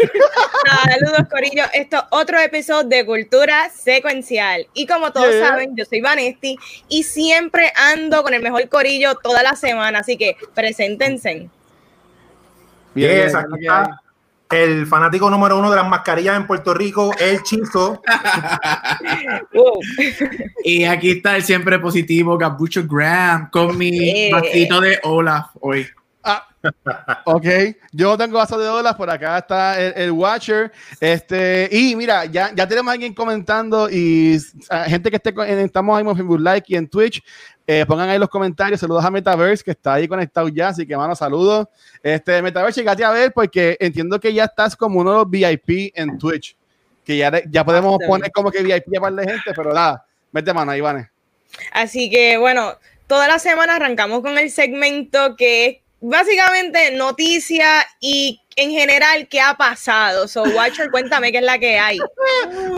Saludos, 0.88 1.28
Corillo. 1.30 1.64
Esto 1.72 1.98
es 1.98 2.02
otro 2.10 2.38
episodio 2.38 2.88
de 2.88 3.06
Cultura 3.06 3.70
Secuencial. 3.70 4.66
Y 4.74 4.86
como 4.86 5.12
todos 5.12 5.34
saben, 5.36 5.76
yo 5.76 5.84
soy 5.84 6.00
Vanesti 6.00 6.56
y 6.88 7.02
siempre 7.02 7.72
ando 7.76 8.22
con 8.22 8.34
el 8.34 8.42
mejor 8.42 8.68
Corillo 8.68 9.14
toda 9.16 9.42
la 9.42 9.56
semana. 9.56 10.00
Así 10.00 10.16
que 10.16 10.36
preséntense. 10.54 11.48
Bien, 12.94 13.30
el 14.50 14.86
fanático 14.86 15.30
número 15.30 15.58
uno 15.58 15.70
de 15.70 15.76
las 15.76 15.88
mascarillas 15.88 16.36
en 16.36 16.46
Puerto 16.46 16.74
Rico, 16.74 17.12
el 17.20 17.42
Chizo. 17.42 18.02
y 20.64 20.84
aquí 20.84 21.12
está 21.12 21.36
el 21.36 21.44
siempre 21.44 21.78
positivo 21.78 22.36
Gabucho 22.36 22.84
Graham 22.84 23.48
con 23.50 23.78
mi 23.78 24.30
vasito 24.30 24.80
de 24.80 24.98
Olaf 25.04 25.50
hoy. 25.60 25.86
Ah, 26.22 26.46
ok, 27.24 27.46
yo 27.92 28.16
tengo 28.18 28.36
vaso 28.36 28.58
de 28.58 28.68
olas, 28.68 28.94
por 28.94 29.08
acá 29.08 29.38
está 29.38 29.80
el, 29.80 30.10
Watcher. 30.10 30.70
Este, 31.00 31.68
y 31.72 31.96
mira, 31.96 32.26
ya, 32.26 32.52
ya 32.54 32.66
tenemos 32.66 32.90
a 32.90 32.92
alguien 32.92 33.14
comentando 33.14 33.88
y 33.90 34.38
gente 34.86 35.10
que 35.10 35.16
esté 35.16 35.30
en, 35.30 35.60
estamos 35.60 35.96
ahí 35.96 36.06
en 36.06 36.16
Facebook 36.16 36.40
Like 36.40 36.72
y 36.72 36.76
en 36.76 36.88
Twitch. 36.88 37.22
Eh, 37.66 37.86
pongan 37.86 38.08
ahí 38.08 38.18
los 38.18 38.28
comentarios. 38.28 38.80
Saludos 38.80 39.04
a 39.04 39.10
Metaverse, 39.10 39.64
que 39.64 39.70
está 39.70 39.94
ahí 39.94 40.08
conectado 40.08 40.48
ya. 40.48 40.68
Así 40.68 40.86
que, 40.86 40.96
mano, 40.96 41.14
saludos. 41.14 41.68
Este, 42.02 42.42
Metaverse, 42.42 42.80
llegate 42.80 43.04
a 43.04 43.10
ver 43.10 43.32
porque 43.32 43.76
entiendo 43.80 44.20
que 44.20 44.34
ya 44.34 44.44
estás 44.44 44.76
como 44.76 45.00
uno 45.00 45.12
de 45.12 45.18
los 45.18 45.30
VIP 45.30 45.92
en 45.94 46.18
Twitch. 46.18 46.56
Que 47.04 47.16
ya, 47.16 47.42
ya 47.48 47.64
podemos 47.64 47.98
poner 48.06 48.30
como 48.32 48.50
que 48.50 48.62
VIP 48.62 48.98
a 48.98 49.00
par 49.00 49.12
de 49.14 49.24
gente, 49.24 49.52
pero 49.54 49.72
nada, 49.72 50.04
mete 50.32 50.52
mano 50.52 50.72
ahí, 50.72 50.80
Vane. 50.80 51.10
Así 51.72 52.10
que, 52.10 52.36
bueno, 52.36 52.74
toda 53.06 53.26
la 53.26 53.38
semana 53.38 53.76
arrancamos 53.76 54.20
con 54.20 54.38
el 54.38 54.50
segmento 54.50 55.34
que 55.36 55.66
es 55.66 55.78
básicamente 56.00 56.92
noticia 56.92 57.86
y 58.00 58.40
en 58.56 58.70
general 58.70 59.28
qué 59.28 59.40
ha 59.40 59.54
pasado. 59.54 60.26
So, 60.28 60.42
Watcher, 60.42 60.90
cuéntame 60.90 61.32
qué 61.32 61.38
es 61.38 61.44
la 61.44 61.58
que 61.58 61.78
hay. 61.78 61.98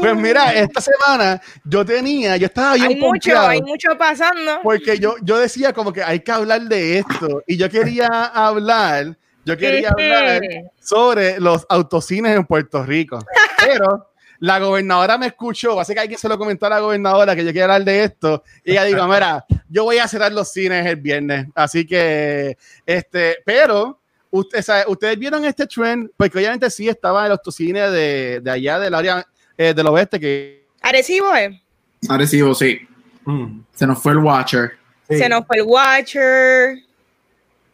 Pues 0.01 0.17
mira, 0.17 0.53
esta 0.53 0.81
semana 0.81 1.41
yo 1.65 1.85
tenía, 1.85 2.37
yo 2.37 2.47
estaba 2.47 2.75
bien 2.75 2.89
Hay 2.89 2.97
mucho, 2.97 3.41
hay 3.41 3.63
mucho 3.63 3.97
pasando. 3.97 4.61
Porque 4.63 4.99
yo, 4.99 5.17
yo 5.23 5.39
decía 5.39 5.73
como 5.73 5.93
que 5.93 6.03
hay 6.03 6.21
que 6.21 6.33
hablar 6.33 6.63
de 6.63 6.99
esto 6.99 7.43
y 7.47 7.57
yo 7.57 7.69
quería 7.69 8.09
hablar, 8.09 9.17
yo 9.45 9.57
quería 9.57 9.91
hablar 9.91 10.43
sobre 10.81 11.41
los 11.41 11.67
autocines 11.69 12.37
en 12.37 12.45
Puerto 12.45 12.85
Rico. 12.85 13.19
Pero 13.65 14.12
la 14.43 14.59
gobernadora 14.59 15.17
me 15.19 15.29
escuchó, 15.29 15.79
así 15.79 15.95
que 15.95 16.01
alguien 16.01 16.19
se 16.19 16.29
lo 16.29 16.37
comentó 16.37 16.67
a 16.67 16.71
la 16.71 16.81
gobernadora 16.81 17.37
que 17.37 17.45
yo 17.45 17.53
quiero 17.53 17.73
hablar 17.73 17.85
de 17.85 18.03
esto, 18.03 18.43
y 18.65 18.73
ella 18.73 18.83
dijo, 18.83 19.07
mira, 19.07 19.45
yo 19.69 19.85
voy 19.85 19.99
a 19.99 20.09
cerrar 20.09 20.33
los 20.33 20.51
cines 20.51 20.85
el 20.85 20.97
viernes, 20.97 21.47
así 21.55 21.87
que, 21.87 22.59
este, 22.85 23.37
pero, 23.47 24.01
usted, 24.33 24.65
ustedes 24.89 25.17
vieron 25.17 25.45
este 25.45 25.65
trend, 25.69 26.11
porque 26.17 26.39
obviamente 26.39 26.69
sí 26.71 26.89
estaba 26.89 27.25
en 27.25 27.31
los 27.31 27.55
cines 27.55 27.93
de, 27.93 28.41
de 28.43 28.51
allá 28.51 28.81
del 28.81 28.95
área 28.95 29.25
eh, 29.57 29.73
del 29.75 29.87
oeste 29.87 30.19
que... 30.19 30.67
Arecibo, 30.81 31.33
¿eh? 31.37 31.63
Arecibo, 32.09 32.53
sí. 32.53 32.81
Mm. 33.25 33.61
Se 33.73 33.87
nos 33.87 34.03
fue 34.03 34.11
el 34.11 34.19
Watcher. 34.19 34.73
Se 35.09 35.29
nos 35.29 35.47
fue 35.47 35.59
el 35.59 35.63
Watcher. 35.63 36.79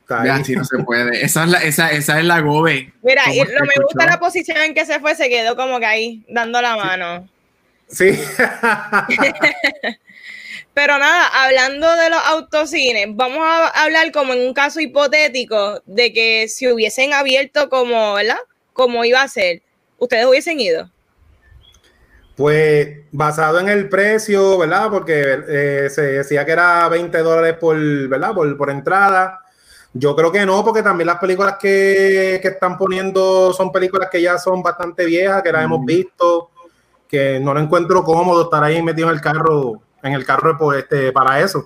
Ya, 0.09 0.39
no 0.39 0.64
se 0.64 0.78
puede. 0.78 1.23
Esa 1.23 1.45
es 1.45 1.51
la, 1.51 1.59
esa, 1.59 1.92
esa 1.92 2.19
es 2.19 2.25
la 2.25 2.41
gobe. 2.41 2.92
Mira, 3.03 3.23
y 3.33 3.41
no 3.41 3.61
me 3.61 3.84
gusta 3.84 4.06
la 4.06 4.19
posición 4.19 4.56
en 4.59 4.73
que 4.73 4.87
se 4.87 5.01
fue, 5.01 5.14
se 5.14 5.28
quedó 5.28 5.55
como 5.55 5.78
que 5.78 5.87
ahí, 5.87 6.25
dando 6.28 6.62
la 6.62 6.77
mano. 6.77 7.28
Sí. 7.89 8.19
Pero 10.73 10.98
nada, 10.98 11.27
hablando 11.45 11.95
de 11.96 12.08
los 12.08 12.20
autocines, 12.27 13.07
vamos 13.11 13.41
a 13.42 13.67
hablar 13.83 14.11
como 14.13 14.33
en 14.33 14.46
un 14.46 14.55
caso 14.55 14.80
hipotético 14.80 15.83
de 15.85 16.13
que 16.13 16.48
si 16.48 16.69
hubiesen 16.69 17.13
abierto 17.13 17.69
como, 17.69 18.14
¿verdad? 18.14 18.39
Como 18.73 19.05
iba 19.05 19.20
a 19.20 19.29
ser, 19.29 19.61
¿ustedes 19.98 20.25
hubiesen 20.25 20.58
ido? 20.61 20.90
Pues 22.36 23.01
basado 23.11 23.58
en 23.61 23.69
el 23.69 23.89
precio, 23.89 24.57
¿verdad? 24.57 24.89
Porque 24.90 25.40
eh, 25.48 25.89
se 25.90 26.02
decía 26.02 26.46
que 26.46 26.52
era 26.52 26.89
20 26.89 27.19
dólares 27.19 27.57
por, 27.61 27.77
¿verdad? 28.08 28.33
Por, 28.33 28.57
por 28.57 28.70
entrada 28.70 29.40
yo 29.93 30.15
creo 30.15 30.31
que 30.31 30.45
no, 30.45 30.65
porque 30.65 30.83
también 30.83 31.07
las 31.07 31.19
películas 31.19 31.57
que, 31.61 32.37
están 32.37 32.77
poniendo 32.77 33.53
son 33.53 33.73
películas 33.73 34.09
que 34.11 34.21
ya 34.21 34.39
son 34.39 34.63
bastante 34.63 35.07
viejas, 35.07 35.43
que 35.43 35.53
las 35.53 35.65
hemos 35.65 35.85
visto, 35.85 36.51
que 37.09 37.41
no 37.41 37.55
lo 37.55 37.61
encuentro 37.61 38.05
cómodo 38.05 38.45
estar 38.45 38.63
ahí 38.63 38.83
metido 38.83 39.09
en 39.09 39.15
el 39.15 39.21
carro, 39.21 39.81
en 40.03 40.13
el 40.13 40.25
carro 40.25 40.57
pues, 40.59 40.81
este, 40.81 41.11
para 41.13 41.41
eso. 41.41 41.65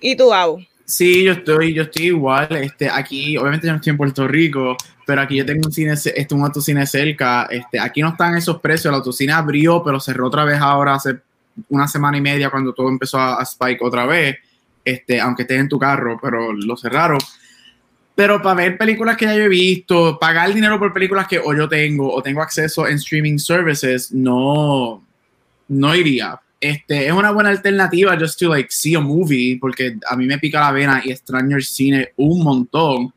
¿Y 0.00 0.16
tú, 0.16 0.32
Au? 0.32 0.58
Sí, 0.84 1.24
yo 1.24 1.32
estoy, 1.32 1.72
yo 1.74 1.82
estoy 1.84 2.06
igual. 2.06 2.48
Este, 2.56 2.88
aquí, 2.88 3.36
obviamente 3.36 3.66
yo 3.66 3.72
no 3.72 3.76
estoy 3.76 3.90
en 3.90 3.96
Puerto 3.96 4.28
Rico, 4.28 4.76
pero 5.06 5.22
aquí 5.22 5.36
yo 5.36 5.46
tengo 5.46 5.62
un 5.66 5.72
cine, 5.72 5.94
este, 5.94 6.34
un 6.34 6.42
autocine 6.42 6.86
cerca. 6.86 7.48
Este, 7.50 7.80
aquí 7.80 8.02
no 8.02 8.10
están 8.10 8.36
esos 8.36 8.60
precios. 8.60 8.86
El 8.86 8.94
autocine 8.94 9.32
abrió, 9.32 9.82
pero 9.82 9.98
cerró 9.98 10.28
otra 10.28 10.44
vez 10.44 10.60
ahora 10.60 10.94
hace 10.94 11.18
una 11.70 11.88
semana 11.88 12.18
y 12.18 12.20
media 12.20 12.50
cuando 12.50 12.74
todo 12.74 12.88
empezó 12.88 13.18
a 13.18 13.42
spike 13.42 13.82
otra 13.82 14.04
vez 14.04 14.36
este, 14.86 15.20
aunque 15.20 15.42
estés 15.42 15.60
en 15.60 15.68
tu 15.68 15.78
carro, 15.78 16.18
pero 16.22 16.52
lo 16.52 16.76
cerraron. 16.76 17.18
Pero 18.14 18.40
para 18.40 18.54
ver 18.54 18.78
películas 18.78 19.16
que 19.16 19.26
ya 19.26 19.34
yo 19.34 19.42
he 19.42 19.48
visto, 19.48 20.18
pagar 20.18 20.54
dinero 20.54 20.78
por 20.78 20.92
películas 20.92 21.26
que 21.26 21.38
o 21.38 21.52
yo 21.52 21.68
tengo 21.68 22.10
o 22.14 22.22
tengo 22.22 22.40
acceso 22.40 22.86
en 22.86 22.94
streaming 22.94 23.36
services, 23.36 24.12
no, 24.12 25.04
no 25.68 25.94
iría. 25.94 26.40
Este, 26.60 27.06
es 27.06 27.12
una 27.12 27.32
buena 27.32 27.50
alternativa 27.50 28.16
just 28.18 28.38
to 28.38 28.48
like 28.48 28.68
see 28.70 28.94
a 28.94 29.00
movie, 29.00 29.58
porque 29.60 29.96
a 30.08 30.16
mí 30.16 30.24
me 30.24 30.38
pica 30.38 30.60
la 30.60 30.72
vena 30.72 31.02
y 31.04 31.10
extraño 31.10 31.56
el 31.56 31.64
cine 31.64 32.12
un 32.16 32.42
montón. 32.42 33.12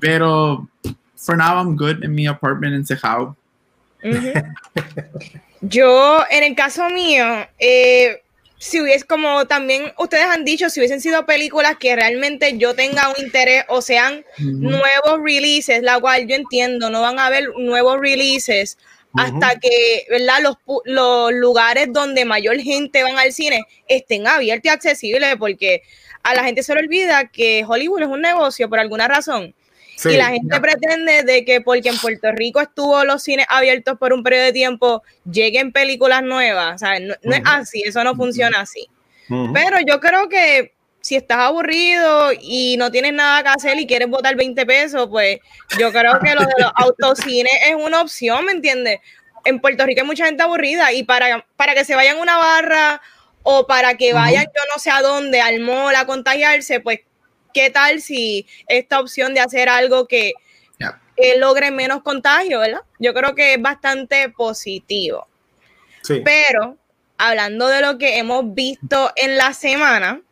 Pero 0.00 0.68
for 1.16 1.36
now 1.36 1.56
I'm 1.56 1.74
good 1.74 2.04
in 2.04 2.14
mi 2.14 2.26
apartment 2.26 2.74
en 2.74 2.86
Sejao. 2.86 3.34
yo, 5.62 6.24
en 6.30 6.44
el 6.44 6.54
caso 6.54 6.88
mío, 6.90 7.24
eh, 7.58 8.22
si 8.58 8.80
hubiese, 8.80 9.06
como 9.06 9.46
también 9.46 9.92
ustedes 9.98 10.24
han 10.24 10.44
dicho, 10.44 10.68
si 10.68 10.80
hubiesen 10.80 11.00
sido 11.00 11.24
películas 11.26 11.76
que 11.78 11.94
realmente 11.94 12.58
yo 12.58 12.74
tenga 12.74 13.08
un 13.08 13.24
interés 13.24 13.64
o 13.68 13.80
sean 13.80 14.24
nuevos 14.38 15.20
releases, 15.22 15.82
la 15.82 16.00
cual 16.00 16.26
yo 16.26 16.34
entiendo, 16.34 16.90
no 16.90 17.00
van 17.00 17.18
a 17.18 17.26
haber 17.26 17.50
nuevos 17.56 18.00
releases 18.00 18.76
hasta 19.14 19.58
que, 19.58 20.06
¿verdad? 20.10 20.42
Los, 20.42 20.56
los 20.84 21.32
lugares 21.32 21.88
donde 21.92 22.24
mayor 22.24 22.58
gente 22.60 23.02
van 23.02 23.18
al 23.18 23.32
cine 23.32 23.64
estén 23.86 24.26
abiertos 24.26 24.66
y 24.66 24.68
accesibles, 24.68 25.36
porque 25.38 25.82
a 26.22 26.34
la 26.34 26.44
gente 26.44 26.62
se 26.62 26.74
le 26.74 26.80
olvida 26.80 27.28
que 27.28 27.64
Hollywood 27.66 28.02
es 28.02 28.08
un 28.08 28.20
negocio 28.20 28.68
por 28.68 28.80
alguna 28.80 29.08
razón 29.08 29.54
y 30.04 30.16
la 30.16 30.26
gente 30.26 30.60
pretende 30.60 31.22
de 31.24 31.44
que 31.44 31.60
porque 31.60 31.88
en 31.88 31.98
Puerto 31.98 32.30
Rico 32.32 32.60
estuvo 32.60 33.04
los 33.04 33.22
cines 33.22 33.46
abiertos 33.48 33.98
por 33.98 34.12
un 34.12 34.22
periodo 34.22 34.44
de 34.44 34.52
tiempo, 34.52 35.02
lleguen 35.30 35.72
películas 35.72 36.22
nuevas. 36.22 36.80
No, 36.82 37.34
es 37.34 37.42
así, 37.44 37.82
eso 37.84 38.04
no 38.04 38.14
funciona 38.14 38.60
así. 38.60 38.88
Pero 39.52 39.78
yo 39.86 40.00
creo 40.00 40.28
que 40.28 40.72
si 41.00 41.16
estás 41.16 41.38
aburrido 41.38 42.30
y 42.40 42.76
no 42.78 42.90
tienes 42.90 43.12
nada 43.12 43.42
que 43.42 43.48
hacer 43.48 43.78
y 43.78 43.86
quieres 43.86 44.08
votar 44.08 44.36
20 44.36 44.64
pesos, 44.66 45.08
pues 45.08 45.38
yo 45.78 45.92
creo 45.92 46.18
que 46.20 46.34
lo 46.34 46.40
de 46.40 46.54
los 46.58 46.72
autocines 46.76 47.52
es 47.66 47.74
una 47.74 48.00
opción, 48.00 48.44
¿me 48.44 48.52
entiendes? 48.52 49.00
En 49.44 49.60
Puerto 49.60 49.84
Rico 49.84 50.00
hay 50.00 50.06
mucha 50.06 50.26
gente 50.26 50.42
aburrida 50.42 50.92
y 50.92 51.04
para, 51.04 51.46
para 51.56 51.74
que 51.74 51.84
se 51.84 51.94
vayan 51.94 52.18
a 52.18 52.22
una 52.22 52.36
barra 52.38 53.02
o 53.42 53.66
para 53.66 53.94
que 53.94 54.12
vayan 54.12 54.44
yo 54.44 54.62
no 54.74 54.80
sé 54.80 54.90
a 54.90 55.00
dónde, 55.00 55.40
al 55.40 55.60
mall 55.60 55.94
a 55.94 56.06
contagiarse, 56.06 56.80
pues 56.80 57.00
¿qué 57.52 57.70
tal 57.70 58.00
si 58.00 58.46
esta 58.66 59.00
opción 59.00 59.34
de 59.34 59.40
hacer 59.40 59.68
algo 59.68 60.06
que 60.06 60.32
logre 61.38 61.70
menos 61.70 62.02
contagio, 62.02 62.60
¿verdad? 62.60 62.82
Yo 62.98 63.12
creo 63.12 63.34
que 63.34 63.54
es 63.54 63.62
bastante 63.62 64.28
positivo. 64.30 65.26
Pero 66.24 66.76
hablando 67.18 67.66
de 67.66 67.82
lo 67.82 67.98
que 67.98 68.18
hemos 68.18 68.54
visto 68.54 69.12
en 69.16 69.36
la 69.36 69.52
semana, 69.52 70.22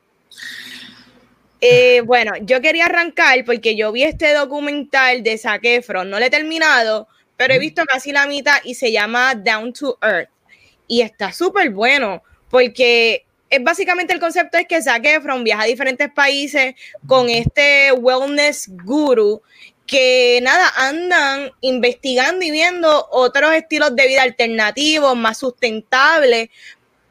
eh, 1.60 2.02
bueno, 2.02 2.32
yo 2.40 2.60
quería 2.60 2.86
arrancar 2.86 3.44
porque 3.44 3.76
yo 3.76 3.92
vi 3.92 4.04
este 4.04 4.32
documental 4.32 5.22
de 5.22 5.36
Zac 5.36 5.64
Efron, 5.64 6.08
no 6.08 6.18
lo 6.18 6.24
he 6.24 6.30
terminado, 6.30 7.08
pero 7.36 7.52
he 7.54 7.58
visto 7.58 7.84
casi 7.84 8.12
la 8.12 8.26
mitad 8.26 8.56
y 8.64 8.74
se 8.74 8.92
llama 8.92 9.34
Down 9.34 9.72
to 9.72 9.98
Earth. 10.00 10.30
Y 10.86 11.02
está 11.02 11.32
súper 11.32 11.70
bueno 11.70 12.22
porque 12.48 13.25
es 13.56 13.64
básicamente 13.64 14.12
el 14.12 14.20
concepto 14.20 14.58
es 14.58 14.66
que 14.66 14.82
Zac 14.82 15.04
Efron 15.04 15.44
viaja 15.44 15.62
a 15.62 15.66
diferentes 15.66 16.10
países 16.10 16.74
con 17.06 17.28
este 17.28 17.92
wellness 17.92 18.68
guru 18.84 19.42
que 19.86 20.40
nada, 20.42 20.72
andan 20.76 21.52
investigando 21.60 22.44
y 22.44 22.50
viendo 22.50 23.08
otros 23.10 23.54
estilos 23.54 23.94
de 23.94 24.08
vida 24.08 24.22
alternativos, 24.22 25.16
más 25.16 25.38
sustentables, 25.38 26.48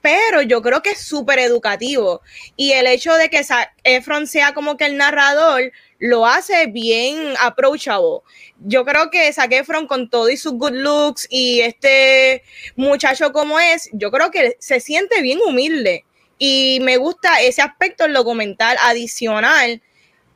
pero 0.01 0.42
yo 0.42 0.62
creo 0.62 0.83
que 0.83 0.92
es 0.92 1.00
súper 1.00 1.39
educativo. 1.39 2.21
Y 2.56 2.74
el 2.74 2.86
hecho 2.86 3.13
de 3.15 3.30
que 3.30 3.44
Efron 3.83 4.27
sea 4.27 4.53
como 4.53 4.77
que 4.77 4.86
el 4.86 4.98
narrador 4.98 5.71
lo 5.98 6.27
hace 6.27 6.68
bien 6.68 7.33
approachable. 7.39 8.19
Yo 8.59 8.86
creo 8.86 9.09
que 9.09 9.31
Zac 9.33 9.51
Efron 9.53 9.88
con 9.88 10.09
todo 10.09 10.30
y 10.30 10.38
sus 10.38 10.53
good 10.53 10.74
looks 10.74 11.25
y 11.30 11.62
este 11.62 12.44
muchacho 12.75 13.31
como 13.31 13.59
es, 13.59 13.89
yo 13.94 14.12
creo 14.12 14.30
que 14.30 14.57
se 14.59 14.80
siente 14.80 15.21
bien 15.21 15.39
humilde. 15.45 16.04
Y 16.37 16.79
me 16.81 16.97
gusta 16.97 17.41
ese 17.41 17.61
aspecto 17.61 18.07
documental 18.07 18.77
adicional. 18.81 19.81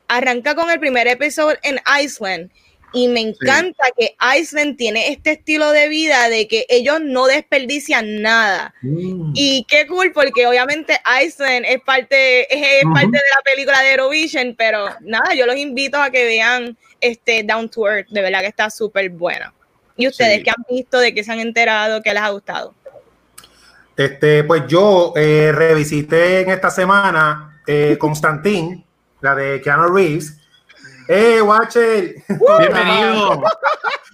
Arranca 0.08 0.54
con 0.54 0.70
el 0.70 0.80
primer 0.80 1.06
episodio 1.06 1.56
en 1.62 1.80
Iceland 2.02 2.50
y 2.92 3.08
me 3.08 3.20
encanta 3.20 3.84
que 3.96 4.16
Iceland 4.38 4.76
tiene 4.76 5.08
este 5.08 5.32
estilo 5.32 5.70
de 5.70 5.88
vida 5.88 6.28
de 6.28 6.48
que 6.48 6.66
ellos 6.68 7.00
no 7.00 7.26
desperdician 7.26 8.20
nada. 8.20 8.74
Mm. 8.82 9.32
Y 9.34 9.64
qué 9.68 9.86
cool, 9.86 10.12
porque 10.12 10.46
obviamente 10.46 10.98
Iceland 11.24 11.64
es 11.66 11.80
parte, 11.80 12.52
es, 12.52 12.84
parte 12.92 13.12
de 13.12 13.22
la 13.36 13.42
película 13.44 13.80
de 13.82 13.92
Eurovision, 13.92 14.54
pero 14.56 14.86
nada, 15.00 15.34
yo 15.34 15.46
los 15.46 15.56
invito 15.56 15.98
a 15.98 16.10
que 16.10 16.24
vean 16.24 16.76
este 17.00 17.42
Down 17.44 17.68
to 17.68 17.88
Earth, 17.88 18.08
de 18.08 18.22
verdad 18.22 18.40
que 18.40 18.48
está 18.48 18.70
súper 18.70 19.08
buena. 19.10 19.54
¿Y 19.96 20.08
ustedes 20.08 20.42
qué 20.42 20.50
han 20.50 20.64
visto, 20.68 20.98
de 20.98 21.14
qué 21.14 21.22
se 21.22 21.30
han 21.30 21.40
enterado, 21.40 22.02
qué 22.02 22.12
les 22.12 22.22
ha 22.22 22.30
gustado? 22.30 22.74
Este, 24.00 24.44
pues 24.44 24.66
yo 24.66 25.12
eh, 25.14 25.52
revisité 25.54 26.40
en 26.40 26.48
esta 26.48 26.70
semana 26.70 27.60
eh, 27.66 27.98
Constantine, 28.00 28.82
la 29.20 29.34
de 29.34 29.60
Keanu 29.60 29.94
Reeves, 29.94 30.38
¡Eh, 31.06 31.42
Watcher! 31.42 32.14
Bienvenido. 32.58 33.42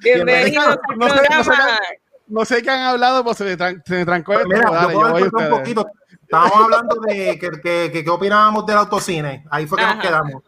Bienvenido 0.03 0.63
al 0.63 0.81
programa. 0.81 1.79
No 2.27 2.45
sé 2.45 2.65
qué 2.65 2.71
han 2.71 2.81
hablado, 2.81 3.23
pues 3.23 3.37
se 3.37 3.45
me, 3.45 3.57
trancó 4.05 4.33
pues 4.33 4.47
Mira, 4.49 4.89
yo 4.91 5.31
un 5.33 5.51
poquito. 5.51 5.87
Estábamos 6.21 6.65
hablando 6.65 6.97
de 7.07 7.39
que, 7.39 7.93
que, 7.93 8.11
opinábamos 8.11 8.67
del 8.67 8.79
autocine. 8.79 9.45
Ahí 9.49 9.69
fue 9.69 9.79
que 9.79 9.87
nos 9.87 10.03
quedamos. 10.03 10.43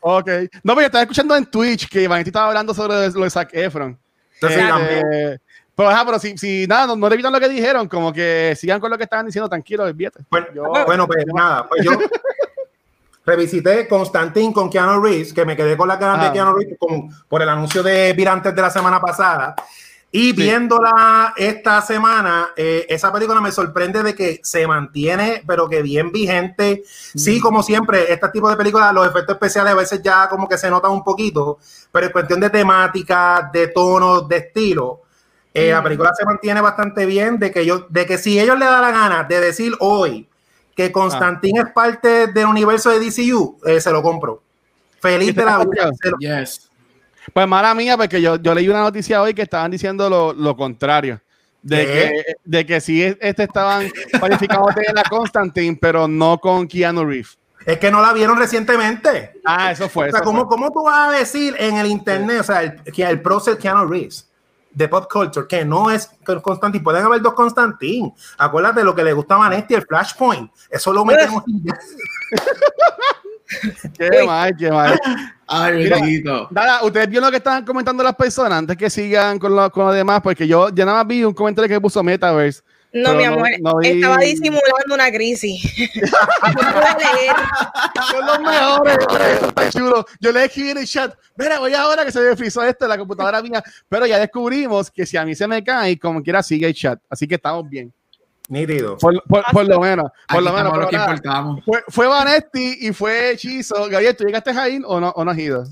ok. 0.00 0.30
No, 0.64 0.74
pero 0.74 0.86
estaba 0.86 1.02
escuchando 1.02 1.36
en 1.36 1.46
Twitch 1.46 1.88
que 1.88 2.08
Vanetti 2.08 2.30
estaba 2.30 2.48
hablando 2.48 2.74
sobre 2.74 3.08
lo 3.08 3.22
de 3.22 3.30
Zac 3.30 3.50
Efron. 3.54 3.96
Eh, 4.42 5.38
pero, 5.74 5.88
ajá, 5.88 6.04
pero 6.04 6.18
si, 6.18 6.36
si 6.36 6.66
nada, 6.66 6.86
no, 6.86 6.96
no 6.96 7.08
repitan 7.08 7.32
lo 7.32 7.40
que 7.40 7.48
dijeron, 7.48 7.88
como 7.88 8.12
que 8.12 8.54
sigan 8.56 8.80
con 8.80 8.90
lo 8.90 8.98
que 8.98 9.04
estaban 9.04 9.26
diciendo, 9.26 9.48
tranquilo, 9.48 9.84
olvídate. 9.84 10.20
Bueno, 10.30 10.46
bueno, 10.86 11.06
pues 11.06 11.24
nada, 11.34 11.68
pues 11.68 11.84
yo 11.84 11.92
revisité 13.24 13.88
Constantine 13.88 14.52
con 14.52 14.68
Keanu 14.68 15.02
Reeves, 15.02 15.32
que 15.32 15.44
me 15.44 15.56
quedé 15.56 15.76
con 15.76 15.88
la 15.88 15.96
ganas 15.96 16.20
de 16.20 16.26
ah. 16.26 16.32
Keanu 16.32 16.54
Reeves 16.54 16.78
por 17.28 17.42
el 17.42 17.48
anuncio 17.48 17.82
de 17.82 18.12
Virantes 18.12 18.54
de 18.54 18.62
la 18.62 18.70
semana 18.70 19.00
pasada. 19.00 19.54
Y 20.14 20.34
viéndola 20.34 21.32
esta 21.38 21.80
semana, 21.80 22.50
eh, 22.54 22.84
esa 22.90 23.10
película 23.10 23.40
me 23.40 23.50
sorprende 23.50 24.02
de 24.02 24.14
que 24.14 24.40
se 24.42 24.66
mantiene, 24.66 25.42
pero 25.46 25.70
que 25.70 25.80
bien 25.80 26.12
vigente. 26.12 26.82
Sí, 26.84 27.40
como 27.40 27.62
siempre, 27.62 28.12
este 28.12 28.28
tipo 28.28 28.50
de 28.50 28.56
películas, 28.56 28.92
los 28.92 29.06
efectos 29.06 29.36
especiales 29.36 29.72
a 29.72 29.76
veces 29.76 30.02
ya 30.02 30.28
como 30.28 30.46
que 30.46 30.58
se 30.58 30.68
notan 30.68 30.90
un 30.90 31.02
poquito, 31.02 31.58
pero 31.90 32.06
en 32.06 32.12
cuestión 32.12 32.40
de 32.40 32.50
temática, 32.50 33.48
de 33.50 33.68
tonos, 33.68 34.28
de 34.28 34.36
estilo, 34.36 35.01
eh, 35.54 35.70
la 35.70 35.82
película 35.82 36.12
se 36.14 36.24
mantiene 36.24 36.60
bastante 36.60 37.06
bien. 37.06 37.38
De 37.38 37.50
que, 37.50 37.64
yo, 37.66 37.86
de 37.88 38.06
que 38.06 38.18
si 38.18 38.38
ellos 38.38 38.58
le 38.58 38.64
dan 38.64 38.82
la 38.82 38.90
gana 38.90 39.24
de 39.24 39.40
decir 39.40 39.72
hoy, 39.80 40.28
que 40.74 40.90
Constantine 40.90 41.60
es 41.60 41.70
parte 41.72 42.28
del 42.28 42.46
universo 42.46 42.90
de 42.90 42.98
DCU, 43.00 43.58
eh, 43.64 43.80
se 43.80 43.90
lo 43.90 44.02
compro. 44.02 44.42
Feliz 45.00 45.34
de 45.34 45.44
la 45.44 45.58
vida. 45.58 45.90
Yes. 46.18 46.70
Pues 47.32 47.46
mala 47.46 47.74
mía, 47.74 47.96
porque 47.96 48.20
yo, 48.20 48.36
yo 48.36 48.54
leí 48.54 48.68
una 48.68 48.80
noticia 48.80 49.22
hoy 49.22 49.34
que 49.34 49.42
estaban 49.42 49.70
diciendo 49.70 50.08
lo, 50.08 50.32
lo 50.32 50.56
contrario. 50.56 51.20
De 51.62 51.86
que, 51.86 52.24
de 52.44 52.66
que 52.66 52.80
sí 52.80 53.02
este 53.20 53.44
estaban 53.44 53.88
cualificados 54.18 54.74
de 54.74 54.92
la 54.92 55.04
Constantine, 55.04 55.78
pero 55.80 56.08
no 56.08 56.38
con 56.38 56.66
Keanu 56.66 57.04
Reeves. 57.04 57.38
Es 57.64 57.78
que 57.78 57.88
no 57.88 58.02
la 58.02 58.12
vieron 58.12 58.36
recientemente. 58.36 59.40
Ah, 59.44 59.70
eso 59.70 59.88
fue. 59.88 60.08
O 60.08 60.10
sea, 60.10 60.22
¿cómo, 60.22 60.48
¿cómo, 60.48 60.72
tú 60.72 60.82
vas 60.82 61.10
a 61.10 61.18
decir 61.18 61.54
en 61.56 61.76
el 61.76 61.86
internet, 61.86 62.40
o 62.40 62.42
sea, 62.42 62.62
el, 62.62 62.82
el 62.84 63.20
proceso 63.20 63.56
Keanu 63.56 63.86
Reeves? 63.86 64.28
De 64.74 64.88
pop 64.88 65.10
culture, 65.10 65.46
que 65.46 65.64
no 65.64 65.90
es 65.90 66.10
Constantine. 66.42 66.82
Pueden 66.82 67.04
haber 67.04 67.20
dos 67.20 67.34
Constantine. 67.34 68.14
Acuérdate 68.38 68.84
lo 68.84 68.94
que 68.94 69.04
le 69.04 69.12
gustaba 69.12 69.46
a 69.46 69.50
Nesti, 69.50 69.74
el 69.74 69.86
Flashpoint. 69.86 70.50
Eso 70.70 70.92
lo 70.92 71.04
metemos. 71.04 71.44
qué 73.98 74.24
mal, 74.26 74.56
qué 74.56 74.70
mal. 74.70 74.98
Ay, 75.46 76.22
Nada, 76.50 76.82
ustedes 76.82 77.08
vieron 77.08 77.26
lo 77.26 77.30
que 77.30 77.36
estaban 77.36 77.64
comentando 77.64 78.02
las 78.02 78.16
personas 78.16 78.58
antes 78.58 78.76
que 78.76 78.88
sigan 78.88 79.38
con 79.38 79.54
lo, 79.54 79.70
con 79.70 79.86
lo 79.86 79.92
demás, 79.92 80.22
porque 80.22 80.48
yo 80.48 80.70
ya 80.70 80.84
nada 80.84 80.98
más 80.98 81.06
vi 81.06 81.24
un 81.24 81.34
comentario 81.34 81.68
que 81.68 81.80
puso 81.80 82.02
Metaverse 82.02 82.62
no, 82.92 83.14
mi 83.14 83.24
amor, 83.24 83.48
estaba 83.82 84.18
disimulando 84.18 84.94
una 84.94 85.10
crisis. 85.10 85.62
Son 88.10 88.26
los 88.26 88.40
mejores, 88.40 88.98
chulo. 89.70 90.04
Yo 90.20 90.32
le 90.32 90.44
escribí 90.44 90.70
en 90.70 90.78
el 90.78 90.86
chat, 90.86 91.14
mira, 91.36 91.58
voy 91.58 91.72
ahora 91.74 92.04
que 92.04 92.12
se 92.12 92.20
me 92.20 92.36
frizó 92.36 92.62
esto 92.62 92.84
en 92.84 92.90
la 92.90 92.98
computadora 92.98 93.40
mía, 93.42 93.62
pero 93.88 94.06
ya 94.06 94.18
descubrimos 94.18 94.90
que 94.90 95.06
si 95.06 95.16
a 95.16 95.24
mí 95.24 95.34
se 95.34 95.46
me 95.46 95.64
cae, 95.64 95.98
como 95.98 96.22
quiera 96.22 96.42
sigue 96.42 96.66
el 96.66 96.74
chat, 96.74 97.00
así 97.08 97.26
que 97.26 97.36
estamos 97.36 97.68
bien. 97.68 97.92
Nítido. 98.48 98.98
Por, 98.98 99.22
por, 99.24 99.44
por, 99.50 99.66
lo 99.66 99.80
menos. 99.80 100.10
Por 100.28 100.42
lo 100.42 100.52
menos. 100.52 100.76
Lo 100.76 100.88
que 100.88 100.96
importamos. 100.96 101.64
Fue, 101.64 101.82
fue 101.88 102.06
Vanetti 102.06 102.78
y 102.80 102.92
fue 102.92 103.30
Hechizo. 103.30 103.88
Gabriel, 103.88 104.14
¿tú 104.14 104.24
llegaste 104.24 104.50
ahí 104.50 104.78
o 104.84 105.00
no, 105.00 105.08
o 105.10 105.24
no 105.24 105.30
has 105.30 105.38
ido? 105.38 105.64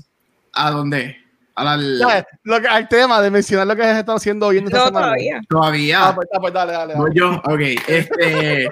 ¿A 0.53 0.71
dónde? 0.71 1.20
Al, 1.55 1.99
lo 2.43 2.61
que, 2.61 2.67
al 2.67 2.87
tema 2.87 3.21
de 3.21 3.29
mencionar 3.29 3.67
lo 3.67 3.75
que 3.75 3.83
has 3.83 3.97
estado 3.97 4.17
haciendo 4.17 4.47
hoy 4.47 4.57
en 4.57 4.65
esta 4.65 4.85
semana. 4.85 5.07
Todavía. 5.07 5.41
Todavía. 5.49 6.07
Ah, 6.07 6.15
pues, 6.15 6.27
ah, 6.33 6.39
pues 6.39 6.53
dale, 6.53 6.71
dale. 6.71 6.93
dale. 6.93 7.11
yo, 7.13 7.35
ok. 7.45 7.59
Este. 7.87 8.69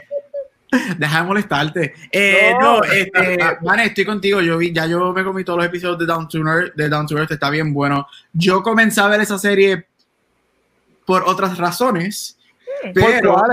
Deja 0.97 1.21
de 1.21 1.27
molestarte. 1.27 1.93
Eh, 2.11 2.53
no, 2.59 2.83
este, 2.83 3.39
man, 3.61 3.79
estoy 3.79 4.05
contigo. 4.05 4.39
Yo 4.41 4.57
vi, 4.57 4.71
ya 4.71 4.85
yo 4.85 5.11
me 5.13 5.23
comí 5.23 5.43
todos 5.43 5.57
los 5.57 5.65
episodios 5.65 5.97
de 5.97 6.05
Down 6.05 6.27
to 6.27 6.37
Earth, 6.39 6.75
de 6.75 6.89
Down 6.89 7.07
to 7.07 7.17
Earth, 7.17 7.31
está 7.31 7.49
bien 7.49 7.73
bueno. 7.73 8.07
Yo 8.33 8.61
comencé 8.61 9.01
a 9.01 9.07
ver 9.07 9.21
esa 9.21 9.39
serie 9.39 9.87
por 11.05 11.23
otras 11.23 11.57
razones, 11.57 12.37
pero. 12.93 13.35
¿Por 13.35 13.49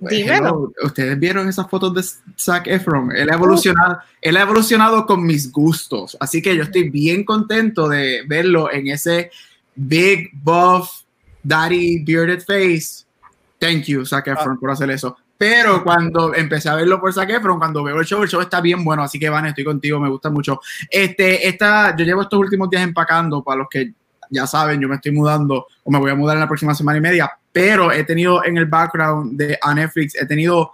Dímelo. 0.00 0.72
Ustedes 0.82 1.18
vieron 1.18 1.48
esas 1.48 1.68
fotos 1.68 1.94
de 1.94 2.02
Zac 2.38 2.66
Efron. 2.66 3.14
Él 3.14 3.30
ha, 3.30 3.34
evolucionado, 3.34 3.98
él 4.20 4.36
ha 4.36 4.42
evolucionado 4.42 5.06
con 5.06 5.24
mis 5.24 5.50
gustos. 5.50 6.16
Así 6.20 6.42
que 6.42 6.56
yo 6.56 6.62
estoy 6.62 6.90
bien 6.90 7.24
contento 7.24 7.88
de 7.88 8.22
verlo 8.26 8.72
en 8.72 8.88
ese 8.88 9.30
big, 9.74 10.30
buff, 10.34 10.90
daddy, 11.42 12.04
bearded 12.04 12.42
face. 12.42 13.04
Thank 13.58 13.84
you, 13.84 14.04
Zac 14.04 14.26
Efron, 14.28 14.58
por 14.58 14.70
hacer 14.70 14.90
eso. 14.90 15.16
Pero 15.36 15.82
cuando 15.82 16.34
empecé 16.34 16.68
a 16.68 16.74
verlo 16.74 17.00
por 17.00 17.12
Zac 17.12 17.30
Efron, 17.30 17.58
cuando 17.58 17.82
veo 17.82 17.98
el 17.98 18.06
show, 18.06 18.22
el 18.22 18.28
show 18.28 18.40
está 18.40 18.60
bien 18.60 18.84
bueno. 18.84 19.02
Así 19.02 19.18
que, 19.18 19.28
Van, 19.28 19.46
estoy 19.46 19.64
contigo, 19.64 19.98
me 19.98 20.08
gusta 20.08 20.30
mucho. 20.30 20.60
Este, 20.90 21.48
esta, 21.48 21.96
yo 21.96 22.04
llevo 22.04 22.22
estos 22.22 22.38
últimos 22.38 22.70
días 22.70 22.82
empacando 22.82 23.42
para 23.42 23.58
los 23.58 23.68
que 23.68 23.92
ya 24.30 24.46
saben, 24.46 24.80
yo 24.80 24.88
me 24.88 24.96
estoy 24.96 25.12
mudando 25.12 25.66
o 25.82 25.90
me 25.90 25.98
voy 25.98 26.10
a 26.10 26.14
mudar 26.14 26.36
en 26.36 26.40
la 26.40 26.48
próxima 26.48 26.74
semana 26.74 26.98
y 26.98 27.00
media, 27.00 27.30
pero 27.54 27.92
he 27.92 28.02
tenido 28.02 28.44
en 28.44 28.56
el 28.56 28.66
background 28.66 29.38
de 29.38 29.56
a 29.62 29.72
Netflix, 29.72 30.16
he 30.20 30.26
tenido 30.26 30.72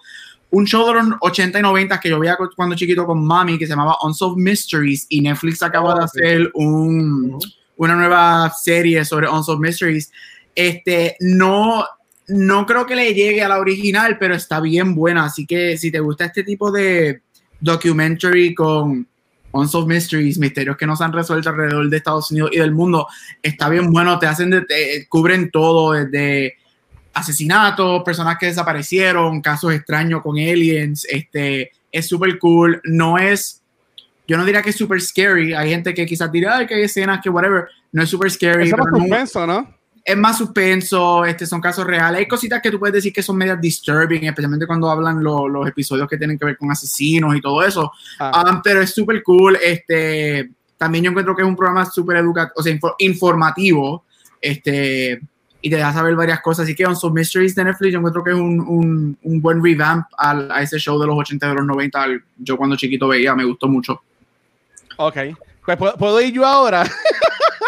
un 0.48 0.64
show 0.64 0.86
de 0.86 0.94
los 0.94 1.04
80 1.20 1.58
y 1.58 1.62
90 1.62 2.00
que 2.00 2.08
yo 2.08 2.18
veía 2.18 2.38
cuando 2.56 2.74
chiquito 2.74 3.04
con 3.04 3.22
mami 3.22 3.58
que 3.58 3.66
se 3.66 3.72
llamaba 3.72 3.98
Unsolved 4.02 4.42
Mysteries 4.42 5.04
y 5.10 5.20
Netflix 5.20 5.62
acaba 5.62 5.94
de 5.94 6.04
hacer 6.04 6.50
un, 6.54 7.38
una 7.76 7.94
nueva 7.94 8.50
serie 8.50 9.04
sobre 9.04 9.28
Unsolved 9.28 9.60
Mysteries. 9.60 10.10
Este, 10.54 11.16
no, 11.20 11.84
no 12.28 12.64
creo 12.64 12.86
que 12.86 12.96
le 12.96 13.12
llegue 13.12 13.42
a 13.42 13.48
la 13.48 13.58
original, 13.58 14.16
pero 14.18 14.34
está 14.34 14.58
bien 14.58 14.94
buena. 14.94 15.26
Así 15.26 15.44
que 15.44 15.76
si 15.76 15.90
te 15.90 16.00
gusta 16.00 16.24
este 16.24 16.44
tipo 16.44 16.72
de 16.72 17.20
documentary 17.60 18.54
con 18.54 19.06
Unsolved 19.52 19.94
Mysteries, 19.94 20.38
misterios 20.38 20.78
que 20.78 20.86
no 20.86 20.96
se 20.96 21.04
han 21.04 21.12
resuelto 21.12 21.50
alrededor 21.50 21.90
de 21.90 21.96
Estados 21.98 22.30
Unidos 22.30 22.52
y 22.54 22.58
del 22.58 22.72
mundo, 22.72 23.06
está 23.42 23.68
bien 23.68 23.92
bueno, 23.92 24.18
te 24.18 24.26
hacen, 24.26 24.48
de, 24.48 25.06
cubren 25.10 25.50
todo, 25.50 25.92
desde 25.92 26.54
asesinatos, 27.12 28.02
personas 28.04 28.36
que 28.38 28.46
desaparecieron, 28.46 29.40
casos 29.40 29.72
extraños 29.72 30.22
con 30.22 30.38
aliens, 30.38 31.06
este, 31.08 31.72
es 31.90 32.08
súper 32.08 32.38
cool, 32.38 32.80
no 32.84 33.18
es, 33.18 33.62
yo 34.26 34.36
no 34.36 34.44
diría 34.44 34.62
que 34.62 34.70
es 34.70 34.76
súper 34.76 35.00
scary, 35.00 35.54
hay 35.54 35.70
gente 35.70 35.92
que 35.92 36.06
quizás 36.06 36.30
dirá, 36.30 36.66
que 36.66 36.74
hay 36.74 36.82
escenas 36.82 37.20
que 37.22 37.30
whatever, 37.30 37.66
no 37.92 38.02
es 38.02 38.08
súper 38.08 38.30
scary. 38.30 38.68
Es 38.68 38.76
más 38.76 39.34
¿no? 39.46 39.74
Es 40.02 40.16
más 40.16 40.38
suspenso, 40.38 41.24
este, 41.24 41.46
son 41.46 41.60
casos 41.60 41.86
reales, 41.86 42.20
hay 42.20 42.28
cositas 42.28 42.62
que 42.62 42.70
tú 42.70 42.78
puedes 42.78 42.94
decir 42.94 43.12
que 43.12 43.22
son 43.22 43.36
medias 43.36 43.60
disturbing, 43.60 44.24
especialmente 44.24 44.66
cuando 44.66 44.90
hablan 44.90 45.22
los 45.22 45.68
episodios 45.68 46.08
que 46.08 46.16
tienen 46.16 46.38
que 46.38 46.46
ver 46.46 46.56
con 46.56 46.70
asesinos 46.70 47.36
y 47.36 47.40
todo 47.40 47.62
eso, 47.62 47.92
ah. 48.18 48.50
um, 48.50 48.62
pero 48.62 48.80
es 48.80 48.94
súper 48.94 49.22
cool, 49.22 49.58
este, 49.62 50.50
también 50.78 51.04
yo 51.04 51.10
encuentro 51.10 51.36
que 51.36 51.42
es 51.42 51.48
un 51.48 51.56
programa 51.56 51.84
súper 51.84 52.16
educativo, 52.16 52.54
o 52.56 52.62
sea, 52.62 52.78
informativo, 53.00 54.04
este, 54.40 55.20
y 55.62 55.70
te 55.70 55.76
da 55.76 55.88
a 55.88 55.92
saber 55.92 56.14
varias 56.14 56.40
cosas. 56.40 56.64
Así 56.64 56.74
que 56.74 56.86
On 56.86 56.96
Some 56.96 57.20
Mysteries 57.20 57.54
de 57.54 57.64
Netflix, 57.64 57.92
yo 57.92 57.98
encuentro 57.98 58.24
que 58.24 58.30
es 58.30 58.36
un, 58.36 58.60
un, 58.60 59.18
un 59.22 59.40
buen 59.40 59.62
revamp 59.62 60.06
al, 60.16 60.50
a 60.50 60.62
ese 60.62 60.78
show 60.78 60.98
de 60.98 61.06
los 61.06 61.16
80 61.18 61.46
y 61.46 61.48
de 61.48 61.54
los 61.54 61.66
90. 61.66 62.06
yo 62.38 62.56
cuando 62.56 62.76
chiquito 62.76 63.08
veía, 63.08 63.34
me 63.34 63.44
gustó 63.44 63.68
mucho. 63.68 64.02
Ok. 64.96 65.16
Pues, 65.64 65.94
¿puedo, 65.98 66.20
ir 66.20 66.32
yo 66.32 66.44
ahora? 66.44 66.84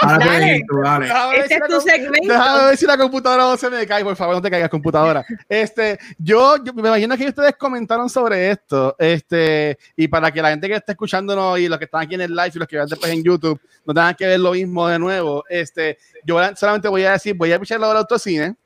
Ahora 0.03 0.27
Dale. 0.27 0.61
dale. 0.83 1.07
Déjame 1.07 1.31
ver 1.31 1.41
Este 1.41 1.49
si 1.49 1.55
es 1.55 1.61
la 1.61 1.67
tu 1.69 1.81
segmento. 1.81 2.33
Déjame 2.33 2.65
ver 2.67 2.77
si 2.77 2.87
la 2.87 2.99
computadora 2.99 3.43
no 3.45 3.57
se 3.57 3.71
me 3.71 3.87
cae, 3.87 4.05
por 4.05 4.17
favor, 4.17 4.35
no 4.35 4.43
te 4.43 4.51
caigas 4.51 4.69
computadora. 4.69 5.25
Este, 5.49 5.99
yo, 6.19 6.57
yo 6.65 6.73
me 6.75 6.89
imagino 6.89 7.17
que 7.17 7.27
ustedes 7.29 7.57
comentaron 7.57 8.09
sobre 8.09 8.51
esto, 8.51 8.97
este, 8.99 9.79
y 9.97 10.09
para 10.09 10.31
que 10.31 10.43
la 10.43 10.51
gente 10.51 10.69
que 10.69 10.75
está 10.75 10.93
escuchándonos 10.93 11.59
y 11.59 11.69
los 11.69 11.79
que 11.79 11.85
están 11.85 12.03
aquí 12.03 12.15
en 12.15 12.23
el 12.23 12.35
live 12.35 12.53
y 12.55 12.59
los 12.59 12.69
que 12.69 12.77
vean 12.77 12.89
después 12.89 13.13
en 13.13 13.23
YouTube 13.23 13.61
no 13.85 13.95
tengan 13.95 14.15
que 14.15 14.27
ver 14.27 14.41
lo 14.41 14.53
mismo 14.53 14.89
de 14.89 14.99
nuevo, 14.99 15.45
este, 15.49 15.99
yo 16.25 16.39
solamente 16.57 16.89
voy 16.89 17.05
a 17.05 17.13
decir, 17.13 17.35
voy 17.37 17.53
a 17.53 17.59
pichar 17.59 17.81
lo 17.81 17.89
del 17.89 17.99
autocine. 17.99 18.57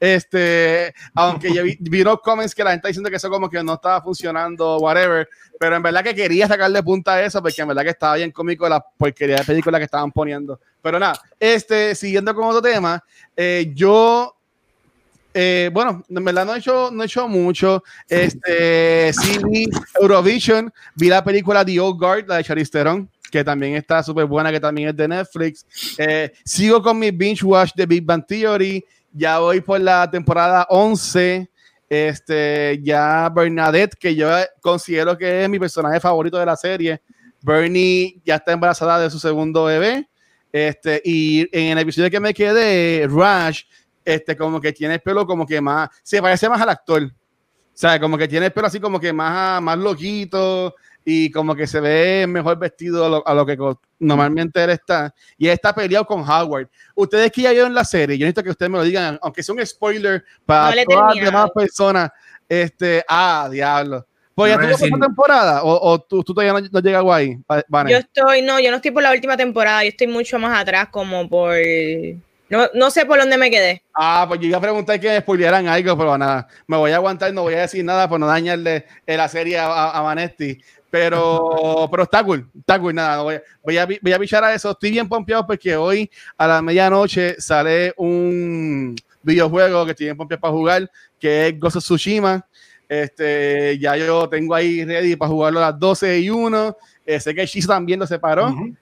Este, 0.00 0.94
aunque 1.14 1.52
yo 1.52 1.62
vi, 1.64 1.76
vi 1.80 2.02
unos 2.02 2.20
comments 2.20 2.54
que 2.54 2.62
la 2.62 2.70
gente 2.70 2.80
está 2.80 2.88
diciendo 2.88 3.10
que 3.10 3.16
eso 3.16 3.30
como 3.30 3.50
que 3.50 3.62
no 3.62 3.74
estaba 3.74 4.02
funcionando, 4.02 4.78
whatever, 4.78 5.28
pero 5.58 5.76
en 5.76 5.82
verdad 5.82 6.04
que 6.04 6.14
quería 6.14 6.46
sacarle 6.46 6.82
punta 6.82 7.14
a 7.14 7.22
eso 7.24 7.42
porque 7.42 7.60
en 7.60 7.68
verdad 7.68 7.82
que 7.82 7.90
estaba 7.90 8.16
bien 8.16 8.30
cómico 8.30 8.68
la 8.68 8.80
porquería 8.80 9.36
de 9.36 9.44
película 9.44 9.78
que 9.78 9.84
estaban 9.84 10.12
poniendo. 10.12 10.60
Pero 10.80 10.98
nada, 10.98 11.20
este, 11.38 11.94
siguiendo 11.94 12.34
con 12.34 12.44
otro 12.44 12.62
tema, 12.62 13.02
eh, 13.36 13.72
yo, 13.74 14.36
eh, 15.34 15.68
bueno, 15.72 16.04
en 16.08 16.24
verdad 16.24 16.46
no 16.46 16.54
he 16.54 16.58
hecho, 16.58 16.90
no 16.92 17.02
he 17.02 17.06
hecho 17.06 17.26
mucho. 17.26 17.82
Este, 18.08 19.12
sí 19.12 19.38
vi 19.44 19.68
Eurovision, 20.00 20.72
vi 20.94 21.08
la 21.08 21.24
película 21.24 21.64
The 21.64 21.80
Old 21.80 21.98
Guard, 21.98 22.28
la 22.28 22.36
de 22.36 22.44
Charlize 22.44 22.70
Theron, 22.70 23.10
que 23.30 23.42
también 23.42 23.74
está 23.74 24.02
súper 24.02 24.26
buena, 24.26 24.52
que 24.52 24.60
también 24.60 24.90
es 24.90 24.96
de 24.96 25.08
Netflix. 25.08 25.66
Eh, 25.98 26.32
sigo 26.44 26.80
con 26.80 26.98
mi 26.98 27.10
binge 27.10 27.44
watch 27.44 27.72
de 27.74 27.86
Big 27.86 28.04
Bang 28.04 28.24
Theory, 28.24 28.84
ya 29.12 29.38
voy 29.38 29.60
por 29.60 29.80
la 29.80 30.10
temporada 30.10 30.66
11. 30.70 31.50
Este, 31.88 32.78
ya 32.82 33.30
Bernadette, 33.30 33.96
que 33.98 34.14
yo 34.14 34.28
considero 34.60 35.16
que 35.16 35.44
es 35.44 35.48
mi 35.48 35.58
personaje 35.58 36.00
favorito 36.00 36.38
de 36.38 36.46
la 36.46 36.56
serie. 36.56 37.00
Bernie 37.40 38.20
ya 38.24 38.36
está 38.36 38.52
embarazada 38.52 39.00
de 39.00 39.10
su 39.10 39.18
segundo 39.18 39.64
bebé. 39.64 40.08
Este, 40.52 41.00
y 41.04 41.48
en 41.52 41.72
el 41.72 41.78
episodio 41.78 42.10
que 42.10 42.20
me 42.20 42.34
quedé, 42.34 43.06
Rush, 43.06 43.62
este, 44.04 44.36
como 44.36 44.60
que 44.60 44.72
tiene 44.72 44.94
el 44.94 45.00
pelo 45.00 45.26
como 45.26 45.46
que 45.46 45.60
más, 45.60 45.88
se 46.02 46.20
parece 46.20 46.48
más 46.48 46.60
al 46.60 46.70
actor. 46.70 47.02
O 47.04 47.80
sea, 47.80 48.00
como 48.00 48.18
que 48.18 48.26
tiene 48.26 48.46
el 48.46 48.52
pelo 48.52 48.66
así 48.66 48.80
como 48.80 48.98
que 48.98 49.12
más, 49.12 49.62
más 49.62 49.78
loquito 49.78 50.74
y 51.10 51.30
como 51.30 51.56
que 51.56 51.66
se 51.66 51.80
ve 51.80 52.26
mejor 52.28 52.58
vestido 52.58 53.06
a 53.06 53.08
lo, 53.08 53.26
a 53.26 53.32
lo 53.32 53.46
que 53.46 53.56
normalmente 53.98 54.62
él 54.62 54.68
está. 54.70 55.14
Y 55.38 55.46
él 55.46 55.54
está 55.54 55.74
peleado 55.74 56.04
con 56.04 56.20
Howard. 56.20 56.68
Ustedes 56.94 57.32
que 57.32 57.40
ya 57.40 57.50
vieron 57.52 57.72
la 57.72 57.82
serie, 57.84 58.18
yo 58.18 58.26
necesito 58.26 58.42
que 58.44 58.50
ustedes 58.50 58.70
me 58.70 58.76
lo 58.76 58.84
digan, 58.84 59.18
aunque 59.22 59.42
sea 59.42 59.54
un 59.54 59.64
spoiler 59.64 60.22
para 60.44 60.74
No 60.76 60.82
todas 60.84 61.16
las 61.16 61.24
demás 61.24 61.50
personas. 61.54 62.10
Este, 62.46 63.02
ah, 63.08 63.48
diablo. 63.50 64.06
Pues 64.34 64.50
ya 64.50 64.56
No 64.56 64.60
tuvo 64.60 64.66
voy 64.68 64.74
a 64.74 64.76
decir- 64.76 64.94
esta 64.94 65.06
temporada 65.06 65.62
o, 65.62 65.92
o 65.92 65.98
tú, 65.98 66.22
tú 66.22 66.34
todavía 66.34 66.52
no, 66.60 66.68
no 66.70 66.80
llegas 66.80 67.04
ahí, 67.10 67.36
Va- 67.50 67.64
Vane? 67.68 67.90
Yo 67.90 67.96
estoy, 67.98 68.42
no, 68.42 68.60
yo 68.60 68.68
no 68.70 68.76
estoy 68.76 68.90
por 68.90 69.02
la 69.02 69.12
última 69.12 69.36
temporada, 69.38 69.82
yo 69.84 69.88
estoy 69.88 70.08
mucho 70.08 70.38
más 70.38 70.60
atrás, 70.60 70.88
como 70.90 71.26
por. 71.26 71.56
No, 72.50 72.66
no 72.72 72.90
sé 72.90 73.04
por 73.04 73.18
dónde 73.18 73.36
me 73.36 73.50
quedé. 73.50 73.82
Ah, 73.94 74.24
pues 74.26 74.40
yo 74.40 74.46
iba 74.46 74.56
a 74.56 74.60
preguntar 74.62 74.98
que 74.98 75.08
me 75.08 75.20
spoilearan 75.20 75.68
algo, 75.68 75.98
pero 75.98 76.16
nada, 76.16 76.48
me 76.66 76.78
voy 76.78 76.92
a 76.92 76.96
aguantar, 76.96 77.30
no 77.34 77.42
voy 77.42 77.52
a 77.54 77.60
decir 77.60 77.84
nada 77.84 78.08
por 78.08 78.18
no 78.18 78.26
dañarle 78.26 78.86
eh, 79.06 79.16
la 79.18 79.28
serie 79.28 79.58
a, 79.58 79.66
a, 79.66 79.90
a 79.98 80.00
Vanesti. 80.00 80.58
Pero, 80.90 81.86
pero 81.90 82.04
está 82.04 82.24
cool, 82.24 82.48
está 82.58 82.78
cool, 82.80 82.94
nada, 82.94 83.16
no 83.16 83.24
voy, 83.24 83.34
a, 83.34 83.42
voy, 83.62 83.76
a, 83.78 83.86
voy 84.00 84.12
a 84.12 84.18
pichar 84.18 84.42
a 84.44 84.54
eso. 84.54 84.70
Estoy 84.70 84.90
bien 84.90 85.08
pompeado 85.08 85.46
porque 85.46 85.76
hoy 85.76 86.10
a 86.36 86.46
la 86.46 86.62
medianoche 86.62 87.38
sale 87.40 87.92
un 87.98 88.96
videojuego 89.22 89.84
que 89.84 89.90
estoy 89.90 90.06
bien 90.06 90.16
pompeado 90.16 90.40
para 90.40 90.52
jugar, 90.54 90.90
que 91.20 91.48
es 91.48 91.60
Ghost 91.60 91.76
of 91.76 91.84
Tsushima. 91.84 92.44
Este, 92.88 93.78
ya 93.78 93.96
yo 93.96 94.28
tengo 94.30 94.54
ahí 94.54 94.82
ready 94.84 95.14
para 95.14 95.30
jugarlo 95.30 95.58
a 95.62 95.70
las 95.72 95.78
12 95.78 96.20
y 96.20 96.30
1. 96.30 96.76
Eh, 97.04 97.20
sé 97.20 97.34
que 97.34 97.44
Shiz 97.44 97.66
también 97.66 98.00
lo 98.00 98.06
separó. 98.06 98.46
Ujú. 98.48 98.68
Sí. 98.68 98.76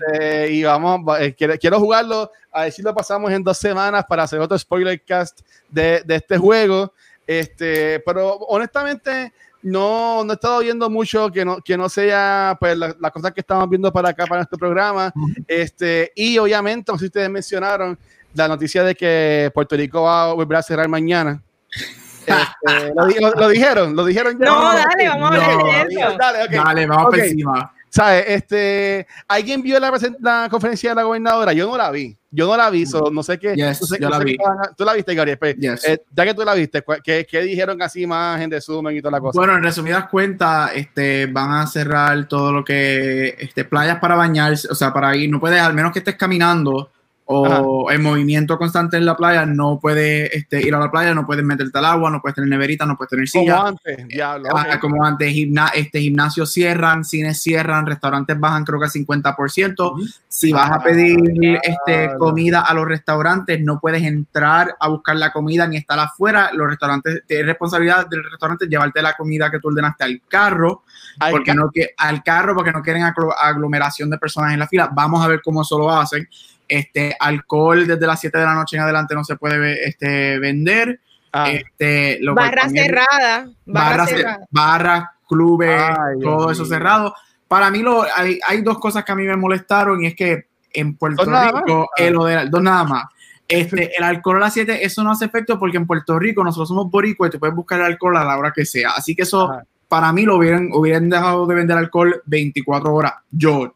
Este, 0.00 0.52
y 0.52 0.62
vamos, 0.64 1.00
va- 1.00 1.22
eh, 1.22 1.34
quiero, 1.34 1.56
quiero 1.58 1.80
jugarlo, 1.80 2.30
a 2.52 2.62
ver 2.64 2.72
si 2.72 2.82
lo 2.82 2.94
pasamos 2.94 3.32
en 3.32 3.42
dos 3.42 3.56
semanas 3.58 4.04
para 4.08 4.22
hacer 4.24 4.38
otro 4.38 4.56
spoiler 4.58 5.02
cast 5.02 5.40
de, 5.68 6.02
de 6.04 6.16
este 6.16 6.36
juego. 6.38 6.92
Este, 7.26 8.00
pero 8.00 8.34
honestamente, 8.36 9.32
no, 9.70 10.24
no 10.24 10.32
he 10.32 10.34
estado 10.34 10.60
viendo 10.60 10.88
mucho 10.90 11.30
que 11.30 11.44
no, 11.44 11.58
que 11.58 11.76
no 11.76 11.88
sea 11.88 12.56
pues, 12.58 12.76
la- 12.76 12.94
las 12.98 13.12
cosas 13.12 13.32
que 13.32 13.40
estamos 13.40 13.68
viendo 13.68 13.92
para 13.92 14.10
acá, 14.10 14.24
para 14.26 14.40
nuestro 14.40 14.58
programa. 14.58 15.12
Este, 15.46 16.12
y 16.14 16.38
obviamente, 16.38 16.86
como 16.90 16.98
si 16.98 17.06
ustedes 17.06 17.30
mencionaron, 17.30 17.98
la 18.34 18.46
noticia 18.48 18.82
de 18.84 18.94
que 18.94 19.50
Puerto 19.54 19.74
Rico 19.76 20.02
va 20.02 20.24
a 20.30 20.32
volver 20.32 20.58
a 20.58 20.62
cerrar 20.62 20.88
mañana. 20.88 21.42
Este, 22.28 22.92
lo, 22.94 23.06
di- 23.06 23.14
lo- 23.20 23.30
lo 23.32 23.48
dijeron, 23.48 23.96
lo 23.96 24.04
dijeron 24.04 24.38
ya. 24.38 24.44
No, 24.44 24.62
dale, 24.74 25.08
vamos 25.08 25.30
a 25.30 25.34
hablar 25.46 25.56
No, 25.56 25.64
de 25.64 25.94
eso. 25.94 26.16
Dale, 26.18 26.42
ok. 26.44 26.50
Dale, 26.50 26.86
vamos 26.86 27.04
Ok. 27.06 27.10
por 27.12 27.18
encima. 27.20 27.72
¿Sabes? 27.88 28.24
Este, 28.28 29.06
¿Alguien 29.28 29.62
vio 29.62 29.80
la, 29.80 29.90
la 30.20 30.48
conferencia 30.50 30.90
de 30.90 30.96
la 30.96 31.04
gobernadora? 31.04 31.54
Yo 31.54 31.66
no 31.70 31.78
la 31.78 31.90
vi. 31.90 32.17
Yo 32.30 32.46
no 32.46 32.56
la 32.58 32.68
vi, 32.68 32.84
so, 32.84 33.10
no 33.10 33.22
sé 33.22 33.38
qué. 33.38 33.54
Yes, 33.54 33.80
no 33.80 33.86
sé- 33.86 33.98
yo 34.00 34.10
no 34.10 34.18
la 34.18 34.24
vi. 34.24 34.36
a- 34.36 34.74
Tú 34.76 34.84
la 34.84 34.92
viste, 34.92 35.14
Gary. 35.14 35.34
Yes. 35.58 35.84
eh, 35.88 36.02
ya 36.14 36.24
que 36.26 36.34
tú 36.34 36.44
la 36.44 36.52
viste, 36.54 36.82
¿cuál- 36.82 37.02
¿qué, 37.02 37.26
qué 37.28 37.40
dijeron 37.40 37.80
así 37.80 38.06
más 38.06 38.38
en 38.40 38.50
resumen 38.50 38.94
y 38.96 39.00
toda 39.00 39.12
la 39.12 39.20
cosa? 39.20 39.38
Bueno, 39.40 39.56
en 39.56 39.62
resumidas 39.62 40.08
cuentas, 40.08 40.72
este, 40.74 41.24
van 41.26 41.52
a 41.52 41.66
cerrar 41.66 42.28
todo 42.28 42.52
lo 42.52 42.62
que, 42.64 43.34
este, 43.38 43.64
playas 43.64 43.98
para 43.98 44.14
bañarse, 44.14 44.68
o 44.70 44.74
sea, 44.74 44.92
para 44.92 45.16
ir, 45.16 45.30
no 45.30 45.40
puedes, 45.40 45.60
al 45.60 45.72
menos 45.72 45.90
que 45.92 46.00
estés 46.00 46.16
caminando 46.16 46.90
o 47.30 47.90
en 47.92 48.02
movimiento 48.02 48.56
constante 48.58 48.96
en 48.96 49.04
la 49.04 49.14
playa, 49.16 49.44
no 49.44 49.78
puedes 49.80 50.32
este, 50.32 50.66
ir 50.66 50.74
a 50.74 50.78
la 50.78 50.90
playa, 50.90 51.14
no 51.14 51.26
puedes 51.26 51.44
meterte 51.44 51.76
al 51.78 51.84
agua, 51.84 52.10
no 52.10 52.22
puedes 52.22 52.34
tener 52.34 52.48
neverita, 52.48 52.86
no 52.86 52.96
puedes 52.96 53.10
tener 53.10 53.28
Como 53.30 53.42
silla. 53.44 53.66
antes, 53.66 54.08
diablo. 54.08 54.48
Ah, 54.54 54.66
ok. 54.74 54.80
Como 54.80 55.04
antes, 55.04 55.30
gimna- 55.32 55.70
este, 55.74 56.00
gimnasios 56.00 56.50
cierran, 56.50 57.04
cines 57.04 57.42
cierran, 57.42 57.84
restaurantes 57.86 58.38
bajan 58.40 58.64
creo 58.64 58.78
que 58.80 58.86
al 58.86 58.90
50%. 58.90 59.92
Si 60.26 60.52
vas 60.52 60.70
a 60.70 60.82
pedir 60.82 61.58
este, 61.62 62.10
comida 62.18 62.60
a 62.60 62.72
los 62.74 62.86
restaurantes, 62.86 63.60
no 63.60 63.78
puedes 63.78 64.02
entrar 64.02 64.74
a 64.80 64.88
buscar 64.88 65.16
la 65.16 65.30
comida 65.32 65.66
ni 65.66 65.76
estar 65.76 65.98
afuera. 65.98 66.50
Los 66.54 66.68
restaurantes, 66.68 67.22
es 67.28 67.46
responsabilidad 67.46 68.06
del 68.08 68.24
restaurante 68.24 68.66
llevarte 68.66 69.02
la 69.02 69.12
comida 69.14 69.50
que 69.50 69.58
tú 69.60 69.68
ordenaste 69.68 70.04
al 70.04 70.22
carro, 70.28 70.82
Ay, 71.18 71.32
porque 71.32 71.54
no 71.54 71.70
que, 71.70 71.90
al 71.98 72.22
carro 72.22 72.54
porque 72.54 72.72
no 72.72 72.80
quieren 72.82 73.02
aglo- 73.02 73.34
aglomeración 73.38 74.08
de 74.08 74.16
personas 74.18 74.52
en 74.54 74.60
la 74.60 74.66
fila. 74.66 74.88
Vamos 74.94 75.22
a 75.24 75.28
ver 75.28 75.40
cómo 75.44 75.62
eso 75.62 75.78
lo 75.78 75.90
hacen. 75.90 76.26
Este, 76.68 77.16
alcohol 77.18 77.86
desde 77.86 78.06
las 78.06 78.20
7 78.20 78.36
de 78.38 78.44
la 78.44 78.54
noche 78.54 78.76
en 78.76 78.82
adelante 78.82 79.14
no 79.14 79.24
se 79.24 79.36
puede 79.36 79.88
este, 79.88 80.38
vender. 80.38 81.00
ah, 81.32 81.50
Este, 81.50 82.18
lo 82.20 82.34
cual 82.34 82.50
Barra 82.50 82.62
también- 82.62 82.84
cerrada. 82.86 83.50
Barra 83.66 83.88
barras, 83.90 84.08
cerrada. 84.10 84.46
barras, 84.50 85.04
clubes, 85.26 85.80
Ay, 85.82 86.20
todo 86.22 86.50
eso 86.50 86.62
mío. 86.64 86.72
cerrado. 86.72 87.14
Para 87.48 87.70
mí 87.70 87.78
lo, 87.80 88.02
hay, 88.14 88.38
hay 88.46 88.60
dos 88.60 88.78
cosas 88.78 89.04
que 89.04 89.12
a 89.12 89.14
mí 89.14 89.24
me 89.24 89.36
molestaron 89.36 90.02
y 90.04 90.08
es 90.08 90.14
que 90.14 90.46
en 90.74 90.94
Puerto 90.96 91.24
¿Dos 91.24 91.32
nada 91.32 91.62
Rico, 91.64 91.88
eh, 91.96 92.10
lo 92.10 92.24
de- 92.26 92.46
dos 92.50 92.62
nada 92.62 92.84
más. 92.84 93.04
Este, 93.48 93.90
el 93.96 94.04
alcohol 94.04 94.36
a 94.36 94.40
las 94.40 94.52
7, 94.52 94.84
eso 94.84 95.02
no 95.02 95.12
hace 95.12 95.24
efecto 95.24 95.58
porque 95.58 95.78
en 95.78 95.86
Puerto 95.86 96.18
Rico 96.18 96.44
nosotros 96.44 96.68
somos 96.68 96.90
boricuas 96.90 97.28
y 97.28 97.32
tú 97.32 97.38
puedes 97.38 97.56
buscar 97.56 97.80
el 97.80 97.86
alcohol 97.86 98.18
a 98.18 98.24
la 98.24 98.36
hora 98.36 98.52
que 98.54 98.66
sea. 98.66 98.90
Así 98.90 99.16
que 99.16 99.22
eso, 99.22 99.50
Ajá. 99.50 99.64
para 99.88 100.12
mí, 100.12 100.24
lo 100.26 100.36
hubieran, 100.36 100.68
hubieran 100.74 101.08
dejado 101.08 101.46
de 101.46 101.54
vender 101.54 101.78
alcohol 101.78 102.22
24 102.26 102.94
horas. 102.94 103.14
Yo. 103.30 103.74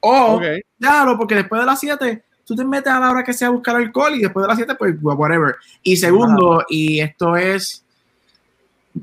O, 0.00 0.34
ok. 0.34 0.42
Claro, 0.78 1.16
porque 1.16 1.34
después 1.36 1.58
de 1.62 1.66
las 1.66 1.80
7 1.80 2.24
tú 2.46 2.54
te 2.54 2.64
metes 2.64 2.92
a 2.92 3.00
la 3.00 3.10
hora 3.10 3.24
que 3.24 3.32
sea 3.32 3.48
a 3.48 3.50
buscar 3.50 3.76
alcohol 3.76 4.14
y 4.14 4.20
después 4.20 4.44
de 4.44 4.48
las 4.48 4.56
7 4.56 4.74
pues 4.78 4.94
whatever. 5.00 5.56
Y 5.82 5.96
segundo, 5.96 6.64
y 6.68 7.00
esto 7.00 7.36
es 7.36 7.84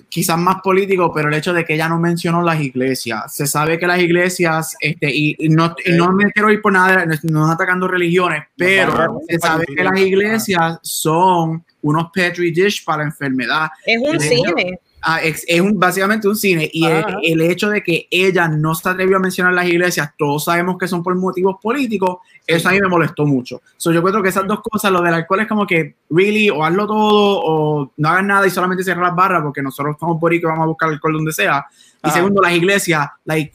quizás 0.10 0.40
más 0.40 0.58
político, 0.64 1.12
pero 1.14 1.28
el 1.28 1.36
hecho 1.36 1.54
de 1.54 1.66
que 1.66 1.76
ella 1.76 1.88
no 1.90 2.00
mencionó 2.00 2.42
las 2.42 2.60
iglesias. 2.62 3.36
Se 3.36 3.46
sabe 3.46 3.78
que 3.78 3.86
las 3.86 4.00
iglesias, 4.00 4.76
este, 4.80 5.14
y, 5.14 5.36
y 5.38 5.50
no, 5.50 5.76
y 5.86 5.92
no 5.92 6.12
me 6.14 6.32
quiero 6.32 6.52
ir 6.52 6.62
por 6.62 6.74
nada, 6.74 7.06
no 7.06 7.16
no 7.24 7.52
atacando 7.52 7.88
religiones, 7.88 8.46
pero 8.56 8.94
vamos 8.94 9.24
se 9.28 9.36
a 9.36 9.40
sabe 9.40 9.66
que 9.66 9.84
las 9.84 10.00
iglesias 10.00 10.80
son 10.82 11.64
unos 11.82 12.10
petri 12.12 12.52
dish 12.52 12.84
para 12.84 13.00
la 13.00 13.10
enfermedad. 13.10 13.68
Es 13.86 14.02
un 14.02 14.20
cine. 14.20 14.80
Ah, 15.06 15.22
es, 15.22 15.44
es 15.48 15.60
un, 15.60 15.78
básicamente 15.78 16.30
un 16.30 16.36
cine 16.36 16.70
y 16.72 16.86
el, 16.86 17.04
el 17.24 17.42
hecho 17.42 17.70
de 17.70 17.84
que 17.84 18.08
ella 18.10 18.48
no 18.48 18.74
se 18.74 18.88
atrevió 18.88 19.18
a 19.18 19.20
mencionar 19.20 19.54
las 19.54 19.68
iglesias, 19.68 20.12
todos 20.18 20.46
sabemos 20.46 20.78
que 20.78 20.88
son 20.88 21.04
por 21.04 21.14
motivos 21.16 21.58
políticos, 21.62 22.20
eso 22.48 22.70
a 22.70 22.72
mí 22.72 22.80
me 22.82 22.88
molestó 22.88 23.26
mucho. 23.26 23.62
So, 23.76 23.92
yo 23.92 24.02
creo 24.02 24.24
que 24.24 24.30
esas 24.30 24.48
dos 24.48 24.62
cosas, 24.62 24.92
lo 24.92 25.02
del 25.02 25.14
alcohol 25.14 25.42
es 25.42 25.48
como 25.48 25.68
que, 25.68 25.96
really, 26.10 26.50
o 26.50 26.64
hazlo 26.64 26.88
todo 26.88 27.42
o 27.44 27.92
no 27.98 28.10
hagas 28.10 28.24
nada 28.24 28.48
y 28.48 28.50
solamente 28.50 28.84
cierra 28.84 29.02
las 29.02 29.16
barras 29.16 29.42
porque 29.44 29.62
nosotros 29.62 29.98
somos 30.00 30.20
por 30.22 30.34
y 30.34 30.40
vamos 30.40 30.64
a 30.64 30.68
buscar 30.68 30.90
alcohol 30.90 31.14
donde 31.14 31.34
sea. 31.34 31.66
Y 32.04 32.08
Ajá. 32.08 32.16
segundo, 32.16 32.42
las 32.42 32.54
iglesias, 32.54 33.08
like, 33.26 33.54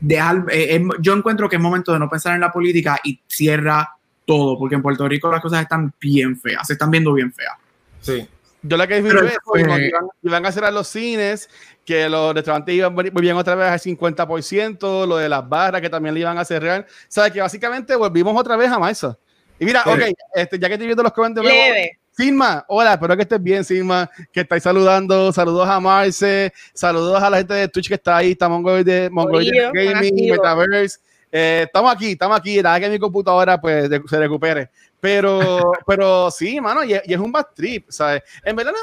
dejar, 0.00 0.46
eh, 0.50 0.76
eh, 0.76 0.88
yo 1.00 1.14
encuentro 1.14 1.48
que 1.48 1.56
es 1.56 1.62
momento 1.62 1.92
de 1.92 1.98
no 1.98 2.08
pensar 2.08 2.34
en 2.34 2.40
la 2.40 2.52
política 2.52 2.98
y 3.04 3.20
cierra 3.26 3.88
todo, 4.24 4.58
porque 4.58 4.74
en 4.74 4.82
Puerto 4.82 5.08
Rico 5.08 5.30
las 5.30 5.40
cosas 5.40 5.62
están 5.62 5.92
bien 6.00 6.38
feas, 6.38 6.66
se 6.66 6.74
están 6.74 6.90
viendo 6.90 7.12
bien 7.12 7.32
feas. 7.32 7.54
Sí. 8.00 8.26
Yo 8.68 8.76
la 8.76 8.86
que 8.86 9.00
vi 9.00 9.10
fue 9.42 9.62
que 9.62 9.88
iban, 9.88 10.08
iban 10.22 10.46
a 10.46 10.52
cerrar 10.52 10.72
los 10.72 10.88
cines, 10.88 11.48
que 11.84 12.08
los 12.08 12.34
restaurantes 12.34 12.74
iban 12.74 12.94
volvían 12.94 13.36
otra 13.36 13.54
vez 13.54 13.68
al 13.68 13.80
50%, 13.80 15.06
lo 15.06 15.16
de 15.16 15.28
las 15.28 15.48
barras 15.48 15.80
que 15.80 15.88
también 15.88 16.14
le 16.14 16.20
iban 16.20 16.36
a 16.38 16.44
cerrar. 16.44 16.82
O 16.82 17.06
sea, 17.08 17.30
que 17.30 17.40
básicamente 17.40 17.96
volvimos 17.96 18.38
otra 18.38 18.56
vez 18.56 18.70
a 18.70 18.78
marzo. 18.78 19.18
Y 19.58 19.64
mira, 19.64 19.82
Sí. 19.84 19.90
ok, 19.90 20.00
este, 20.34 20.58
ya 20.58 20.68
que 20.68 20.74
estoy 20.74 20.86
viendo 20.86 21.02
los 21.02 21.12
comentarios. 21.12 21.52
Leve. 21.52 21.98
Silma, 22.12 22.64
hola, 22.66 22.94
espero 22.94 23.14
que 23.14 23.22
estés 23.22 23.40
bien, 23.40 23.64
Silma, 23.64 24.10
que 24.32 24.40
estáis 24.40 24.64
saludando. 24.64 25.32
Saludos 25.32 25.68
a 25.68 25.78
Marce, 25.78 26.52
saludos 26.74 27.22
a 27.22 27.30
la 27.30 27.36
gente 27.38 27.54
de 27.54 27.68
Twitch 27.68 27.86
que 27.86 27.94
está 27.94 28.16
ahí, 28.16 28.32
está 28.32 28.48
de 28.48 29.08
Corillo, 29.12 29.70
Gaming. 29.72 30.32
Metaverse. 30.32 30.98
Eh, 31.30 31.62
estamos 31.66 31.92
aquí, 31.92 32.12
estamos 32.12 32.38
aquí. 32.38 32.62
Nada 32.62 32.80
que 32.80 32.88
mi 32.88 32.98
computadora 32.98 33.60
pues 33.60 33.88
se 33.88 34.18
recupere. 34.18 34.70
Pero, 35.00 35.72
pero 35.86 36.30
sí, 36.30 36.60
mano, 36.60 36.84
y, 36.84 36.94
es 36.94 37.18
un 37.18 37.32
bad 37.32 37.46
trip, 37.54 37.90
¿sabes? 37.90 38.22
En 38.42 38.56
verdad 38.56 38.74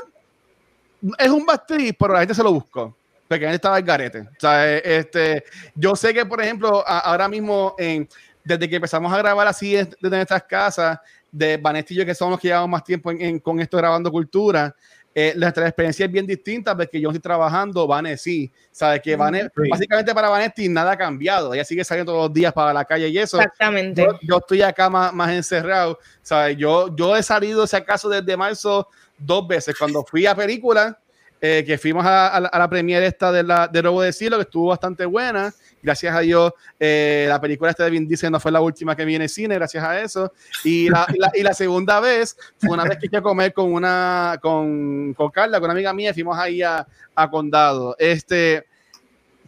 es 1.17 1.29
un 1.29 1.45
bad 1.45 1.61
trip, 1.67 1.95
pero 1.99 2.13
la 2.13 2.19
gente 2.19 2.33
se 2.33 2.43
lo 2.43 2.53
buscó. 2.53 2.95
Porque 3.27 3.43
gente 3.43 3.55
estaba 3.55 3.77
el 3.77 3.83
garete. 3.83 4.27
¿sabes? 4.37 4.81
Este, 4.85 5.43
yo 5.73 5.95
sé 5.95 6.13
que, 6.13 6.25
por 6.25 6.41
ejemplo, 6.41 6.83
ahora 6.87 7.27
mismo, 7.27 7.75
en, 7.77 8.07
desde 8.43 8.69
que 8.69 8.75
empezamos 8.75 9.11
a 9.11 9.17
grabar 9.17 9.47
así 9.47 9.73
desde 9.73 10.15
nuestras 10.15 10.43
casas, 10.43 10.99
de 11.35 11.57
Vanessa 11.57 11.93
y 11.93 11.97
yo, 11.97 12.05
que 12.05 12.15
somos 12.15 12.33
los 12.33 12.39
que 12.39 12.47
llevamos 12.47 12.69
más 12.69 12.83
tiempo 12.83 13.11
con 13.43 13.59
esto 13.59 13.77
grabando 13.77 14.09
cultura, 14.09 14.73
eh, 15.17 15.33
nuestra 15.37 15.65
experiencia 15.65 16.05
es 16.05 16.11
bien 16.11 16.27
distinta 16.27 16.75
porque 16.75 16.99
yo 16.99 17.07
estoy 17.07 17.21
trabajando, 17.21 17.87
Vanessa 17.87 18.21
sí, 18.21 18.51
sabes 18.69 18.99
que 18.99 19.15
Vanessa, 19.15 19.49
básicamente 19.69 20.13
para 20.13 20.27
Vanessa 20.27 20.53
nada 20.69 20.91
ha 20.91 20.97
cambiado, 20.97 21.53
ella 21.53 21.63
sigue 21.63 21.85
saliendo 21.85 22.11
todos 22.11 22.27
los 22.27 22.33
días 22.33 22.51
para 22.51 22.73
la 22.73 22.83
calle 22.83 23.07
y 23.07 23.17
eso. 23.17 23.37
Exactamente. 23.37 24.05
Yo, 24.21 24.37
estoy 24.39 24.61
acá 24.61 24.89
más, 24.89 25.13
más 25.13 25.31
encerrado, 25.31 25.97
sabes, 26.21 26.57
yo, 26.57 26.93
yo 26.93 27.15
he 27.15 27.23
salido, 27.23 27.65
si 27.65 27.77
acaso, 27.77 28.09
desde 28.09 28.35
marzo 28.35 28.89
dos 29.17 29.47
veces, 29.47 29.73
cuando 29.79 30.03
fui 30.03 30.25
a 30.25 30.35
película, 30.35 30.99
eh, 31.47 31.63
que 31.63 31.77
fuimos 31.77 32.03
a, 32.03 32.37
a, 32.37 32.59
la 32.59 32.67
premiere 32.67 33.05
esta 33.05 33.31
de, 33.31 33.43
la, 33.43 33.67
de 33.67 33.79
Robo 33.79 34.01
de 34.01 34.11
Cielo, 34.11 34.37
que 34.37 34.43
estuvo 34.43 34.69
bastante 34.69 35.05
buena, 35.05 35.53
gracias 35.83 36.15
a 36.15 36.21
Dios, 36.21 36.51
eh, 36.79 37.27
la 37.29 37.39
película 37.39 37.69
esta 37.69 37.83
de 37.83 37.91
Vin 37.91 38.07
Diesel 38.07 38.31
no 38.31 38.39
fue 38.39 38.51
la 38.51 38.61
última 38.61 38.95
que 38.95 39.05
viene 39.05 39.25
en 39.25 39.29
cine, 39.29 39.53
gracias 39.53 39.83
a 39.83 40.01
eso. 40.01 40.33
Y 40.63 40.89
la, 40.89 41.05
y 41.35 41.43
la, 41.43 41.53
segunda 41.53 41.99
vez 41.99 42.35
fue 42.57 42.71
una 42.71 42.83
vez 42.83 42.97
que 42.97 43.09
fui 43.09 43.17
a 43.19 43.21
comer 43.21 43.53
con 43.53 43.71
una, 43.71 44.39
con, 44.41 45.13
con 45.13 45.29
Carla, 45.29 45.59
con 45.59 45.65
una 45.65 45.73
amiga 45.73 45.93
mía, 45.93 46.15
fuimos 46.15 46.35
ahí 46.35 46.63
a, 46.63 46.87
a 47.13 47.29
Condado. 47.29 47.95
Este, 47.99 48.65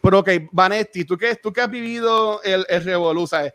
pero 0.07 0.19
ok, 0.19 0.29
Vanetti, 0.53 1.03
¿tú 1.03 1.17
qué, 1.17 1.35
tú 1.35 1.51
qué 1.51 1.59
has 1.59 1.69
vivido 1.69 2.41
el, 2.43 2.65
el 2.69 2.83
Revolu? 2.85 3.27
¿sabes? 3.27 3.51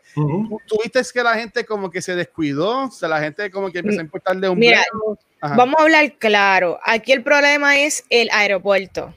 ¿Tuviste 0.67 1.01
que 1.11 1.23
la 1.23 1.33
gente 1.33 1.65
como 1.65 1.89
que 1.89 1.99
se 1.99 2.15
descuidó? 2.15 2.85
O 2.85 2.91
sea, 2.91 3.09
la 3.09 3.19
gente 3.19 3.49
como 3.49 3.71
que 3.71 3.79
empezó 3.79 3.97
a 3.97 4.03
importarle 4.03 4.47
un 4.49 4.59
Mira, 4.59 4.83
vamos 5.41 5.73
a 5.79 5.81
hablar 5.81 6.13
claro. 6.19 6.79
Aquí 6.85 7.11
el 7.11 7.23
problema 7.23 7.77
es 7.77 8.05
el 8.11 8.29
aeropuerto. 8.31 9.15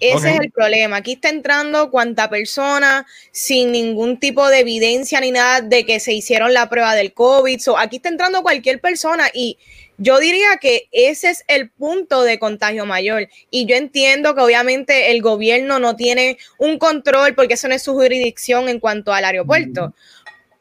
Ese 0.00 0.30
es 0.30 0.40
el 0.40 0.50
problema. 0.50 0.96
Aquí 0.96 1.12
está 1.12 1.28
entrando 1.28 1.90
cuanta 1.90 2.30
persona 2.30 3.06
sin 3.30 3.72
ningún 3.72 4.18
tipo 4.18 4.48
de 4.48 4.60
evidencia 4.60 5.20
ni 5.20 5.32
nada 5.32 5.60
de 5.60 5.84
que 5.84 6.00
se 6.00 6.14
hicieron 6.14 6.54
la 6.54 6.70
prueba 6.70 6.94
del 6.94 7.12
COVID. 7.12 7.60
aquí 7.76 7.96
está 7.96 8.08
entrando 8.08 8.40
cualquier 8.40 8.80
persona 8.80 9.26
y 9.34 9.58
yo 10.00 10.18
diría 10.18 10.56
que 10.58 10.88
ese 10.92 11.28
es 11.28 11.44
el 11.46 11.68
punto 11.68 12.22
de 12.22 12.38
contagio 12.38 12.86
mayor. 12.86 13.28
Y 13.50 13.66
yo 13.66 13.76
entiendo 13.76 14.34
que 14.34 14.40
obviamente 14.40 15.10
el 15.10 15.20
gobierno 15.20 15.78
no 15.78 15.94
tiene 15.94 16.38
un 16.56 16.78
control 16.78 17.34
porque 17.34 17.54
eso 17.54 17.68
no 17.68 17.74
es 17.74 17.82
su 17.82 17.92
jurisdicción 17.92 18.70
en 18.70 18.80
cuanto 18.80 19.12
al 19.12 19.26
aeropuerto. 19.26 19.94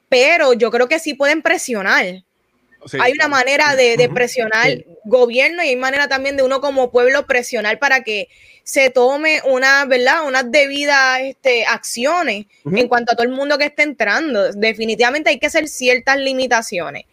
Pero 0.09 0.51
yo 0.51 0.69
creo 0.71 0.89
que 0.89 0.99
sí 0.99 1.13
pueden 1.13 1.41
presionar. 1.41 2.03
hay 2.99 3.13
una 3.13 3.29
manera 3.29 3.77
de, 3.77 4.09
presionar 4.13 4.83
gobierno 5.05 5.63
y 5.63 5.69
hay 5.69 5.75
manera 5.77 6.09
también 6.09 6.35
de 6.35 6.43
uno 6.43 6.59
como 6.59 6.91
pueblo 6.91 7.25
presionar 7.25 7.79
para 7.79 8.03
que 8.03 8.27
se 8.63 8.89
tome 8.89 9.41
una, 9.45 9.85
¿verdad? 9.85 10.27
Unas 10.27 10.51
debidas 10.51 11.21
este, 11.21 11.65
acciones 11.65 12.45
en 12.65 12.87
cuanto 12.89 13.13
a 13.13 13.15
todo 13.15 13.25
el 13.25 13.33
mundo 13.33 13.57
que 13.57 13.65
esté 13.65 13.83
entrando. 13.83 14.51
Definitivamente 14.51 15.29
hay 15.29 15.39
que 15.39 15.47
hacer 15.47 15.69
ciertas 15.69 16.17
limitaciones. 16.17 17.05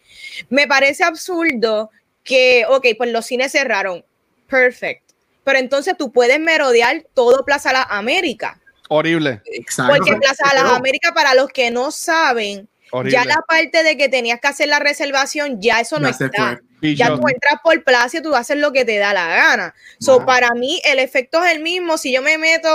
Me 0.49 0.66
parece 0.66 1.04
absurdo 1.04 1.90
que, 2.26 2.66
ok, 2.68 2.87
pues 2.99 3.11
los 3.11 3.25
cines 3.25 3.52
cerraron. 3.52 4.04
Perfect. 4.49 5.12
Pero 5.45 5.59
entonces 5.59 5.95
tú 5.97 6.12
puedes 6.12 6.38
merodear 6.40 7.06
todo 7.14 7.45
Plaza 7.45 7.73
Las 7.73 7.87
América. 7.88 8.61
Horrible. 8.88 9.40
Exacto. 9.47 9.95
Porque 9.95 10.14
Plaza 10.16 10.52
Las 10.54 10.73
América, 10.73 11.14
para 11.14 11.35
los 11.35 11.49
que 11.49 11.71
no 11.71 11.90
saben, 11.90 12.68
ya 13.09 13.25
la 13.25 13.42
parte 13.49 13.83
de 13.83 13.97
que 13.97 14.09
tenías 14.09 14.40
que 14.40 14.49
hacer 14.49 14.68
la 14.68 14.78
reservación, 14.78 15.61
ya 15.61 15.80
eso 15.80 15.99
no 15.99 16.09
está. 16.09 16.61
Ya 16.83 17.09
tú 17.09 17.23
entras 17.28 17.61
por 17.64 17.83
plaza 17.83 18.18
y 18.18 18.23
tú 18.23 18.35
haces 18.35 18.59
lo 18.59 18.73
que 18.73 18.85
te 18.85 18.99
da 18.99 19.12
la 19.12 19.26
gana. 19.28 19.75
So, 19.99 20.25
para 20.25 20.50
mí, 20.50 20.80
el 20.85 20.99
efecto 20.99 21.42
es 21.45 21.52
el 21.52 21.61
mismo. 21.61 21.97
Si 21.99 22.12
yo 22.12 22.23
me 22.23 22.38
meto 22.38 22.68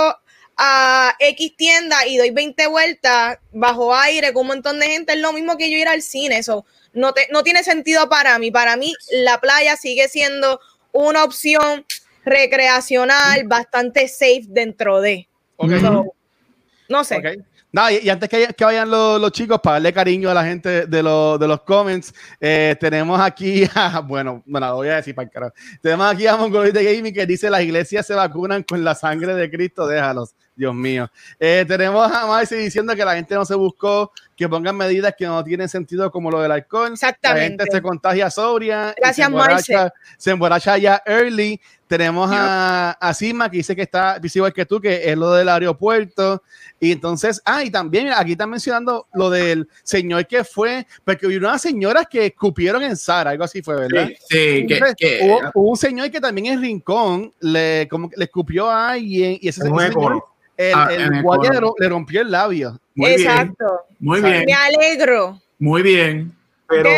a 0.56 1.14
X 1.18 1.56
tienda 1.56 2.06
y 2.06 2.18
doy 2.18 2.30
20 2.30 2.66
vueltas 2.66 3.38
bajo 3.52 3.94
aire 3.94 4.32
con 4.32 4.42
un 4.42 4.48
montón 4.48 4.80
de 4.80 4.86
gente, 4.86 5.12
es 5.14 5.20
lo 5.20 5.32
mismo 5.32 5.56
que 5.56 5.70
yo 5.70 5.78
ir 5.78 5.88
al 5.88 6.02
cine. 6.02 6.38
Eso 6.38 6.66
no, 6.92 7.12
te, 7.12 7.28
no 7.30 7.42
tiene 7.42 7.62
sentido 7.64 8.08
para 8.08 8.38
mí. 8.38 8.50
Para 8.50 8.76
mí, 8.76 8.94
la 9.10 9.40
playa 9.40 9.76
sigue 9.76 10.08
siendo 10.08 10.60
una 10.92 11.24
opción 11.24 11.84
recreacional 12.24 13.44
bastante 13.46 14.08
safe 14.08 14.44
dentro 14.48 15.00
de. 15.00 15.28
no 16.88 17.04
sé. 17.04 17.44
Nada, 17.74 17.90
y, 17.90 18.10
antes 18.10 18.28
que, 18.28 18.48
que 18.54 18.64
vayan 18.66 18.90
los, 18.90 19.18
los, 19.18 19.32
chicos, 19.32 19.58
para 19.62 19.76
darle 19.76 19.94
cariño 19.94 20.28
a 20.28 20.34
la 20.34 20.44
gente 20.44 20.86
de, 20.86 21.02
lo, 21.02 21.38
de 21.38 21.48
los 21.48 21.62
comments, 21.62 22.12
eh, 22.38 22.76
tenemos 22.78 23.18
aquí, 23.18 23.64
a, 23.74 24.00
bueno, 24.00 24.42
bueno, 24.44 24.68
lo 24.68 24.74
voy 24.76 24.88
a 24.88 24.96
decir 24.96 25.14
para 25.14 25.24
el 25.24 25.32
carajo. 25.32 25.54
Tenemos 25.80 26.12
aquí 26.12 26.26
a 26.26 26.36
Mongolite 26.36 26.84
Gaming 26.84 27.14
que 27.14 27.24
dice: 27.24 27.48
las 27.48 27.62
iglesias 27.62 28.06
se 28.06 28.14
vacunan 28.14 28.62
con 28.62 28.84
la 28.84 28.94
sangre 28.94 29.34
de 29.34 29.50
Cristo, 29.50 29.86
déjalos. 29.86 30.34
Dios 30.62 30.74
mío. 30.76 31.10
Eh, 31.40 31.64
tenemos 31.66 32.10
a 32.12 32.24
Marcy 32.24 32.54
diciendo 32.54 32.94
que 32.94 33.04
la 33.04 33.16
gente 33.16 33.34
no 33.34 33.44
se 33.44 33.56
buscó 33.56 34.12
que 34.36 34.48
pongan 34.48 34.76
medidas 34.76 35.12
que 35.18 35.26
no 35.26 35.42
tienen 35.42 35.68
sentido 35.68 36.08
como 36.12 36.30
lo 36.30 36.40
del 36.40 36.52
alcohol. 36.52 36.92
Exactamente. 36.92 37.40
La 37.40 37.64
gente 37.64 37.76
se 37.76 37.82
contagia 37.82 38.30
sobria. 38.30 38.94
Gracias, 38.96 39.28
Marcy. 39.28 39.74
Se 40.16 40.30
emborracha 40.30 40.78
ya 40.78 41.02
early. 41.04 41.60
Tenemos 41.88 42.30
a, 42.32 42.92
a 42.92 43.12
Sima 43.12 43.50
que 43.50 43.58
dice 43.58 43.76
que 43.76 43.82
está 43.82 44.18
igual 44.22 44.52
que 44.52 44.64
tú, 44.64 44.80
que 44.80 45.10
es 45.10 45.16
lo 45.18 45.32
del 45.32 45.48
aeropuerto. 45.48 46.42
Y 46.80 46.92
entonces, 46.92 47.42
ah, 47.44 47.62
y 47.62 47.70
también 47.70 48.08
aquí 48.16 48.32
están 48.32 48.48
mencionando 48.48 49.08
lo 49.12 49.30
del 49.30 49.68
señor 49.82 50.26
que 50.26 50.42
fue, 50.42 50.86
porque 51.04 51.26
hubo 51.26 51.36
unas 51.36 51.60
señoras 51.60 52.06
que 52.10 52.26
escupieron 52.26 52.82
en 52.82 52.96
Sara, 52.96 53.30
algo 53.30 53.44
así 53.44 53.62
fue, 53.62 53.76
¿verdad? 53.76 54.08
Sí, 54.28 54.66
que, 54.66 55.20
hubo, 55.54 55.70
un 55.70 55.76
señor 55.76 56.10
que 56.10 56.20
también 56.20 56.46
en 56.46 56.62
Rincón 56.62 57.32
le, 57.40 57.86
como 57.90 58.10
le 58.16 58.24
escupió 58.24 58.70
a 58.70 58.92
alguien 58.92 59.38
y 59.40 59.48
ese, 59.48 59.60
señor, 59.60 60.24
el, 60.56 60.74
ah, 60.74 60.88
le 61.78 61.88
rompió 61.88 62.20
el 62.20 62.30
labio. 62.30 62.78
Exacto. 62.96 63.82
Muy 63.98 64.20
bien. 64.20 64.44
Me 64.46 64.54
alegro. 64.54 65.40
Muy 65.58 65.82
bien. 65.82 66.32
Pero 66.68 66.88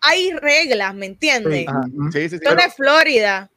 hay 0.00 0.32
reglas, 0.32 0.94
¿me 0.94 1.06
entiendes? 1.06 1.66
Sí, 2.12 2.28
sí, 2.28 2.38
sí, 2.38 2.44
de 2.44 2.70
Florida. 2.74 3.50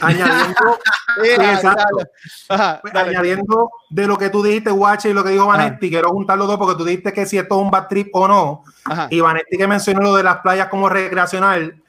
Añadiendo, 0.00 0.78
añadiendo 2.94 3.70
de 3.90 4.06
lo 4.06 4.16
que 4.16 4.30
tú 4.30 4.42
dijiste, 4.42 4.70
Guache, 4.70 5.10
y 5.10 5.12
lo 5.12 5.22
que 5.22 5.30
dijo 5.30 5.46
Vanetti, 5.46 5.90
quiero 5.90 6.08
juntar 6.08 6.38
los 6.38 6.48
dos 6.48 6.56
porque 6.56 6.78
tú 6.78 6.84
dijiste 6.84 7.12
que 7.12 7.26
si 7.26 7.36
esto 7.36 7.56
es 7.56 7.60
un 7.60 7.70
bad 7.70 7.88
trip 7.88 8.08
o 8.12 8.26
no. 8.26 8.64
Y 9.10 9.20
Vanetti 9.20 9.58
que 9.58 9.66
mencionó 9.66 10.00
lo 10.00 10.16
de 10.16 10.22
las 10.22 10.38
playas 10.38 10.68
como 10.68 10.88
recreacional. 10.88 11.82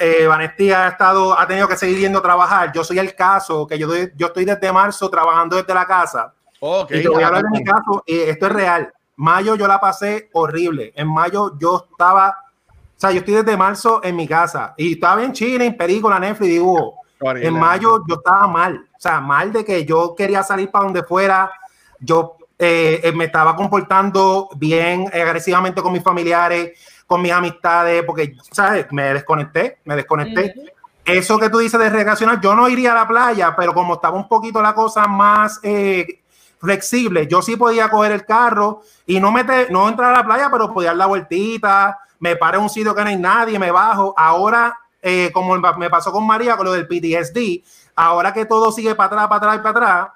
Eh, 0.00 0.26
Vanetti 0.26 0.70
ha 0.70 0.88
estado, 0.88 1.38
ha 1.38 1.46
tenido 1.46 1.66
que 1.66 1.76
seguir 1.76 1.98
yendo 1.98 2.18
a 2.18 2.22
trabajar. 2.22 2.72
Yo 2.72 2.84
soy 2.84 2.98
el 2.98 3.14
caso, 3.14 3.66
que 3.66 3.78
yo, 3.78 3.88
yo 4.16 4.26
estoy 4.26 4.44
desde 4.44 4.72
marzo 4.72 5.08
trabajando 5.08 5.56
desde 5.56 5.74
la 5.74 5.86
casa. 5.86 6.34
y 6.90 7.02
te 7.02 7.08
voy 7.08 7.22
a 7.22 7.28
hablar 7.28 7.44
de 7.44 7.58
mi 7.58 7.64
caso, 7.64 8.02
y 8.06 8.18
esto 8.18 8.46
es 8.46 8.52
real. 8.52 8.92
Mayo 9.16 9.56
yo 9.56 9.66
la 9.66 9.80
pasé 9.80 10.30
horrible. 10.32 10.92
En 10.94 11.08
mayo 11.08 11.58
yo 11.58 11.86
estaba, 11.90 12.36
o 12.68 12.72
sea, 13.00 13.10
yo 13.10 13.18
estoy 13.18 13.34
desde 13.34 13.56
marzo 13.56 14.00
en 14.04 14.14
mi 14.14 14.28
casa 14.28 14.74
y 14.76 14.92
estaba 14.92 15.16
bien 15.16 15.32
chile, 15.32 15.66
en 15.66 15.76
película, 15.76 16.18
Netflix, 16.18 16.50
digo, 16.50 16.94
en 17.20 17.54
mayo 17.58 18.04
yo 18.08 18.16
estaba 18.16 18.46
mal, 18.46 18.86
o 18.96 19.00
sea, 19.00 19.20
mal 19.20 19.52
de 19.52 19.64
que 19.64 19.84
yo 19.84 20.14
quería 20.14 20.42
salir 20.42 20.70
para 20.70 20.84
donde 20.84 21.02
fuera, 21.02 21.50
yo 21.98 22.36
eh, 22.60 23.00
eh, 23.02 23.12
me 23.12 23.26
estaba 23.26 23.54
comportando 23.56 24.48
bien 24.56 25.08
agresivamente 25.12 25.80
con 25.82 25.92
mis 25.92 26.02
familiares, 26.02 26.78
con 27.08 27.22
mis 27.22 27.32
amistades, 27.32 28.04
porque, 28.04 28.36
¿sabes? 28.52 28.86
Me 28.92 29.14
desconecté, 29.14 29.78
me 29.86 29.96
desconecté. 29.96 30.54
Eso 31.04 31.38
que 31.38 31.48
tú 31.48 31.58
dices 31.58 31.80
de 31.80 31.88
recreacional, 31.88 32.38
yo 32.38 32.54
no 32.54 32.68
iría 32.68 32.92
a 32.92 32.96
la 32.96 33.08
playa, 33.08 33.56
pero 33.56 33.72
como 33.72 33.94
estaba 33.94 34.14
un 34.14 34.28
poquito 34.28 34.60
la 34.60 34.74
cosa 34.74 35.06
más 35.06 35.58
eh, 35.62 36.20
flexible, 36.60 37.26
yo 37.26 37.40
sí 37.40 37.56
podía 37.56 37.88
coger 37.88 38.12
el 38.12 38.26
carro 38.26 38.82
y 39.06 39.18
no, 39.18 39.32
meter, 39.32 39.70
no 39.70 39.88
entrar 39.88 40.12
a 40.12 40.18
la 40.18 40.24
playa, 40.24 40.50
pero 40.52 40.72
podía 40.72 40.90
dar 40.90 40.98
la 40.98 41.06
vueltita, 41.06 41.98
me 42.18 42.36
paro 42.36 42.58
en 42.58 42.64
un 42.64 42.70
sitio 42.70 42.94
que 42.94 43.02
no 43.02 43.08
hay 43.08 43.16
nadie, 43.16 43.58
me 43.58 43.70
bajo. 43.70 44.12
Ahora 44.14 44.78
eh, 45.00 45.30
como 45.32 45.56
me 45.56 45.88
pasó 45.88 46.12
con 46.12 46.26
María 46.26 46.56
con 46.56 46.66
lo 46.66 46.72
del 46.72 46.86
PTSD, 46.86 47.64
ahora 47.96 48.32
que 48.34 48.44
todo 48.44 48.70
sigue 48.70 48.94
para 48.94 49.06
atrás, 49.06 49.28
para 49.28 49.36
atrás 49.36 49.56
y 49.56 49.58
para 49.58 49.70
atrás, 49.70 50.08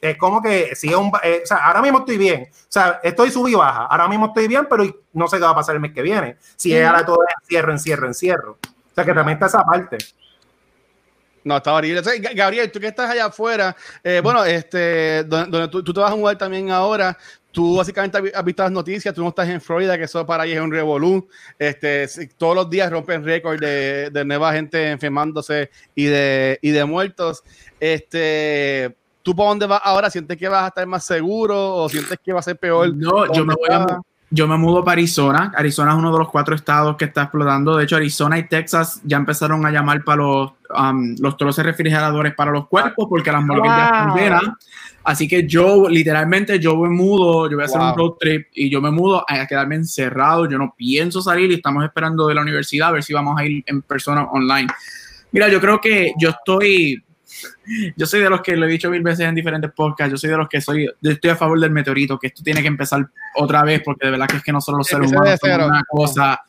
es 0.00 0.16
como 0.16 0.42
que 0.42 0.74
sigue 0.74 0.96
un. 0.96 1.12
Eh, 1.22 1.40
o 1.42 1.46
sea, 1.46 1.58
ahora 1.58 1.82
mismo 1.82 1.98
estoy 1.98 2.16
bien. 2.16 2.48
O 2.50 2.66
sea, 2.68 3.00
estoy 3.02 3.30
sub 3.30 3.48
y 3.48 3.54
baja. 3.54 3.86
Ahora 3.86 4.08
mismo 4.08 4.26
estoy 4.26 4.48
bien, 4.48 4.66
pero 4.68 4.84
no 5.12 5.28
sé 5.28 5.36
qué 5.36 5.42
va 5.42 5.50
a 5.50 5.54
pasar 5.54 5.74
el 5.74 5.80
mes 5.80 5.92
que 5.92 6.02
viene. 6.02 6.36
Si 6.56 6.74
es 6.74 6.86
ahora 6.86 7.04
todo 7.04 7.18
encierro, 7.40 7.72
encierro, 7.72 8.06
encierro. 8.06 8.58
O 8.62 8.94
sea, 8.94 9.04
que 9.04 9.12
también 9.12 9.36
está 9.36 9.46
esa 9.46 9.64
parte. 9.64 9.98
No, 11.44 11.56
está 11.56 11.72
horrible. 11.72 12.02
Gabriel, 12.34 12.70
tú 12.70 12.80
que 12.80 12.88
estás 12.88 13.10
allá 13.10 13.26
afuera, 13.26 13.74
eh, 14.04 14.20
bueno, 14.22 14.44
este, 14.44 15.24
donde, 15.24 15.68
tú, 15.68 15.82
tú, 15.82 15.92
te 15.92 16.00
vas 16.00 16.10
a 16.10 16.14
jugar 16.14 16.36
también 16.36 16.70
ahora, 16.70 17.16
tú 17.50 17.76
básicamente 17.76 18.18
has 18.34 18.44
visto 18.44 18.62
las 18.62 18.72
noticias, 18.72 19.14
tú 19.14 19.22
no 19.22 19.30
estás 19.30 19.48
en 19.48 19.60
Florida, 19.60 19.96
que 19.96 20.04
eso 20.04 20.24
para 20.26 20.42
ahí 20.42 20.52
es 20.52 20.60
un 20.60 20.70
revolú. 20.70 21.28
Este, 21.58 22.06
todos 22.36 22.54
los 22.54 22.68
días 22.68 22.90
rompen 22.90 23.24
récord 23.24 23.58
de, 23.58 24.10
de, 24.10 24.24
nueva 24.24 24.52
gente 24.52 24.90
enfermándose 24.90 25.70
y 25.94 26.04
de, 26.04 26.58
y 26.60 26.70
de 26.70 26.84
muertos. 26.84 27.42
Este, 27.78 28.94
¿Tú 29.22 29.34
para 29.34 29.50
dónde 29.50 29.66
vas 29.66 29.80
ahora? 29.84 30.10
¿Sientes 30.10 30.36
que 30.36 30.48
vas 30.48 30.64
a 30.64 30.68
estar 30.68 30.86
más 30.86 31.04
seguro 31.04 31.74
o 31.76 31.88
sientes 31.88 32.18
que 32.22 32.32
va 32.32 32.40
a 32.40 32.42
ser 32.42 32.56
peor? 32.58 32.94
No, 32.94 33.32
yo 33.32 33.44
me 33.44 33.54
voy 33.54 33.68
a, 33.70 34.00
yo 34.30 34.46
me 34.46 34.56
mudo 34.56 34.84
para 34.84 34.92
Arizona. 34.92 35.52
Arizona 35.56 35.90
es 35.92 35.98
uno 35.98 36.12
de 36.12 36.18
los 36.20 36.30
cuatro 36.30 36.54
estados 36.54 36.96
que 36.96 37.06
está 37.06 37.22
explotando. 37.22 37.76
De 37.76 37.84
hecho, 37.84 37.96
Arizona 37.96 38.38
y 38.38 38.48
Texas 38.48 39.00
ya 39.04 39.16
empezaron 39.16 39.66
a 39.66 39.70
llamar 39.70 40.04
para 40.04 40.22
los, 40.22 40.52
um, 40.78 41.16
los 41.18 41.36
troces 41.36 41.64
refrigeradores 41.64 42.34
para 42.34 42.52
los 42.52 42.68
cuerpos 42.68 43.06
porque 43.10 43.32
las 43.32 43.44
morgues 43.44 43.72
ya 43.76 43.84
están 43.86 44.06
Wow. 44.06 44.16
llenas. 44.16 44.42
Así 45.02 45.26
que 45.26 45.46
yo, 45.46 45.88
literalmente, 45.88 46.58
yo 46.60 46.76
me 46.76 46.90
mudo, 46.90 47.50
yo 47.50 47.56
voy 47.56 47.62
a 47.62 47.66
hacer 47.66 47.80
un 47.80 47.88
Wow. 47.88 47.96
road 47.96 48.12
trip 48.20 48.46
y 48.54 48.70
yo 48.70 48.80
me 48.80 48.90
mudo 48.90 49.24
a 49.28 49.46
quedarme 49.46 49.74
encerrado. 49.74 50.48
Yo 50.48 50.58
no 50.58 50.74
pienso 50.76 51.20
salir 51.20 51.50
y 51.50 51.54
estamos 51.54 51.84
esperando 51.84 52.28
de 52.28 52.34
la 52.34 52.42
universidad 52.42 52.88
a 52.88 52.92
ver 52.92 53.02
si 53.02 53.12
vamos 53.12 53.38
a 53.38 53.44
ir 53.44 53.64
en 53.66 53.82
persona 53.82 54.24
online. 54.30 54.68
Mira, 55.32 55.48
yo 55.48 55.60
creo 55.60 55.80
que 55.80 56.12
yo 56.18 56.30
estoy, 56.30 57.02
yo 57.96 58.06
soy 58.06 58.20
de 58.20 58.30
los 58.30 58.40
que 58.40 58.56
lo 58.56 58.66
he 58.66 58.68
dicho 58.68 58.90
mil 58.90 59.02
veces 59.02 59.26
en 59.26 59.34
diferentes 59.34 59.70
podcasts, 59.72 60.12
yo 60.12 60.16
soy 60.16 60.30
de 60.30 60.36
los 60.36 60.48
que 60.48 60.60
soy, 60.60 60.90
estoy 61.02 61.30
a 61.30 61.36
favor 61.36 61.58
del 61.60 61.70
meteorito, 61.70 62.18
que 62.18 62.28
esto 62.28 62.42
tiene 62.42 62.62
que 62.62 62.68
empezar 62.68 63.06
otra 63.36 63.62
vez, 63.62 63.82
porque 63.84 64.06
de 64.06 64.12
verdad 64.12 64.28
que 64.28 64.36
es 64.36 64.42
que 64.42 64.52
nosotros 64.52 64.78
los 64.78 64.86
seres 64.86 65.10
humanos 65.10 65.38
somos 65.40 65.66
una 65.66 65.84
cosa, 65.88 66.40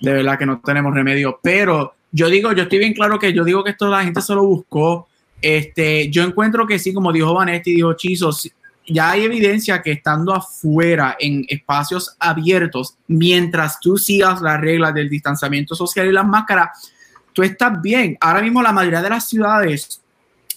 de 0.00 0.12
verdad 0.12 0.38
que 0.38 0.46
no 0.46 0.60
tenemos 0.60 0.94
remedio, 0.94 1.38
pero 1.42 1.94
yo 2.12 2.28
digo, 2.28 2.52
yo 2.52 2.64
estoy 2.64 2.78
bien 2.78 2.94
claro 2.94 3.18
que 3.18 3.32
yo 3.32 3.44
digo 3.44 3.64
que 3.64 3.70
esto 3.70 3.88
la 3.88 4.04
gente 4.04 4.20
se 4.20 4.34
lo 4.34 4.44
buscó, 4.44 5.08
este, 5.40 6.10
yo 6.10 6.22
encuentro 6.22 6.66
que 6.66 6.78
sí, 6.78 6.92
como 6.92 7.12
dijo 7.12 7.34
Vanetti, 7.34 7.74
dijo 7.74 7.92
Chizo, 7.94 8.32
sí, 8.32 8.50
ya 8.88 9.10
hay 9.10 9.24
evidencia 9.24 9.82
que 9.82 9.92
estando 9.92 10.32
afuera 10.32 11.16
en 11.18 11.44
espacios 11.48 12.16
abiertos, 12.18 12.96
mientras 13.08 13.80
tú 13.80 13.98
sigas 13.98 14.40
las 14.40 14.60
reglas 14.60 14.94
del 14.94 15.08
distanciamiento 15.08 15.74
social 15.74 16.06
y 16.06 16.12
las 16.12 16.26
máscaras, 16.26 16.92
tú 17.32 17.42
estás 17.42 17.80
bien. 17.82 18.16
Ahora 18.20 18.42
mismo 18.42 18.62
la 18.62 18.72
mayoría 18.72 19.02
de 19.02 19.10
las 19.10 19.28
ciudades 19.28 20.00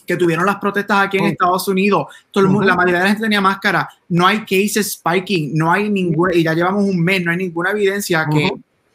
que 0.10 0.18
tuvieron 0.18 0.44
las 0.44 0.56
protestas 0.56 1.06
aquí 1.06 1.18
en 1.18 1.26
Ujú. 1.26 1.32
Estados 1.34 1.68
Unidos, 1.68 2.08
todo 2.32 2.44
el 2.44 2.50
mundo, 2.50 2.66
la 2.66 2.76
mayoría 2.76 2.98
de 2.98 3.04
la 3.04 3.10
gente 3.10 3.22
tenía 3.22 3.42
máscara, 3.42 3.88
no 4.08 4.26
hay 4.26 4.40
cases 4.40 4.94
spiking, 4.94 5.56
no 5.56 5.72
hay 5.72 5.88
ninguna, 5.88 6.34
y 6.34 6.42
ya 6.42 6.56
llevamos 6.56 6.84
un 6.84 7.00
mes, 7.00 7.24
no 7.24 7.30
hay 7.30 7.38
ninguna 7.38 7.70
evidencia 7.70 8.26
que 8.28 8.50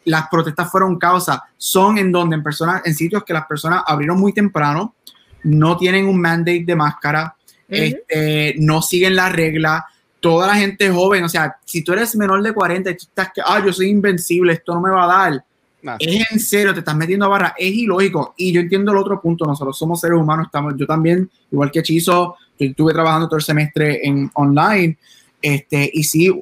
las 0.06 0.26
protestas 0.28 0.68
fueron 0.72 0.98
causa, 0.98 1.44
son 1.56 1.98
en 1.98 2.10
donde 2.10 2.34
en 2.34 2.42
personas, 2.42 2.82
en 2.84 2.96
sitios 2.96 3.22
que 3.22 3.32
las 3.32 3.46
personas 3.46 3.84
abrieron 3.86 4.18
muy 4.18 4.32
temprano, 4.32 4.96
no 5.44 5.76
tienen 5.76 6.08
un 6.08 6.20
mandate 6.20 6.64
de 6.66 6.74
máscara, 6.74 7.36
este, 7.68 8.56
no 8.58 8.82
siguen 8.82 9.14
la 9.14 9.28
regla, 9.28 9.86
toda 10.18 10.48
la 10.48 10.56
gente 10.56 10.90
joven, 10.90 11.22
o 11.22 11.28
sea, 11.28 11.58
si 11.64 11.84
tú 11.84 11.92
eres 11.92 12.16
menor 12.16 12.42
de 12.42 12.52
40 12.52 12.90
y 12.90 12.96
tú 12.96 13.04
estás 13.04 13.30
que, 13.32 13.40
ah, 13.40 13.62
yo 13.64 13.72
soy 13.72 13.88
invencible, 13.88 14.54
esto 14.54 14.74
no 14.74 14.80
me 14.80 14.90
va 14.90 15.04
a 15.04 15.06
dar, 15.06 15.44
Nah. 15.84 15.96
es 16.00 16.32
en 16.32 16.40
serio, 16.40 16.72
te 16.72 16.78
estás 16.78 16.96
metiendo 16.96 17.26
a 17.26 17.28
barra, 17.28 17.54
es 17.58 17.72
ilógico. 17.72 18.34
Y 18.38 18.52
yo 18.52 18.62
entiendo 18.62 18.90
el 18.92 18.98
otro 18.98 19.20
punto, 19.20 19.44
nosotros 19.44 19.76
somos 19.76 20.00
seres 20.00 20.18
humanos, 20.18 20.46
estamos, 20.46 20.72
yo 20.78 20.86
también, 20.86 21.30
igual 21.52 21.70
que 21.70 21.82
Chizo, 21.82 22.36
yo 22.58 22.66
estuve 22.66 22.94
trabajando 22.94 23.28
todo 23.28 23.36
el 23.36 23.42
semestre 23.42 24.00
en 24.02 24.30
online, 24.34 24.96
este, 25.42 25.90
y 25.92 26.02
sí, 26.04 26.32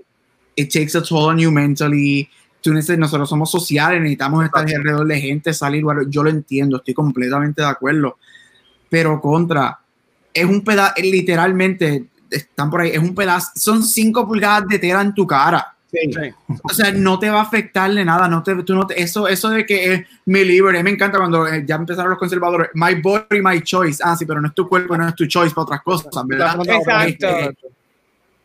it 0.54 0.72
takes 0.72 0.96
a 0.96 1.02
toll 1.02 1.30
on 1.30 1.38
you 1.38 1.50
mentally. 1.50 2.28
Tú 2.60 2.70
neces- 2.72 2.96
nosotros 2.96 3.28
somos 3.28 3.50
sociales, 3.50 4.00
necesitamos 4.00 4.44
estar 4.44 4.62
alrededor 4.64 5.08
de 5.08 5.20
gente, 5.20 5.52
salir, 5.52 5.84
yo 6.08 6.22
lo 6.22 6.30
entiendo, 6.30 6.76
estoy 6.76 6.94
completamente 6.94 7.62
de 7.62 7.68
acuerdo. 7.68 8.18
Pero 8.88 9.20
contra, 9.20 9.80
es 10.32 10.44
un 10.44 10.62
pedazo, 10.62 10.94
literalmente, 11.02 12.06
están 12.30 12.70
por 12.70 12.82
ahí, 12.82 12.90
es 12.90 12.98
un 13.00 13.14
pedazo, 13.14 13.50
son 13.56 13.82
cinco 13.82 14.24
pulgadas 14.24 14.68
de 14.68 14.78
tela 14.78 15.02
en 15.02 15.12
tu 15.12 15.26
cara. 15.26 15.74
Sí. 15.92 16.10
O 16.62 16.70
sea, 16.70 16.90
no 16.90 17.18
te 17.18 17.28
va 17.28 17.40
a 17.40 17.42
afectarle 17.42 18.02
nada, 18.02 18.26
no 18.26 18.42
te, 18.42 18.54
tú 18.62 18.74
no 18.74 18.86
te- 18.86 19.00
eso, 19.02 19.28
eso 19.28 19.50
de 19.50 19.66
que 19.66 19.92
es 19.92 20.06
mi 20.24 20.42
libre, 20.42 20.82
me 20.82 20.88
encanta 20.90 21.18
cuando 21.18 21.46
eh, 21.46 21.64
ya 21.66 21.74
empezaron 21.76 22.08
los 22.08 22.18
conservadores, 22.18 22.70
my 22.72 22.94
body, 22.94 23.42
my 23.42 23.60
choice, 23.60 24.02
ah, 24.02 24.16
sí, 24.16 24.24
pero 24.24 24.40
no 24.40 24.48
es 24.48 24.54
tu 24.54 24.66
cuerpo, 24.66 24.96
no 24.96 25.06
es 25.06 25.14
tu 25.14 25.26
choice 25.26 25.54
para 25.54 25.64
otras 25.64 25.82
cosas, 25.82 26.10
¿verdad? 26.26 26.56
Exacto. 26.66 27.26
Este, 27.28 27.56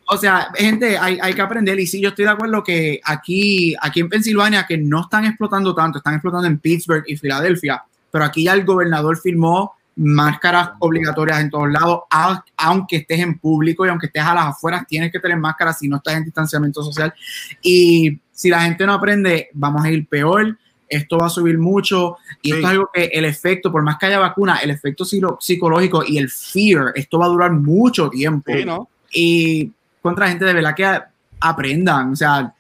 o 0.09 0.17
sea, 0.17 0.49
gente, 0.55 0.97
hay, 0.97 1.19
hay 1.21 1.33
que 1.33 1.41
aprender 1.41 1.79
y 1.79 1.87
sí, 1.87 2.01
yo 2.01 2.09
estoy 2.09 2.25
de 2.25 2.31
acuerdo 2.31 2.63
que 2.63 2.99
aquí, 3.03 3.75
aquí 3.81 4.01
en 4.01 4.09
Pensilvania, 4.09 4.65
que 4.67 4.77
no 4.77 5.01
están 5.01 5.25
explotando 5.25 5.73
tanto, 5.73 5.99
están 5.99 6.15
explotando 6.15 6.47
en 6.47 6.59
Pittsburgh 6.59 7.03
y 7.07 7.15
Filadelfia, 7.15 7.81
pero 8.11 8.25
aquí 8.25 8.43
ya 8.43 8.53
el 8.53 8.65
gobernador 8.65 9.17
firmó 9.17 9.73
máscaras 9.97 10.69
obligatorias 10.79 11.39
en 11.41 11.49
todos 11.49 11.71
lados, 11.71 12.01
a- 12.11 12.43
aunque 12.57 12.97
estés 12.97 13.19
en 13.19 13.37
público 13.39 13.85
y 13.85 13.89
aunque 13.89 14.05
estés 14.07 14.23
a 14.23 14.33
las 14.35 14.45
afueras, 14.45 14.85
tienes 14.87 15.11
que 15.11 15.19
tener 15.19 15.37
máscaras 15.37 15.79
si 15.79 15.87
no 15.87 15.97
estás 15.97 16.15
en 16.15 16.23
distanciamiento 16.23 16.83
social. 16.83 17.13
Y 17.61 18.19
si 18.31 18.49
la 18.49 18.61
gente 18.61 18.85
no 18.85 18.93
aprende, 18.93 19.49
vamos 19.53 19.83
a 19.83 19.89
ir 19.89 20.07
peor, 20.07 20.57
esto 20.89 21.17
va 21.17 21.25
a 21.27 21.29
subir 21.29 21.57
mucho 21.57 22.17
y 22.41 22.51
esto 22.53 22.59
es 22.65 22.71
algo 22.71 22.89
que 22.93 23.05
el 23.05 23.25
efecto, 23.25 23.71
por 23.71 23.81
más 23.83 23.97
que 23.97 24.05
haya 24.05 24.19
vacuna, 24.19 24.57
el 24.57 24.69
efecto 24.69 25.03
psicológico 25.03 26.03
y 26.07 26.17
el 26.17 26.29
fear, 26.29 26.93
esto 26.95 27.19
va 27.19 27.25
a 27.25 27.29
durar 27.29 27.51
mucho 27.51 28.09
tiempo 28.09 28.53
Sí, 28.55 28.63
¿no? 28.63 28.87
y 29.11 29.71
contra 30.01 30.29
gente 30.29 30.45
de 30.45 30.53
verdad 30.53 30.75
que 30.75 30.99
aprendan, 31.39 32.11
o 32.11 32.15
sea, 32.15 32.53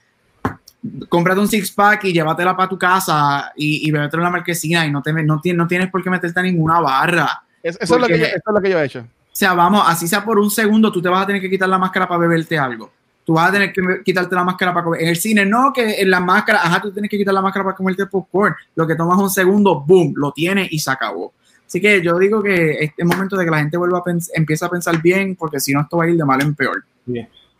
cómprate 1.09 1.39
un 1.39 1.47
six 1.47 1.71
pack 1.71 2.05
y 2.05 2.13
llévatela 2.13 2.55
para 2.55 2.69
tu 2.69 2.77
casa 2.77 3.51
y, 3.55 3.87
y 3.87 3.91
bébetelo 3.91 4.21
en 4.21 4.25
la 4.25 4.29
marquesina 4.31 4.85
y 4.85 4.91
no, 4.91 5.01
te, 5.01 5.11
no, 5.13 5.39
tienes, 5.39 5.57
no 5.57 5.67
tienes 5.67 5.89
por 5.89 6.03
qué 6.03 6.09
meterte 6.09 6.39
a 6.39 6.43
ninguna 6.43 6.79
barra. 6.79 7.41
Es- 7.63 7.77
eso, 7.81 7.95
es 7.95 8.01
lo 8.01 8.07
que 8.07 8.19
yo, 8.19 8.25
eso 8.25 8.35
es 8.35 8.53
lo 8.53 8.61
que 8.61 8.69
yo 8.69 8.79
he 8.79 8.85
hecho. 8.85 8.99
O 8.99 9.05
sea, 9.39 9.53
vamos, 9.53 9.83
así 9.85 10.07
sea 10.07 10.23
por 10.25 10.39
un 10.39 10.49
segundo, 10.49 10.91
tú 10.91 11.01
te 11.01 11.09
vas 11.09 11.23
a 11.23 11.27
tener 11.27 11.41
que 11.41 11.49
quitar 11.49 11.69
la 11.69 11.77
máscara 11.77 12.07
para 12.07 12.19
beberte 12.21 12.57
algo. 12.57 12.91
Tú 13.23 13.33
vas 13.33 13.49
a 13.49 13.51
tener 13.51 13.73
que 13.73 13.81
quitarte 14.05 14.33
la 14.33 14.43
máscara 14.43 14.73
para 14.73 14.85
comer. 14.85 15.01
En 15.01 15.09
el 15.09 15.17
cine, 15.17 15.45
no, 15.45 15.73
que 15.73 16.01
en 16.01 16.09
la 16.09 16.19
máscara, 16.21 16.59
ajá, 16.63 16.81
tú 16.81 16.91
tienes 16.91 17.11
que 17.11 17.17
quitar 17.17 17.33
la 17.33 17.41
máscara 17.41 17.65
para 17.65 17.75
comerte 17.75 18.05
popcorn. 18.05 18.55
Lo 18.75 18.87
que 18.87 18.95
tomas 18.95 19.19
un 19.19 19.29
segundo, 19.29 19.81
boom, 19.81 20.13
lo 20.15 20.31
tienes 20.31 20.71
y 20.71 20.79
se 20.79 20.89
acabó. 20.89 21.33
Así 21.67 21.81
que 21.81 22.01
yo 22.01 22.17
digo 22.17 22.41
que 22.41 22.71
es 22.85 22.91
el 22.97 23.05
momento 23.05 23.35
de 23.35 23.43
que 23.43 23.51
la 23.51 23.59
gente 23.59 23.75
vuelva 23.75 23.97
a 23.99 24.03
empiece 24.33 24.63
a 24.63 24.69
pensar 24.69 25.01
bien, 25.01 25.35
porque 25.35 25.59
si 25.59 25.73
no, 25.73 25.81
esto 25.81 25.97
va 25.97 26.05
a 26.05 26.09
ir 26.09 26.15
de 26.15 26.23
mal 26.23 26.41
en 26.41 26.55
peor. 26.55 26.83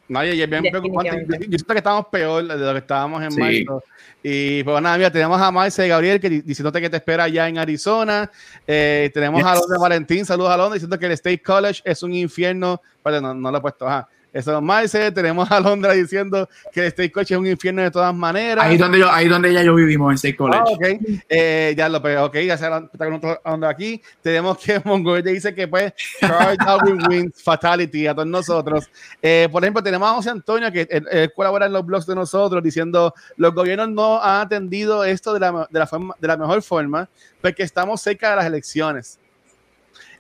No, 0.10 0.24
y 0.26 0.42
es 0.42 0.50
bien 0.50 0.64
preocupante. 0.64 1.26
Yo, 1.28 1.58
siento 1.58 1.74
que 1.74 1.78
estamos 1.78 2.06
peor 2.08 2.46
de 2.48 2.58
lo 2.58 2.72
que 2.74 2.80
estábamos 2.80 3.22
en 3.24 3.32
Sí. 3.32 3.40
marzo. 3.66 3.84
Y 4.24 4.64
pues 4.64 4.82
nada, 4.82 4.98
mira, 4.98 5.12
tenemos 5.12 5.40
a 5.40 5.52
Marce 5.52 5.88
Gabriel 5.88 6.20
que 6.20 6.30
di- 6.30 6.42
diciéndote 6.42 6.82
que 6.82 6.90
te 6.90 6.98
espera 6.98 7.26
allá 7.26 7.48
en 7.48 7.58
Arizona. 7.58 8.30
Eh, 8.66 9.10
tenemos 9.14 9.44
a. 9.44 9.56
Londra 9.56 9.78
Valentín, 9.80 10.26
saludos 10.26 10.52
a 10.52 10.58
Londra, 10.58 10.74
diciendo 10.76 10.98
que 10.98 11.06
el 11.06 11.12
State 11.14 11.42
College 11.42 11.82
es 11.86 12.04
un 12.04 12.14
infierno. 12.14 12.82
Perdón, 13.04 13.24
no, 13.24 13.34
no 13.36 13.52
lo 13.52 13.58
he 13.58 13.62
puesto. 13.62 13.88
Ajá. 13.88 14.08
Eso 14.38 14.56
es 14.56 14.62
Marce. 14.62 15.12
Tenemos 15.12 15.50
a 15.50 15.60
Londra 15.60 15.94
diciendo 15.94 16.48
que 16.72 16.82
el 16.82 16.86
State 16.88 17.12
College 17.12 17.34
es 17.34 17.40
un 17.40 17.48
infierno 17.48 17.82
de 17.82 17.90
todas 17.90 18.14
maneras. 18.14 18.64
Ahí 18.64 18.78
donde 18.78 19.00
yo, 19.00 19.12
ahí 19.12 19.28
donde 19.28 19.52
ya 19.52 19.64
yo 19.64 19.74
vivimos 19.74 20.12
en 20.12 20.16
State 20.16 20.36
College. 20.36 20.62
Ah, 20.64 20.70
ok. 20.70 20.86
Eh, 21.28 21.74
ya 21.76 21.90
lo 21.90 22.00
pero 22.04 22.26
ok, 22.26 22.36
ya 22.36 22.56
se 22.56 22.68
está 22.68 23.06
con 23.06 23.14
otro 23.16 23.68
aquí. 23.68 24.00
Tenemos 24.22 24.60
que 24.60 24.80
Mongolia 24.86 25.32
dice 25.32 25.56
que 25.56 25.68
pues 25.68 25.92
Charles 26.20 26.60
Darwin 26.60 27.00
wins 27.10 27.42
fatality 27.42 28.06
a 28.06 28.14
todos 28.14 28.28
nosotros. 28.28 28.88
Eh, 29.24 29.50
por 29.52 29.64
ejemplo, 29.64 29.82
tenemos 29.82 30.08
a 30.08 30.14
José 30.14 30.30
Antonio 30.30 30.72
que 30.72 30.88
él 30.88 31.34
colabora 31.36 31.66
en 31.66 31.74
los 31.74 31.84
blogs 31.84 32.06
de 32.06 32.14
nosotros 32.14 32.62
diciendo 32.62 33.16
los 33.38 33.56
gobiernos 33.56 33.90
no 33.90 34.22
han 34.22 34.42
atendido 34.42 35.04
esto 35.04 35.34
de 35.34 35.40
la, 35.40 35.68
de 35.68 35.80
la, 35.80 35.88
forma, 35.88 36.16
de 36.20 36.28
la 36.28 36.38
mejor 36.38 36.62
forma 36.62 37.10
porque 37.42 37.64
estamos 37.64 38.02
cerca 38.02 38.30
de 38.30 38.36
las 38.36 38.46
elecciones. 38.46 39.18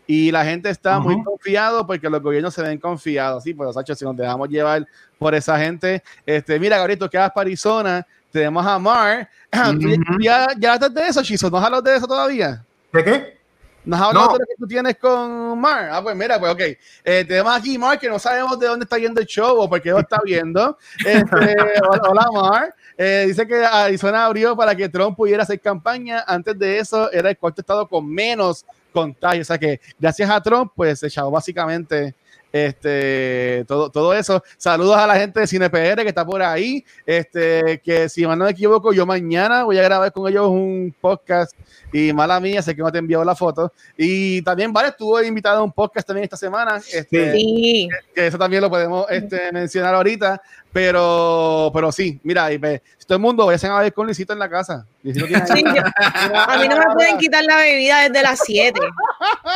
Y 0.07 0.31
la 0.31 0.45
gente 0.45 0.69
está 0.69 0.99
muy 0.99 1.21
confiado 1.21 1.85
porque 1.85 2.09
los 2.09 2.21
gobiernos 2.21 2.53
se 2.53 2.61
ven 2.61 2.79
confiados. 2.79 3.43
Sí, 3.43 3.53
pues, 3.53 3.73
Sacho, 3.75 3.93
si 3.93 4.05
nos 4.05 4.15
dejamos 4.15 4.47
llevar 4.47 4.87
por 5.19 5.35
esa 5.35 5.59
gente. 5.59 6.01
Este, 6.25 6.57
mira, 6.59 6.77
Gabriel, 6.77 6.97
tú 6.99 7.09
quedas 7.09 7.29
para 7.31 7.41
Arizona. 7.47 8.07
Tenemos 8.31 8.65
a 8.65 8.79
Mar. 8.79 9.29
¿Tú 9.51 9.87
Ujú. 9.89 10.19
ya, 10.21 10.47
ya 10.57 10.73
hablaste 10.73 11.01
de 11.01 11.07
eso, 11.09 11.21
Chizo? 11.23 11.49
¿No 11.49 11.57
has 11.57 11.65
hablado 11.65 11.81
de 11.83 11.95
eso 11.97 12.07
todavía? 12.07 12.63
¿De 12.93 13.03
qué? 13.03 13.37
¿No 13.83 13.95
has 13.95 14.01
hablado 14.01 14.25
No. 14.27 14.33
de 14.33 14.39
lo 14.39 14.45
que 14.45 14.55
tú 14.59 14.67
tienes 14.67 14.97
con 14.97 15.59
Mar? 15.59 15.89
Ah, 15.91 16.01
pues 16.03 16.15
mira, 16.15 16.39
pues 16.39 16.51
ok. 16.53 16.59
Eh, 17.03 17.25
tenemos 17.27 17.53
aquí 17.55 17.77
Mar, 17.77 17.97
que 17.99 18.09
no 18.09 18.19
sabemos 18.19 18.57
de 18.59 18.67
dónde 18.67 18.83
está 18.83 18.97
viendo 18.97 19.19
el 19.21 19.27
show 19.27 19.57
o 19.59 19.69
por 19.69 19.81
qué 19.81 19.89
lo 19.91 19.99
está 19.99 20.19
viendo. 20.23 20.77
Este, 21.05 21.55
hola, 21.89 22.01
hola, 22.09 22.27
Mar. 22.33 22.75
Eh, 22.97 23.25
dice 23.27 23.45
que 23.47 23.63
Arizona 23.63 24.25
abrió 24.25 24.55
para 24.57 24.75
que 24.75 24.89
Trump 24.89 25.15
pudiera 25.15 25.43
hacer 25.43 25.59
campaña. 25.61 26.23
Antes 26.27 26.57
de 26.59 26.79
eso, 26.79 27.11
era 27.11 27.29
el 27.29 27.37
cuarto 27.37 27.61
estado 27.61 27.87
con 27.87 28.07
menos 28.09 28.65
contagio. 28.91 29.41
O 29.41 29.45
sea 29.45 29.57
que 29.57 29.79
gracias 29.99 30.29
a 30.29 30.41
Trump, 30.41 30.71
pues 30.75 30.99
se 30.99 31.07
echó 31.07 31.29
básicamente 31.31 32.15
este, 32.51 33.65
todo, 33.67 33.89
todo 33.89 34.13
eso. 34.13 34.41
Saludos 34.57 34.95
a 34.97 35.05
la 35.05 35.15
gente 35.15 35.39
de 35.39 35.47
CinePR 35.47 36.01
que 36.01 36.07
está 36.09 36.25
por 36.25 36.41
ahí. 36.41 36.83
Este, 37.05 37.81
que 37.83 38.09
si 38.09 38.25
mal 38.25 38.39
no 38.39 38.45
me 38.45 38.51
equivoco, 38.51 38.93
yo 38.93 39.05
mañana 39.05 39.63
voy 39.63 39.77
a 39.77 39.83
grabar 39.83 40.11
con 40.11 40.27
ellos 40.29 40.47
un 40.47 40.95
podcast. 40.99 41.53
Y 41.93 42.11
mala 42.13 42.39
mía, 42.39 42.61
sé 42.61 42.75
que 42.75 42.81
no 42.81 42.91
te 42.91 42.97
envió 42.99 43.23
la 43.23 43.35
foto. 43.35 43.71
Y 43.97 44.41
también, 44.41 44.73
vale, 44.73 44.89
estuvo 44.89 45.21
invitado 45.21 45.59
a 45.59 45.63
un 45.63 45.71
podcast 45.71 46.07
también 46.07 46.23
esta 46.25 46.37
semana. 46.37 46.77
Este, 46.77 47.33
Sí. 47.33 47.89
que 48.13 48.27
eso 48.27 48.37
también 48.37 48.61
lo 48.61 48.69
podemos 48.69 49.05
este, 49.09 49.51
mencionar 49.51 49.95
ahorita, 49.95 50.41
pero, 50.77 51.71
pero 51.73 51.91
sí, 51.91 52.19
mira, 52.23 52.51
y 52.53 52.57
si 52.97 53.05
todo 53.07 53.15
el 53.15 53.21
mundo 53.21 53.47
vayan 53.47 53.71
a 53.71 53.79
ver 53.79 53.93
con 53.93 54.05
Luisito 54.05 54.33
en 54.33 54.39
la 54.39 54.47
casa. 54.47 54.85
Luisito 55.01 55.25
tiene 55.25 55.41
ahí- 55.41 55.57
Sí, 55.57 55.63
yo- 55.63 56.37
a 56.39 56.57
mí 56.59 56.67
no 56.67 56.77
me 56.77 56.85
pueden 56.93 57.17
quitar 57.17 57.43
la 57.43 57.57
bebida 57.57 58.07
desde 58.07 58.21
las 58.21 58.39
7. 58.45 58.79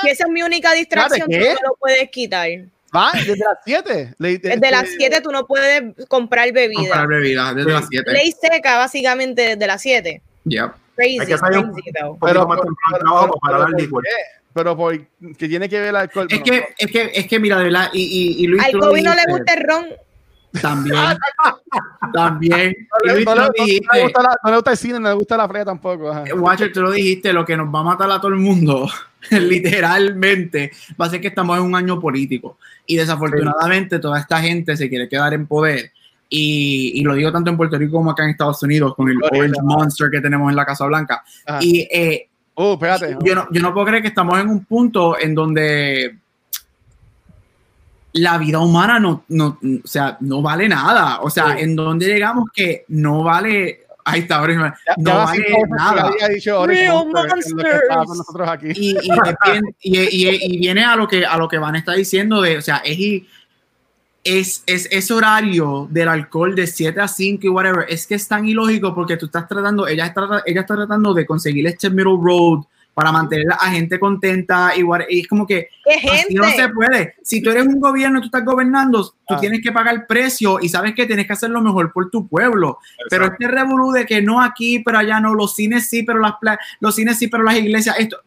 Y 0.03 0.09
esa 0.09 0.23
es 0.25 0.29
mi 0.31 0.41
única 0.41 0.71
distracción, 0.73 1.27
tú 1.27 1.29
¿qué? 1.29 1.39
no 1.39 1.45
me 1.45 1.51
lo 1.67 1.75
puedes 1.79 2.09
quitar. 2.09 2.49
Va, 2.95 3.11
desde 3.13 3.37
las 3.37 3.57
7. 3.63 4.15
Desde 4.17 4.71
las 4.71 4.89
7 4.97 5.21
tú 5.21 5.31
no 5.31 5.45
puedes 5.45 5.83
comprar 6.07 6.51
bebida. 6.51 6.79
Comprar 6.79 7.07
desde 7.07 7.35
las 7.71 7.85
7. 7.87 8.11
Ley 8.11 8.31
seca, 8.31 8.77
básicamente, 8.77 9.41
desde 9.55 9.67
las 9.67 9.81
7. 9.81 10.21
Yep. 10.45 10.71
Crazy, 10.95 11.19
Hay 11.19 11.27
que 11.27 11.37
salir 11.37 11.59
un- 11.59 11.71
crazy, 11.73 11.91
though. 11.91 12.11
Un 12.13 12.19
poquito 12.19 12.47
más 12.47 12.59
temprano 12.61 12.95
al 12.95 12.99
trabajo 12.99 13.39
para 13.41 13.57
¿por 13.59 13.79
licor. 13.81 14.03
qué? 14.03 14.09
Pero 14.53 14.75
por 14.75 14.97
que 15.37 15.47
tiene 15.47 15.69
que 15.69 15.79
ver 15.79 15.89
el 15.89 15.95
alcohol. 15.95 16.27
Es 16.29 16.39
bueno, 16.41 16.65
que, 16.77 16.85
es 16.85 16.91
que, 16.91 17.11
es 17.13 17.27
que, 17.27 17.39
mira, 17.39 17.57
de 17.59 17.65
verdad, 17.65 17.89
y, 17.93 18.01
y, 18.39 18.43
y 18.43 18.47
Luis. 18.47 18.63
Al 18.65 18.71
COVID 18.79 19.03
no 19.03 19.13
le 19.15 19.21
gusta 19.29 19.53
el 19.53 19.63
ron. 19.63 19.85
También. 20.59 20.97
también. 22.13 22.75
No, 23.05 23.13
le 23.13 23.23
gusta 23.23 23.35
la- 23.35 24.37
no 24.43 24.49
le 24.49 24.55
gusta 24.57 24.71
el 24.71 24.77
cine, 24.77 24.99
no 24.99 25.09
le 25.09 25.15
gusta 25.15 25.37
la 25.37 25.47
playa 25.47 25.65
tampoco. 25.65 26.11
ajá. 26.11 26.23
Watcher, 26.35 26.71
tú 26.73 26.81
lo 26.81 26.91
dijiste, 26.91 27.31
lo 27.33 27.45
que 27.45 27.55
nos 27.55 27.73
va 27.73 27.79
a 27.79 27.83
matar 27.83 28.09
a 28.11 28.19
todo 28.19 28.29
el 28.29 28.39
mundo, 28.39 28.89
literalmente, 29.31 30.71
va 30.99 31.05
a 31.05 31.09
ser 31.09 31.21
que 31.21 31.27
estamos 31.29 31.57
en 31.57 31.63
un 31.63 31.75
año 31.75 31.99
político. 31.99 32.57
Y 32.85 32.95
desafortunadamente 32.97 33.99
toda 33.99 34.19
esta 34.19 34.41
gente 34.41 34.75
se 34.75 34.89
quiere 34.89 35.07
quedar 35.07 35.33
en 35.33 35.45
poder. 35.47 35.91
Y, 36.29 36.93
y 36.95 37.03
lo 37.03 37.13
digo 37.13 37.31
tanto 37.31 37.49
en 37.51 37.57
Puerto 37.57 37.77
Rico 37.77 37.93
como 37.97 38.11
acá 38.11 38.23
en 38.23 38.29
Estados 38.31 38.61
Unidos, 38.63 38.95
con 38.95 39.09
el. 39.09 39.17
Orange 39.21 39.61
Monster 39.61 40.09
que 40.09 40.21
tenemos 40.21 40.49
en 40.49 40.55
la 40.55 40.65
Casa 40.65 40.85
Blanca. 40.85 41.23
Ajá. 41.45 41.59
Y 41.61 41.87
eh, 41.91 42.27
Uh, 42.53 42.73
espérate. 42.73 43.15
yo, 43.23 43.33
no, 43.33 43.47
yo 43.49 43.61
no 43.61 43.73
puedo 43.73 43.87
creer 43.87 44.01
que 44.01 44.09
estamos 44.09 44.37
en 44.37 44.49
un 44.49 44.65
punto 44.65 45.17
en 45.17 45.33
donde 45.33 46.17
la 48.13 48.37
vida 48.37 48.59
humana 48.59 48.99
no, 48.99 49.23
no, 49.29 49.57
o 49.61 49.87
sea, 49.87 50.17
no 50.19 50.41
vale 50.41 50.67
nada. 50.67 51.21
O 51.21 51.29
sea, 51.29 51.55
Sí. 51.55 51.63
en 51.63 51.75
donde 51.75 52.07
llegamos 52.07 52.49
que 52.53 52.85
no 52.89 53.23
vale. 53.23 53.85
Ahí 54.03 54.21
está, 54.21 54.37
ahora 54.37 54.75
no 54.97 55.13
vale 55.15 55.45
nada. 55.69 56.11
dicho 56.33 56.65
Real 56.65 57.05
monsters. 57.07 57.83
aquí. 58.47 58.95
y 59.81 60.57
viene 60.57 60.83
a 60.83 60.95
lo 60.95 61.07
que 61.07 61.25
a 61.25 61.37
lo 61.37 61.47
que 61.47 61.59
Van 61.59 61.75
está 61.75 61.93
diciendo 61.93 62.41
de, 62.41 62.57
o 62.57 62.61
sea, 62.61 62.77
es, 62.83 63.23
es, 64.23 64.63
es 64.65 64.87
ese 64.91 65.13
horario 65.13 65.87
del 65.89 66.07
alcohol 66.07 66.55
de 66.55 66.67
7 66.67 66.99
a 66.99 67.07
5 67.07 67.45
y 67.45 67.49
whatever, 67.49 67.85
es 67.89 68.05
que 68.07 68.15
es 68.15 68.27
tan 68.27 68.47
ilógico 68.47 68.93
porque 68.93 69.17
tú 69.17 69.27
estás 69.27 69.47
tratando, 69.47 69.87
ella 69.87 70.07
está, 70.07 70.43
ella 70.45 70.61
está 70.61 70.75
tratando 70.75 71.13
de 71.13 71.25
conseguir 71.25 71.65
este 71.67 71.89
middle 71.89 72.17
road 72.21 72.63
para 72.93 73.11
mantener 73.11 73.47
a 73.51 73.69
gente 73.71 73.99
contenta 73.99 74.73
y, 74.75 74.83
what- 74.83 75.05
y 75.09 75.21
es 75.21 75.27
como 75.27 75.47
que 75.47 75.69
¡Qué 75.85 76.09
así 76.09 76.33
no 76.33 76.43
se 76.49 76.67
puede. 76.69 77.15
Si 77.23 77.41
tú 77.41 77.49
eres 77.49 77.65
un 77.65 77.79
gobierno 77.79 78.19
y 78.19 78.21
tú 78.21 78.25
estás 78.27 78.43
gobernando, 78.43 79.03
tú 79.27 79.35
Ah. 79.35 79.39
tienes 79.39 79.61
que 79.61 79.71
pagar 79.71 80.05
precio 80.07 80.59
y 80.61 80.67
sabes 80.69 80.93
que 80.93 81.05
tienes 81.05 81.25
que 81.25 81.33
hacer 81.33 81.49
lo 81.49 81.61
mejor 81.61 81.91
por 81.93 82.09
tu 82.09 82.27
pueblo. 82.27 82.79
Pero 83.09 83.25
este 83.25 83.47
revolú 83.47 83.91
de 83.91 84.05
que 84.05 84.21
no 84.21 84.41
aquí, 84.41 84.79
pero 84.79 84.97
allá 84.97 85.19
no, 85.19 85.33
los 85.33 85.55
cines 85.55 85.87
sí, 85.89 86.03
pero 86.03 86.19
las 86.19 86.33
los 86.79 86.93
cines 86.95 87.17
sí, 87.17 87.27
pero 87.27 87.43
las 87.43 87.55
iglesias, 87.57 87.95
esto. 87.97 88.17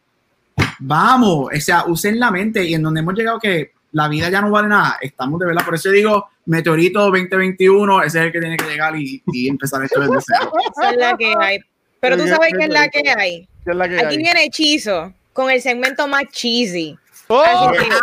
Vamos, 0.79 1.49
o 1.55 1.59
sea, 1.61 1.85
usen 1.87 2.19
la 2.19 2.31
mente 2.31 2.63
y 2.63 2.73
en 2.73 2.81
donde 2.83 2.99
hemos 3.01 3.13
llegado 3.13 3.39
que 3.39 3.71
la 3.91 4.07
vida 4.09 4.29
ya 4.29 4.41
no 4.41 4.49
vale 4.51 4.67
nada, 4.67 4.97
estamos 5.01 5.39
de 5.39 5.45
verdad. 5.45 5.63
Por 5.63 5.75
eso 5.75 5.89
digo, 5.91 6.27
Meteorito 6.47 6.99
2021, 7.01 8.03
ese 8.03 8.19
es 8.19 8.25
el 8.25 8.31
que 8.31 8.39
tiene 8.39 8.57
que 8.57 8.65
llegar 8.65 8.95
y, 8.99 9.21
y 9.31 9.47
empezar 9.47 9.83
esto 9.83 10.01
desde 10.01 10.17
cero. 10.25 10.51
Esa 10.75 10.89
es 10.91 10.97
la 10.97 11.15
que 11.17 11.33
hay. 11.39 11.59
Pero 12.01 12.17
tú 12.17 12.27
sabes 12.27 12.51
qué 12.57 12.65
es 12.65 12.69
la 12.69 12.89
que 12.89 13.03
hay. 13.17 13.47
¿Qué 13.65 13.71
es 13.71 13.75
la 13.77 13.89
que 13.89 13.95
Aquí 13.97 14.05
hay? 14.05 14.17
viene 14.17 14.43
Hechizo 14.45 15.13
con 15.33 15.49
el 15.49 15.61
segmento 15.61 16.07
más 16.07 16.23
cheesy. 16.31 16.97
¡Oh! 17.27 17.41
Así 17.41 17.77
que, 17.89 17.95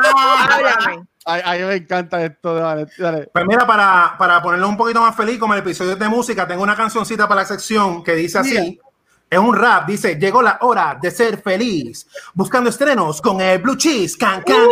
háblame. 0.50 1.04
Ay, 1.24 1.40
ay, 1.44 1.62
me 1.62 1.74
encanta 1.76 2.24
esto. 2.24 2.54
Dale, 2.56 2.86
dale. 2.98 3.30
Pues 3.32 3.44
mira, 3.46 3.64
para, 3.66 4.16
para 4.18 4.42
ponerlo 4.42 4.68
un 4.68 4.76
poquito 4.76 5.00
más 5.00 5.14
feliz, 5.14 5.38
como 5.38 5.54
el 5.54 5.60
episodio 5.60 5.94
de 5.94 6.08
música, 6.08 6.46
tengo 6.48 6.62
una 6.64 6.74
cancioncita 6.76 7.28
para 7.28 7.42
la 7.42 7.46
sección 7.46 8.02
que 8.02 8.14
dice 8.16 8.38
así. 8.40 8.80
Es 9.30 9.38
un 9.38 9.56
rap, 9.56 9.86
dice, 9.86 10.16
llegó 10.16 10.42
la 10.42 10.58
hora 10.60 10.98
de 11.00 11.10
ser 11.10 11.40
feliz, 11.40 12.06
buscando 12.34 12.68
estrenos 12.68 13.22
con 13.22 13.40
el 13.40 13.60
Blue 13.60 13.76
Cheese, 13.76 14.14
can, 14.18 14.42
can. 14.42 14.66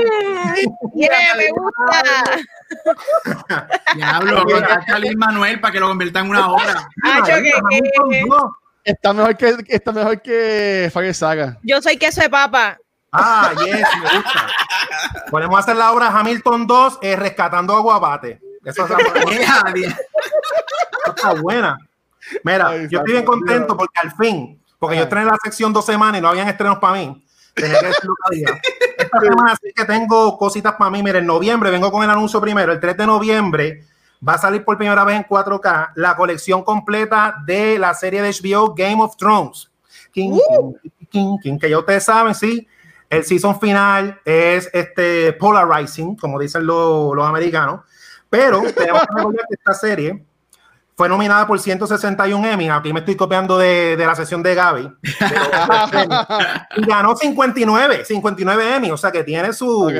Yeah, 0.94 1.34
me 1.34 1.48
gusta. 1.50 2.02
Diablo, 3.94 4.44
contacta 4.50 4.96
a 4.96 5.00
Manuel 5.16 5.60
para 5.60 5.72
que 5.72 5.80
lo 5.80 5.88
convierta 5.88 6.20
en 6.20 6.28
una 6.28 6.50
hora. 6.50 6.88
Hacho, 7.04 7.36
que- 7.36 7.52
que- 7.70 8.24
Está 8.90 9.12
mejor 9.12 9.36
que, 9.36 9.54
está 9.68 9.92
mejor 9.92 10.20
que 10.20 10.90
Fire 10.92 11.14
Saga. 11.14 11.58
Yo 11.62 11.80
soy 11.80 11.96
queso 11.96 12.20
de 12.20 12.30
papa. 12.30 12.76
Ah, 13.12 13.52
yes, 13.64 13.86
me 14.02 14.16
gusta. 14.18 14.46
Podemos 15.30 15.58
hacer 15.58 15.76
la 15.76 15.92
obra 15.92 16.08
Hamilton 16.08 16.66
2, 16.66 16.98
eh, 17.02 17.16
Rescatando 17.16 17.74
a 17.76 17.80
Guabate. 17.80 18.40
Eso 18.64 18.84
es 18.84 18.90
la- 18.90 18.98
está 21.16 21.32
buena. 21.34 21.76
Mira, 22.44 22.68
Ay, 22.68 22.86
yo 22.90 22.98
estoy 22.98 23.12
bien 23.12 23.24
contento 23.24 23.76
porque 23.76 23.98
al 24.02 24.12
fin, 24.12 24.62
porque 24.78 24.96
yo 24.96 25.02
Ajá. 25.02 25.08
estrené 25.08 25.26
la 25.26 25.38
sección 25.42 25.72
dos 25.72 25.84
semanas 25.86 26.18
y 26.18 26.22
no 26.22 26.28
habían 26.28 26.48
estrenos 26.48 26.78
para 26.78 26.94
mí. 26.94 27.24
Tenía 27.54 27.80
que 27.80 27.86
decirlo. 27.86 28.14
Esta 28.96 29.20
semana 29.20 29.56
sí 29.60 29.72
que 29.74 29.84
tengo 29.84 30.36
cositas 30.38 30.74
para 30.74 30.90
mí. 30.90 31.02
Miren, 31.02 31.22
en 31.22 31.26
noviembre 31.26 31.70
vengo 31.70 31.90
con 31.90 32.04
el 32.04 32.10
anuncio 32.10 32.40
primero. 32.40 32.72
El 32.72 32.78
3 32.80 32.96
de 32.96 33.06
noviembre 33.06 33.84
va 34.26 34.34
a 34.34 34.38
salir 34.38 34.64
por 34.64 34.76
primera 34.76 35.04
vez 35.04 35.16
en 35.16 35.24
4K 35.24 35.92
la 35.96 36.16
colección 36.16 36.62
completa 36.62 37.36
de 37.46 37.78
la 37.78 37.94
serie 37.94 38.22
de 38.22 38.30
HBO 38.30 38.74
Game 38.74 39.02
of 39.02 39.16
Thrones. 39.16 39.70
King, 40.12 40.38
king, 40.48 40.72
king, 41.10 41.38
king, 41.42 41.58
que 41.58 41.70
ya 41.70 41.78
ustedes 41.78 42.04
saben, 42.04 42.34
sí. 42.34 42.66
El 43.08 43.24
season 43.24 43.58
final 43.58 44.20
es 44.24 44.70
este 44.72 45.32
polarizing, 45.32 46.16
como 46.16 46.38
dicen 46.38 46.64
los, 46.66 47.14
los 47.16 47.26
americanos. 47.26 47.80
Pero 48.28 48.60
tenemos 48.76 49.02
que 49.02 49.14
recordar 49.16 49.46
que 49.48 49.54
esta 49.54 49.74
serie 49.74 50.24
fue 50.96 51.08
nominada 51.08 51.46
por 51.46 51.58
161 51.58 52.46
Emmy. 52.46 52.68
Aquí 52.68 52.92
me 52.92 53.00
estoy 53.00 53.16
copiando 53.16 53.56
de, 53.58 53.96
de 53.96 54.06
la 54.06 54.14
sesión 54.14 54.42
de 54.42 54.54
Gaby. 54.54 54.92
Pero- 55.18 56.10
y 56.76 56.82
ganó 56.86 57.16
59, 57.16 58.04
59 58.04 58.74
Emmy. 58.76 58.90
O 58.90 58.96
sea 58.96 59.10
que 59.10 59.24
tiene 59.24 59.52
su. 59.52 59.90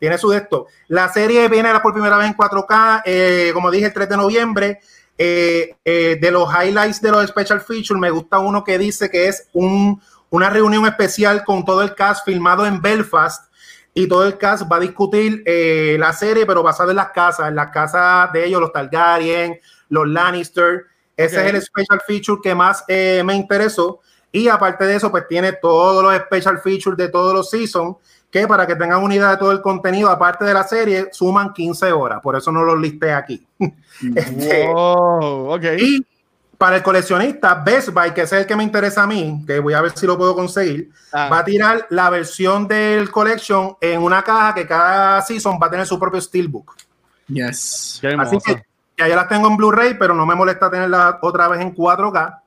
Tiene 0.00 0.18
su 0.18 0.30
de 0.30 0.38
esto. 0.38 0.66
La 0.88 1.08
serie 1.12 1.46
viene 1.48 1.78
por 1.80 1.92
primera 1.92 2.16
vez 2.16 2.26
en 2.26 2.36
4K, 2.36 3.02
eh, 3.04 3.50
como 3.54 3.70
dije, 3.70 3.86
el 3.86 3.92
3 3.92 4.08
de 4.08 4.16
noviembre. 4.16 4.80
Eh, 5.22 5.76
eh, 5.84 6.16
de 6.18 6.30
los 6.30 6.48
highlights 6.48 7.02
de 7.02 7.10
los 7.10 7.28
special 7.28 7.60
features, 7.60 8.00
me 8.00 8.08
gusta 8.08 8.38
uno 8.38 8.64
que 8.64 8.78
dice 8.78 9.10
que 9.10 9.28
es 9.28 9.48
un, 9.52 10.00
una 10.30 10.48
reunión 10.48 10.86
especial 10.86 11.44
con 11.44 11.62
todo 11.62 11.82
el 11.82 11.94
cast 11.94 12.24
filmado 12.24 12.64
en 12.64 12.80
Belfast 12.80 13.52
y 13.92 14.08
todo 14.08 14.26
el 14.26 14.38
cast 14.38 14.62
va 14.72 14.76
a 14.76 14.80
discutir 14.80 15.42
eh, 15.44 15.96
la 16.00 16.14
serie, 16.14 16.46
pero 16.46 16.62
basado 16.62 16.88
en 16.88 16.96
las 16.96 17.10
casas, 17.10 17.48
en 17.48 17.54
las 17.54 17.70
casas 17.70 18.32
de 18.32 18.46
ellos, 18.46 18.62
los 18.62 18.72
Targaryen, 18.72 19.60
los 19.90 20.08
Lannister. 20.08 20.86
Ese 21.14 21.46
es 21.46 21.54
el 21.54 21.60
special 21.60 22.00
feature 22.06 22.40
que 22.42 22.54
más 22.54 22.82
me 22.88 23.34
interesó. 23.34 24.00
Y 24.32 24.48
aparte 24.48 24.86
de 24.86 24.96
eso, 24.96 25.10
pues 25.10 25.28
tiene 25.28 25.52
todos 25.52 26.02
los 26.02 26.16
special 26.16 26.60
features 26.60 26.96
de 26.96 27.08
todos 27.08 27.34
los 27.34 27.50
seasons, 27.50 27.96
que 28.30 28.46
para 28.46 28.66
que 28.66 28.76
tengan 28.76 29.02
una 29.02 29.14
idea 29.14 29.30
de 29.30 29.36
todo 29.36 29.52
el 29.52 29.60
contenido, 29.60 30.08
aparte 30.08 30.44
de 30.44 30.54
la 30.54 30.62
serie, 30.64 31.08
suman 31.12 31.52
15 31.52 31.90
horas. 31.92 32.20
Por 32.22 32.36
eso 32.36 32.52
no 32.52 32.62
los 32.64 32.78
listé 32.78 33.12
aquí. 33.12 33.46
Este, 34.16 34.66
Wow, 34.66 35.52
ok. 35.54 35.64
y 35.78 36.06
para 36.56 36.76
el 36.76 36.82
coleccionista, 36.82 37.54
Best 37.54 37.88
Buy, 37.90 38.12
que 38.14 38.22
es 38.22 38.32
el 38.32 38.46
que 38.46 38.54
me 38.56 38.62
interesa 38.62 39.02
a 39.02 39.06
mí, 39.06 39.42
que 39.46 39.58
voy 39.60 39.74
a 39.74 39.80
ver 39.80 39.92
si 39.96 40.06
lo 40.06 40.16
puedo 40.16 40.34
conseguir, 40.34 40.90
Ah. 41.12 41.28
va 41.30 41.38
a 41.40 41.44
tirar 41.44 41.86
la 41.90 42.08
versión 42.10 42.66
del 42.68 43.10
collection 43.10 43.76
en 43.80 44.00
una 44.02 44.22
caja 44.22 44.54
que 44.54 44.66
cada 44.66 45.20
season 45.22 45.58
va 45.62 45.66
a 45.66 45.70
tener 45.70 45.86
su 45.86 45.98
propio 45.98 46.20
steelbook. 46.20 46.76
Yes. 47.28 48.00
Así 48.18 48.38
que 48.44 48.62
ya 48.98 49.08
yo 49.08 49.16
las 49.16 49.28
tengo 49.28 49.48
en 49.48 49.56
Blu-ray, 49.56 49.94
pero 49.98 50.14
no 50.14 50.24
me 50.26 50.34
molesta 50.34 50.70
tenerla 50.70 51.18
otra 51.22 51.48
vez 51.48 51.60
en 51.60 51.74
4K. 51.74 52.42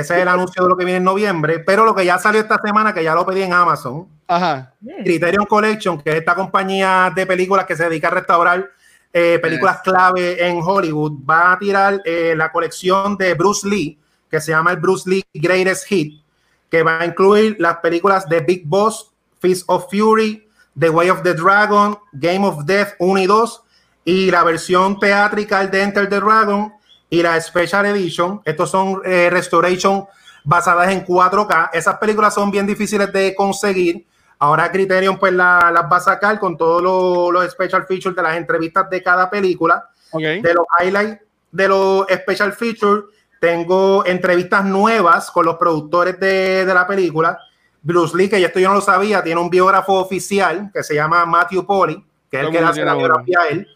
Ese 0.00 0.16
es 0.16 0.22
el 0.22 0.28
anuncio 0.28 0.62
de 0.62 0.68
lo 0.68 0.76
que 0.76 0.84
viene 0.84 0.98
en 0.98 1.04
noviembre. 1.04 1.58
Pero 1.60 1.84
lo 1.84 1.94
que 1.94 2.04
ya 2.04 2.18
salió 2.18 2.40
esta 2.40 2.58
semana, 2.64 2.94
que 2.94 3.02
ya 3.02 3.14
lo 3.14 3.26
pedí 3.26 3.42
en 3.42 3.52
Amazon, 3.52 4.08
Ajá. 4.26 4.72
Criterion 5.04 5.46
Collection, 5.46 6.00
que 6.00 6.10
es 6.10 6.16
esta 6.16 6.34
compañía 6.34 7.12
de 7.14 7.26
películas 7.26 7.64
que 7.66 7.76
se 7.76 7.84
dedica 7.88 8.08
a 8.08 8.12
restaurar 8.12 8.70
eh, 9.12 9.38
películas 9.40 9.76
Yes. 9.76 9.82
clave 9.92 10.46
en 10.46 10.60
Hollywood, 10.62 11.12
va 11.28 11.52
a 11.52 11.58
tirar 11.58 12.00
eh, 12.04 12.34
la 12.36 12.52
colección 12.52 13.16
de 13.16 13.34
Bruce 13.34 13.66
Lee, 13.66 13.98
que 14.30 14.40
se 14.40 14.52
llama 14.52 14.70
el 14.70 14.76
Bruce 14.76 15.08
Lee 15.08 15.24
Greatest 15.32 15.86
Hit, 15.86 16.22
que 16.70 16.82
va 16.82 17.00
a 17.00 17.06
incluir 17.06 17.56
las 17.58 17.78
películas 17.78 18.28
de 18.28 18.40
Big 18.40 18.66
Boss, 18.66 19.10
Fist 19.40 19.64
of 19.68 19.86
Fury, 19.90 20.46
The 20.78 20.90
Way 20.90 21.10
of 21.10 21.22
the 21.22 21.34
Dragon, 21.34 21.98
Game 22.12 22.46
of 22.46 22.64
Death 22.66 22.90
1 22.98 23.18
y 23.20 23.26
2, 23.26 23.62
y 24.04 24.30
la 24.30 24.44
versión 24.44 24.98
teatrical 24.98 25.70
de 25.70 25.82
Enter 25.82 26.08
the 26.08 26.20
Dragon 26.20 26.72
y 27.10 27.22
la 27.22 27.40
Special 27.40 27.86
Edition. 27.86 28.40
Estos 28.44 28.70
son 28.70 29.00
eh, 29.04 29.28
restoration 29.30 30.06
basadas 30.44 30.90
en 30.90 31.04
4K. 31.04 31.70
Esas 31.72 31.96
películas 31.98 32.34
son 32.34 32.50
bien 32.50 32.66
difíciles 32.66 33.12
de 33.12 33.34
conseguir. 33.34 34.06
Ahora 34.38 34.70
Criterion 34.70 35.18
pues 35.18 35.32
la- 35.32 35.70
las 35.72 35.84
va 35.84 35.96
a 35.96 36.00
sacar 36.00 36.38
con 36.38 36.56
todos 36.56 36.80
los, 36.82 37.32
los 37.32 37.50
special 37.52 37.84
features 37.86 38.14
de 38.14 38.22
las 38.22 38.36
entrevistas 38.36 38.88
de 38.88 39.02
cada 39.02 39.28
película. 39.28 39.88
Ok. 40.12 40.20
De 40.22 40.54
los 40.54 40.64
highlights 40.80 41.22
de 41.50 41.66
los 41.68 42.06
special 42.08 42.52
features, 42.52 43.04
tengo 43.40 44.04
entrevistas 44.04 44.64
nuevas 44.64 45.30
con 45.30 45.46
los 45.46 45.56
productores 45.56 46.20
de, 46.20 46.64
de 46.66 46.74
la 46.74 46.86
película. 46.86 47.38
Bruce 47.80 48.14
Lee, 48.16 48.28
que 48.28 48.42
esto 48.44 48.58
yo 48.58 48.68
no 48.68 48.74
lo 48.74 48.80
sabía, 48.82 49.22
tiene 49.22 49.40
un 49.40 49.48
biógrafo 49.48 49.94
oficial 49.94 50.70
que 50.74 50.82
se 50.82 50.94
llama 50.94 51.24
Matthew 51.24 51.64
Polly, 51.64 52.04
que 52.30 52.36
es 52.38 52.42
el 52.42 52.50
que 52.52 52.58
hace 52.68 52.84
la 52.84 52.92
biografía 53.08 53.38
a 53.40 53.48
él. 53.48 53.68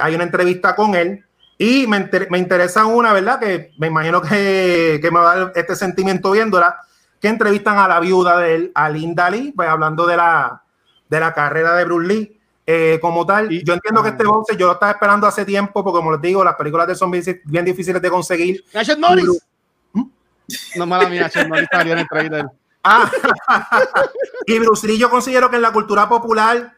Hay 0.00 0.14
una 0.14 0.24
entrevista 0.24 0.76
con 0.76 0.94
él. 0.94 1.24
Y 1.58 1.86
me, 1.86 1.96
inter- 1.98 2.28
me 2.30 2.38
interesa 2.38 2.84
una, 2.86 3.12
¿verdad? 3.12 3.40
Que 3.40 3.72
me 3.78 3.86
imagino 3.86 4.20
que, 4.20 4.98
que 5.00 5.10
me 5.10 5.20
va 5.20 5.32
a 5.32 5.36
dar 5.36 5.52
este 5.54 5.74
sentimiento 5.74 6.30
viéndola, 6.32 6.76
que 7.20 7.28
entrevistan 7.28 7.78
a 7.78 7.88
la 7.88 7.98
viuda 8.00 8.36
de 8.38 8.54
él, 8.54 8.72
a 8.74 8.88
Linda 8.90 9.30
Lee, 9.30 9.52
pues 9.56 9.68
hablando 9.68 10.06
de 10.06 10.16
la, 10.18 10.62
de 11.08 11.20
la 11.20 11.32
carrera 11.32 11.74
de 11.74 11.84
Bruce 11.86 12.06
Lee 12.08 12.40
eh, 12.66 12.98
como 13.00 13.24
tal. 13.24 13.50
Y- 13.50 13.64
yo 13.64 13.72
entiendo 13.72 14.02
que 14.02 14.08
ah. 14.08 14.12
este 14.12 14.24
boxe 14.26 14.56
yo 14.56 14.66
lo 14.66 14.72
estaba 14.74 14.92
esperando 14.92 15.26
hace 15.26 15.44
tiempo, 15.46 15.82
porque 15.82 15.96
como 15.96 16.12
les 16.12 16.20
digo, 16.20 16.44
las 16.44 16.56
películas 16.56 16.86
de 16.86 16.92
él 16.92 16.98
son 16.98 17.10
bien, 17.10 17.64
difíciles 17.64 18.02
de 18.02 18.10
conseguir. 18.10 18.62
Nachos 18.74 18.98
Norris. 18.98 19.26
No, 20.76 20.86
mala 20.86 21.08
mía, 21.08 21.30
Norris 21.48 21.68
salió 21.72 21.94
en 21.94 21.98
el 22.00 22.06
trailer. 22.08 22.46
Ah, 22.84 23.10
y 24.46 24.58
Bruce 24.60 24.86
Lee 24.86 24.98
yo 24.98 25.10
considero 25.10 25.50
que 25.50 25.56
en 25.56 25.62
la 25.62 25.72
cultura 25.72 26.08
popular 26.08 26.75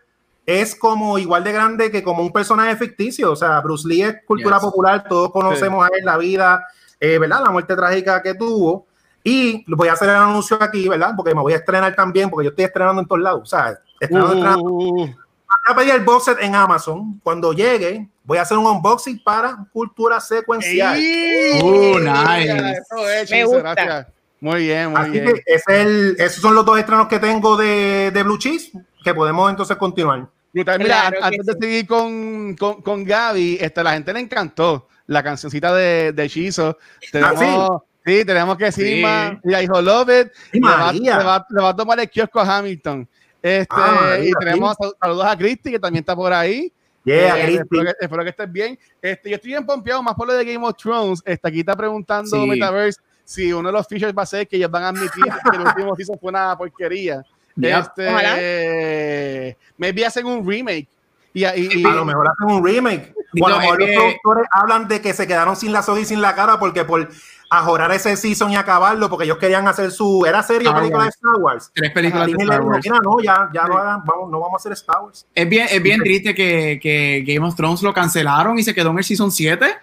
es 0.51 0.75
como 0.75 1.19
igual 1.19 1.45
de 1.45 1.53
grande 1.53 1.91
que 1.91 2.03
como 2.03 2.23
un 2.23 2.33
personaje 2.33 2.75
ficticio. 2.77 3.33
O 3.33 3.37
sea, 3.37 3.61
Bruce 3.61 3.87
Lee 3.87 4.03
es 4.03 4.17
cultura 4.27 4.57
Yes. 4.57 4.65
popular, 4.65 5.05
todos 5.07 5.31
conocemos 5.31 5.85
a 5.85 5.91
él 5.95 6.07
la 6.07 6.17
vida, 6.17 6.67
eh, 6.99 7.19
¿verdad? 7.19 7.43
La 7.45 7.51
muerte 7.51 7.77
trágica 7.77 8.23
que 8.23 8.33
tuvo. 8.35 8.87
Y 9.23 9.63
voy 9.71 9.89
a 9.89 9.93
hacer 9.93 10.09
el 10.09 10.15
anuncio 10.17 10.57
aquí, 10.59 10.89
¿verdad? 10.89 11.13
Porque 11.15 11.35
me 11.35 11.43
voy 11.43 11.53
a 11.53 11.57
estrenar 11.57 11.95
también, 11.95 12.31
porque 12.31 12.45
yo 12.47 12.51
estoy 12.51 12.65
estrenando 12.65 13.03
en 13.03 13.07
todos 13.09 13.21
lados. 13.21 13.43
O 13.43 13.47
sea, 13.47 13.79
estrenando, 14.01 14.33
estrenando. 14.35 14.63
Uh, 14.65 15.07
Voy 15.07 15.73
a 15.75 15.77
pedir 15.77 15.95
el 15.95 16.05
box 16.05 16.25
set 16.25 16.39
en 16.41 16.55
Amazon. 16.55 17.21
Cuando 17.23 17.53
llegue, 17.53 18.09
voy 18.25 18.39
a 18.39 18.43
hacer 18.43 18.57
un 18.57 18.65
unboxing 18.67 19.23
para 19.23 19.57
cultura 19.71 20.19
secuencial. 20.21 20.97
¡Ey! 20.97 21.61
Uh, 21.63 21.99
nice. 21.99 22.79
Eso 23.23 23.33
Me 23.35 23.45
gusta. 23.45 23.75
gracias. 23.75 24.07
Muy 24.41 24.61
bien, 24.61 24.93
muy 24.93 25.01
Así 25.01 25.11
bien. 25.11 25.25
que 25.27 25.43
es 25.47 25.63
el- 25.69 26.17
esos 26.19 26.41
son 26.41 26.55
los 26.55 26.65
dos 26.65 26.79
estrenos 26.79 27.07
que 27.09 27.19
tengo 27.19 27.57
de, 27.59 28.11
de 28.15 28.23
Blue 28.23 28.39
Cheese, 28.39 28.73
que 29.05 29.13
podemos 29.15 29.51
entonces 29.51 29.77
continuar. 29.77 30.29
Brutal. 30.53 30.79
Mira, 30.79 31.09
Claro 31.11 31.25
antes 31.25 31.47
de 31.47 31.53
sí. 31.53 31.59
seguir 31.61 31.87
con, 31.87 32.57
con, 32.57 32.83
con 32.83 33.05
Gaby, 33.05 33.59
este, 33.61 33.83
la 33.83 33.93
gente 33.93 34.13
le 34.13 34.21
encantó 34.21 34.89
la 35.07 35.23
cancioncita 35.23 35.75
de, 35.75 36.13
de 36.13 36.29
Shizo. 36.29 36.79
Tenemos, 37.13 37.83
sí? 38.05 38.25
tenemos 38.25 38.57
que 38.57 38.73
Sí. 38.73 38.83
Sigma, 38.83 39.41
ella 39.45 39.59
dijo 39.59 39.81
Love 39.83 40.09
It, 40.21 40.29
¡Ay, 40.65 41.01
le 41.01 41.11
va, 41.11 41.19
le 41.19 41.25
va- 41.25 41.47
le 41.51 41.63
va 41.63 41.69
a 41.71 41.77
tomar 41.77 42.01
el 42.01 42.09
kiosco 42.11 42.41
a 42.41 42.59
Hamilton. 42.59 43.09
Este, 43.43 43.67
Ah, 43.71 44.17
y 44.21 44.31
tenemos 44.33 44.75
sal- 44.81 44.95
saludos 45.01 45.27
a 45.27 45.37
Christy, 45.37 45.71
que 45.71 45.79
también 45.79 46.03
está 46.03 46.17
por 46.17 46.33
ahí. 46.33 46.73
Yeah, 47.05 47.39
Eh, 47.39 47.55
espero, 47.55 47.85
que, 47.85 47.93
espero 48.01 48.23
que 48.25 48.31
estés 48.31 48.53
bien. 48.53 48.79
Este, 49.01 49.31
yo 49.31 49.37
estoy 49.37 49.51
bien 49.53 49.65
pompeado, 49.65 50.03
más 50.03 50.15
por 50.15 50.27
lo 50.27 50.35
de 50.35 50.45
Game 50.45 50.67
of 50.67 50.77
Thrones. 50.77 51.23
Este, 51.25 51.49
aquí 51.49 51.61
está 51.61 51.75
preguntando 51.77 52.29
Sí. 52.43 52.47
Metaverse 52.49 53.01
si 53.25 53.53
uno 53.53 53.69
de 53.69 53.73
los 53.73 53.87
features 53.87 54.13
va 54.17 54.23
a 54.23 54.27
ser 54.27 54.47
que 54.49 54.57
ellos 54.57 54.71
van 54.71 54.83
a 54.83 54.89
admitir 54.89 55.23
que 55.53 55.57
el 55.57 55.63
último 55.63 55.95
season 55.97 56.19
fue 56.21 56.31
una 56.31 56.57
porquería. 56.59 57.23
Yep. 57.61 57.79
Este, 57.97 59.57
maybe 59.77 60.07
hacen 60.07 60.27
un 60.27 60.47
remake. 60.49 60.88
Y, 61.35 61.44
y- 61.44 61.68
y- 61.81 61.85
A 61.85 61.90
lo 61.90 62.05
mejor 62.05 62.27
hacen 62.29 62.57
un 62.57 62.64
remake. 62.64 63.14
O 63.40 63.47
a 63.47 63.51
lo 63.51 63.59
mejor 63.59 63.79
los 63.79 63.88
que- 63.88 63.94
productores 63.94 64.44
hablan 64.51 64.88
de 64.88 65.01
que 65.01 65.12
se 65.12 65.27
quedaron 65.27 65.55
sin 65.57 65.73
la 65.73 65.83
soga 65.83 66.01
y 66.01 66.05
sin 66.05 66.23
la 66.23 66.35
cara 66.35 66.59
porque 66.59 66.85
por 66.85 67.09
ajorar 67.51 67.90
ese 67.92 68.16
season 68.16 68.51
y 68.51 68.57
acabarlo, 68.57 69.09
porque 69.09 69.25
ellos 69.25 69.38
querían 69.38 69.66
hacer 69.68 69.90
su. 69.90 70.25
Era 70.27 70.42
serie 70.42 70.68
o 70.68 70.71
Star 70.71 70.81
película 70.83 71.05
de. 71.05 71.11
Star 71.11 71.35
Wars. 71.40 71.71
Tres 71.75 71.90
películas 71.92 72.27
de 72.27 72.33
Star 72.33 72.61
Wars. 72.62 72.81
Mira, 72.85 72.99
no, 73.03 73.21
ya, 73.23 73.49
ya 73.53 73.62
Sí. 73.62 73.68
no, 73.68 73.79
hagan, 73.79 74.03
vamos, 74.05 74.31
no 74.31 74.40
vamos 74.40 74.55
a 74.55 74.57
hacer 74.57 74.73
Star 74.73 75.01
Wars. 75.03 75.27
Es 75.35 75.49
bien, 75.49 75.66
es 75.71 75.83
bien 75.83 76.01
triste 76.01 76.35
que, 76.35 76.79
que 76.83 77.23
Game 77.27 77.47
of 77.47 77.55
Thrones 77.55 77.83
lo 77.83 77.92
cancelaron 77.92 78.59
y 78.59 78.62
se 78.62 78.75
quedó 78.75 78.90
en 78.90 78.99
el 78.99 79.05
Season 79.05 79.31
7. 79.31 79.77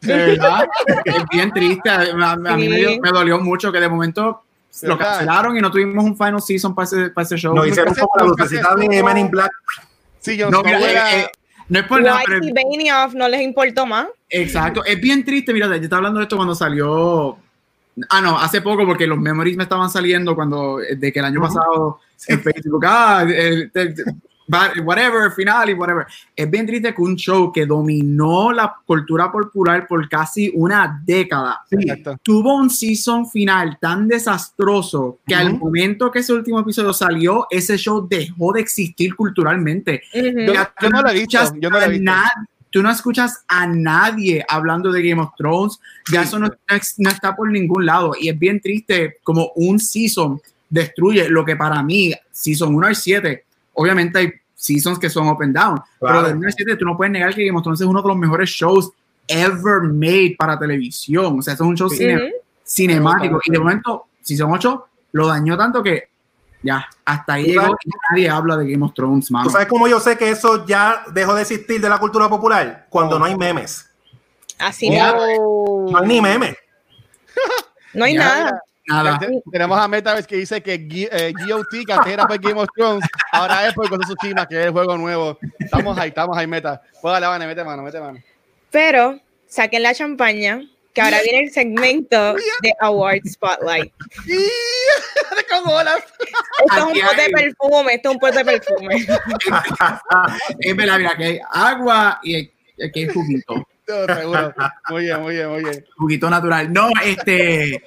De 0.00 0.14
verdad. 0.14 0.68
es 1.04 1.24
bien 1.30 1.50
triste. 1.52 1.90
A, 1.90 1.96
a- 2.00 2.32
a 2.32 2.36
mí 2.56 2.68
me, 2.68 2.76
Sí. 2.76 2.86
dio- 2.86 3.00
me 3.00 3.10
dolió 3.10 3.38
mucho 3.40 3.72
que 3.72 3.80
de 3.80 3.88
momento 3.88 4.43
lo 4.82 4.98
cancelaron 4.98 5.56
y 5.56 5.60
no 5.60 5.70
tuvimos 5.70 6.04
un 6.04 6.16
final 6.16 6.40
season 6.42 6.74
para 6.74 6.84
ese, 6.86 7.10
para 7.10 7.24
ese 7.24 7.36
show. 7.36 7.54
Nos 7.54 7.66
hicieron 7.68 7.94
como 7.94 8.10
la 8.16 8.24
lucecita 8.24 8.74
de 8.74 8.82
supo. 8.84 9.04
Men 9.06 9.16
in 9.18 9.30
Black. 9.30 9.50
Sí, 10.20 10.36
yo 10.36 10.50
no, 10.50 10.58
no 10.58 10.64
mira, 10.64 10.80
eh, 11.16 11.20
eh, 11.20 11.30
no 11.68 11.78
es 11.80 11.86
por 11.86 12.02
nada, 12.02 12.20
pero 12.26 12.40
Benioff 12.52 13.14
no 13.14 13.28
les 13.28 13.42
importó 13.42 13.86
más. 13.86 14.06
Exacto, 14.28 14.84
es 14.84 15.00
bien 15.00 15.24
triste, 15.24 15.52
mira, 15.52 15.66
yo 15.68 15.74
estaba 15.74 15.98
hablando 15.98 16.18
de 16.18 16.24
esto 16.24 16.36
cuando 16.36 16.54
salió, 16.54 17.38
ah 18.10 18.20
no, 18.20 18.38
hace 18.38 18.60
poco 18.60 18.84
porque 18.86 19.06
los 19.06 19.18
memories 19.18 19.56
me 19.56 19.62
estaban 19.62 19.88
saliendo 19.90 20.34
cuando, 20.34 20.78
de 20.78 21.12
que 21.12 21.18
el 21.20 21.24
año 21.26 21.40
pasado 21.40 22.00
en 22.26 22.42
Facebook, 22.42 22.84
ah, 22.86 23.22
el- 23.28 23.70
el- 23.72 23.94
va- 23.94 24.12
whatever, 24.84 25.30
final 25.32 25.70
y 25.70 25.72
whatever. 25.74 26.06
Es 26.36 26.50
bien 26.50 26.66
triste 26.66 26.94
que 26.94 27.00
un 27.02 27.16
show 27.16 27.52
que 27.52 27.64
dominó 27.66 28.52
la 28.52 28.74
cultura 28.84 29.30
popular 29.32 29.86
por 29.86 30.08
casi 30.08 30.50
una 30.54 31.00
década, 31.04 31.60
Exacto. 31.70 32.16
tuvo 32.22 32.54
un 32.56 32.68
season 32.70 33.28
final 33.28 33.78
tan 33.80 34.06
desastroso 34.08 35.18
que 35.26 35.34
al 35.34 35.54
Ujú. 35.54 35.66
momento 35.66 36.10
que 36.10 36.18
ese 36.20 36.32
último 36.32 36.60
episodio 36.60 36.92
salió, 36.92 37.46
ese 37.50 37.76
show 37.78 38.06
dejó 38.08 38.52
de 38.52 38.60
existir 38.60 39.14
culturalmente. 39.16 40.02
Yo- 40.12 40.52
Ya 40.52 40.54
yo 40.54 40.68
tú 40.80 40.90
no 40.90 41.02
lo 41.02 41.08
he 41.10 41.14
visto, 41.14 41.38
yo 41.60 41.70
no 41.70 41.78
lo 41.78 41.84
he 41.86 41.88
visto. 41.88 42.12
tú 42.70 42.82
no 42.82 42.90
escuchas 42.90 43.44
a 43.46 43.66
nadie 43.68 44.44
hablando 44.48 44.90
de 44.90 45.08
Game 45.08 45.22
of 45.22 45.30
Thrones, 45.38 45.78
ya 46.12 46.22
eso 46.22 46.38
no, 46.40 46.48
no 46.48 47.08
está 47.10 47.36
por 47.36 47.48
ningún 47.50 47.86
lado 47.86 48.12
y 48.20 48.28
es 48.28 48.36
bien 48.38 48.60
triste 48.60 49.16
como 49.22 49.52
un 49.54 49.78
season 49.78 50.40
destruye 50.68 51.28
lo 51.28 51.44
que 51.44 51.54
para 51.54 51.80
mí, 51.84 52.12
season 52.32 52.74
1 52.74 52.86
al 52.88 52.96
7, 52.96 53.44
obviamente 53.74 54.18
hay 54.18 54.32
seasons 54.54 54.98
que 54.98 55.10
son 55.10 55.28
up 55.28 55.42
and 55.42 55.54
down, 55.54 55.80
pero 56.00 56.22
del 56.22 56.36
1 56.36 56.46
al 56.46 56.52
7 56.52 56.76
tú 56.76 56.84
no 56.84 56.96
puedes 56.96 57.12
negar 57.12 57.34
que 57.34 57.44
Game 57.44 57.56
of 57.58 57.62
Thrones 57.62 57.80
es 57.80 57.86
uno 57.86 58.00
de 58.02 58.08
los 58.08 58.16
mejores 58.16 58.48
shows 58.50 58.90
ever 59.28 59.80
made 59.82 60.36
para 60.38 60.58
televisión, 60.58 61.38
o 61.38 61.42
sea, 61.42 61.54
es 61.54 61.60
un 61.60 61.76
show 61.76 61.88
cine- 61.90 62.16
Ujú. 62.16 62.34
cinemático 62.64 63.40
y 63.44 63.50
de 63.50 63.58
momento, 63.58 64.06
season 64.22 64.52
8 64.52 64.86
lo 65.12 65.26
dañó 65.28 65.56
tanto 65.56 65.82
que 65.82 66.08
ya, 66.62 66.86
hasta 67.04 67.34
ahí 67.34 67.44
llegó 67.44 67.76
y 67.84 67.90
nadie 68.10 68.28
habla 68.30 68.56
de 68.56 68.70
Game 68.70 68.84
of 68.84 68.94
Thrones, 68.94 69.30
mano. 69.30 69.44
¿Tú 69.44 69.50
sabes 69.50 69.66
cómo 69.68 69.86
yo 69.86 70.00
sé 70.00 70.16
que 70.16 70.30
eso 70.30 70.64
ya 70.66 71.02
dejó 71.12 71.34
de 71.34 71.42
existir 71.42 71.78
de 71.80 71.88
la 71.90 71.98
cultura 71.98 72.26
popular? 72.28 72.86
Cuando 72.88 73.18
no 73.18 73.26
hay 73.26 73.36
memes. 73.36 73.90
Así 74.58 74.88
mismo. 74.88 75.86
No 75.90 75.98
hay 75.98 76.08
ni 76.08 76.20
memes. 76.22 76.56
No 77.92 78.04
hay 78.06 78.14
Ya. 78.14 78.24
nada. 78.24 78.62
Nada. 78.86 79.18
Te- 79.18 79.42
Tenemos 79.50 79.78
a 79.78 79.88
Metaverse 79.88 80.28
que 80.28 80.36
dice 80.36 80.62
que 80.62 80.78
G- 80.80 81.08
eh, 81.10 81.32
GOT, 81.48 81.86
que 81.86 81.92
antes 81.92 82.12
era 82.12 82.26
por 82.26 82.38
Game 82.38 82.60
of 82.60 82.68
Thrones, 82.76 83.04
ahora 83.32 83.66
es 83.66 83.74
por 83.74 83.88
Ghost 83.88 84.10
of 84.10 84.16
Tsushima, 84.18 84.46
que 84.46 84.60
es 84.60 84.66
el 84.66 84.72
juego 84.72 84.96
nuevo. 84.98 85.38
Estamos 85.58 85.96
ahí, 85.98 86.08
estamos 86.10 86.36
ahí, 86.36 86.46
Meta. 86.46 86.82
Pues 87.00 87.12
dale, 87.12 87.26
Vane, 87.26 87.46
mete 87.46 87.64
mano, 87.64 87.82
mete 87.82 87.98
mano. 88.00 88.18
Pero 88.70 89.18
saquen 89.46 89.82
la 89.82 89.94
champaña, 89.94 90.60
que 90.92 91.00
ahora 91.00 91.18
viene 91.22 91.44
el 91.46 91.50
segmento 91.52 92.34
de 92.34 92.74
Award 92.80 93.20
Spotlight. 93.26 93.92
Con 95.50 95.72
olas. 95.72 96.02
Esto 96.66 96.76
es 96.76 96.82
un 96.82 97.08
pote 97.08 97.22
de 97.22 97.30
perfume, 97.30 97.94
esto 97.94 98.08
es 98.10 98.14
un 98.14 98.20
pote 98.20 98.38
de 98.38 98.44
perfume. 98.44 98.96
es 100.60 100.76
verdad, 100.76 100.98
mira, 100.98 101.16
que 101.16 101.24
hay 101.24 101.40
agua 101.52 102.20
y 102.22 102.36
aquí 102.84 103.02
hay 103.04 103.08
juguito, 103.08 103.54
No, 103.88 104.14
seguro. 104.14 104.54
Muy 104.90 105.02
bien, 105.04 105.20
muy 105.22 105.34
bien, 105.34 105.48
muy 105.50 105.62
bien. 105.64 105.84
juguito 105.96 106.30
natural. 106.30 106.72
No, 106.72 106.88
este, 107.04 107.82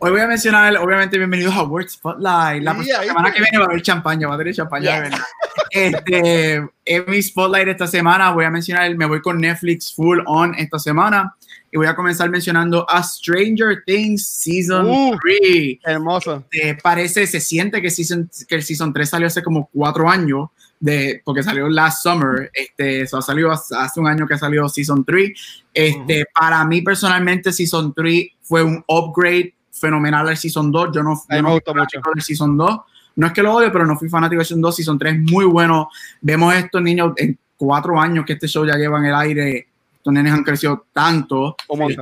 hoy 0.00 0.10
voy 0.10 0.20
a 0.20 0.26
mencionar, 0.26 0.76
obviamente, 0.78 1.18
bienvenidos 1.18 1.54
a 1.54 1.62
Word 1.62 1.88
Spotlight. 1.88 2.62
La 2.62 2.72
ahí 2.72 2.84
semana 2.84 3.28
está. 3.28 3.32
que 3.32 3.42
viene 3.42 3.58
va 3.58 3.64
a 3.64 3.68
haber 3.68 3.82
champaña, 3.82 4.28
va 4.28 4.34
a 4.34 4.38
tener 4.38 4.54
champaña 4.54 4.90
de 4.90 4.96
Yes. 4.96 5.10
verdad. 5.10 5.26
Este, 5.70 6.54
en 6.84 7.04
mi 7.06 7.22
Spotlight 7.22 7.68
esta 7.68 7.86
semana 7.86 8.32
voy 8.32 8.44
a 8.44 8.50
mencionar, 8.50 8.94
me 8.96 9.06
voy 9.06 9.20
con 9.20 9.40
Netflix 9.40 9.94
full 9.94 10.18
on 10.26 10.54
esta 10.56 10.78
semana 10.78 11.34
y 11.70 11.76
voy 11.76 11.86
a 11.86 11.94
comenzar 11.94 12.28
mencionando 12.30 12.84
a 12.88 13.02
Stranger 13.02 13.82
Things 13.86 14.26
Season 14.26 14.86
Uh. 14.88 15.16
3. 15.22 15.78
Hermoso. 15.84 16.44
eh, 16.52 16.76
parece, 16.82 17.26
se 17.26 17.40
siente 17.40 17.80
que, 17.80 17.90
season, 17.90 18.28
que 18.48 18.54
el 18.56 18.62
Season 18.62 18.92
3 18.92 19.08
salió 19.08 19.26
hace 19.28 19.42
como 19.42 19.68
cuatro 19.72 20.08
años, 20.08 20.48
de, 20.80 21.20
porque 21.24 21.42
salió 21.42 21.68
last 21.68 22.02
summer, 22.02 22.50
este, 22.54 23.02
eso 23.02 23.18
ha 23.18 23.22
salido 23.22 23.52
hace 23.52 24.00
un 24.00 24.08
año 24.08 24.26
que 24.26 24.38
salió 24.38 24.66
Season 24.68 25.04
3. 25.04 25.30
Este, 25.74 26.24
Para 26.34 26.64
mí 26.64 26.80
personalmente 26.82 27.52
Season 27.52 27.92
3 27.94 28.28
fue 28.42 28.62
un 28.64 28.82
upgrade 28.88 29.54
fenomenal 29.72 30.28
al 30.28 30.36
Season 30.36 30.70
2. 30.70 30.90
Yo 30.94 31.02
no, 31.02 31.14
yo 31.14 31.42
no 31.42 31.48
fui 31.50 31.60
fanático 31.74 32.10
del 32.14 32.22
Season 32.22 32.56
2. 32.56 32.80
No 33.16 33.26
es 33.26 33.32
que 33.32 33.42
lo 33.42 33.54
odio, 33.54 33.72
pero 33.72 33.86
no 33.86 33.98
fui 33.98 34.08
fanático 34.08 34.38
del 34.40 34.46
Season 34.46 34.60
2. 34.62 34.76
Season 34.76 34.98
3 34.98 35.14
es 35.14 35.20
muy 35.32 35.44
bueno. 35.44 35.88
Vemos 36.20 36.54
estos 36.54 36.80
niños 36.82 37.12
en 37.16 37.38
cuatro 37.56 38.00
años 38.00 38.24
que 38.24 38.34
este 38.34 38.46
show 38.48 38.64
ya 38.66 38.76
lleva 38.76 38.98
en 38.98 39.06
el 39.06 39.14
aire. 39.14 39.66
Estos 39.96 40.12
nenes 40.14 40.32
han 40.32 40.44
crecido 40.44 40.86
tanto. 40.92 41.56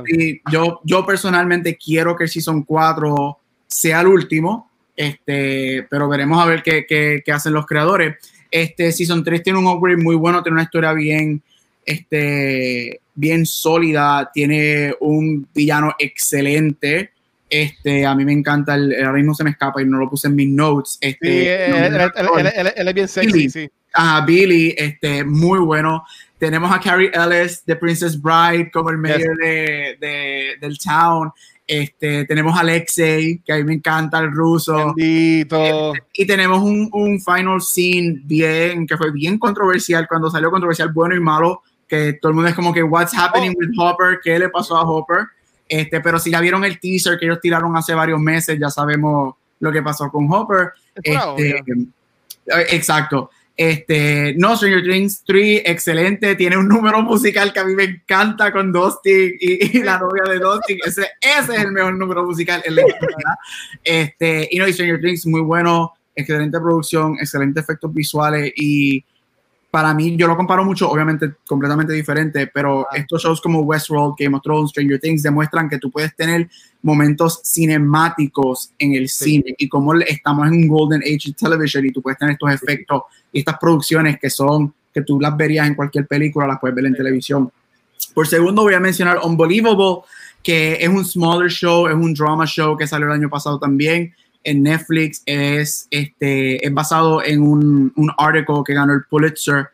Y 0.07 0.41
yo, 0.51 0.79
yo 0.83 1.05
personalmente 1.05 1.77
quiero 1.77 2.15
que 2.15 2.23
el 2.25 2.29
Season 2.29 2.63
4 2.63 3.37
sea 3.67 4.01
el 4.01 4.07
último, 4.07 4.69
este, 4.95 5.85
pero 5.89 6.07
veremos 6.07 6.41
a 6.41 6.45
ver 6.45 6.63
qué, 6.63 6.85
qué- 6.87 7.21
qué 7.25 7.31
hacen 7.31 7.53
los 7.53 7.65
creadores. 7.65 8.15
Este 8.49 8.91
Season 8.91 9.23
3 9.23 9.43
tiene 9.43 9.59
un 9.59 9.67
upgrade 9.67 10.01
muy 10.01 10.15
bueno, 10.15 10.41
tiene 10.41 10.55
una 10.55 10.63
historia 10.63 10.93
bien, 10.93 11.41
este, 11.85 13.01
bien 13.15 13.45
sólida, 13.45 14.29
tiene 14.33 14.95
un 15.01 15.47
villano 15.53 15.93
excelente. 15.99 17.11
Este, 17.49 18.05
a 18.05 18.13
mí 18.15 18.25
me 18.25 18.33
encanta, 18.33 18.75
el, 18.75 18.95
ahora 19.03 19.17
mismo 19.17 19.33
se 19.33 19.43
me 19.43 19.49
escapa 19.51 19.81
y 19.81 19.85
no 19.85 19.97
lo 19.97 20.09
puse 20.09 20.27
en 20.27 20.35
mis 20.35 20.49
notes. 20.49 20.97
Este, 21.01 21.65
él, 21.65 22.71
él- 22.77 22.87
es 22.87 22.93
bien 22.93 23.07
sexy, 23.07 23.31
Billy. 23.31 23.49
sí. 23.49 23.69
a 23.93 24.21
Billy, 24.25 24.75
este, 24.77 25.23
muy 25.23 25.59
bueno. 25.59 26.03
Tenemos 26.37 26.71
a 26.71 26.79
Carrie 26.79 27.11
Ellis 27.13 27.65
de 27.65 27.75
Princess 27.75 28.21
Bride 28.21 28.69
como 28.71 28.91
el 28.91 28.97
mayor 28.97 29.35
de, 29.37 29.97
de- 29.99 30.55
del 30.61 30.77
town. 30.77 31.31
Este, 31.67 32.25
tenemos 32.25 32.55
a 32.57 32.61
Alexei, 32.61 33.41
que 33.45 33.53
a 33.53 33.57
mí 33.57 33.63
me 33.63 33.73
encanta 33.73 34.19
el 34.19 34.31
ruso. 34.31 34.93
Bendito. 34.95 35.93
Y 36.13 36.25
tenemos 36.25 36.61
un, 36.63 36.89
un 36.93 37.19
final 37.21 37.61
scene 37.61 38.21
bien, 38.23 38.87
que 38.87 38.97
fue 38.97 39.11
bien 39.11 39.37
controversial, 39.37 40.07
cuando 40.07 40.31
salió 40.31 40.49
controversial, 40.49 40.91
bueno 40.93 41.15
y 41.15 41.19
malo, 41.19 41.61
que 41.87 42.13
todo 42.13 42.29
el 42.29 42.35
mundo 42.35 42.49
es 42.49 42.55
como 42.55 42.73
que, 42.73 42.81
what's 42.83 43.13
happening 43.13 43.53
with 43.57 43.69
Hopper? 43.77 44.19
¿Qué 44.23 44.39
le 44.39 44.49
pasó 44.49 44.77
a 44.77 44.81
Hopper? 44.83 45.25
Este, 45.69 46.01
pero 46.01 46.17
si 46.17 46.31
ya 46.31 46.41
vieron 46.41 46.65
el 46.65 46.79
teaser 46.79 47.19
que 47.19 47.25
ellos 47.25 47.39
tiraron 47.39 47.77
hace 47.77 47.93
varios 47.93 48.19
meses, 48.19 48.57
ya 48.59 48.71
sabemos 48.71 49.35
lo 49.59 49.71
que 49.71 49.83
pasó 49.83 50.09
con 50.09 50.27
Hopper. 50.31 50.71
Este, 50.95 51.57
eh, 51.59 52.65
exacto. 52.71 53.29
Este, 53.55 54.33
no, 54.37 54.55
Stranger 54.55 54.83
Things 54.83 55.23
3, 55.25 55.63
excelente. 55.65 56.35
Tiene 56.35 56.57
un 56.57 56.67
número 56.67 57.01
musical 57.03 57.53
que 57.53 57.59
a 57.59 57.65
mí 57.65 57.75
me 57.75 57.83
encanta 57.83 58.51
con 58.51 58.71
Dusty 58.71 59.35
y, 59.39 59.77
y 59.77 59.83
la 59.83 59.99
novia 59.99 60.23
de 60.23 60.39
Dusty. 60.39 60.79
Ese, 60.83 61.07
ese 61.21 61.55
es 61.55 61.63
el 61.63 61.71
mejor 61.71 61.93
número 61.95 62.23
musical 62.23 62.63
en 62.65 62.75
la 62.75 62.87
historia. 62.87 63.37
Este, 63.83 64.47
y 64.49 64.57
no, 64.57 64.67
y 64.67 64.73
Stranger 64.73 65.01
Things, 65.01 65.25
muy 65.27 65.41
bueno. 65.41 65.93
Excelente 66.15 66.59
producción, 66.59 67.17
excelentes 67.19 67.63
efectos 67.63 67.93
visuales 67.93 68.51
y 68.55 69.05
para 69.71 69.93
mí, 69.93 70.15
yo 70.17 70.27
lo 70.27 70.35
comparo 70.35 70.65
mucho, 70.65 70.89
obviamente 70.89 71.33
completamente 71.47 71.93
diferente, 71.93 72.47
pero 72.47 72.87
estos 72.91 73.21
shows 73.21 73.39
como 73.39 73.61
Westworld, 73.61 74.15
Game 74.17 74.35
of 74.35 74.41
Thrones, 74.41 74.71
Stranger 74.71 74.99
Things 74.99 75.21
demuestran 75.21 75.69
que 75.69 75.77
tú 75.77 75.91
puedes 75.91 76.15
tener 76.15 76.49
momentos 76.81 77.41
cinemáticos 77.43 78.71
en 78.79 78.95
el 78.95 79.09
cine 79.09 79.53
y 79.57 79.69
como 79.69 79.93
estamos 79.95 80.47
en 80.47 80.53
un 80.53 80.67
golden 80.67 81.01
age 81.01 81.33
television 81.37 81.85
y 81.85 81.91
tú 81.91 82.01
puedes 82.01 82.17
tener 82.17 82.33
estos 82.33 82.51
efectos 82.51 83.03
y 83.31 83.39
estas 83.39 83.57
producciones 83.59 84.19
que 84.19 84.29
son, 84.29 84.73
que 84.91 85.03
tú 85.03 85.19
las 85.19 85.37
verías 85.37 85.67
en 85.67 85.75
cualquier 85.75 86.07
película, 86.07 86.47
las 86.47 86.59
puedes 86.59 86.75
ver 86.75 86.85
en 86.85 86.95
televisión. 86.95 87.51
Por 88.15 88.27
segundo 88.27 88.63
voy 88.63 88.73
a 88.73 88.79
mencionar 88.79 89.19
Unbelievable, 89.23 90.03
que 90.41 90.77
es 90.81 90.89
un 90.89 91.05
smaller 91.05 91.51
show, 91.51 91.87
es 91.87 91.93
un 91.93 92.13
drama 92.15 92.45
show 92.47 92.75
que 92.75 92.87
salió 92.87 93.05
el 93.07 93.13
año 93.13 93.29
pasado 93.29 93.59
también 93.59 94.15
en 94.43 94.63
Netflix 94.63 95.21
es, 95.25 95.87
este, 95.91 96.65
es 96.65 96.73
basado 96.73 97.23
en 97.23 97.41
un, 97.41 97.93
un 97.95 98.11
artículo 98.17 98.63
que 98.63 98.73
ganó 98.73 98.93
el 98.93 99.03
Pulitzer 99.03 99.67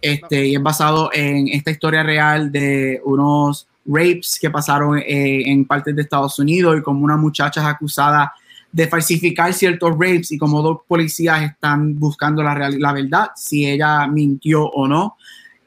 este, 0.00 0.46
y 0.46 0.54
es 0.54 0.62
basado 0.62 1.10
en 1.12 1.48
esta 1.48 1.70
historia 1.70 2.02
real 2.02 2.50
de 2.50 3.00
unos 3.04 3.66
rapes 3.86 4.38
que 4.40 4.50
pasaron 4.50 4.98
eh, 4.98 5.50
en 5.50 5.64
partes 5.64 5.94
de 5.94 6.02
Estados 6.02 6.38
Unidos 6.38 6.78
y 6.78 6.82
como 6.82 7.04
una 7.04 7.16
muchacha 7.16 7.60
es 7.60 7.66
acusada 7.66 8.32
de 8.72 8.86
falsificar 8.86 9.52
ciertos 9.52 9.90
rapes 9.90 10.32
y 10.32 10.38
como 10.38 10.62
dos 10.62 10.78
policías 10.86 11.42
están 11.42 11.98
buscando 11.98 12.42
la, 12.42 12.70
la 12.70 12.92
verdad, 12.92 13.30
si 13.34 13.66
ella 13.66 14.06
mintió 14.06 14.64
o 14.64 14.86
no. 14.86 15.16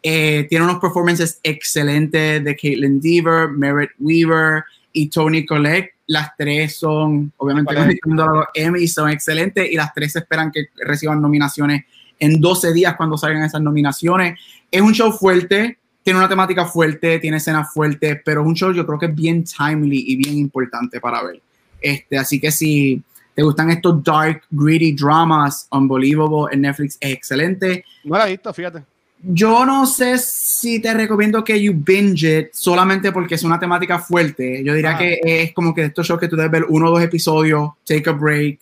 Eh, 0.02 0.48
tiene 0.50 0.66
unos 0.66 0.80
performances 0.80 1.40
excelentes 1.44 2.44
de 2.44 2.56
Caitlin 2.56 3.00
Deaver, 3.00 3.50
Merritt 3.50 3.92
Weaver 4.00 4.64
y 4.94 5.10
Tony 5.10 5.46
Collette 5.46 5.94
las 6.08 6.36
tres 6.38 6.78
son, 6.78 7.32
obviamente, 7.38 7.74
los 8.06 8.46
Emmy 8.54 8.88
son 8.88 9.10
excelentes 9.10 9.72
y 9.72 9.76
las 9.76 9.94
tres 9.94 10.16
esperan 10.16 10.52
que 10.52 10.68
reciban 10.86 11.22
nominaciones 11.22 11.86
en 12.20 12.40
12 12.40 12.74
días 12.74 12.96
cuando 12.96 13.18
salgan 13.18 13.44
esas 13.44 13.62
nominaciones. 13.62 14.40
Es 14.70 14.82
un 14.82 14.94
show 14.94 15.12
fuerte, 15.12 15.78
tiene 16.04 16.20
una 16.20 16.30
temática 16.30 16.66
fuerte, 16.66 17.20
tiene 17.20 17.38
escenas 17.38 17.74
fuertes, 17.74 18.20
pero 18.24 18.42
es 18.42 18.48
un 18.48 18.54
show 18.54 18.72
yo 18.72 18.86
creo 18.86 19.00
que 19.00 19.06
es 19.08 19.16
bien 19.16 19.44
timely 19.44 20.04
y 20.08 20.16
bien 20.18 20.38
importante 20.38 21.00
para 21.00 21.24
ver. 21.24 21.42
Este, 21.82 22.18
así 22.18 22.40
que 22.40 22.52
si 22.52 23.02
te 23.34 23.42
gustan 23.42 23.72
estos 23.72 24.04
dark, 24.04 24.44
gritty 24.52 24.94
dramas, 24.94 25.68
Unbelievable 25.72 26.54
en 26.54 26.62
Netflix 26.62 26.98
es 27.00 27.14
excelente. 27.14 27.86
No 28.04 28.18
la 28.18 28.28
he 28.28 28.32
visto, 28.32 28.54
fíjate 28.54 28.93
yo 29.26 29.66
no 29.66 29.86
sé 29.86 30.18
si 30.18 30.80
te 30.80 30.94
recomiendo 30.94 31.44
que 31.46 31.62
you 31.62 31.74
binge 31.74 32.40
it 32.40 32.50
solamente 32.52 33.12
porque 33.14 33.36
es 33.36 33.44
una 33.44 33.58
temática 33.58 33.98
fuerte. 34.00 34.62
Yo 34.64 34.74
diría 34.74 34.98
que 34.98 35.20
es 35.24 35.54
como 35.54 35.74
que 35.74 35.86
estos 35.86 36.06
shows 36.06 36.20
que 36.20 36.28
tú 36.28 36.36
debes 36.36 36.52
ver 36.52 36.66
uno 36.68 36.88
o 36.88 36.92
dos 36.92 37.02
episodios, 37.02 37.72
take 37.86 38.10
a 38.10 38.14
break, 38.14 38.60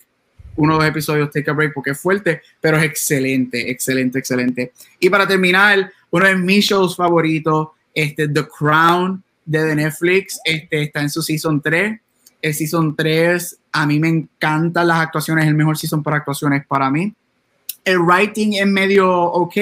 uno 0.56 0.74
o 0.74 0.78
dos 0.78 0.86
episodios, 0.86 1.30
take 1.30 1.50
a 1.50 1.54
break, 1.54 1.74
porque 1.74 1.90
es 1.90 2.00
fuerte, 2.00 2.42
pero 2.60 2.76
es 2.76 2.84
excelente, 2.84 3.70
excelente, 3.70 4.20
excelente. 4.20 4.72
Y 5.00 5.10
para 5.10 5.26
terminar, 5.26 5.90
uno 6.10 6.26
de 6.26 6.36
mis 6.36 6.64
shows 6.64 6.94
favoritos, 6.94 7.68
este, 7.92 8.28
The 8.28 8.46
Crown 8.46 9.22
de 9.44 9.74
Netflix, 9.74 10.38
este, 10.44 10.82
está 10.82 11.00
en 11.00 11.10
su 11.10 11.22
season 11.22 11.60
3. 11.60 11.98
El 12.40 12.54
season 12.54 12.94
3, 12.94 13.58
a 13.72 13.86
mí 13.86 13.98
me 13.98 14.08
encantan 14.08 14.86
las 14.86 15.00
actuaciones, 15.00 15.44
es 15.44 15.48
el 15.48 15.56
mejor 15.56 15.76
season 15.76 16.04
para 16.04 16.18
actuaciones 16.18 16.64
para 16.66 16.88
mí. 16.88 17.12
El 17.84 17.98
writing 17.98 18.52
es 18.54 18.66
medio 18.66 19.10
ok, 19.10 19.56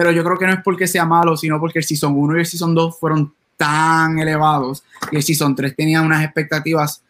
pero 0.00 0.12
yo 0.12 0.24
creo 0.24 0.38
que 0.38 0.46
no 0.46 0.54
es 0.54 0.60
porque 0.64 0.88
sea 0.88 1.04
malo, 1.04 1.36
sino 1.36 1.60
porque 1.60 1.80
el 1.80 1.84
Season 1.84 2.14
1 2.16 2.38
y 2.38 2.40
el 2.40 2.46
Season 2.46 2.74
2 2.74 2.98
fueron 2.98 3.34
tan 3.58 4.18
elevados 4.18 4.82
y 5.12 5.16
el 5.16 5.22
Season 5.22 5.54
3 5.54 5.76
tenía 5.76 6.00
unas 6.00 6.24
expectativas 6.24 7.02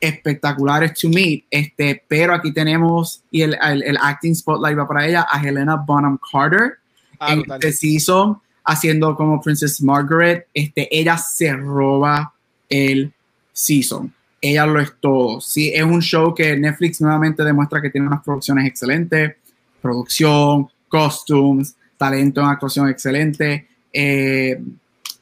espectaculares 0.00 0.94
to 0.94 1.08
meet, 1.08 1.42
este, 1.50 2.04
pero 2.06 2.32
aquí 2.32 2.52
tenemos, 2.52 3.20
y 3.32 3.42
el, 3.42 3.58
el, 3.60 3.98
acting 4.00 4.36
spotlight 4.36 4.78
va 4.78 4.86
para 4.86 5.08
ella, 5.08 5.26
a 5.28 5.42
Helena 5.42 5.74
Bonham 5.74 6.20
Carter 6.30 6.74
ah, 7.18 7.32
en 7.32 7.42
este 7.50 7.72
season, 7.72 8.40
haciendo 8.64 9.16
como 9.16 9.40
Princess 9.40 9.82
Margaret, 9.82 10.46
este, 10.54 10.86
ella 10.96 11.18
se 11.18 11.52
roba 11.52 12.32
el 12.68 13.12
season. 13.52 14.14
Ella 14.40 14.66
lo 14.66 14.78
es 14.78 14.92
todo. 15.00 15.40
Sí, 15.40 15.72
es 15.74 15.82
un 15.82 16.00
show 16.00 16.32
que 16.32 16.56
Netflix 16.56 17.00
nuevamente 17.00 17.42
demuestra 17.42 17.82
que 17.82 17.90
tiene 17.90 18.06
unas 18.06 18.22
producciones 18.22 18.68
excelentes, 18.68 19.34
producción, 19.82 20.68
costumes, 20.88 21.74
talento 21.96 22.40
en 22.40 22.48
actuación 22.48 22.88
excelente. 22.88 23.66
Eh, 23.92 24.60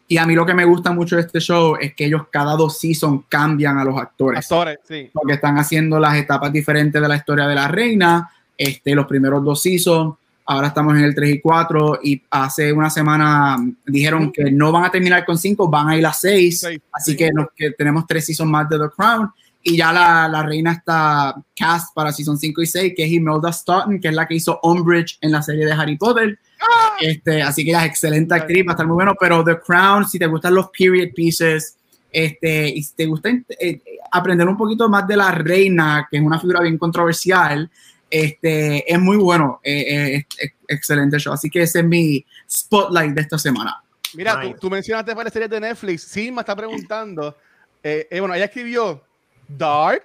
y 0.07 0.19
a 0.19 0.27
mí 0.27 0.35
lo 0.35 0.45
que 0.45 0.55
me 0.55 0.65
gusta 0.65 0.93
mucho 0.93 1.17
de 1.17 1.23
este 1.23 1.41
show 1.41 1.77
es 1.81 1.95
que 1.95 2.05
ellos 2.07 2.23
cada 2.31 2.57
dos 2.57 2.79
seasons 2.79 3.23
cambian 3.29 3.79
a 3.79 3.85
los 3.85 3.97
actores. 3.97 4.41
Actores, 4.41 4.79
sí. 4.87 5.11
Porque 5.13 5.35
están 5.35 5.59
haciendo 5.59 5.99
las 5.99 6.17
etapas 6.17 6.53
diferentes 6.53 7.01
de 7.01 7.09
la 7.09 7.17
historia 7.17 7.47
de 7.47 7.55
la 7.55 7.69
reina. 7.69 8.31
Este, 8.57 8.95
los 8.95 9.07
primeros 9.07 9.43
dos 9.43 9.63
seasons, 9.63 10.15
ahora 10.47 10.69
estamos 10.69 10.97
en 10.97 11.05
el 11.05 11.15
3 11.15 11.35
y 11.35 11.41
4 11.41 12.01
y 12.03 12.23
hace 12.31 12.73
una 12.73 12.91
semana 12.91 13.57
dijeron 13.87 14.31
que 14.31 14.51
no 14.51 14.71
van 14.71 14.85
a 14.85 14.91
terminar 14.91 15.25
con 15.25 15.39
5, 15.39 15.69
van 15.69 15.89
a 15.89 15.97
ir 15.97 16.07
a 16.07 16.13
6. 16.13 16.67
Así 16.93 17.17
que, 17.17 17.31
que 17.57 17.71
tenemos 17.73 18.07
tres 18.07 18.27
seasons 18.27 18.51
más 18.51 18.69
de 18.69 18.79
The 18.79 18.91
Crown 18.95 19.31
y 19.67 19.79
ya 19.79 19.93
la, 19.93 20.29
la, 20.29 20.43
reina 20.43 20.73
está 20.73 21.35
cast 21.57 21.95
para 21.95 22.13
season 22.13 22.39
5 22.39 22.61
y 22.61 22.67
6, 22.67 22.93
que 22.95 23.05
es 23.05 23.11
Imelda 23.11 23.51
Staunton, 23.51 23.99
que 23.99 24.09
es 24.09 24.15
la 24.15 24.29
que 24.29 24.35
hizo 24.35 24.61
Umbridge 24.63 25.17
en 25.23 25.33
la 25.33 25.43
serie 25.43 25.65
de 25.65 25.73
Harry 25.73 25.97
Potter. 25.97 26.39
¡Ah! 26.65 26.97
Este, 27.01 27.43
así 27.43 27.65
que 27.65 27.71
ella 27.71 27.85
es 27.85 27.91
excelente 27.91 28.35
actriz, 28.35 28.65
va 28.67 28.73
a 28.73 28.75
estar 28.75 28.87
muy 28.87 28.95
bueno, 28.95 29.15
pero 29.19 29.45
The 29.45 29.59
Crown, 29.61 30.07
si 30.07 30.19
te 30.19 30.27
gustan 30.27 30.55
los 30.55 30.69
period 30.71 31.13
pieces, 31.15 31.77
este, 32.11 32.69
y 32.69 32.83
si 32.83 32.95
te 32.95 33.07
gusta 33.07 33.29
eh, 33.29 33.81
aprender 34.13 34.47
un 34.47 34.57
poquito 34.57 34.89
más 34.89 35.07
de 35.07 35.17
la 35.17 35.33
reina, 35.33 36.07
que 36.11 36.19
es 36.19 36.23
una 36.23 36.39
figura 36.39 36.61
bien 36.61 36.79
controversial, 36.79 37.69
este, 38.09 38.93
es 38.93 39.01
muy 39.01 39.17
bueno, 39.17 39.61
eh, 39.65 39.85
eh, 39.89 40.27
es, 40.39 40.53
excelente 40.69 41.19
show. 41.19 41.33
Así 41.33 41.51
que 41.51 41.63
ese 41.63 41.81
es 41.81 41.85
mi 41.85 42.25
spotlight 42.49 43.13
de 43.13 43.21
esta 43.21 43.39
semana. 43.39 43.83
Mira, 44.15 44.41
tú, 44.41 44.55
tú, 44.61 44.71
mencionaste 44.71 45.13
para 45.13 45.25
la 45.25 45.31
serie 45.31 45.49
de 45.49 45.61
Netflix, 45.61 46.03
sí, 46.05 46.31
me 46.31 46.41
está 46.41 46.55
preguntando, 46.55 47.37
bueno, 47.83 48.35
ella 48.35 48.45
escribió 48.45 49.03
Dark, 49.49 50.05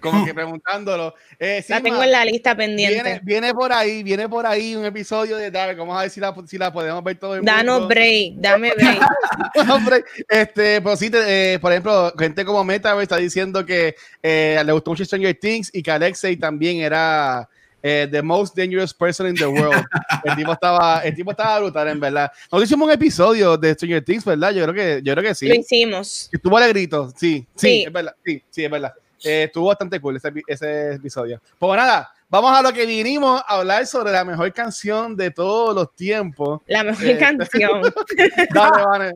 como 0.00 0.24
que 0.24 0.34
preguntándolo. 0.34 1.14
Eh, 1.38 1.64
la 1.68 1.80
tengo 1.80 2.02
en 2.02 2.12
la 2.12 2.24
lista 2.24 2.56
pendiente. 2.56 3.20
Viene, 3.22 3.52
por 3.54 3.72
ahí, 3.72 4.02
viene 4.02 4.28
por 4.28 4.46
ahí 4.46 4.74
un 4.74 4.84
episodio 4.84 5.36
de 5.36 5.50
Dark. 5.50 5.76
Vamos 5.76 5.96
a 5.96 6.02
ver 6.02 6.10
si 6.10 6.20
la, 6.20 6.34
si 6.46 6.58
la 6.58 6.72
podemos 6.72 7.02
ver 7.02 7.18
todo 7.18 7.34
el 7.34 7.40
mundo. 7.40 7.52
Danos 7.56 7.88
break, 7.88 8.34
dame 8.36 8.72
break. 8.74 10.04
este, 10.28 10.80
pues 10.80 10.98
sí, 10.98 11.10
eh, 11.12 11.58
por 11.60 11.72
ejemplo, 11.72 12.12
gente 12.18 12.44
como 12.44 12.64
Meta 12.64 13.00
está 13.02 13.16
diciendo 13.16 13.64
que 13.64 13.94
eh, 14.22 14.60
le 14.64 14.72
gustó 14.72 14.90
mucho 14.90 15.04
Stranger 15.04 15.34
Things 15.34 15.70
y 15.72 15.82
que 15.82 15.90
Alexei 15.90 16.36
también 16.36 16.78
era 16.78 17.48
eh, 17.82 18.08
the 18.10 18.22
most 18.22 18.56
dangerous 18.56 18.92
person 18.92 19.26
in 19.28 19.34
the 19.34 19.46
world. 19.46 19.84
el 20.24 20.36
tipo 20.36 20.52
estaba, 20.52 21.00
el 21.00 21.14
tipo 21.14 21.30
estaba 21.30 21.60
brutal, 21.60 21.88
en 21.88 22.00
verdad. 22.00 22.30
Nos 22.50 22.64
hicimos 22.64 22.86
un 22.86 22.92
episodio 22.92 23.56
de 23.56 23.74
Stranger 23.74 24.04
Things, 24.04 24.24
¿verdad? 24.24 24.52
Yo 24.52 24.64
creo 24.64 24.74
que, 24.74 25.02
yo 25.02 25.14
creo 25.14 25.24
que 25.24 25.34
sí. 25.34 25.48
Lo 25.48 25.54
hicimos. 25.54 26.28
Estuvo 26.32 26.56
alegrito, 26.56 27.12
sí, 27.16 27.46
sí, 27.54 27.68
sí, 27.68 27.84
es 27.86 27.92
verdad, 27.92 28.14
sí, 28.24 28.42
sí, 28.50 28.64
es 28.64 28.70
verdad. 28.70 28.94
Eh, 29.24 29.44
estuvo 29.44 29.68
bastante 29.68 30.00
cool 30.00 30.16
ese, 30.16 30.32
ese 30.46 30.94
episodio. 30.94 31.40
Pues 31.58 31.76
nada, 31.76 32.12
Vamos 32.30 32.52
a 32.52 32.60
lo 32.60 32.74
que 32.74 32.84
vinimos 32.84 33.40
a 33.40 33.56
hablar 33.56 33.86
sobre 33.86 34.12
la 34.12 34.22
mejor 34.22 34.52
canción 34.52 35.16
de 35.16 35.30
todos 35.30 35.74
los 35.74 35.94
tiempos. 35.96 36.60
La 36.66 36.84
mejor 36.84 37.06
eh, 37.06 37.16
canción. 37.18 37.82
Dale, 38.52 39.14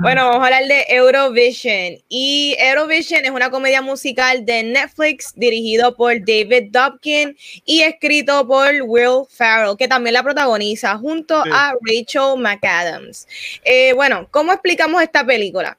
Bueno, 0.00 0.28
vamos 0.28 0.42
a 0.42 0.44
hablar 0.44 0.64
de 0.66 0.84
Eurovision. 0.88 2.00
Y 2.08 2.54
Eurovision 2.60 3.24
es 3.24 3.32
una 3.32 3.50
comedia 3.50 3.82
musical 3.82 4.46
de 4.46 4.62
Netflix 4.62 5.32
dirigido 5.34 5.96
por 5.96 6.20
David 6.20 6.70
Dobkin 6.70 7.36
y 7.64 7.80
escrito 7.80 8.46
por 8.46 8.70
Will 8.84 9.26
Ferrell, 9.28 9.76
que 9.76 9.88
también 9.88 10.14
la 10.14 10.22
protagoniza 10.22 10.96
junto 10.98 11.42
a 11.52 11.74
Rachel 11.80 12.38
McAdams. 12.38 13.26
Eh, 13.64 13.92
bueno, 13.94 14.28
¿cómo 14.30 14.52
explicamos 14.52 15.02
esta 15.02 15.26
película? 15.26 15.76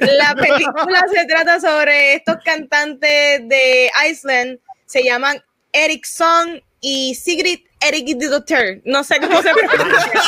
La 0.00 0.34
película 0.34 1.04
se 1.12 1.24
trata 1.26 1.60
sobre 1.60 2.14
estos 2.14 2.36
cantantes 2.44 3.48
de 3.48 3.90
Iceland, 4.10 4.58
se 4.86 5.04
llaman 5.04 5.42
Eric 5.72 6.04
Song 6.04 6.60
y 6.80 7.14
Sigrid 7.14 7.60
Eric. 7.80 8.82
No 8.84 9.04
sé 9.04 9.18
cómo 9.20 9.42
se 9.42 9.50
pronuncia. 9.52 10.22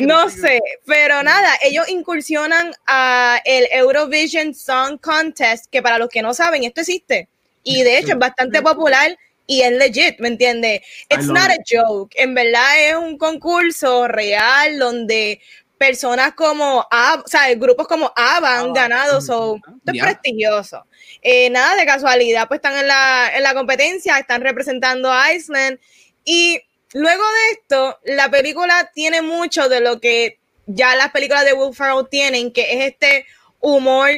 no 0.00 0.28
sé, 0.30 0.60
pero 0.86 1.22
nada, 1.22 1.50
ellos 1.62 1.88
incursionan 1.88 2.72
a 2.86 3.40
el 3.44 3.66
Eurovision 3.72 4.54
Song 4.54 4.98
Contest, 5.00 5.66
que 5.70 5.82
para 5.82 5.98
los 5.98 6.08
que 6.08 6.22
no 6.22 6.34
saben, 6.34 6.64
esto 6.64 6.80
existe. 6.80 7.28
Y 7.62 7.82
de 7.82 7.98
hecho 7.98 8.12
es 8.12 8.18
bastante 8.18 8.62
popular 8.62 9.16
y 9.46 9.62
es 9.62 9.72
legit, 9.72 10.20
¿me 10.20 10.28
entiendes? 10.28 10.80
It's 11.08 11.26
not 11.26 11.50
a 11.50 11.56
joke. 11.68 12.14
En 12.16 12.34
verdad 12.34 12.88
es 12.88 12.96
un 12.96 13.18
concurso 13.18 14.06
real 14.06 14.78
donde 14.78 15.40
personas 15.78 16.34
como, 16.34 16.80
o 16.80 17.28
sea, 17.28 17.54
grupos 17.54 17.86
como 17.86 18.12
ABBA 18.14 18.58
han 18.58 18.72
ganado, 18.72 19.20
so, 19.20 19.56
esto 19.56 19.92
es 19.92 20.02
prestigioso. 20.02 20.84
Eh, 21.22 21.48
nada 21.50 21.76
de 21.76 21.86
casualidad, 21.86 22.48
pues 22.48 22.58
están 22.58 22.76
en 22.76 22.88
la, 22.88 23.30
en 23.34 23.42
la 23.42 23.54
competencia, 23.54 24.18
están 24.18 24.42
representando 24.42 25.10
a 25.10 25.32
Iceland. 25.32 25.78
Y 26.24 26.60
luego 26.92 27.22
de 27.22 27.50
esto, 27.52 27.98
la 28.04 28.30
película 28.30 28.90
tiene 28.92 29.22
mucho 29.22 29.68
de 29.68 29.80
lo 29.80 30.00
que 30.00 30.38
ya 30.66 30.94
las 30.96 31.10
películas 31.12 31.44
de 31.44 31.54
Will 31.54 31.74
Ferrell 31.74 32.06
tienen, 32.10 32.52
que 32.52 32.72
es 32.72 32.92
este 32.92 33.24
humor 33.60 34.10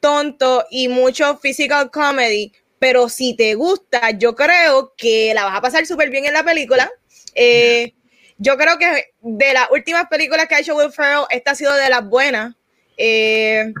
tonto 0.00 0.64
y 0.70 0.88
mucho 0.88 1.38
physical 1.38 1.90
comedy, 1.90 2.52
pero 2.78 3.08
si 3.08 3.34
te 3.34 3.54
gusta, 3.54 4.10
yo 4.12 4.34
creo 4.34 4.94
que 4.96 5.32
la 5.34 5.44
vas 5.44 5.56
a 5.56 5.60
pasar 5.60 5.86
súper 5.86 6.10
bien 6.10 6.26
en 6.26 6.34
la 6.34 6.44
película. 6.44 6.90
Eh, 7.34 7.92
yo 8.38 8.56
creo 8.56 8.78
que 8.78 9.12
de 9.20 9.52
las 9.52 9.70
últimas 9.70 10.06
películas 10.08 10.46
que 10.46 10.56
ha 10.56 10.60
hecho 10.60 10.76
Will 10.76 10.92
Ferrell, 10.92 11.24
esta 11.30 11.52
ha 11.52 11.54
sido 11.54 11.74
de 11.74 11.88
las 11.88 12.04
buenas. 12.04 12.54
Eh, 12.96 13.72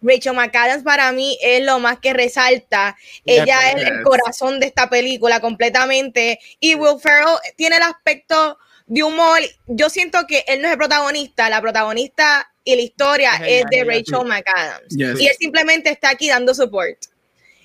Rachel 0.00 0.34
McAdams 0.34 0.84
para 0.84 1.10
mí 1.12 1.36
es 1.42 1.64
lo 1.64 1.78
más 1.80 1.98
que 1.98 2.12
resalta. 2.12 2.96
Ella 3.24 3.72
es 3.72 3.82
el 3.82 4.02
corazón 4.02 4.60
de 4.60 4.66
esta 4.66 4.88
película 4.88 5.40
completamente. 5.40 6.38
Y 6.60 6.74
Will 6.74 7.00
Ferrell 7.00 7.38
tiene 7.56 7.76
el 7.76 7.82
aspecto 7.82 8.58
de 8.86 9.02
humor. 9.02 9.40
Yo 9.66 9.90
siento 9.90 10.26
que 10.26 10.44
él 10.46 10.62
no 10.62 10.68
es 10.68 10.72
el 10.72 10.78
protagonista, 10.78 11.50
la 11.50 11.60
protagonista 11.60 12.48
y 12.64 12.76
la 12.76 12.82
historia 12.82 13.32
es, 13.46 13.64
de 13.70 13.84
Rachel 13.84 14.26
McAdams. 14.26 14.96
Y 14.96 15.26
él 15.26 15.36
simplemente 15.38 15.90
está 15.90 16.10
aquí 16.10 16.28
dando 16.28 16.54
support. 16.54 16.98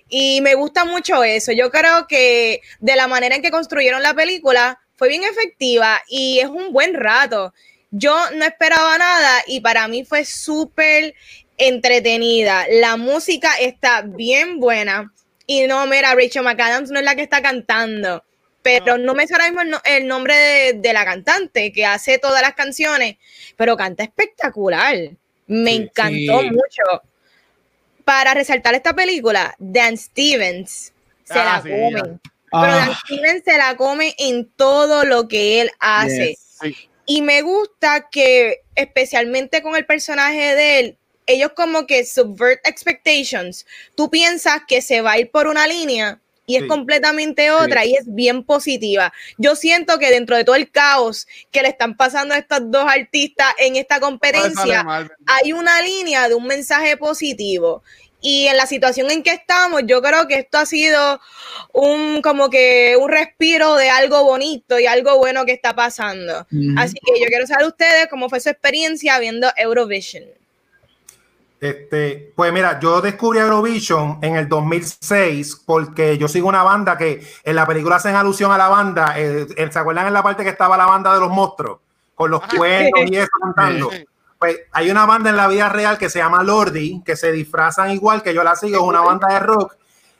Y 0.09 0.41
me 0.41 0.55
gusta 0.55 0.85
mucho 0.85 1.23
eso. 1.23 1.51
Yo 1.51 1.71
creo 1.71 2.07
que 2.07 2.61
de 2.79 2.95
la 2.95 3.07
manera 3.07 3.35
en 3.35 3.41
que 3.41 3.51
construyeron 3.51 4.01
la 4.01 4.13
película 4.13 4.79
fue 4.95 5.09
bien 5.09 5.23
efectiva 5.23 6.01
y 6.07 6.39
es 6.39 6.47
un 6.47 6.71
buen 6.71 6.93
rato. 6.93 7.53
Yo 7.91 8.15
no 8.31 8.45
esperaba 8.45 8.97
nada 8.97 9.43
y 9.47 9.61
para 9.61 9.87
mí 9.87 10.03
fue 10.03 10.25
súper 10.25 11.13
entretenida. 11.57 12.65
La 12.69 12.97
música 12.97 13.51
está 13.59 14.01
bien 14.01 14.59
buena. 14.59 15.13
Y 15.45 15.67
no, 15.67 15.85
mira, 15.87 16.15
Rachel 16.15 16.43
McAdams 16.43 16.89
no 16.89 16.99
es 16.99 17.05
la 17.05 17.15
que 17.15 17.21
está 17.21 17.41
cantando, 17.41 18.23
pero 18.61 18.97
no, 18.97 19.13
me 19.13 19.27
suena 19.27 19.51
mismo 19.51 19.79
el, 19.83 20.07
nombre 20.07 20.73
de, 20.73 20.93
la 20.93 21.03
cantante 21.03 21.73
que 21.73 21.85
hace 21.85 22.17
todas 22.17 22.41
las 22.41 22.53
canciones, 22.53 23.17
pero 23.57 23.75
canta 23.75 24.03
espectacular. 24.03 24.95
Me 25.47 25.75
encantó 25.75 26.43
mucho. 26.43 27.03
Para 28.05 28.33
resaltar 28.33 28.73
esta 28.73 28.93
película, 28.93 29.55
Dan 29.59 29.97
Stevens 29.97 30.93
se 31.23 31.35
la 31.35 31.55
ah, 31.55 31.61
come. 31.61 32.19
Pero 32.53 32.73
ah. 32.73 32.99
Stevens 33.03 33.43
se 33.43 33.57
la 33.57 33.75
come 33.75 34.15
en 34.19 34.47
todo 34.51 35.05
lo 35.05 35.27
que 35.27 35.61
él 35.61 35.71
hace. 35.79 36.37
Y 37.05 37.21
me 37.23 37.41
gusta 37.41 38.09
que, 38.11 38.61
especialmente 38.75 39.63
con 39.63 39.75
el 39.75 39.85
personaje 39.85 40.55
de 40.55 40.79
él, 40.79 40.97
ellos 41.25 41.51
como 41.55 41.87
que 41.87 42.05
subvert 42.05 42.65
expectations. 42.67 43.65
Tú 43.95 44.09
piensas 44.11 44.61
que 44.67 44.81
se 44.81 45.01
va 45.01 45.13
a 45.13 45.19
ir 45.19 45.31
por 45.31 45.47
una 45.47 45.65
línea 45.65 46.19
y 46.45 46.57
es 46.57 46.65
completamente 46.65 47.51
otra 47.51 47.85
y 47.85 47.95
es 47.95 48.03
bien 48.05 48.43
positiva. 48.43 49.13
Yo 49.37 49.55
siento 49.55 49.97
que 49.97 50.11
dentro 50.11 50.35
de 50.35 50.43
todo 50.43 50.55
el 50.55 50.69
caos 50.69 51.25
que 51.51 51.61
le 51.61 51.69
están 51.69 51.95
pasando 51.95 52.33
a 52.33 52.37
estos 52.37 52.59
dos 52.69 52.85
artistas 52.85 53.47
en 53.59 53.77
esta 53.77 53.99
competencia, 53.99 54.85
hay 55.25 55.53
una 55.53 55.81
línea 55.81 56.27
de 56.27 56.35
un 56.35 56.45
mensaje 56.45 56.97
positivo. 56.97 57.81
Y 58.25 58.47
en 58.47 58.55
la 58.55 58.65
situación 58.65 59.11
en 59.11 59.21
que 59.21 59.31
estamos, 59.31 59.81
yo 59.85 60.01
creo 60.01 60.27
que 60.29 60.35
esto 60.35 60.57
ha 60.57 60.65
sido 60.65 61.19
un 61.73 62.21
como 62.21 62.49
que 62.49 62.95
un 62.97 63.09
respiro 63.09 63.75
de 63.75 63.89
algo 63.89 64.23
bonito 64.23 64.79
y 64.79 64.87
algo 64.87 65.17
bueno 65.17 65.45
que 65.45 65.51
está 65.51 65.75
pasando. 65.75 66.47
Así 66.77 66.95
que 67.05 67.19
yo 67.19 67.27
quiero 67.27 67.45
saber 67.45 67.67
ustedes 67.67 68.07
cómo 68.09 68.29
fue 68.29 68.39
su 68.39 68.47
experiencia 68.47 69.19
viendo 69.19 69.49
Eurovision. 69.57 70.23
Este, 71.59 72.31
pues 72.33 72.53
mira, 72.53 72.79
yo 72.79 73.01
descubrí 73.01 73.39
Eurovision 73.39 74.19
en 74.21 74.37
el 74.37 74.47
2006 74.47 75.63
porque 75.65 76.17
yo 76.17 76.29
sigo 76.29 76.47
una 76.47 76.63
banda 76.63 76.97
que 76.97 77.25
en 77.43 77.55
la 77.57 77.67
película 77.67 77.97
hacen 77.97 78.15
alusión 78.15 78.53
a 78.53 78.57
la 78.57 78.69
banda. 78.69 79.15
Eh, 79.17 79.47
eh, 79.57 79.69
¿Se 79.69 79.79
acuerdan 79.79 80.07
en 80.07 80.13
la 80.13 80.23
parte 80.23 80.43
que 80.43 80.49
estaba 80.49 80.77
la 80.77 80.85
banda 80.85 81.13
de 81.13 81.19
los 81.19 81.29
monstruos? 81.29 81.79
Con 82.15 82.31
los 82.31 82.41
cuernos 82.41 83.11
y 83.11 83.17
eso 83.17 83.29
cantando. 83.41 83.89
Pues 84.43 84.59
hay 84.73 84.91
una 84.91 85.05
banda 85.05 85.29
en 85.29 85.37
la 85.37 85.47
vida 85.47 85.69
real 85.69 85.97
que 85.97 86.09
se 86.09 86.19
llama 86.19 86.43
Lordi, 86.43 87.01
que 87.05 87.15
se 87.15 87.31
disfrazan 87.31 87.91
igual 87.91 88.21
que 88.21 88.33
yo 88.33 88.43
la 88.43 88.57
sigo, 88.57 88.75
es 88.75 88.83
una 88.83 88.99
banda 88.99 89.29
de 89.29 89.39
rock. 89.39 89.77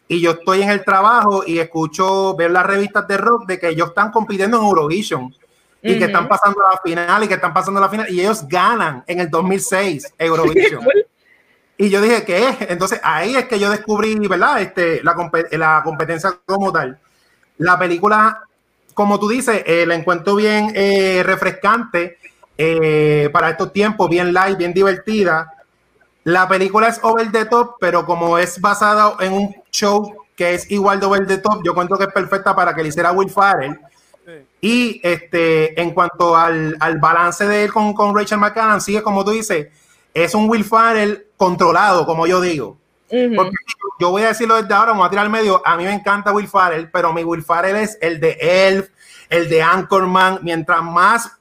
Y 0.07 0.21
yo 0.21 0.32
estoy 0.32 0.61
en 0.61 0.69
el 0.69 0.86
trabajo 0.86 1.43
y 1.45 1.59
escucho 1.59 2.34
ver 2.34 2.51
las 2.51 2.65
revistas 2.65 3.05
de 3.05 3.17
rock 3.17 3.45
de 3.47 3.59
que 3.59 3.67
ellos 3.67 3.89
están 3.89 4.11
compitiendo 4.11 4.55
en 4.55 4.63
Eurovision 4.63 5.36
y 5.82 5.99
que 5.99 6.05
están 6.05 6.30
pasando 6.30 6.61
la 6.61 6.80
final 6.82 7.26
y 7.26 7.28
que 7.28 7.34
están 7.34 7.53
pasando 7.53 7.82
la 7.82 7.89
final 7.89 8.09
y 8.09 8.21
ellos 8.21 8.47
ganan 8.47 9.03
en 9.07 9.19
el 9.19 9.30
2006 9.30 10.13
Eurovision. 10.17 10.88
Y 11.76 11.89
yo 11.89 11.99
dije, 11.99 12.24
¿qué 12.24 12.47
es? 12.47 12.57
Entonces 12.69 13.01
ahí 13.03 13.36
es 13.36 13.45
que 13.45 13.59
yo 13.59 13.69
descubrí, 13.69 14.15
¿verdad? 14.15 14.61
Este, 14.61 15.03
la, 15.03 15.15
la 15.51 15.82
competencia 15.84 16.39
como 16.45 16.71
tal. 16.71 16.97
La 17.57 17.78
película, 17.78 18.43
como 18.93 19.19
tú 19.19 19.28
dices, 19.28 19.63
eh, 19.65 19.86
la 19.86 19.95
encuentro 19.95 20.36
bien 20.36 20.71
eh, 20.76 21.24
refrescante 21.26 22.19
eh, 22.58 23.30
para 23.32 23.51
estos 23.51 23.74
tiempos, 23.74 24.10
bien 24.10 24.34
light, 24.34 24.58
bien 24.58 24.74
divertida. 24.74 25.51
La 26.24 26.47
película 26.47 26.88
es 26.88 26.99
over 27.04 27.32
the 27.32 27.45
top, 27.45 27.76
pero 27.80 28.06
como 28.06 28.38
es 28.38 28.60
basada 28.62 29.16
en 29.20 29.34
un 29.34 29.56
show 29.72 30.14
que 30.36 30.54
es 30.54 30.70
igual 30.72 30.99
de 30.99 31.06
over 31.06 31.28
the 31.28 31.38
top, 31.38 31.62
yo 31.64 31.74
cuento 31.74 31.97
que 31.97 32.06
es 32.06 32.14
perfecta 32.14 32.56
para 32.56 32.74
que 32.74 32.82
le 32.82 32.89
hiciera 32.89 33.12
Will 33.12 33.30
Farrell. 33.30 33.80
Y 34.62 35.01
este, 35.04 35.80
en 35.80 35.91
cuanto 35.91 36.38
al, 36.38 36.78
al 36.80 36.97
balance 36.99 37.45
de 37.45 37.66
él 37.66 37.74
con, 37.74 37.93
con 37.93 38.16
Rachel 38.16 38.38
McAdams, 38.38 38.86
sigue 38.86 39.04
como 39.04 39.26
tú 39.26 39.32
dices, 39.32 39.68
es 40.14 40.34
un 40.34 40.49
Will 40.49 40.64
Farrell 40.64 41.28
controlado, 41.36 42.06
como 42.06 42.26
yo 42.26 42.39
digo. 42.39 42.78
Porque 43.36 43.56
yo 43.99 44.10
voy 44.10 44.24
a 44.24 44.30
decirlo 44.30 44.60
desde 44.60 44.74
ahora, 44.74 44.91
vamos 44.91 45.06
a 45.06 45.10
tirar 45.10 45.26
al 45.26 45.32
medio. 45.32 45.62
A 45.66 45.76
mí 45.78 45.84
me 45.84 45.93
encanta 45.93 46.32
Will 46.32 46.47
Farrell, 46.47 46.89
pero 46.89 47.14
mi 47.14 47.24
Will 47.24 47.43
Farrell 47.43 47.76
es 47.76 47.97
el 48.01 48.20
de 48.20 48.38
Elf, 48.39 48.89
el 49.30 49.49
de 49.49 49.62
Anchorman. 49.62 50.39
Mientras 50.41 50.82
más 50.82 51.32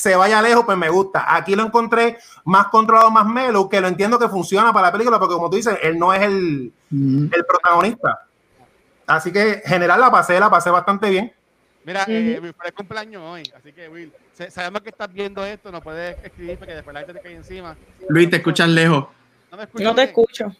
se 0.00 0.16
vaya 0.16 0.40
lejos, 0.40 0.64
pues 0.64 0.78
me 0.78 0.88
gusta. 0.88 1.36
Aquí 1.36 1.54
lo 1.54 1.62
encontré 1.62 2.16
más 2.44 2.68
controlado, 2.68 3.10
más 3.10 3.26
melo, 3.26 3.68
que 3.68 3.82
lo 3.82 3.88
entiendo 3.88 4.18
que 4.18 4.28
funciona 4.28 4.72
para 4.72 4.86
la 4.86 4.92
película, 4.92 5.18
porque 5.18 5.34
como 5.34 5.50
tú 5.50 5.56
dices, 5.56 5.78
él 5.82 5.98
no 5.98 6.14
es 6.14 6.22
el, 6.22 6.72
el 6.90 7.44
protagonista. 7.46 8.26
Así 9.06 9.30
que 9.30 9.62
general 9.66 10.00
la 10.00 10.10
pasé, 10.10 10.40
la 10.40 10.48
pasé 10.48 10.70
bastante 10.70 11.10
bien. 11.10 11.32
Mira, 11.84 12.04
eh, 12.08 12.52
cumpleaños 12.74 13.22
hoy, 13.22 13.42
así 13.56 13.72
que 13.72 13.88
Will, 13.88 14.12
sabemos 14.50 14.80
que 14.80 14.88
estás 14.90 15.12
viendo 15.12 15.44
esto, 15.44 15.70
no 15.70 15.82
puedes 15.82 16.16
escribir 16.24 16.58
porque 16.58 16.74
después 16.74 16.94
la 16.94 17.00
gente 17.00 17.14
te 17.14 17.20
cae 17.20 17.34
encima. 17.34 17.76
Luis, 18.08 18.30
te 18.30 18.36
escuchas 18.36 18.68
lejos. 18.68 19.06
No, 19.50 19.58
me 19.58 19.84
no 19.84 19.94
te 19.94 20.02
escucho. 20.04 20.54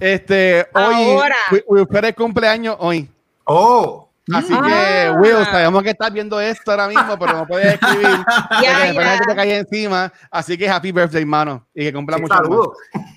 Este, 0.00 0.66
hoy, 0.74 0.94
Ahora. 0.94 1.36
Will, 1.52 1.86
Will 1.88 2.14
cumpleaños 2.14 2.76
hoy. 2.80 3.08
Oh. 3.44 4.09
Así 4.34 4.52
que, 4.52 5.06
ah. 5.08 5.16
Will, 5.18 5.44
sabemos 5.44 5.82
que 5.82 5.90
estás 5.90 6.12
viendo 6.12 6.40
esto 6.40 6.70
ahora 6.70 6.88
mismo, 6.88 7.18
pero 7.18 7.32
no 7.32 7.46
puedes 7.46 7.74
escribir. 7.74 8.06
ya. 8.62 8.92
que 8.92 9.26
te 9.26 9.34
cae 9.34 9.56
encima. 9.58 10.12
Así 10.30 10.56
que 10.56 10.68
happy 10.68 10.92
birthday, 10.92 11.24
mano. 11.24 11.66
Y 11.74 11.84
que 11.84 11.92
cumpla 11.92 12.16
sí, 12.16 12.22
mucho. 12.22 12.34
Saludos. 12.34 12.68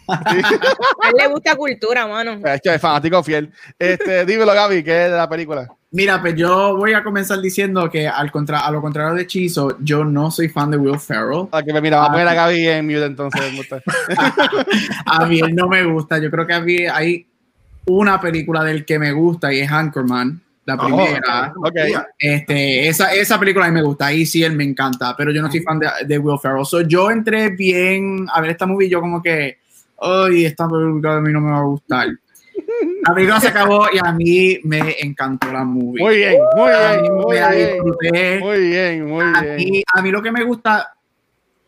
A 0.08 1.10
él 1.10 1.16
le 1.18 1.28
gusta 1.28 1.56
cultura, 1.56 2.08
mano. 2.08 2.40
Es 2.54 2.62
que 2.62 2.74
es 2.74 2.82
fanático 2.82 3.24
fiel. 3.24 3.52
Este, 3.78 4.26
dímelo, 4.26 4.54
Gaby, 4.54 4.84
¿qué 4.84 5.06
es 5.06 5.12
de 5.12 5.18
la 5.18 5.30
película? 5.30 5.68
Mira, 5.92 6.20
pues 6.22 6.36
yo 6.36 6.76
voy 6.76 6.94
a 6.94 7.04
comenzar 7.04 7.40
diciendo 7.40 7.90
que 7.90 8.08
al 8.08 8.32
contra 8.32 8.66
a 8.66 8.72
lo 8.72 8.82
contrario 8.82 9.14
de 9.14 9.28
Chizo, 9.28 9.78
yo 9.80 10.04
no 10.04 10.32
soy 10.32 10.50
fan 10.50 10.72
de 10.72 10.78
Will 10.78 11.00
Ferrell. 11.00 11.48
Ah, 11.52 11.62
que 11.62 11.80
mira, 11.82 11.98
vamos 11.98 12.10
a 12.10 12.14
poner 12.14 12.28
a 12.28 12.34
Gaby 12.34 12.68
en 12.68 12.86
mute 12.88 13.06
entonces. 13.06 13.42
a 15.06 15.26
mí 15.26 15.40
él 15.40 15.56
no 15.56 15.68
me 15.68 15.84
gusta. 15.84 16.18
Yo 16.18 16.32
creo 16.32 16.48
que 16.48 16.54
a 16.54 16.62
mí 16.62 16.78
hay 16.88 17.28
una 17.86 18.20
película 18.20 18.64
del 18.64 18.86
que 18.86 18.98
me 18.98 19.12
gusta 19.12 19.54
y 19.54 19.60
es 19.60 19.72
Anchorman 19.72 20.42
la 20.66 20.76
oh, 20.76 20.78
primera. 20.80 21.54
okay. 21.56 21.94
Este, 22.18 22.88
esa, 22.88 23.14
esa 23.14 23.40
película 23.40 23.66
a 23.66 23.70
mí 23.70 23.76
me 23.76 23.84
gusta, 23.84 24.08
ahí 24.08 24.26
sí 24.26 24.44
él 24.44 24.56
me 24.56 24.64
encanta, 24.64 25.16
pero 25.18 25.32
yo 25.32 25.42
no 25.42 25.52
soy 25.52 25.62
fan 25.62 25.80
de, 25.80 25.88
de 26.06 26.18
Will 26.18 26.40
Ferrell. 26.40 26.66
So, 26.66 26.82
yo 26.82 27.12
entré 27.12 27.50
bien 27.50 28.26
a 28.32 28.42
ver 28.42 28.52
esta 28.52 28.66
movie, 28.66 28.90
yo 28.90 29.02
como 29.02 29.22
que, 29.22 29.58
ay, 30.00 30.46
esta 30.46 30.68
película 30.68 31.18
a 31.18 31.22
mí 31.22 31.32
no 31.32 31.42
me 31.42 31.52
va 31.52 31.60
a 31.60 31.64
gustar. 31.64 32.08
La 33.06 33.14
película 33.14 33.40
se 33.40 33.50
acabó 33.50 33.88
y 33.92 33.98
a 34.02 34.12
mí 34.14 34.60
me 34.64 34.96
encantó 35.00 35.52
la 35.52 35.64
movie. 35.66 36.02
Muy 36.02 36.18
bien, 36.18 36.38
muy 36.56 36.70
bien. 36.70 37.14
Muy, 37.14 37.36
bien 38.12 38.40
muy 38.40 38.60
bien, 38.60 39.06
muy 39.06 39.26
a 39.26 39.42
bien. 39.42 39.56
Mí, 39.58 39.84
a 39.94 40.02
mí 40.02 40.12
lo 40.12 40.22
que 40.22 40.32
me 40.32 40.44
gusta, 40.44 40.93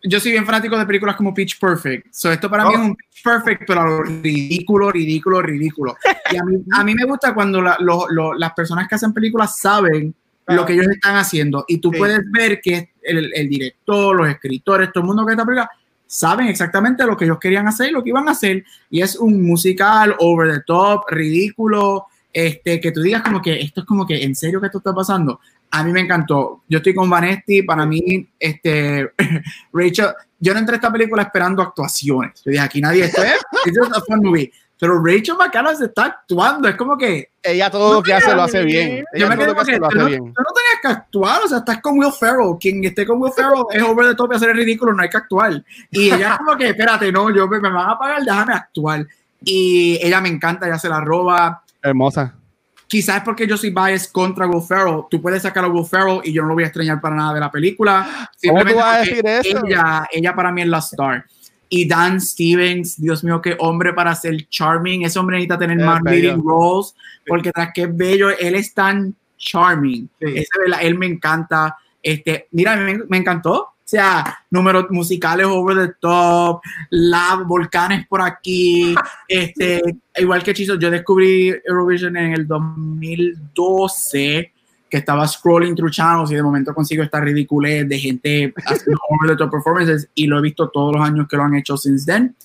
yo 0.08 0.20
soy 0.20 0.32
bien 0.32 0.46
fanático 0.46 0.78
de 0.78 0.86
películas 0.86 1.16
como 1.16 1.34
Pitch 1.34 1.60
Perfect. 1.60 2.08
So, 2.12 2.32
esto 2.32 2.50
para 2.50 2.66
oh. 2.66 2.70
mí 2.70 2.76
es 2.76 2.82
un 2.82 2.96
Pitch 2.96 3.24
Perfect, 3.24 3.64
pero 3.68 4.04
ridículo, 4.04 4.92
ridículo, 4.92 5.42
ridículo. 5.42 5.98
Y 6.32 6.38
a 6.38 6.44
mí, 6.44 6.64
a 6.72 6.84
mí 6.84 6.96
me 6.96 7.06
gusta 7.06 7.34
cuando 7.34 7.62
la, 7.62 7.78
lo, 7.80 8.08
lo, 8.10 8.34
las 8.34 8.54
personas 8.54 8.88
que 8.88 8.96
hacen 8.96 9.14
películas 9.14 9.58
saben 9.58 10.14
lo 10.48 10.66
que 10.66 10.74
ellos 10.74 10.88
están 10.88 11.16
haciendo. 11.16 11.66
Y 11.68 11.80
tú 11.80 11.92
sí. 11.92 11.98
puedes 11.98 12.20
ver 12.32 12.62
que 12.62 12.94
el, 13.02 13.32
el, 13.34 13.50
director, 13.50 14.16
los 14.16 14.30
escritores, 14.30 14.92
todo 14.92 15.02
el 15.02 15.08
mundo 15.08 15.26
que 15.26 15.34
está 15.34 15.46
película 15.46 15.70
saben 16.08 16.48
exactamente 16.48 17.06
lo 17.06 17.18
que 17.18 17.26
ellos 17.26 17.40
querían 17.40 17.68
hacer 17.68 17.90
y 17.90 17.92
lo 17.92 18.04
que 18.04 18.10
iban 18.10 18.28
a 18.28 18.32
hacer. 18.32 18.64
Y 18.90 19.02
es 19.02 19.16
un 19.16 19.42
musical 19.42 20.16
over 20.20 20.54
the 20.54 20.62
top, 20.66 21.04
ridículo, 21.10 22.06
este, 22.32 22.80
que 22.80 22.92
tú 22.92 23.02
digas 23.02 23.22
como 23.22 23.42
que 23.42 23.60
esto 23.62 23.82
es 23.82 23.88
como 23.88 24.06
que 24.06 24.24
en 24.24 24.36
serio 24.36 24.60
que 24.60 24.68
esto 24.68 24.80
está 24.80 24.94
pasando 24.94 25.40
a 25.72 25.84
mí 25.84 25.92
me 25.92 26.02
encantó. 26.02 26.64
Yo 26.68 26.78
estoy 26.78 26.94
con 26.94 27.10
Vanesti, 27.10 27.64
para 27.64 27.86
mí, 27.86 28.28
este, 28.40 29.12
Rachel, 29.74 30.14
yo 30.40 30.54
no 30.54 30.60
entré 30.60 30.76
a 30.76 30.78
esta 30.78 30.92
película 30.92 31.24
esperando 31.24 31.62
actuaciones. 31.62 32.42
Yo 32.44 32.52
dije, 32.52 32.64
aquí 32.64 32.82
nadie 32.82 33.06
está, 33.06 33.26
es 33.26 33.42
a 33.96 34.02
fun 34.02 34.22
movie. 34.24 34.52
Pero 34.78 35.02
Rachel 35.02 35.36
McAdams 35.40 35.82
está 35.82 36.06
actuando, 36.06 36.68
es 36.68 36.76
como 36.76 36.98
que... 36.98 37.30
Ella 37.42 37.70
todo 37.70 37.94
lo 37.94 38.04
que 38.04 38.14
hace 38.14 38.36
lo 38.36 38.44
hace 38.44 38.64
bien. 38.64 39.06
Yo 39.14 39.30
me 39.30 39.38
quedo 39.38 39.56
que, 39.56 39.78
lo 39.78 39.88
hace 39.88 39.98
no, 39.98 40.06
bien. 40.06 40.20
Tú 40.34 40.42
no 40.42 40.54
tenías 40.54 40.82
que 40.82 40.88
actuar, 40.88 41.42
o 41.46 41.48
sea, 41.48 41.60
estás 41.60 41.82
con 41.82 41.98
Will 41.98 42.12
Ferrell. 42.12 42.58
Quien 42.60 42.84
esté 42.84 43.06
con 43.06 43.22
Will 43.22 43.32
Ferrell 43.34 43.64
es 43.72 43.82
over 43.82 44.06
the 44.06 44.16
top 44.16 44.34
y 44.34 44.36
hacer 44.36 44.50
el 44.50 44.58
ridículo, 44.58 44.94
no 44.94 45.02
hay 45.02 45.10
que 45.10 45.18
actuar. 45.18 45.64
Y 45.92 46.08
ella 46.08 46.34
es 46.34 46.38
como 46.40 46.58
que, 46.58 46.70
espérate, 46.70 47.10
no, 47.12 47.34
yo 47.34 47.48
me, 47.48 47.60
me 47.62 47.70
van 47.70 47.90
a 47.90 47.98
pagar, 47.98 48.22
déjame 48.24 48.54
actuar. 48.54 49.08
Y 49.42 49.98
ella 50.02 50.20
me 50.20 50.30
encanta, 50.30 50.68
ella 50.68 50.78
se 50.78 50.90
la 50.90 51.00
roba. 51.00 51.64
Hermosa 51.82 52.36
quizás 52.88 53.22
porque 53.24 53.48
yo 53.48 53.58
soy 53.58 53.74
contra 54.12 54.48
Will 54.48 54.62
Ferrell, 54.62 55.04
tú 55.10 55.22
puedes 55.22 55.44
sacar 55.44 55.66
a 55.66 55.68
Will 55.68 55.86
Ferrell 55.86 56.22
y 56.24 56.32
yo 56.32 56.42
no 56.42 56.50
lo 56.50 56.54
voy 56.56 56.64
a 56.64 56.68
extrañar 56.68 57.02
para 57.02 57.16
nada 57.16 57.34
de 57.34 57.40
la 57.40 57.52
película. 57.52 58.30
¿Cómo 58.48 58.64
tú 58.66 58.76
vas 58.76 58.96
a 58.96 59.00
decir 59.00 59.26
eso? 59.26 59.66
Ella, 59.66 60.08
ella 60.12 60.36
para 60.36 60.52
mí 60.52 60.62
es 60.62 60.68
la 60.68 60.80
star. 60.80 61.26
Y 61.68 61.88
Dan 61.88 62.22
Stevens, 62.22 63.02
Dios 63.02 63.24
mío, 63.24 63.42
qué 63.42 63.56
hombre 63.60 63.94
para 63.94 64.14
ser 64.16 64.48
charming. 64.50 65.04
Ese 65.04 65.18
hombre 65.18 65.38
necesita 65.38 65.58
tener 65.58 65.80
más 65.80 66.02
leading 66.04 66.42
roles, 66.44 66.94
porque 67.28 67.52
tras 67.52 67.72
que 67.74 67.88
bello, 67.88 68.30
él 68.30 68.56
es 68.56 68.74
tan 68.74 69.16
charming. 69.38 70.08
Ese, 70.20 70.48
él 70.82 70.98
me 70.98 71.08
encanta. 71.08 71.76
Este, 72.02 72.48
mira, 72.52 72.76
me, 72.76 73.00
me 73.10 73.18
encantó. 73.18 73.75
O 73.86 73.88
sea, 73.88 74.40
números 74.50 74.88
musicales 74.90 75.46
over 75.46 75.78
the 75.78 75.94
top, 76.02 76.60
la 76.90 77.44
volcanes 77.46 78.08
por 78.08 78.20
aquí, 78.20 78.96
este, 79.28 79.80
igual 80.16 80.42
que 80.42 80.56
Chizo, 80.56 80.80
yo 80.80 80.90
descubrí 80.90 81.54
Eurovision 81.64 82.18
en 82.18 82.34
el 82.34 82.48
2012 82.48 84.52
que 84.90 84.98
estaba 84.98 85.28
scrolling 85.28 85.76
through 85.76 85.92
channels 85.92 86.32
y 86.32 86.36
de 86.36 86.42
momento 86.42 86.74
consigo 86.74 87.04
esta 87.04 87.20
ridiculez 87.20 87.88
de 87.88 88.00
gente 88.00 88.52
haciendo 88.66 89.00
over 89.10 89.30
the 89.30 89.38
top 89.38 89.52
performances 89.52 90.10
y 90.16 90.26
lo 90.26 90.40
he 90.40 90.42
visto 90.42 90.68
todos 90.70 90.96
los 90.96 91.06
años 91.06 91.28
que 91.30 91.38
lo 91.38 91.44
han 91.44 91.54
hecho 91.54 91.78
since 91.78 92.12
then. 92.12 92.36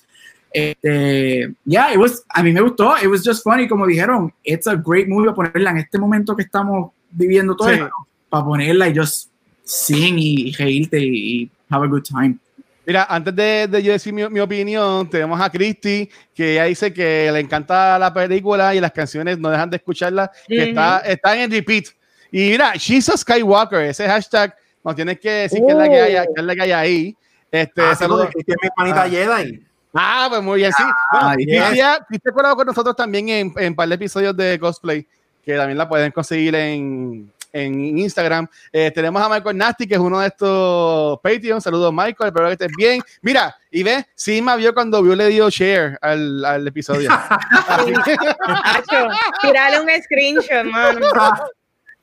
Este, 0.53 1.55
yeah, 1.65 1.91
it 1.91 1.97
was, 1.97 2.23
a 2.29 2.43
mí 2.43 2.53
me 2.53 2.61
gustó, 2.61 2.93
it 3.01 3.07
was 3.07 3.23
just 3.25 3.43
funny, 3.43 3.67
como 3.67 3.87
dijeron, 3.87 4.31
it's 4.43 4.67
a 4.67 4.75
great 4.75 5.07
movie 5.07 5.29
a 5.29 5.33
ponerla 5.33 5.71
en 5.71 5.77
este 5.77 5.97
momento 5.97 6.35
que 6.35 6.43
estamos 6.43 6.91
viviendo 7.09 7.55
todo 7.55 7.69
esto, 7.69 7.89
para 8.29 8.45
ponerla 8.45 8.89
y 8.89 8.95
just 8.95 9.30
sing 9.71 10.19
y 10.19 10.51
reírte 10.51 10.99
y 10.99 11.49
have 11.69 11.85
a 11.85 11.87
good 11.87 12.03
time. 12.03 12.37
Mira, 12.85 13.05
antes 13.09 13.33
de, 13.35 13.67
de 13.67 13.83
yo 13.83 13.93
decir 13.93 14.11
mi, 14.11 14.27
mi, 14.27 14.39
opinión, 14.39 15.09
tenemos 15.09 15.39
a 15.39 15.49
Christy, 15.49 16.09
que 16.33 16.53
ella 16.53 16.65
dice 16.65 16.91
que 16.91 17.31
le 17.31 17.39
encanta 17.39 17.97
la 17.97 18.13
película 18.13 18.75
y 18.75 18.81
las 18.81 18.91
canciones 18.91 19.37
no 19.37 19.49
dejan 19.49 19.69
de 19.69 19.77
escucharla, 19.77 20.29
que 20.47 20.55
uh 20.55 20.57
-huh. 20.57 20.69
está, 20.69 20.99
está 20.99 21.41
en 21.41 21.51
repeat. 21.51 21.85
Y 22.31 22.49
mira, 22.49 22.73
she's 22.75 23.07
a 23.07 23.15
Skywalker, 23.15 23.81
ese 23.81 24.07
hashtag 24.07 24.55
nos 24.83 24.95
tienes 24.95 25.19
que 25.19 25.29
decir 25.29 25.61
que, 25.65 25.71
es 25.71 25.77
la 25.77 25.87
que, 25.87 26.01
hay, 26.01 26.13
que 26.13 26.41
es 26.41 26.43
la 26.43 26.55
que 26.55 26.61
hay 26.61 26.71
ahí. 26.71 27.17
Este, 27.51 27.81
ah, 27.81 27.95
saludos. 27.95 28.29
Sí, 28.33 28.43
es 28.47 28.55
mi 28.61 28.69
panita 28.75 29.03
ah. 29.03 29.09
Jedi. 29.09 29.65
Ah, 29.93 30.27
pues 30.29 30.41
muy 30.41 30.57
bien, 30.57 30.71
sí. 30.71 30.83
Ah, 31.11 31.35
bueno, 31.35 31.73
yes. 31.73 31.99
Christy 32.07 32.29
ha 32.29 32.31
colaborado 32.31 32.55
con 32.55 32.67
nosotros 32.67 32.95
también 32.95 33.29
en, 33.29 33.53
en 33.57 33.67
un 33.69 33.75
par 33.75 33.87
de 33.87 33.95
episodios 33.95 34.35
de 34.35 34.57
cosplay, 34.59 35.05
que 35.45 35.55
también 35.55 35.77
la 35.77 35.87
pueden 35.87 36.11
conseguir 36.11 36.55
en, 36.55 37.31
en 37.51 37.97
Instagram. 37.97 38.47
Eh, 38.71 38.91
tenemos 38.91 39.21
a 39.21 39.29
Michael 39.29 39.57
Nasty, 39.57 39.87
que 39.87 39.95
es 39.95 39.99
uno 39.99 40.19
de 40.19 40.27
estos 40.27 41.19
Patreon. 41.21 41.61
Saludos, 41.61 41.91
Michael. 41.91 42.27
Espero 42.27 42.47
que 42.47 42.53
estés 42.53 42.71
bien. 42.77 43.01
Mira, 43.21 43.55
y 43.69 43.83
ve, 43.83 44.05
Sima 44.15 44.55
vio 44.55 44.73
cuando 44.73 45.01
vio 45.01 45.15
le 45.15 45.27
dio 45.27 45.49
share 45.49 45.97
al, 46.01 46.45
al 46.45 46.67
episodio. 46.67 47.09
Tirale 49.41 49.79
un 49.79 49.89
screenshot, 50.03 50.65
mano. 50.65 51.05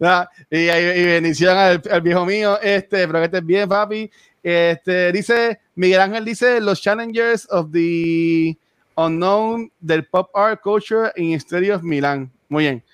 Ah, 0.00 0.30
y, 0.48 0.58
y, 0.58 0.70
y, 0.70 1.06
bendición 1.06 1.58
al, 1.58 1.82
al, 1.90 2.00
viejo 2.00 2.24
mío. 2.24 2.56
Este, 2.62 3.00
espero 3.00 3.18
que 3.18 3.24
estés 3.24 3.44
bien, 3.44 3.68
papi. 3.68 4.08
Este, 4.44 5.10
dice, 5.10 5.58
Miguel 5.74 6.00
Ángel 6.00 6.24
dice, 6.24 6.60
los 6.60 6.80
challengers 6.80 7.48
of 7.50 7.72
the 7.72 8.56
unknown 8.96 9.70
del 9.80 10.04
pop 10.04 10.30
art 10.34 10.60
culture 10.62 11.12
in 11.16 11.38
Stereo 11.40 11.76
of 11.76 11.82
Milan. 11.82 12.30
Muy 12.48 12.64
bien. 12.64 12.84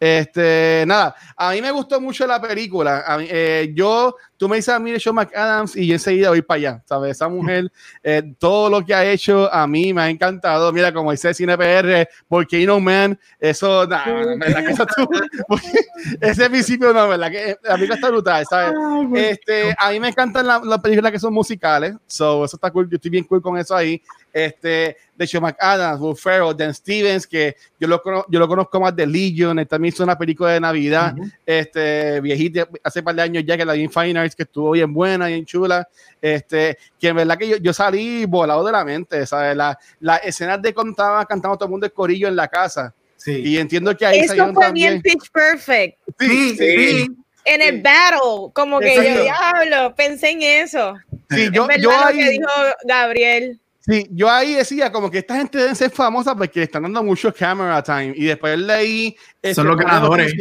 Este, 0.00 0.84
nada, 0.86 1.14
a 1.36 1.52
mí 1.52 1.60
me 1.60 1.70
gustó 1.70 2.00
mucho 2.00 2.26
la 2.26 2.40
película. 2.40 3.04
A 3.06 3.18
eh, 3.20 3.70
yo, 3.74 4.16
tú 4.40 4.48
me 4.48 4.56
dices 4.56 4.72
a 4.72 4.78
mí 4.78 4.90
de 4.90 4.98
Sean 4.98 5.14
McAdams 5.14 5.76
y 5.76 5.86
yo 5.86 5.92
enseguida 5.92 6.30
voy 6.30 6.40
para 6.40 6.56
allá, 6.56 6.82
¿sabes? 6.86 7.10
Esa 7.10 7.28
mujer, 7.28 7.70
eh, 8.02 8.22
todo 8.38 8.70
lo 8.70 8.82
que 8.82 8.94
ha 8.94 9.04
hecho 9.04 9.52
a 9.52 9.66
mí 9.66 9.92
me 9.92 10.00
ha 10.00 10.08
encantado. 10.08 10.72
Mira, 10.72 10.94
como 10.94 11.10
dice 11.10 11.34
Cine 11.34 11.58
PR, 11.58 12.08
porque 12.26 12.64
No 12.64 12.80
Man, 12.80 13.20
eso, 13.38 13.86
nada, 13.86 14.06
verdad 14.36 14.64
que 14.64 14.72
eso 14.72 14.86
tú, 14.86 15.06
ese 16.22 16.48
principio, 16.48 16.90
no, 16.94 17.06
verdad 17.06 17.30
que 17.30 17.58
la 17.62 17.74
película 17.74 17.96
está 17.96 18.08
brutal, 18.08 18.46
¿sabes? 18.48 18.72
Este, 19.14 19.74
a 19.76 19.90
mí 19.90 20.00
me 20.00 20.08
encantan 20.08 20.46
las 20.46 20.64
la 20.64 20.80
películas 20.80 21.12
que 21.12 21.18
son 21.18 21.34
musicales, 21.34 21.94
so, 22.06 22.46
eso 22.46 22.56
está 22.56 22.70
cool, 22.70 22.88
yo 22.88 22.96
estoy 22.96 23.10
bien 23.10 23.24
cool 23.24 23.42
con 23.42 23.58
eso 23.58 23.76
ahí. 23.76 24.00
Este, 24.32 24.96
de 25.16 25.26
Sean 25.26 25.42
McAdams, 25.42 26.00
Will 26.00 26.16
Ferrell, 26.16 26.56
Dan 26.56 26.72
Stevens, 26.72 27.26
que 27.26 27.56
yo 27.78 27.88
lo, 27.88 28.00
yo 28.28 28.38
lo 28.38 28.48
conozco 28.48 28.80
más 28.80 28.94
de 28.94 29.06
Legion, 29.06 29.66
también 29.66 29.92
hizo 29.92 30.04
una 30.04 30.16
película 30.16 30.52
de 30.52 30.60
Navidad, 30.60 31.14
uh 31.18 31.22
-huh. 31.22 31.32
este, 31.44 32.20
viejita, 32.20 32.68
hace 32.82 33.02
par 33.02 33.16
de 33.16 33.22
años 33.22 33.44
ya 33.44 33.56
que 33.56 33.64
la 33.64 33.72
vi 33.74 33.82
en 33.82 33.90
Fine 33.90 34.29
Arts, 34.30 34.36
que 34.36 34.44
estuvo 34.44 34.70
bien 34.72 34.92
buena, 34.92 35.26
bien 35.26 35.44
chula, 35.44 35.88
este, 36.20 36.78
que 36.98 37.08
en 37.08 37.16
verdad 37.16 37.36
que 37.36 37.48
yo, 37.48 37.56
yo 37.56 37.72
salí 37.72 38.24
volado 38.26 38.64
de 38.64 38.72
la 38.72 38.84
mente, 38.84 39.26
¿sabes? 39.26 39.56
Las 39.56 39.76
la 40.00 40.16
escenas 40.16 40.62
de 40.62 40.72
cuando 40.72 40.92
estaba 40.92 41.24
cantando 41.26 41.56
todo 41.56 41.66
el 41.66 41.70
mundo 41.70 41.86
el 41.86 41.92
corillo 41.92 42.28
en 42.28 42.36
la 42.36 42.48
casa, 42.48 42.94
sí. 43.16 43.42
y 43.44 43.58
entiendo 43.58 43.96
que 43.96 44.06
ahí 44.06 44.20
Eso 44.20 44.34
fue 44.34 44.62
también. 44.64 45.00
bien 45.00 45.02
Pitch 45.02 45.30
Perfect. 45.30 45.98
Sí, 46.18 46.56
sí. 46.56 46.56
sí. 46.56 47.08
En 47.44 47.62
el 47.62 47.80
battle, 47.80 48.52
como 48.52 48.80
que 48.80 48.94
yo 48.94 49.22
diablo, 49.22 49.94
pensé 49.94 50.30
en 50.30 50.42
eso. 50.42 50.94
Sí, 51.30 51.48
yo, 51.52 51.68
es 51.70 51.82
yo 51.82 51.90
lo 51.90 52.06
ahí, 52.06 52.18
que 52.18 52.30
dijo 52.30 52.50
Gabriel. 52.84 53.60
Sí, 53.80 54.06
yo 54.10 54.30
ahí 54.30 54.54
decía 54.54 54.92
como 54.92 55.10
que 55.10 55.18
esta 55.18 55.36
gente 55.36 55.58
debe 55.58 55.74
ser 55.74 55.90
famosa 55.90 56.34
porque 56.36 56.60
le 56.60 56.64
están 56.64 56.82
dando 56.82 57.02
mucho 57.02 57.32
camera 57.32 57.82
time 57.82 58.12
y 58.14 58.26
después 58.26 58.58
leí 58.58 59.16
este, 59.40 59.54
son 59.54 59.68
los 59.68 59.76
ganadores 59.78 60.34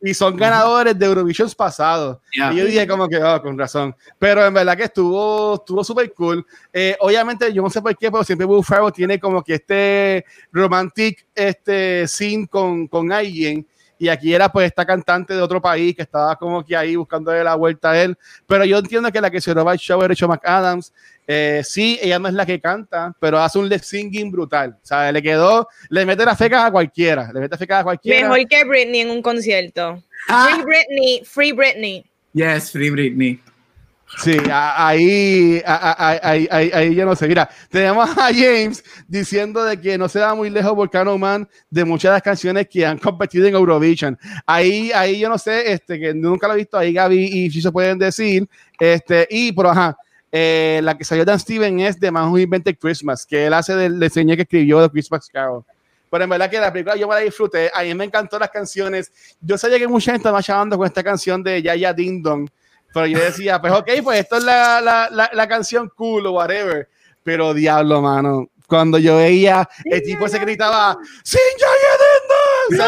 y 0.00 0.14
son 0.14 0.36
ganadores 0.36 0.98
de 0.98 1.06
Eurovision 1.06 1.50
pasados. 1.56 2.18
Yeah. 2.32 2.52
y 2.52 2.56
yo 2.56 2.64
dije 2.66 2.86
como 2.86 3.08
que 3.08 3.16
oh, 3.16 3.42
con 3.42 3.58
razón 3.58 3.94
pero 4.18 4.46
en 4.46 4.54
verdad 4.54 4.76
que 4.76 4.84
estuvo 4.84 5.54
estuvo 5.54 5.82
súper 5.82 6.12
cool. 6.12 6.46
Eh, 6.72 6.96
obviamente 7.00 7.52
yo 7.52 7.62
no 7.62 7.70
sé 7.70 7.82
por 7.82 7.96
qué 7.96 8.10
pero 8.10 8.24
siempre 8.24 8.46
Will 8.46 8.64
Ferrell 8.64 8.92
tiene 8.92 9.18
como 9.18 9.42
que 9.42 9.54
este 9.54 10.24
romantic 10.52 11.26
este 11.34 12.06
scene 12.06 12.46
con, 12.46 12.86
con 12.86 13.10
alguien 13.12 13.66
y 13.98 14.08
aquí 14.08 14.32
era 14.32 14.50
pues 14.50 14.66
esta 14.66 14.84
cantante 14.84 15.34
de 15.34 15.42
otro 15.42 15.60
país 15.60 15.94
que 15.94 16.02
estaba 16.02 16.36
como 16.36 16.64
que 16.64 16.76
ahí 16.76 16.96
buscando 16.96 17.32
la 17.32 17.54
vuelta 17.54 17.90
a 17.90 18.02
él, 18.02 18.16
pero 18.46 18.64
yo 18.64 18.78
entiendo 18.78 19.10
que 19.10 19.20
la 19.20 19.30
que 19.30 19.40
se 19.40 19.52
roba 19.52 19.72
el 19.72 19.78
show 19.78 20.00
era 20.02 20.12
hecho 20.12 20.28
McAdams, 20.28 20.92
eh, 21.26 21.62
sí, 21.64 21.98
ella 22.00 22.18
no 22.18 22.28
es 22.28 22.34
la 22.34 22.46
que 22.46 22.60
canta, 22.60 23.14
pero 23.20 23.38
hace 23.38 23.58
un 23.58 23.68
lip 23.68 23.82
singing 23.82 24.30
brutal, 24.30 24.76
o 24.82 24.86
sea, 24.86 25.12
le 25.12 25.22
quedó, 25.22 25.68
le 25.90 26.06
mete 26.06 26.24
las 26.24 26.38
fecas 26.38 26.64
a 26.64 26.70
cualquiera, 26.70 27.30
le 27.32 27.40
mete 27.40 27.56
fecas 27.56 27.80
a 27.80 27.84
cualquiera. 27.84 28.28
Mejor 28.28 28.48
que 28.48 28.64
Britney 28.64 29.00
en 29.00 29.10
un 29.10 29.20
concierto. 29.22 30.02
Ah. 30.28 30.48
Free 30.50 30.64
Britney, 30.64 31.22
Free 31.24 31.52
Britney. 31.52 32.04
Yes, 32.32 32.72
Free 32.72 32.90
Britney. 32.90 33.40
Sí, 34.16 34.36
ahí, 34.50 35.62
ahí, 35.64 36.48
ahí, 36.50 36.70
ahí, 36.72 36.94
yo 36.94 37.04
no 37.04 37.14
sé. 37.14 37.28
Mira, 37.28 37.48
tenemos 37.68 38.08
a 38.16 38.32
James 38.32 38.82
diciendo 39.06 39.62
de 39.62 39.80
que 39.80 39.96
no 39.96 40.08
se 40.08 40.18
da 40.18 40.34
muy 40.34 40.50
lejos 40.50 40.74
Volcano 40.74 41.16
Man 41.18 41.48
de 41.70 41.84
muchas 41.84 42.10
de 42.10 42.14
las 42.14 42.22
canciones 42.22 42.66
que 42.68 42.84
han 42.84 42.98
competido 42.98 43.46
en 43.46 43.54
Eurovision. 43.54 44.18
Ahí, 44.46 44.90
ahí 44.92 45.20
yo 45.20 45.28
no 45.28 45.38
sé, 45.38 45.72
este, 45.72 46.00
que 46.00 46.14
nunca 46.14 46.48
lo 46.48 46.54
he 46.54 46.58
visto, 46.58 46.78
ahí 46.78 46.92
Gaby 46.92 47.24
y 47.24 47.50
si 47.50 47.60
se 47.60 47.70
pueden 47.70 47.98
decir. 47.98 48.48
Este, 48.80 49.28
y, 49.30 49.52
pero 49.52 49.70
ajá, 49.70 49.96
eh, 50.32 50.80
la 50.82 50.96
que 50.96 51.04
salió 51.04 51.24
Dan 51.24 51.38
Steven 51.38 51.80
es 51.80 52.00
de 52.00 52.10
Man 52.10 52.30
Who 52.30 52.38
Invented 52.38 52.76
Christmas, 52.78 53.24
que 53.24 53.46
él 53.46 53.54
hace 53.54 53.74
del 53.76 54.00
diseño 54.00 54.34
que 54.34 54.42
escribió 54.42 54.80
de 54.80 54.90
Christmas 54.90 55.28
Carol. 55.32 55.64
Pero 56.10 56.24
en 56.24 56.30
verdad 56.30 56.50
que 56.50 56.58
la 56.58 56.72
película 56.72 56.96
yo 56.96 57.06
me 57.06 57.14
la 57.14 57.20
disfruté, 57.20 57.70
a 57.72 57.82
mí 57.82 57.94
me 57.94 58.04
encantó 58.04 58.38
las 58.38 58.50
canciones. 58.50 59.12
Yo 59.40 59.58
sabía 59.58 59.78
que 59.78 59.86
mucha 59.86 60.12
gente 60.12 60.22
estaba 60.22 60.40
llamando 60.40 60.76
con 60.76 60.86
esta 60.86 61.04
canción 61.04 61.42
de 61.42 61.62
Yaya 61.62 61.92
Ding 61.92 62.22
Dong 62.22 62.48
pero 62.92 63.06
yo 63.06 63.18
decía, 63.18 63.60
pues 63.60 63.72
ok, 63.72 63.90
pues 64.02 64.20
esto 64.20 64.36
es 64.36 64.44
la, 64.44 64.80
la, 64.80 65.08
la, 65.10 65.30
la 65.32 65.48
canción 65.48 65.90
cool 65.94 66.26
o 66.26 66.32
whatever. 66.32 66.88
Pero 67.22 67.52
diablo, 67.52 68.00
mano, 68.00 68.48
cuando 68.68 68.98
yo 68.98 69.16
veía 69.16 69.68
el 69.84 70.02
tipo 70.02 70.28
se 70.28 70.38
gritaba 70.38 70.98
¡Sin 71.24 71.40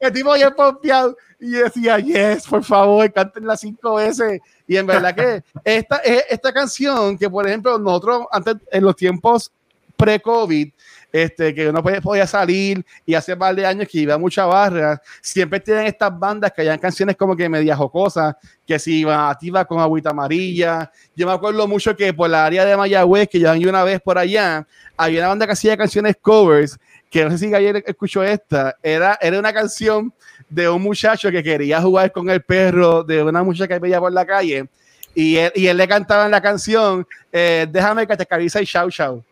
El 0.00 0.12
tipo 0.12 0.32
bien 0.34 0.54
pompeado 0.56 1.16
y 1.40 1.50
decía, 1.50 1.98
yes, 1.98 2.46
por 2.46 2.64
favor, 2.64 3.12
cántenla 3.12 3.56
cinco 3.56 3.96
veces. 3.96 4.40
Y 4.66 4.76
en 4.76 4.86
verdad 4.86 5.14
que 5.14 5.42
esta, 5.64 5.96
esta 5.96 6.52
canción, 6.52 7.18
que 7.18 7.28
por 7.28 7.46
ejemplo, 7.46 7.78
nosotros 7.78 8.26
antes, 8.30 8.56
en 8.70 8.84
los 8.84 8.94
tiempos 8.94 9.50
pre-COVID, 9.96 10.70
este, 11.12 11.54
que 11.54 11.68
uno 11.68 11.82
podía 11.82 12.26
salir 12.26 12.84
y 13.06 13.14
hace 13.14 13.36
par 13.36 13.54
de 13.54 13.64
años 13.64 13.88
que 13.90 13.98
iba 13.98 14.18
mucha 14.18 14.46
barra, 14.46 15.00
siempre 15.20 15.60
tienen 15.60 15.86
estas 15.86 16.16
bandas 16.18 16.52
que 16.52 16.62
hayan 16.62 16.78
canciones 16.78 17.16
como 17.16 17.36
que 17.36 17.48
media 17.48 17.76
jocosas, 17.76 18.34
que 18.66 18.78
si 18.78 19.00
iba 19.00 19.30
activa 19.30 19.64
con 19.64 19.80
agüita 19.80 20.10
amarilla. 20.10 20.90
Yo 21.16 21.26
me 21.26 21.32
acuerdo 21.32 21.66
mucho 21.66 21.96
que 21.96 22.12
por 22.12 22.28
la 22.28 22.44
área 22.44 22.64
de 22.64 22.76
Mayagüez, 22.76 23.28
que 23.28 23.40
yo 23.40 23.54
iba 23.54 23.70
una 23.70 23.84
vez 23.84 24.00
por 24.00 24.18
allá, 24.18 24.66
había 24.96 25.20
una 25.20 25.28
banda 25.28 25.46
que 25.46 25.52
hacía 25.52 25.76
canciones 25.76 26.16
covers, 26.20 26.78
que 27.10 27.24
no 27.24 27.30
sé 27.30 27.38
si 27.38 27.54
ayer 27.54 27.82
escuchó 27.86 28.22
esta, 28.22 28.76
era, 28.82 29.18
era 29.20 29.38
una 29.38 29.52
canción 29.52 30.12
de 30.48 30.68
un 30.68 30.82
muchacho 30.82 31.30
que 31.30 31.42
quería 31.42 31.80
jugar 31.80 32.12
con 32.12 32.28
el 32.28 32.42
perro 32.42 33.02
de 33.02 33.22
una 33.22 33.42
muchacha 33.42 33.68
que 33.68 33.78
veía 33.78 33.98
por 33.98 34.12
la 34.12 34.26
calle. 34.26 34.68
Y 35.14 35.36
él, 35.36 35.76
le 35.76 35.88
cantaba 35.88 36.26
en 36.26 36.30
la 36.30 36.40
canción, 36.40 37.06
eh, 37.32 37.66
déjame 37.68 38.06
que 38.06 38.16
te 38.16 38.22
acaricia 38.22 38.60
y 38.60 38.66
chau 38.66 38.90
chau. 38.90 39.24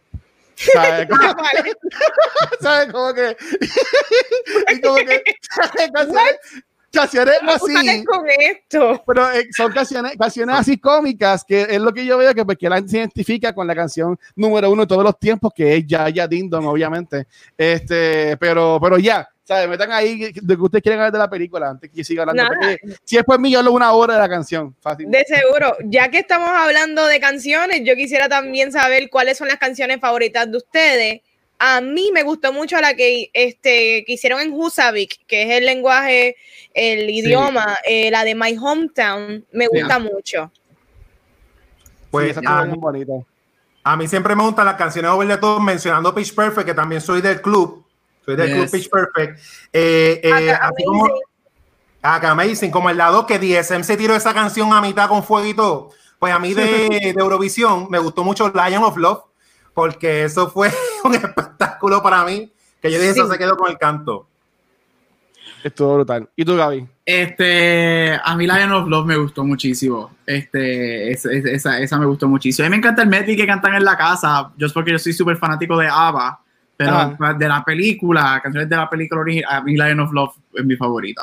¿Sabes? 0.56 1.06
Como, 1.08 1.22
¿Sabe? 2.60 2.92
Como 2.92 3.14
que. 3.14 3.36
y 4.74 4.80
como 4.80 4.96
que. 4.96 5.22
canciones, 5.92 6.36
canciones 6.90 7.38
así. 7.46 8.04
Con 8.04 8.26
esto? 8.28 9.04
Pero 9.06 9.30
eh, 9.32 9.48
son 9.54 9.72
canciones, 9.72 10.16
canciones 10.18 10.56
así 10.56 10.78
cómicas, 10.78 11.44
que 11.44 11.62
es 11.62 11.80
lo 11.80 11.92
que 11.92 12.06
yo 12.06 12.18
veo 12.18 12.34
que, 12.34 12.44
pues, 12.44 12.56
que 12.58 12.68
la 12.68 12.76
gente 12.76 12.90
se 12.90 12.98
identifica 12.98 13.54
con 13.54 13.66
la 13.66 13.74
canción 13.74 14.18
número 14.34 14.70
uno 14.70 14.82
de 14.82 14.88
todos 14.88 15.04
los 15.04 15.18
tiempos, 15.18 15.52
que 15.54 15.76
es 15.76 15.86
Ya 15.86 16.08
Ya 16.08 16.26
Ding 16.26 16.48
Dong, 16.48 16.66
obviamente. 16.66 17.26
Este, 17.56 18.36
pero, 18.38 18.78
pero 18.80 18.98
ya, 18.98 19.28
¿sabes? 19.46 19.68
Metan 19.68 19.92
ahí 19.92 20.32
de 20.32 20.56
que 20.56 20.60
ustedes 20.60 20.82
quieren 20.82 20.98
hablar 20.98 21.12
de 21.12 21.18
la 21.18 21.30
película 21.30 21.70
antes 21.70 21.90
que 21.90 22.02
siga 22.02 22.24
hablando. 22.24 22.52
si 23.04 23.16
es 23.16 23.22
por 23.22 23.38
mí, 23.38 23.52
yo 23.52 23.60
hablo 23.60 23.72
una 23.72 23.92
hora 23.92 24.14
de 24.14 24.20
la 24.20 24.28
canción. 24.28 24.74
Fácil. 24.80 25.08
De 25.08 25.24
seguro. 25.24 25.76
Ya 25.84 26.10
que 26.10 26.18
estamos 26.18 26.50
hablando 26.50 27.06
de 27.06 27.20
canciones, 27.20 27.82
yo 27.84 27.94
quisiera 27.94 28.28
también 28.28 28.72
saber 28.72 29.08
cuáles 29.08 29.38
son 29.38 29.46
las 29.46 29.58
canciones 29.58 30.00
favoritas 30.00 30.50
de 30.50 30.56
ustedes. 30.56 31.20
A 31.58 31.80
mí 31.80 32.10
me 32.12 32.24
gustó 32.24 32.52
mucho 32.52 32.78
la 32.80 32.94
que, 32.94 33.30
este, 33.32 34.04
que 34.04 34.12
hicieron 34.12 34.40
en 34.40 34.52
Husavik, 34.52 35.24
que 35.26 35.44
es 35.44 35.50
el 35.52 35.64
lenguaje, 35.64 36.36
el 36.74 37.08
idioma, 37.08 37.78
eh, 37.86 38.10
la 38.10 38.24
de 38.24 38.34
My 38.34 38.58
Hometown. 38.60 39.46
Me 39.52 39.68
gusta 39.68 39.98
mucho. 40.00 40.50
Pues 42.10 42.36
esa 42.36 42.40
a, 42.44 42.64
muy 42.64 42.78
bonita. 42.78 43.12
a 43.84 43.96
mí 43.96 44.08
siempre 44.08 44.34
me 44.34 44.42
gustan 44.42 44.66
las 44.66 44.74
canciones 44.74 45.10
over 45.10 45.28
the 45.28 45.36
top, 45.36 45.60
mencionando 45.60 46.14
Pitch 46.14 46.34
Perfect, 46.34 46.66
que 46.66 46.74
también 46.74 47.00
soy 47.00 47.20
del 47.20 47.40
club. 47.40 47.85
Soy 48.26 48.36
del 48.36 48.52
club 48.52 48.70
Pitch 48.70 48.90
Perfect. 48.90 49.38
Eh, 49.72 50.20
eh, 50.22 50.50
así 50.52 50.84
como, 50.84 51.08
ah, 52.02 52.20
amazing, 52.22 52.70
como 52.70 52.90
el 52.90 52.98
lado 52.98 53.24
que 53.26 53.38
DSM 53.38 53.82
se 53.84 53.96
tiró 53.96 54.14
esa 54.14 54.34
canción 54.34 54.72
a 54.72 54.82
mitad 54.82 55.08
con 55.08 55.24
fuego 55.24 55.46
y 55.46 55.54
todo. 55.54 55.90
Pues 56.18 56.34
a 56.34 56.38
mí 56.38 56.52
de, 56.52 56.64
de 57.14 57.14
Eurovisión 57.16 57.86
me 57.88 57.98
gustó 57.98 58.24
mucho 58.24 58.52
Lion 58.52 58.82
of 58.82 58.96
Love 58.96 59.20
porque 59.76 60.24
eso 60.24 60.50
fue 60.50 60.72
un 61.04 61.14
espectáculo 61.14 62.02
para 62.02 62.24
mí, 62.24 62.50
que 62.80 62.90
yo 62.90 62.98
dije, 62.98 63.10
eso 63.10 63.30
se 63.30 63.38
quedó 63.38 63.56
con 63.56 63.70
el 63.70 63.76
canto. 63.76 64.26
Estuvo 65.62 65.96
brutal. 65.96 66.28
¿Y 66.34 66.44
tú, 66.44 66.56
Gaby? 66.56 66.86
Este, 67.04 68.18
a 68.24 68.36
mí 68.36 68.46
Lion 68.46 68.72
of 68.72 68.88
Love 68.88 69.06
me 69.06 69.16
gustó 69.16 69.44
muchísimo. 69.44 70.16
Este, 70.24 71.10
esa, 71.12 71.78
esa, 71.78 71.98
me 71.98 72.06
gustó 72.06 72.26
muchísimo. 72.26 72.64
A 72.64 72.70
mí 72.70 72.72
me 72.72 72.78
encanta 72.78 73.02
el 73.02 73.08
medley 73.08 73.36
que 73.36 73.46
cantan 73.46 73.74
en 73.74 73.84
la 73.84 73.98
casa, 73.98 74.50
yo 74.56 74.66
es 74.66 74.72
porque 74.72 74.92
yo 74.92 74.98
soy 74.98 75.12
súper 75.12 75.36
fanático 75.36 75.76
de 75.76 75.88
ABBA, 75.88 76.40
pero 76.76 77.16
de 77.38 77.48
la 77.48 77.64
película, 77.64 78.40
canciones 78.42 78.68
de 78.68 78.76
la 78.76 78.88
película 78.88 79.22
original, 79.22 79.50
a 79.50 79.60
mí 79.62 79.72
Lion 79.74 80.00
of 80.00 80.12
Love 80.12 80.34
es 80.54 80.64
mi 80.64 80.76
favorita. 80.76 81.22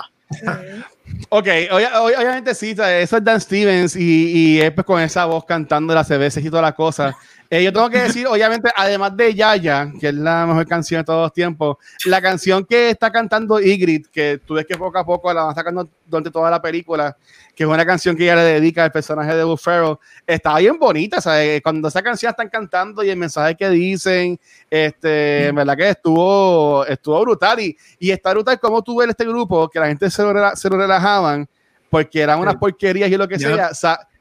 ok, 1.29 1.47
obviamente 1.71 2.55
sí, 2.55 2.71
eso 2.71 3.17
es 3.17 3.23
Dan 3.23 3.39
Stevens 3.39 3.95
y, 3.95 4.55
y 4.55 4.61
es 4.61 4.71
pues 4.71 4.85
con 4.85 5.01
esa 5.01 5.25
voz 5.25 5.45
cantando 5.45 5.93
las 5.93 6.07
CBS 6.07 6.41
y 6.41 6.49
todas 6.49 6.63
las 6.63 6.73
cosas. 6.73 7.15
Eh, 7.53 7.63
yo 7.63 7.71
tengo 7.71 7.87
que 7.87 7.99
decir, 7.99 8.25
obviamente, 8.25 8.71
además 8.75 9.15
de 9.15 9.31
Yaya, 9.31 9.91
que 9.99 10.07
es 10.07 10.13
la 10.15 10.47
mejor 10.47 10.65
canción 10.65 11.01
de 11.01 11.05
todos 11.05 11.21
los 11.21 11.33
tiempos, 11.33 11.77
la 12.07 12.19
canción 12.19 12.65
que 12.65 12.89
está 12.89 13.11
cantando 13.11 13.59
Ygritte, 13.59 14.09
que 14.11 14.41
tú 14.43 14.55
ves 14.55 14.65
que 14.65 14.75
poco 14.75 14.97
a 14.97 15.05
poco 15.05 15.31
la 15.31 15.43
van 15.43 15.53
sacando 15.53 15.87
durante 16.03 16.31
toda 16.31 16.49
la 16.49 16.59
película, 16.59 17.15
que 17.55 17.63
es 17.63 17.69
una 17.69 17.85
canción 17.85 18.17
que 18.17 18.23
ella 18.23 18.37
le 18.37 18.41
dedica 18.41 18.83
al 18.83 18.91
personaje 18.91 19.35
de 19.35 19.45
Will 19.45 19.59
Ferrell, 19.59 19.97
está 20.25 20.57
bien 20.57 20.79
bonita, 20.79 21.21
¿sabes? 21.21 21.61
Cuando 21.61 21.89
esa 21.89 22.01
canción 22.01 22.31
están 22.31 22.49
cantando 22.49 23.03
y 23.03 23.11
el 23.11 23.17
mensaje 23.17 23.55
que 23.55 23.69
dicen, 23.69 24.39
este, 24.67 25.49
en 25.49 25.55
verdad 25.55 25.77
que 25.77 25.89
estuvo, 25.89 26.83
estuvo 26.87 27.21
brutal 27.21 27.59
y, 27.59 27.77
y 27.99 28.09
está 28.09 28.31
brutal 28.31 28.59
como 28.59 28.81
tú 28.81 28.97
ves 28.97 29.09
este 29.09 29.25
grupo, 29.25 29.69
que 29.69 29.79
la 29.79 29.89
gente 29.89 30.09
se 30.09 30.23
lo, 30.23 30.55
se 30.55 30.69
lo 30.71 30.77
relajaban, 30.77 31.47
porque 31.91 32.19
eran 32.19 32.39
unas 32.39 32.55
porquerías 32.55 33.11
y 33.11 33.15
lo 33.15 33.27
que 33.27 33.37
sea, 33.37 33.69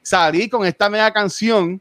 salí 0.03 0.51
con 0.51 0.67
esta 0.67 0.91
mega 0.91 1.11
canción 1.11 1.81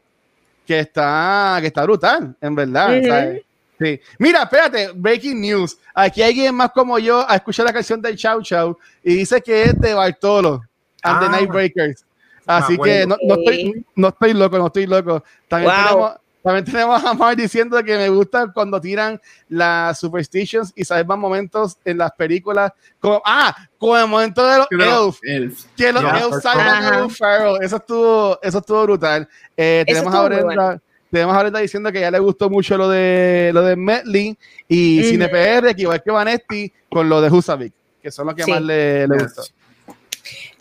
que 0.72 0.80
está, 0.80 1.58
que 1.60 1.66
está 1.66 1.82
brutal, 1.82 2.34
en 2.40 2.54
verdad. 2.54 3.34
Sí. 3.78 4.00
Mira, 4.18 4.44
espérate, 4.44 4.92
breaking 4.94 5.40
news. 5.40 5.76
Aquí 5.92 6.22
hay 6.22 6.30
alguien 6.30 6.54
más 6.54 6.70
como 6.70 6.98
yo 6.98 7.28
a 7.28 7.36
escuchar 7.36 7.66
la 7.66 7.72
canción 7.72 8.00
de 8.00 8.16
Chow 8.16 8.40
Chow 8.40 8.78
y 9.02 9.16
dice 9.16 9.42
que 9.42 9.64
es 9.64 9.78
de 9.78 9.92
Bartolo 9.92 10.62
and 11.02 11.20
the 11.20 11.26
ah. 11.26 11.28
Nightbreakers. 11.28 12.06
Así 12.46 12.78
que 12.78 13.06
no, 13.06 13.16
no, 13.22 13.34
estoy, 13.34 13.84
no 13.94 14.08
estoy 14.08 14.32
loco, 14.32 14.58
no 14.58 14.66
estoy 14.68 14.86
loco. 14.86 15.22
También 15.46 15.72
tenemos 15.74 16.12
también 16.42 16.64
tenemos 16.64 17.04
a 17.04 17.14
Mar 17.14 17.36
diciendo 17.36 17.82
que 17.84 17.96
me 17.96 18.08
gusta 18.08 18.50
cuando 18.52 18.80
tiran 18.80 19.20
las 19.48 20.00
superstitions 20.00 20.72
y 20.74 20.84
sabes 20.84 21.06
más 21.06 21.18
momentos 21.18 21.78
en 21.84 21.98
las 21.98 22.10
películas. 22.12 22.72
Como, 22.98 23.22
ah, 23.24 23.56
como 23.78 23.96
el 23.96 24.08
momento 24.08 24.44
de 24.44 24.58
los 24.70 25.18
elf, 25.22 25.64
Que 25.76 25.92
los 25.92 26.02
elves 26.02 26.42
salgan 26.42 27.04
un 27.04 27.62
Eso 27.62 27.76
estuvo, 27.76 28.38
eso 28.42 28.58
estuvo 28.58 28.82
brutal. 28.82 29.28
Eh, 29.56 29.84
tenemos, 29.86 30.12
a 30.12 30.22
Brenda, 30.24 30.80
tenemos 31.10 31.36
a 31.36 31.42
Brenda 31.42 31.60
diciendo 31.60 31.92
que 31.92 32.00
ya 32.00 32.10
le 32.10 32.18
gustó 32.18 32.50
mucho 32.50 32.76
lo 32.76 32.88
de 32.88 33.52
lo 33.54 33.62
de 33.62 33.76
Metley 33.76 34.36
y 34.66 35.00
mm. 35.00 35.04
CinePR, 35.04 35.76
que 35.76 35.82
igual 35.82 36.02
que 36.02 36.10
Vanetti, 36.10 36.72
con 36.90 37.08
lo 37.08 37.20
de 37.20 37.30
Husavik, 37.30 37.72
que 38.02 38.10
son 38.10 38.26
los 38.26 38.34
que 38.34 38.46
más 38.46 38.60
le, 38.60 39.06
le 39.06 39.18
gustó. 39.22 39.42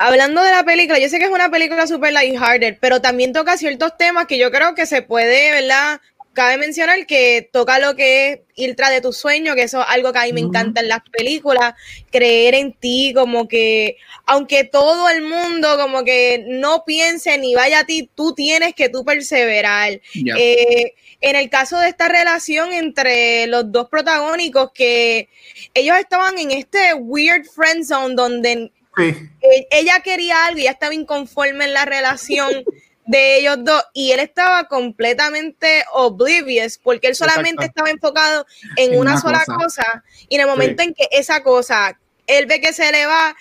Hablando 0.04 0.41
de 0.41 0.49
la 0.49 0.64
película, 0.64 0.97
yo 0.97 1.10
sé 1.10 1.20
que 1.20 1.26
es 1.26 1.32
una 1.32 1.52
película 1.52 1.86
super 1.86 2.12
lighthearted, 2.12 2.78
pero 2.82 3.02
también 3.02 3.34
toca 3.34 3.56
ciertos 3.56 3.95
temas 3.97 4.26
que 4.26 4.39
yo 4.39 4.49
creo 4.49 4.74
que 4.74 4.88
se 4.88 5.04
puede, 5.04 5.52
¿verdad? 5.52 6.02
Cabe 6.34 6.58
mencionar 6.58 7.06
que 7.06 7.47
toca 7.54 7.78
lo 7.78 7.95
que 7.95 8.32
es 8.32 8.39
ir 8.56 8.76
tras 8.76 8.89
de 8.89 9.02
tu 9.02 9.14
sueño, 9.14 9.54
que 9.54 9.62
eso 9.62 9.80
es 9.80 9.86
algo 9.89 10.12
que 10.12 10.18
a 10.18 10.24
mí 10.24 10.34
me 10.34 10.39
encanta 10.39 10.82
en 10.82 10.88
las 10.88 11.02
películas, 11.12 11.76
creer 12.10 12.56
en 12.56 12.74
ti, 12.74 13.14
como 13.16 13.47
que 13.47 13.97
aunque 14.26 14.64
todo 14.64 15.08
el 15.08 15.22
mundo 15.22 15.78
como 15.78 16.04
que 16.04 16.45
no 16.47 16.84
piense 16.84 17.38
ni 17.38 17.54
vaya 17.54 17.82
a 17.82 17.86
ti, 17.86 18.10
tú 18.16 18.34
tienes 18.34 18.74
que 18.74 18.89
tú 18.89 19.06
perseverar. 19.06 20.02
Eh, 20.16 20.95
en 21.20 21.36
el 21.36 21.47
caso 21.52 21.78
de 21.78 21.89
esta 21.89 22.08
relación 22.08 22.74
entre 22.74 23.45
los 23.45 23.72
dos 23.72 23.88
protagónicos, 23.88 24.72
que 24.74 25.30
ellos 25.76 25.95
estaban 25.99 26.39
en 26.39 26.49
este 26.49 26.95
weird 26.95 27.45
friend 27.45 27.86
zone 27.86 28.16
donde 28.16 28.72
eh, 29.10 29.68
ella 29.72 29.99
quería 30.04 30.45
algo 30.45 30.60
y 30.60 30.64
ya 30.64 30.72
estaba 30.72 30.93
inconforme 30.93 31.66
en 31.66 31.74
la 31.74 31.86
relación 31.86 32.64
de 33.06 33.38
ellos 33.38 33.58
dos 33.60 33.84
y 33.93 34.12
él 34.12 34.20
estaba 34.20 34.66
completamente 34.68 35.84
oblivious 35.93 36.78
porque 36.78 37.08
él 37.08 37.16
solamente 37.16 37.66
estaba 37.66 37.89
enfocado 37.89 38.45
en, 38.78 38.97
una, 38.97 39.20
sola 39.20 39.43
cosa. 39.45 40.04
y 40.30 40.36
en 40.36 40.41
el 40.41 40.47
momento 40.47 40.84
en 40.84 40.93
que 40.93 41.08
esa 41.12 41.43
cosa 41.43 41.97
él 42.28 42.45
ve 42.45 42.62
que 42.62 42.72
se 42.72 42.91
le 42.91 43.06
va, 43.06 43.36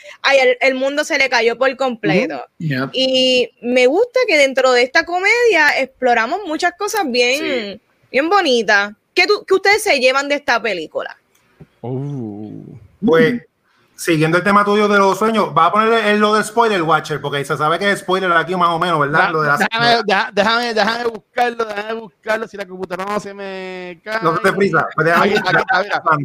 el, 0.60 0.74
mundo 0.74 1.04
se 1.04 1.18
le 1.18 1.28
cayó 1.28 1.56
por 1.56 1.74
completo. 1.76 2.44
Y 2.92 3.50
me 3.62 3.86
gusta 3.86 4.18
que 4.26 4.36
dentro 4.36 4.72
de 4.72 4.82
esta 4.82 5.04
comedia 5.04 5.78
exploramos 5.78 6.40
muchas 6.46 6.72
cosas 6.76 7.02
bien, 7.08 7.80
bien 8.10 8.28
bonitas. 8.28 8.92
¿Qué, 9.14 9.26
ustedes 9.52 9.82
se 9.82 10.00
llevan 10.00 10.28
de 10.28 10.36
esta 10.36 10.60
película? 10.60 11.16
Oh. 11.82 12.50
Pues 13.04 13.42
siguiendo 14.00 14.38
el 14.38 14.42
tema 14.42 14.64
tuyo 14.64 14.88
de 14.88 14.96
los 14.96 15.18
sueños, 15.18 15.50
va 15.56 15.66
a 15.66 15.72
poner 15.72 15.92
el, 16.06 16.18
lo 16.18 16.32
de 16.32 16.42
spoiler 16.42 16.80
watcher, 16.80 17.20
porque 17.20 17.44
se 17.44 17.54
sabe 17.54 17.78
que 17.78 17.92
es 17.92 18.00
spoiler 18.00 18.32
aquí 18.32 18.56
más 18.56 18.70
o 18.70 18.78
menos, 18.78 18.98
¿verdad? 18.98 19.30
lo 19.30 19.42
de 19.42 19.50
déjame, 19.50 20.02
déjame, 20.32 20.72
déjame, 20.72 21.04
buscarlo, 21.04 21.64
déjame 21.66 21.92
buscarlo, 21.92 22.48
si 22.48 22.56
la 22.56 22.66
computadora 22.66 23.12
no 23.12 23.20
se 23.20 23.34
me 23.34 24.00
cae. 24.02 24.22
No 24.22 24.38
te 24.38 24.54
prisa, 24.54 24.86
pues 24.94 25.12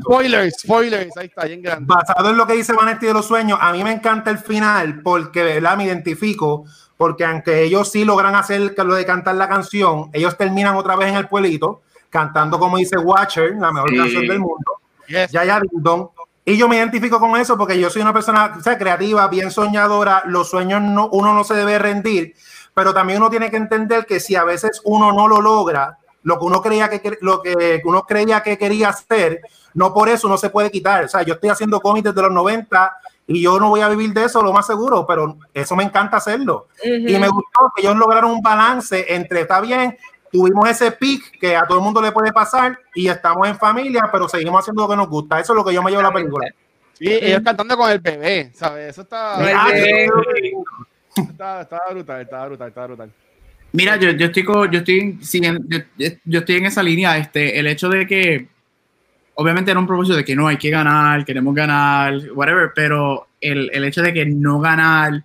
spoilers, 0.01 0.55
spoilers, 0.57 1.17
ahí 1.17 1.25
está, 1.25 1.45
bien 1.47 1.61
grande. 1.61 1.85
Basado 1.85 2.29
en 2.29 2.37
lo 2.37 2.47
que 2.47 2.53
dice 2.53 2.71
Vanetti 2.71 3.07
de 3.07 3.13
los 3.13 3.25
sueños, 3.25 3.59
a 3.61 3.73
mí 3.73 3.83
me 3.83 3.91
encanta 3.91 4.31
el 4.31 4.37
final, 4.37 5.01
porque, 5.01 5.43
¿verdad? 5.43 5.75
Me 5.75 5.83
identifico, 5.83 6.63
porque 6.95 7.25
aunque 7.25 7.63
ellos 7.63 7.91
sí 7.91 8.05
logran 8.05 8.35
hacer 8.35 8.73
lo 8.77 8.95
de 8.95 9.05
cantar 9.05 9.35
la 9.35 9.49
canción, 9.49 10.09
ellos 10.13 10.37
terminan 10.37 10.77
otra 10.77 10.95
vez 10.95 11.09
en 11.09 11.15
el 11.15 11.27
pueblito, 11.27 11.81
cantando 12.09 12.57
como 12.57 12.77
dice 12.77 12.97
Watcher, 12.97 13.53
la 13.59 13.73
mejor 13.73 13.93
canción 13.93 14.25
del 14.25 14.39
mundo. 14.39 14.79
Ya, 15.09 15.27
ya, 15.27 15.59
Ding 15.59 15.83
y 16.45 16.57
yo 16.57 16.67
me 16.69 16.77
identifico 16.77 17.19
con 17.19 17.35
eso 17.39 17.57
porque 17.57 17.79
yo 17.79 17.89
soy 17.89 18.03
una 18.03 18.13
persona 18.13 18.59
creativa, 18.77 19.27
bien 19.27 19.49
soñadora. 19.49 20.21
Los 20.27 20.51
sueños 20.51 20.79
no, 20.79 21.09
uno 21.11 21.33
no 21.33 21.43
se 21.43 21.55
debe 21.55 21.79
rendir, 21.79 22.35
pero 22.75 22.93
también 22.93 23.19
uno 23.19 23.31
tiene 23.31 23.49
que 23.49 23.57
entender 23.57 24.05
que 24.05 24.19
si 24.19 24.35
a 24.35 24.43
veces 24.43 24.79
uno 24.83 25.11
no 25.11 25.27
lo 25.27 25.41
logra, 25.41 25.97
lo 26.21 26.37
que 26.37 26.45
uno 26.45 26.61
creía 26.61 26.87
que, 26.87 27.17
lo 27.21 27.41
que 27.41 27.81
uno 27.83 28.03
creía 28.03 28.43
que 28.43 28.59
quería 28.59 28.89
hacer, 28.89 29.41
no 29.73 29.91
por 29.91 30.07
eso 30.07 30.29
no 30.29 30.37
se 30.37 30.51
puede 30.51 30.69
quitar. 30.69 31.05
O 31.05 31.07
sea, 31.07 31.23
yo 31.23 31.33
estoy 31.33 31.49
haciendo 31.49 31.81
cómics 31.81 32.05
desde 32.05 32.21
los 32.21 32.31
90 32.31 32.95
y 33.27 33.41
yo 33.41 33.59
no 33.59 33.69
voy 33.69 33.81
a 33.81 33.89
vivir 33.89 34.13
de 34.13 34.25
eso, 34.25 34.43
lo 34.43 34.53
más 34.53 34.67
seguro, 34.67 35.05
pero 35.07 35.37
eso 35.51 35.75
me 35.75 35.83
encanta 35.83 36.17
hacerlo. 36.17 36.67
Y 36.83 37.17
me 37.17 37.27
gustó 37.27 37.71
que 37.75 37.81
ellos 37.81 37.95
lograron 37.95 38.29
un 38.29 38.41
balance 38.41 39.15
entre, 39.15 39.41
está 39.41 39.61
bien, 39.61 39.97
tuvimos 40.35 40.69
ese 40.69 40.91
pic 40.91 41.39
que 41.39 41.55
a 41.55 41.65
todo 41.65 41.77
el 41.77 41.83
mundo 41.83 42.01
le 42.01 42.11
puede 42.11 42.33
pasar 42.33 42.77
y 42.93 43.07
estamos 43.07 43.47
en 43.47 43.57
familia, 43.57 44.09
pero 44.11 44.27
seguimos 44.27 44.59
haciendo 44.59 44.81
lo 44.83 44.89
que 44.89 44.97
nos 44.97 45.07
gusta. 45.07 45.39
Eso 45.39 45.53
es 45.53 45.57
lo 45.57 45.63
que 45.63 45.73
yo 45.73 45.81
me 45.81 45.89
llevo 45.89 46.03
la 46.03 46.11
película. 46.11 46.53
Sí, 46.99 47.07
ellos 47.09 47.41
cantando 47.43 47.77
con 47.77 47.89
el 47.89 47.99
bebé, 47.99 48.51
¿sabes? 48.53 48.89
Eso 48.89 49.03
está, 49.03 49.35
está, 51.15 51.79
brutal, 51.89 52.21
está 52.21 52.45
brutal, 52.45 52.67
está 52.67 52.85
brutal. 52.85 53.11
Mira, 53.71 53.95
yo, 53.95 54.11
yo 54.11 54.25
estoy, 54.25 54.43
yo, 54.43 54.79
estoy 54.79 55.19
yo, 56.25 56.39
estoy 56.39 56.55
en 56.55 56.65
esa 56.65 56.83
línea. 56.83 57.17
Este, 57.17 57.57
el 57.57 57.67
hecho 57.67 57.87
de 57.87 58.05
que, 58.05 58.47
obviamente 59.35 59.71
era 59.71 59.79
un 59.79 59.87
propósito 59.87 60.17
de 60.17 60.25
que 60.25 60.35
no 60.35 60.47
hay 60.47 60.57
que 60.57 60.69
ganar, 60.69 61.23
queremos 61.23 61.55
ganar, 61.55 62.13
whatever, 62.33 62.71
pero 62.75 63.27
el, 63.39 63.69
el 63.73 63.85
hecho 63.85 64.01
de 64.01 64.13
que 64.13 64.25
no 64.25 64.59
ganar 64.59 65.23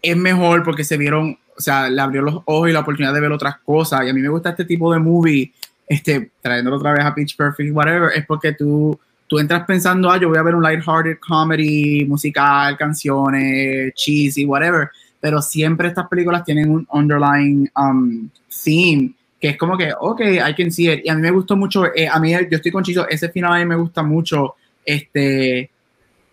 es 0.00 0.16
mejor 0.16 0.62
porque 0.62 0.84
se 0.84 0.96
vieron 0.96 1.38
o 1.56 1.60
sea, 1.60 1.88
le 1.88 2.00
abrió 2.00 2.22
los 2.22 2.36
ojos 2.44 2.68
y 2.68 2.72
la 2.72 2.80
oportunidad 2.80 3.14
de 3.14 3.20
ver 3.20 3.32
otras 3.32 3.58
cosas. 3.58 4.04
Y 4.04 4.10
a 4.10 4.12
mí 4.12 4.20
me 4.20 4.28
gusta 4.28 4.50
este 4.50 4.64
tipo 4.64 4.92
de 4.92 4.98
movie, 4.98 5.52
este, 5.86 6.30
trayéndolo 6.40 6.76
otra 6.76 6.92
vez 6.92 7.04
a 7.04 7.14
Pitch 7.14 7.36
Perfect, 7.36 7.74
whatever, 7.74 8.10
es 8.14 8.26
porque 8.26 8.52
tú, 8.52 8.98
tú 9.26 9.38
entras 9.38 9.64
pensando, 9.64 10.10
ah, 10.10 10.18
yo 10.18 10.28
voy 10.28 10.38
a 10.38 10.42
ver 10.42 10.54
un 10.54 10.62
lighthearted 10.62 11.18
comedy, 11.18 12.04
musical, 12.04 12.76
canciones, 12.76 13.94
cheesy, 13.94 14.44
whatever. 14.44 14.90
Pero 15.20 15.40
siempre 15.40 15.88
estas 15.88 16.08
películas 16.08 16.44
tienen 16.44 16.70
un 16.70 16.86
underlying 16.92 17.68
um, 17.76 18.28
theme 18.64 19.12
que 19.40 19.50
es 19.50 19.56
como 19.58 19.76
que, 19.76 19.92
ok, 19.98 20.20
I 20.20 20.54
can 20.54 20.70
see 20.70 20.90
it. 20.90 21.04
Y 21.04 21.10
a 21.10 21.14
mí 21.14 21.20
me 21.20 21.30
gustó 21.30 21.56
mucho, 21.56 21.86
eh, 21.94 22.08
a 22.08 22.18
mí 22.18 22.32
yo 22.32 22.56
estoy 22.56 22.72
con 22.72 22.82
Chicho, 22.82 23.06
ese 23.08 23.28
final 23.28 23.52
a 23.52 23.58
mí 23.58 23.66
me 23.66 23.76
gusta 23.76 24.02
mucho 24.02 24.54
este, 24.86 25.68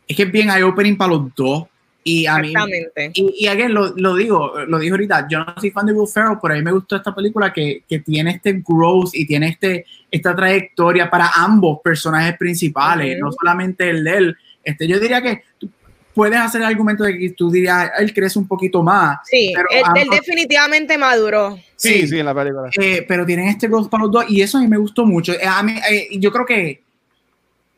es 0.07 0.15
que 0.15 0.25
bien 0.25 0.49
eye-opening 0.49 0.95
para 0.95 1.13
los 1.13 1.35
dos. 1.35 1.65
Y 2.05 2.25
a 2.25 2.37
mí, 2.39 2.47
Exactamente. 2.49 3.11
y, 3.13 3.45
y 3.45 3.47
again, 3.47 3.73
lo, 3.73 3.93
lo 3.95 4.15
digo, 4.15 4.53
lo 4.67 4.77
digo 4.79 4.95
ahorita, 4.95 5.27
yo 5.29 5.39
no 5.39 5.53
soy 5.57 5.71
fan 5.71 5.85
de 5.85 5.93
Will 5.93 6.07
Ferrell, 6.07 6.37
pero 6.41 6.53
a 6.53 6.57
mí 6.57 6.63
me 6.63 6.71
gustó 6.73 6.97
esta 6.97 7.15
película 7.15 7.53
que, 7.53 7.83
que 7.87 7.99
tiene 7.99 8.31
este 8.31 8.61
growth 8.65 9.11
y 9.13 9.25
tiene 9.25 9.47
este, 9.49 9.85
esta 10.11 10.35
trayectoria 10.35 11.09
para 11.09 11.29
ambos 11.35 11.79
personajes 11.83 12.37
principales, 12.37 13.15
Ujú. 13.17 13.25
no 13.27 13.31
solamente 13.31 13.89
el 13.89 14.03
de 14.03 14.17
él. 14.17 14.37
Este, 14.63 14.87
yo 14.87 14.99
diría 14.99 15.21
que 15.21 15.43
tú 15.57 15.69
puedes 16.13 16.37
hacer 16.39 16.61
el 16.61 16.67
argumento 16.67 17.03
de 17.05 17.17
que 17.17 17.29
tú 17.31 17.49
dirías, 17.49 17.89
él 17.97 18.13
crece 18.13 18.37
un 18.37 18.47
poquito 18.47 18.83
más, 18.83 19.17
Sí, 19.25 19.51
pero 19.55 19.67
él, 19.71 19.77
él 19.95 20.03
ambos- 20.03 20.15
definitivamente 20.19 20.97
maduró. 20.97 21.57
Sí, 21.75 22.07
sí, 22.07 22.19
en 22.19 22.25
la 22.27 22.35
película. 22.35 22.69
eh, 22.79 23.03
pero 23.07 23.25
tienen 23.25 23.47
este 23.47 23.67
growth 23.67 23.89
para 23.89 24.03
los 24.03 24.11
dos 24.11 24.25
y 24.29 24.41
eso 24.41 24.57
a 24.57 24.61
mí 24.61 24.67
me 24.67 24.77
gustó 24.77 25.05
mucho. 25.05 25.33
Eh, 25.33 25.39
a 25.47 25.63
mí, 25.63 25.73
eh, 25.89 26.09
yo 26.19 26.31
creo 26.31 26.45
que 26.45 26.82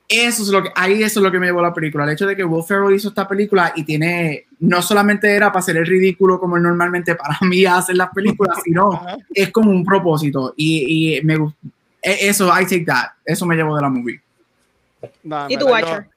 eso 0.08 0.44
es 0.44 0.50
lo 0.50 0.62
que, 0.64 0.70
ahí 0.76 1.02
eso 1.04 1.20
es 1.20 1.24
lo 1.24 1.32
que 1.32 1.40
me 1.40 1.48
llevó 1.48 1.60
a 1.60 1.64
la 1.64 1.74
película. 1.74 2.04
El 2.04 2.12
hecho 2.12 2.28
de 2.28 2.36
que 2.36 2.44
Will 2.44 2.64
Ferrell 2.64 2.96
hizo 2.96 3.10
esta 3.10 3.28
película 3.28 3.74
y 3.76 3.84
tiene, 3.84 4.46
no 4.60 4.82
solamente 4.82 5.34
era 5.34 5.48
para 5.52 5.60
hacer 5.60 5.78
el 5.78 5.86
ridículo 5.86 6.40
como 6.40 6.58
normalmente 6.60 7.16
para 7.16 7.38
mí 7.42 7.66
hace 7.66 7.94
las 7.94 8.10
películas, 8.12 8.60
sino 8.64 9.02
es 9.34 9.52
como 9.52 9.72
un 9.72 9.84
propósito. 9.84 10.54
Y, 10.56 11.18
y 11.18 11.22
me 11.24 11.38
gustó. 11.38 11.58
Eso, 12.02 12.48
I 12.50 12.66
take 12.66 12.86
that. 12.86 13.10
Eso 13.26 13.46
me 13.48 13.56
llevó 13.56 13.76
de 13.76 13.82
la 13.82 13.90
movie. 13.90 14.22
No, 15.24 15.48
¿Y 15.50 15.58
yo- 15.58 15.66
Watcher? 15.66 16.08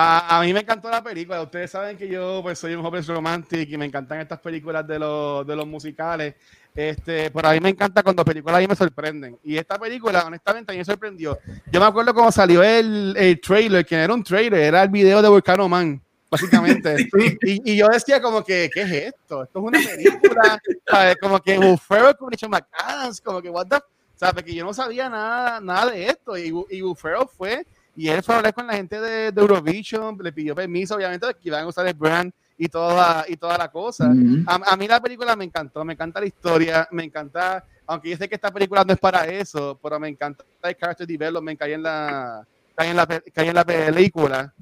A, 0.00 0.38
a 0.38 0.42
mí 0.42 0.52
me 0.52 0.60
encantó 0.60 0.88
la 0.88 1.02
película. 1.02 1.42
Ustedes 1.42 1.72
saben 1.72 1.96
que 1.96 2.06
yo 2.06 2.38
pues, 2.40 2.56
soy 2.56 2.72
un 2.72 2.84
joven 2.84 3.04
romantic 3.04 3.68
y 3.68 3.76
me 3.76 3.84
encantan 3.84 4.20
estas 4.20 4.38
películas 4.38 4.86
de 4.86 4.96
los, 4.96 5.44
de 5.44 5.56
los 5.56 5.66
musicales. 5.66 6.36
Este, 6.72 7.32
pero 7.32 7.48
a 7.48 7.52
mí 7.52 7.58
me 7.58 7.70
encanta 7.70 8.04
cuando 8.04 8.24
películas 8.24 8.58
a 8.58 8.60
mí 8.60 8.68
me 8.68 8.76
sorprenden. 8.76 9.36
Y 9.42 9.56
esta 9.56 9.76
película, 9.76 10.24
honestamente, 10.24 10.70
a 10.70 10.74
mí 10.74 10.78
me 10.78 10.84
sorprendió. 10.84 11.36
Yo 11.72 11.80
me 11.80 11.86
acuerdo 11.86 12.14
cuando 12.14 12.30
salió 12.30 12.62
el, 12.62 13.12
el 13.18 13.40
trailer, 13.40 13.84
que 13.84 13.96
era 13.96 14.14
un 14.14 14.22
trailer, 14.22 14.60
era 14.60 14.84
el 14.84 14.88
video 14.88 15.20
de 15.20 15.28
Volcano 15.30 15.68
Man, 15.68 16.00
básicamente. 16.30 16.94
y, 17.42 17.72
y 17.72 17.76
yo 17.76 17.88
decía 17.88 18.22
como 18.22 18.44
que, 18.44 18.70
¿qué 18.72 18.82
es 18.82 18.92
esto? 18.92 19.42
Esto 19.42 19.58
es 19.58 19.64
una 19.64 19.80
película, 19.80 20.60
¿sabes? 20.88 21.16
Como 21.20 21.40
que 21.40 21.58
Will 21.58 21.76
Ferrell 21.76 22.16
con 22.16 22.30
Richard 22.30 22.50
McAdams, 22.50 23.20
como 23.20 23.42
que 23.42 23.50
what 23.50 23.66
the... 23.66 23.78
¿Sabes? 24.14 24.44
Que 24.44 24.54
yo 24.54 24.64
no 24.64 24.72
sabía 24.72 25.08
nada, 25.08 25.60
nada 25.60 25.90
de 25.90 26.06
esto. 26.06 26.38
Y, 26.38 26.54
y 26.70 26.82
Will 26.82 26.96
Ferrell 26.96 27.26
fue 27.36 27.66
y 27.98 28.08
él 28.08 28.22
fue 28.22 28.36
a 28.36 28.38
hablar 28.38 28.54
con 28.54 28.66
la 28.68 28.74
gente 28.74 29.00
de, 29.00 29.32
de 29.32 29.40
Eurovision, 29.40 30.16
le 30.22 30.32
pidió 30.32 30.54
permiso, 30.54 30.94
obviamente, 30.94 31.26
de 31.26 31.34
que 31.34 31.48
iban 31.48 31.64
a 31.64 31.66
usar 31.66 31.84
el 31.84 31.94
brand 31.94 32.32
y 32.56 32.68
toda, 32.68 33.24
y 33.26 33.36
toda 33.36 33.58
la 33.58 33.68
cosa. 33.72 34.08
Ujú. 34.08 34.44
A, 34.46 34.72
a 34.72 34.76
mí 34.76 34.86
la 34.86 35.00
película 35.00 35.34
me 35.34 35.44
encantó, 35.44 35.84
me 35.84 35.94
encanta 35.94 36.20
la 36.20 36.26
historia, 36.26 36.86
me 36.92 37.02
encanta, 37.02 37.64
aunque 37.86 38.10
yo 38.10 38.16
sé 38.16 38.28
que 38.28 38.36
esta 38.36 38.52
película 38.52 38.84
no 38.84 38.92
es 38.92 39.00
para 39.00 39.26
eso, 39.26 39.78
pero 39.82 39.98
me 39.98 40.06
encanta 40.08 40.44
el 40.62 40.76
character 40.76 41.08
development 41.08 41.58
que 41.58 41.64
hay 41.64 41.72
en 41.72 41.82
la, 41.82 42.46
que 42.76 42.84
hay 42.84 42.90
en 42.90 42.96
la, 42.96 43.06
que 43.06 43.40
hay 43.40 43.48
en 43.48 43.54
la 43.56 43.64
película. 43.64 44.54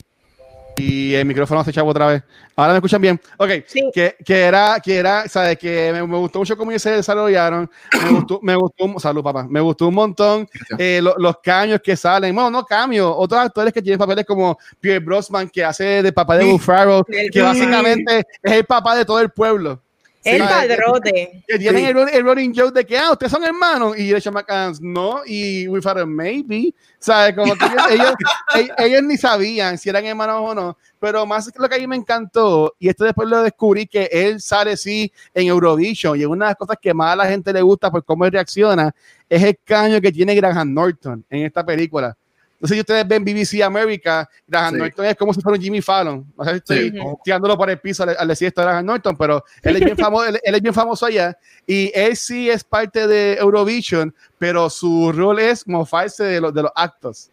Y 0.76 1.14
el 1.14 1.24
micrófono 1.24 1.64
se 1.64 1.70
echaba 1.70 1.88
otra 1.90 2.06
vez. 2.06 2.22
Ahora 2.54 2.72
me 2.72 2.78
escuchan 2.78 3.00
bien. 3.00 3.20
Ok, 3.38 3.50
Sí. 3.66 3.90
que, 3.94 4.16
que 4.24 4.40
era, 4.42 4.78
que 4.82 4.96
era, 4.96 5.26
sabes, 5.28 5.56
que 5.58 5.90
me, 5.92 6.06
me 6.06 6.16
gustó 6.18 6.38
mucho 6.38 6.56
cómo 6.56 6.70
ellos 6.70 6.82
se 6.82 6.90
desarrollaron. 6.90 7.70
Me 8.04 8.10
gustó, 8.10 8.40
me 8.42 8.54
gustó, 8.56 8.98
salud, 8.98 9.22
papá. 9.22 9.46
Me 9.48 9.60
gustó 9.60 9.88
un 9.88 9.94
montón 9.94 10.48
eh, 10.78 11.00
lo- 11.02 11.14
los 11.18 11.38
cambios 11.42 11.80
que 11.82 11.96
salen. 11.96 12.34
Bueno, 12.34 12.50
no 12.50 12.64
cambios, 12.64 13.12
otros 13.16 13.40
actores 13.40 13.72
que 13.72 13.80
tienen 13.82 13.98
papeles 13.98 14.24
como 14.26 14.58
Pierre 14.80 15.00
Brosnan, 15.04 15.48
que 15.48 15.64
hace 15.64 16.02
de 16.02 16.12
papá 16.12 16.36
de 16.36 16.44
Sí. 16.44 16.50
Will 16.50 16.60
Ferrell, 16.60 17.02
que 17.32 17.40
básicamente 17.42 18.18
es 18.42 18.52
el 18.52 18.64
papá 18.64 18.94
de 18.96 19.04
todo 19.04 19.20
el 19.20 19.30
pueblo. 19.30 19.80
El 20.26 20.42
Sí. 20.42 20.48
padrote. 20.48 21.44
Que 21.46 21.58
tienen 21.58 21.82
Sí. 21.84 21.88
el, 21.90 21.94
run- 21.94 22.08
el 22.12 22.24
running 22.24 22.52
joke 22.54 22.74
de 22.74 22.84
que, 22.84 22.98
ah, 22.98 23.12
ustedes 23.12 23.30
son 23.32 23.44
hermanos. 23.44 23.96
Y 23.98 24.12
Rachel 24.12 24.32
McAdams, 24.32 24.80
no. 24.80 25.20
Y 25.24 25.68
Will 25.68 25.82
Ferrell, 25.82 26.06
maybe. 26.06 26.74
¿Sabes? 26.98 27.34
Como 27.36 27.54
que 27.54 27.64
ellos, 27.64 27.86
ellos, 27.90 28.14
ellos- 28.56 28.76
ellos 28.78 29.02
ni 29.04 29.16
sabían 29.16 29.78
si 29.78 29.88
eran 29.88 30.04
hermanos 30.04 30.40
o 30.42 30.54
no. 30.54 30.76
Pero 30.98 31.24
más 31.26 31.50
que 31.52 31.58
lo 31.58 31.68
que 31.68 31.76
a 31.76 31.78
mí 31.78 31.86
me 31.86 31.96
encantó, 31.96 32.74
y 32.78 32.88
esto 32.88 33.04
después 33.04 33.28
lo 33.28 33.42
descubrí, 33.42 33.86
que 33.86 34.08
él 34.10 34.40
sale 34.40 34.76
sí 34.76 35.12
en 35.34 35.46
Eurovision. 35.46 36.18
Y 36.20 36.24
una 36.24 36.46
de 36.46 36.50
las 36.50 36.56
cosas 36.56 36.76
que 36.80 36.92
más 36.92 37.12
a 37.12 37.16
la 37.16 37.26
gente 37.26 37.52
le 37.52 37.62
gusta 37.62 37.90
por 37.90 38.04
cómo 38.04 38.24
él 38.24 38.32
reacciona, 38.32 38.94
es 39.28 39.42
el 39.42 39.58
caño 39.64 40.00
que 40.00 40.10
tiene 40.10 40.34
Graham 40.34 40.72
Norton 40.74 41.24
en 41.30 41.44
esta 41.44 41.64
película. 41.64 42.16
Entonces, 42.56 42.76
si 42.76 42.80
ustedes 42.80 43.06
ven 43.06 43.22
BBC 43.24 43.62
America, 43.62 44.28
Graham 44.46 44.74
Sí. 44.74 44.80
Norton 44.80 45.04
es 45.04 45.14
como 45.16 45.34
si 45.34 45.40
fuera 45.42 45.56
un 45.58 45.62
Jimmy 45.62 45.82
Fallon. 45.82 46.26
O 46.36 46.44
sea, 46.44 46.54
estoy 46.54 46.90
Sí. 46.90 46.98
tirándolo 47.22 47.56
por 47.56 47.68
el 47.68 47.78
piso 47.78 48.02
al, 48.02 48.16
al 48.18 48.28
decir 48.28 48.48
esto 48.48 48.62
de 48.62 48.66
Graham 48.68 48.86
Norton, 48.86 49.16
pero 49.16 49.44
él 49.62 49.76
es 49.76 49.84
bien 49.84 49.96
famoso, 50.10 50.24
él, 50.26 50.40
él 50.42 50.54
es 50.54 50.62
bien 50.62 50.72
famoso 50.74 51.04
allá 51.06 51.36
y 51.66 51.92
él 51.94 52.16
sí 52.16 52.48
es 52.48 52.64
parte 52.64 53.06
de 53.06 53.34
Eurovision, 53.34 54.14
pero 54.38 54.70
su 54.70 55.12
rol 55.12 55.38
es 55.38 55.68
mofarse 55.68 56.24
de 56.24 56.40
los, 56.40 56.54
de 56.54 56.62
los 56.62 56.72
actos. 56.74 57.30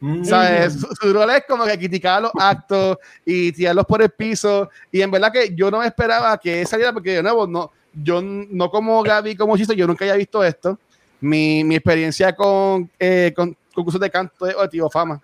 Mm. 0.00 0.24
¿sabes? 0.24 0.74
Su, 0.74 0.88
su 1.00 1.12
rol 1.12 1.30
es 1.30 1.44
como 1.48 1.64
que 1.64 1.78
criticar 1.78 2.20
los 2.20 2.32
actos 2.38 2.98
y 3.24 3.52
tirarlos 3.52 3.86
por 3.86 4.02
el 4.02 4.10
piso. 4.10 4.68
Y 4.90 5.00
en 5.00 5.10
verdad 5.10 5.32
que 5.32 5.54
yo 5.54 5.70
no 5.70 5.82
esperaba 5.82 6.36
que 6.36 6.66
saliera 6.66 6.92
porque 6.92 7.12
de 7.12 7.22
nuevo, 7.22 7.46
no, 7.46 7.70
yo 7.94 8.20
no 8.20 8.70
como 8.70 9.02
Gaby, 9.04 9.36
como 9.36 9.56
Chiso, 9.56 9.72
yo 9.72 9.86
nunca 9.86 10.04
había 10.04 10.16
visto 10.16 10.42
esto. 10.42 10.78
Mi, 11.20 11.62
mi 11.64 11.76
experiencia 11.76 12.34
con, 12.34 12.90
eh, 12.98 13.32
con 13.34 13.56
concursos 13.74 14.00
de 14.00 14.10
canto 14.10 14.46
es 14.46 14.56
Tío 14.70 14.88
Fama, 14.88 15.20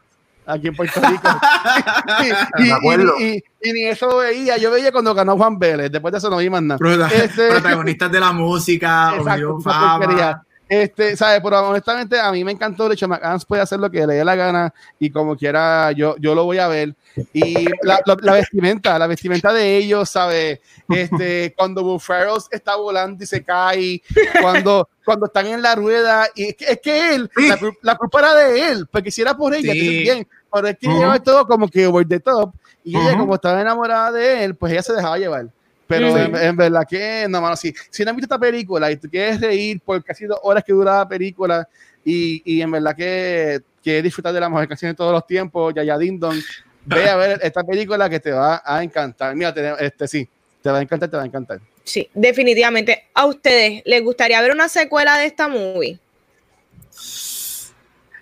aquí 0.47 0.69
en 0.69 0.77
Puerto 0.77 1.01
Rico. 1.01 1.29
y, 3.21 3.73
ni 3.73 3.85
eso 3.85 4.19
veía, 4.19 4.57
yo 4.59 4.71
veía 4.71 4.93
cuando 4.93 5.15
ganó 5.15 5.37
Juan 5.37 5.59
Vélez, 5.59 5.91
después 5.91 6.13
de 6.13 6.19
eso 6.19 6.31
no 6.31 6.39
vi 6.39 6.51
más 6.51 6.63
nada. 6.63 7.09
Este- 7.09 7.49
Protagonistas 7.51 8.11
de 8.11 8.21
la 8.21 8.33
música, 8.33 9.15
Exacto, 9.17 9.61
Fama. 9.61 10.43
Este, 10.71 11.17
¿sabes? 11.17 11.41
Pero 11.43 11.69
honestamente 11.69 12.21
a 12.21 12.31
mí 12.31 12.45
me 12.45 12.53
encantó. 12.53 12.89
De 12.89 12.95
hecho, 12.95 13.09
McAdams 13.09 13.45
puede 13.45 13.61
hacer 13.61 13.81
lo 13.81 13.91
que 13.91 14.07
le 14.07 14.15
dé 14.15 14.25
la 14.25 14.37
gana 14.37 14.73
y 15.01 15.11
como 15.11 15.37
quiera, 15.37 15.91
yo, 15.91 16.15
yo 16.19 16.33
lo 16.37 16.45
voy 16.45 16.59
a 16.59 16.69
ver. 16.69 16.95
Y 17.33 17.65
la, 17.83 18.01
la- 18.07 18.17
la 18.21 18.33
vestimenta, 18.35 18.97
la 18.97 19.09
vestimenta 19.09 19.53
de 19.53 19.77
ellos, 19.79 20.09
¿sabes? 20.09 20.61
Este, 20.89 21.53
cuando 21.59 21.99
Ferrell 21.99 22.39
está 22.53 22.77
volando 22.77 23.25
y 23.25 23.27
se 23.27 23.43
cae, 23.43 24.01
cuando, 24.41 24.89
cuando 25.05 25.27
están 25.27 25.49
en 25.49 25.61
la 25.61 25.75
rueda, 25.75 26.29
y 26.37 26.45
es 26.51 26.55
que, 26.57 26.65
es 26.67 26.81
que 26.81 27.15
él, 27.17 27.29
Sí. 27.37 27.49
la, 27.49 27.59
la 27.83 27.97
culpa 27.97 28.21
era 28.21 28.35
de 28.37 28.69
él, 28.71 28.87
porque 28.93 29.11
si 29.11 29.23
era 29.23 29.37
por 29.37 29.53
ella, 29.53 29.73
Sí. 29.73 30.03
bien, 30.03 30.29
pero 30.53 30.69
es 30.69 30.79
que 30.79 30.87
Ujú. 30.87 31.01
lleva 31.01 31.19
todo 31.21 31.47
como 31.49 31.67
que 31.67 31.85
over 31.89 32.07
the 32.07 32.21
top, 32.21 32.53
y 32.85 32.97
ella, 32.97 33.11
Ujú. 33.15 33.19
como 33.23 33.35
estaba 33.35 33.61
enamorada 33.61 34.13
de 34.13 34.45
él, 34.45 34.55
pues 34.55 34.73
ella 34.73 34.83
se 34.83 34.93
dejaba 34.93 35.19
llevar. 35.19 35.49
Pero 35.91 36.15
Sí. 36.15 36.21
en, 36.23 36.37
en 36.37 36.57
verdad 36.57 36.83
que, 36.89 37.27
no, 37.29 37.41
mano, 37.41 37.57
si, 37.57 37.75
si 37.91 38.05
no 38.05 38.11
has 38.13 38.17
visto 38.17 38.27
esta 38.27 38.39
película 38.39 38.89
y 38.93 38.97
tú 38.97 39.11
quieres 39.11 39.41
reír 39.41 39.81
por 39.81 40.05
casi 40.05 40.25
dos 40.25 40.39
horas 40.45 40.63
que 40.63 40.73
dura 40.73 40.99
la 40.99 41.09
película 41.09 41.69
y, 42.05 42.41
y 42.45 42.63
en 42.63 42.71
verdad 42.71 42.95
que 42.95 43.61
quieres 43.83 44.05
disfrutar 44.05 44.33
de 44.33 44.39
la 44.39 44.49
mejor 44.49 44.69
canción 44.69 44.93
de 44.93 44.95
todos 44.95 45.11
los 45.13 45.27
tiempos, 45.27 45.75
Yaya 45.75 45.99
Ding 45.99 46.21
Dong, 46.21 46.39
ve 46.87 47.11
a 47.11 47.17
ver 47.17 47.41
esta 47.43 47.65
película 47.65 48.09
que 48.09 48.21
te 48.21 48.31
va 48.31 48.63
a 48.65 48.85
encantar. 48.85 49.35
Mira, 49.35 49.53
te- 49.53 49.85
este 49.85 50.07
sí, 50.07 50.29
te 50.63 50.71
va 50.71 50.79
a 50.79 50.83
encantar, 50.83 51.09
te 51.11 51.17
va 51.17 51.25
a 51.25 51.27
encantar. 51.27 51.59
Sí, 51.83 52.09
definitivamente. 52.15 53.09
¿A 53.13 53.27
ustedes 53.27 53.83
les 53.85 54.05
gustaría 54.05 54.41
ver 54.41 54.53
una 54.53 54.69
secuela 54.69 55.19
de 55.19 55.27
esta 55.27 55.49
movie? 55.49 55.99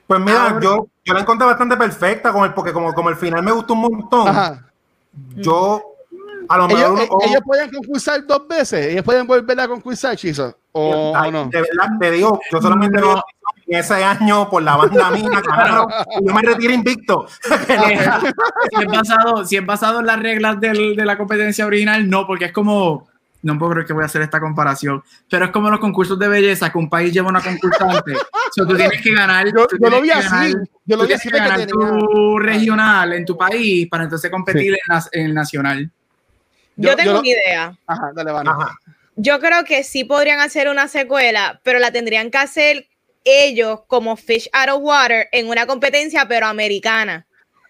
Pues 0.06 0.20
mira, 0.20 0.44
Ahora- 0.48 0.60
yo, 0.62 0.86
yo 1.04 1.12
la 1.12 1.20
encontré 1.20 1.46
bastante 1.46 1.76
perfecta 1.76 2.32
con 2.32 2.44
el, 2.46 2.54
porque 2.54 2.72
como, 2.72 2.94
como 2.94 3.10
el 3.10 3.16
final 3.16 3.42
me 3.42 3.52
gustó 3.52 3.74
un 3.74 3.80
montón, 3.82 4.26
Ajá. 4.28 4.70
yo 5.36 5.82
a 6.48 6.56
lo 6.58 6.68
mejor 6.68 6.80
Ellos, 6.80 7.08
uno- 7.10 7.18
ellos 7.26 7.40
pueden 7.44 7.70
concursar 7.70 8.26
dos 8.26 8.48
veces, 8.48 8.86
ellos 8.86 9.04
pueden 9.04 9.26
volver 9.26 9.60
a 9.60 9.68
concursar, 9.68 10.16
Chizo, 10.16 10.56
o, 10.72 11.12
Ay, 11.16 11.28
o 11.28 11.32
no. 11.32 11.44
De 11.46 11.60
verdad, 11.60 11.88
te 12.00 12.10
digo, 12.12 12.40
yo 12.50 12.60
solamente 12.62 13.00
No. 13.00 13.14
vi 13.66 13.74
en 13.74 13.80
ese 13.80 14.02
año 14.02 14.48
por 14.48 14.62
la 14.62 14.76
banda 14.76 15.10
mía, 15.10 15.28
y 16.20 16.26
yo 16.26 16.34
me 16.34 16.42
retiro 16.42 16.72
invicto. 16.72 17.26
si, 17.42 18.82
es 18.82 18.86
basado, 18.86 19.44
si 19.44 19.56
es 19.56 19.66
basado 19.66 20.00
en 20.00 20.06
las 20.06 20.20
reglas 20.20 20.58
del- 20.60 20.96
de 20.96 21.04
la 21.04 21.16
competencia 21.18 21.66
original, 21.66 22.08
no, 22.08 22.26
porque 22.26 22.46
es 22.46 22.52
como, 22.52 23.08
no 23.42 23.58
puedo 23.58 23.72
creer 23.72 23.86
que 23.86 23.92
voy 23.92 24.02
a 24.02 24.06
hacer 24.06 24.22
esta 24.22 24.40
comparación, 24.40 25.02
pero 25.30 25.44
es 25.46 25.50
como 25.50 25.70
los 25.70 25.80
concursos 25.80 26.18
de 26.18 26.28
belleza, 26.28 26.70
que 26.72 26.78
un 26.78 26.88
país 26.88 27.12
lleva 27.12 27.28
una 27.28 27.40
concursante, 27.40 28.14
so, 28.54 28.66
tú 28.66 28.74
tienes 28.76 29.00
que 29.02 29.14
ganar, 29.14 29.46
Yo, 29.46 29.52
lo 29.52 29.66
tienes 29.66 30.02
vi 30.02 30.08
que 30.08 30.14
así, 30.14 30.28
ganar- 30.28 30.52
yo 30.86 30.96
lo 30.96 31.02
vi 31.02 31.06
tienes 31.08 31.20
así 31.20 31.28
que 31.28 31.36
de 31.36 31.42
que 31.42 31.48
ganar 31.48 31.66
tenía- 31.66 31.98
tu 31.98 32.38
regional 32.38 33.12
en 33.12 33.24
tu 33.24 33.36
país 33.36 33.86
para 33.88 34.04
entonces 34.04 34.30
competir 34.30 34.76
en 35.12 35.26
el 35.26 35.34
nacional. 35.34 35.90
Yo, 36.78 36.90
Yo- 36.90 36.96
tengo 36.96 37.08
yo 37.10 37.12
lo- 37.14 37.20
una 37.20 37.28
idea. 37.28 37.78
Ajá, 37.86 38.10
dale. 38.14 38.30
Ajá. 38.30 38.78
Yo 39.16 39.40
creo 39.40 39.64
que 39.64 39.82
sí 39.84 40.04
podrían 40.04 40.40
hacer 40.40 40.68
una 40.68 40.88
secuela, 40.88 41.60
pero 41.64 41.78
la 41.80 41.90
tendrían 41.90 42.30
que 42.30 42.38
hacer 42.38 42.86
ellos 43.24 43.80
como 43.88 44.16
Fish 44.16 44.48
Out 44.52 44.70
of 44.70 44.82
Water 44.82 45.28
en 45.32 45.48
una 45.48 45.66
competencia, 45.66 46.26
pero 46.28 46.46
americana. 46.46 47.26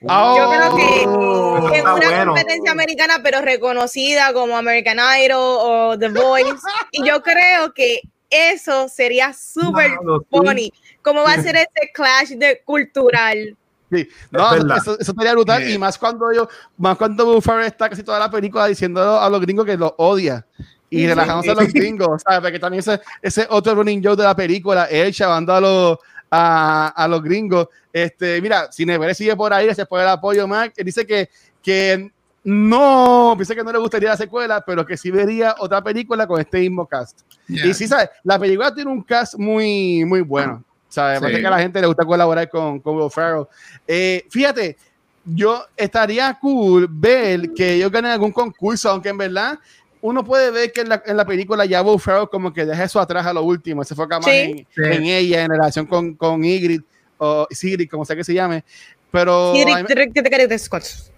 Ah, 0.09 0.35
Yo 0.39 0.49
creo 0.51 0.77
que 0.77 1.07
Oh, 1.09 1.69
en 1.71 1.75
está 1.75 1.95
una 1.95 2.07
bueno. 2.11 2.33
competencia 2.35 2.71
americana, 2.71 3.21
pero 3.23 3.41
reconocida 3.41 4.33
como 4.33 4.57
American 4.57 4.99
Idol 5.21 5.37
o 5.61 5.99
The 5.99 6.09
Voice. 6.11 6.53
Y 6.93 7.05
yo 7.05 7.21
creo 7.23 7.73
que 7.75 8.03
eso 8.31 8.89
sería 8.89 9.33
súper 9.33 9.93
funny. 10.31 10.71
¿Cómo 11.03 11.23
va 11.25 11.33
a 11.33 11.43
ser 11.43 11.57
ese 11.57 11.91
clash 11.95 12.29
de 12.33 12.63
cultural? 12.63 13.57
Sí, 13.91 14.09
no, 14.31 14.55
Es 14.55 14.83
eso, 14.83 14.99
estaría 14.99 15.33
brutal. 15.33 15.65
Sí. 15.65 15.73
Y 15.73 15.79
más 15.79 15.97
cuando 15.99 16.33
yo, 16.33 16.49
más 16.77 16.97
cuando 16.99 17.33
Will 17.33 17.43
Ferrell 17.43 17.67
está 17.67 17.89
casi 17.89 18.03
toda 18.03 18.19
la 18.19 18.31
película 18.31 18.67
diciendo 18.67 19.19
a 19.19 19.29
los 19.31 19.41
gringos 19.41 19.65
que 19.65 19.77
los 19.77 19.93
odia. 19.97 20.47
Y 20.91 21.01
Sí. 21.01 21.07
relajándose 21.07 21.51
a 21.51 21.55
los 21.55 21.69
gringos, 21.73 22.23
¿sabes? 22.23 22.41
Porque 22.41 22.59
también 22.59 22.81
ese, 22.81 23.01
ese 23.23 23.47
otro 23.51 23.75
running 23.75 24.03
joke 24.03 24.17
de 24.19 24.25
la 24.25 24.37
película, 24.37 24.85
él 24.87 25.13
chavando 25.13 25.53
a 25.55 25.61
los, 25.61 25.99
a, 26.31 26.89
a 26.89 27.09
los 27.09 27.23
gringos. 27.23 27.69
Este, 27.93 28.41
mira, 28.41 28.71
Cinever 28.73 29.15
sigue 29.15 29.35
por 29.37 29.53
ahí, 29.53 29.75
se 29.75 29.87
puede 29.87 30.05
el 30.05 30.11
apoyo, 30.11 30.47
Mac. 30.47 30.73
Él 30.77 30.85
dice 30.85 31.07
que, 31.07 31.29
que 31.63 32.11
no, 32.45 33.35
piensa 33.37 33.55
que 33.55 33.65
no 33.65 33.73
le 33.73 33.79
gustaría 33.79 34.11
la 34.11 34.17
secuela, 34.17 34.63
pero 34.65 34.87
que 34.87 34.97
sí 34.97 35.11
vería 35.11 35.55
otra 35.59 35.83
película 35.83 36.27
con 36.27 36.41
este 36.41 36.61
mismo 36.61 36.87
cast. 36.87 37.21
Y 37.49 37.75
sí, 37.75 37.87
¿sabes? 37.87 38.09
La 38.23 38.39
película 38.39 38.75
tiene 38.75 38.91
un 38.91 39.03
cast 39.03 39.35
muy, 39.35 40.05
muy 40.05 40.21
bueno. 40.23 40.65
¿Sabes? 40.89 41.21
Parece 41.21 41.41
que 41.41 41.47
a 41.47 41.51
la 41.51 41.59
gente 41.61 41.81
le 41.81 41.87
gusta 41.87 42.05
colaborar 42.05 42.49
con, 42.49 42.81
con 42.81 42.97
Will 42.97 43.11
Ferrell. 43.11 43.47
Eh, 43.87 44.25
fíjate, 44.31 44.77
yo 45.25 45.65
estaría 45.77 46.39
cool 46.41 46.89
ver 46.91 47.53
que 47.53 47.75
ellos 47.75 47.91
ganen 47.91 48.13
algún 48.13 48.33
concurso, 48.33 48.91
aunque 48.91 49.11
en 49.11 49.19
verdad 49.19 49.59
uno 50.01 50.25
puede 50.25 50.51
ver 50.51 50.73
que 50.73 50.83
en 50.83 50.89
la, 50.89 51.03
en 51.05 51.17
la 51.17 51.27
película 51.27 51.65
ya 51.65 51.83
Will 51.83 52.01
Ferrell 52.01 52.29
como 52.29 52.53
que 52.53 52.65
deja 52.65 52.85
eso 52.85 53.01
atrás 53.01 53.27
a 53.27 53.33
lo 53.33 53.43
último, 53.43 53.85
se 53.85 53.95
fue 53.95 54.07
más 54.07 54.27
en, 54.29 54.67
en, 54.77 55.05
ella, 55.05 55.43
en 55.43 55.51
relación 55.51 55.87
con, 55.87 56.15
con 56.15 56.45
Ygritte, 56.45 56.87
o 57.19 57.47
Sigrid, 57.51 57.91
como 57.91 58.05
sea 58.05 58.17
que 58.17 58.25
se 58.25 58.33
llame. 58.33 58.65
Pero. 59.11 59.53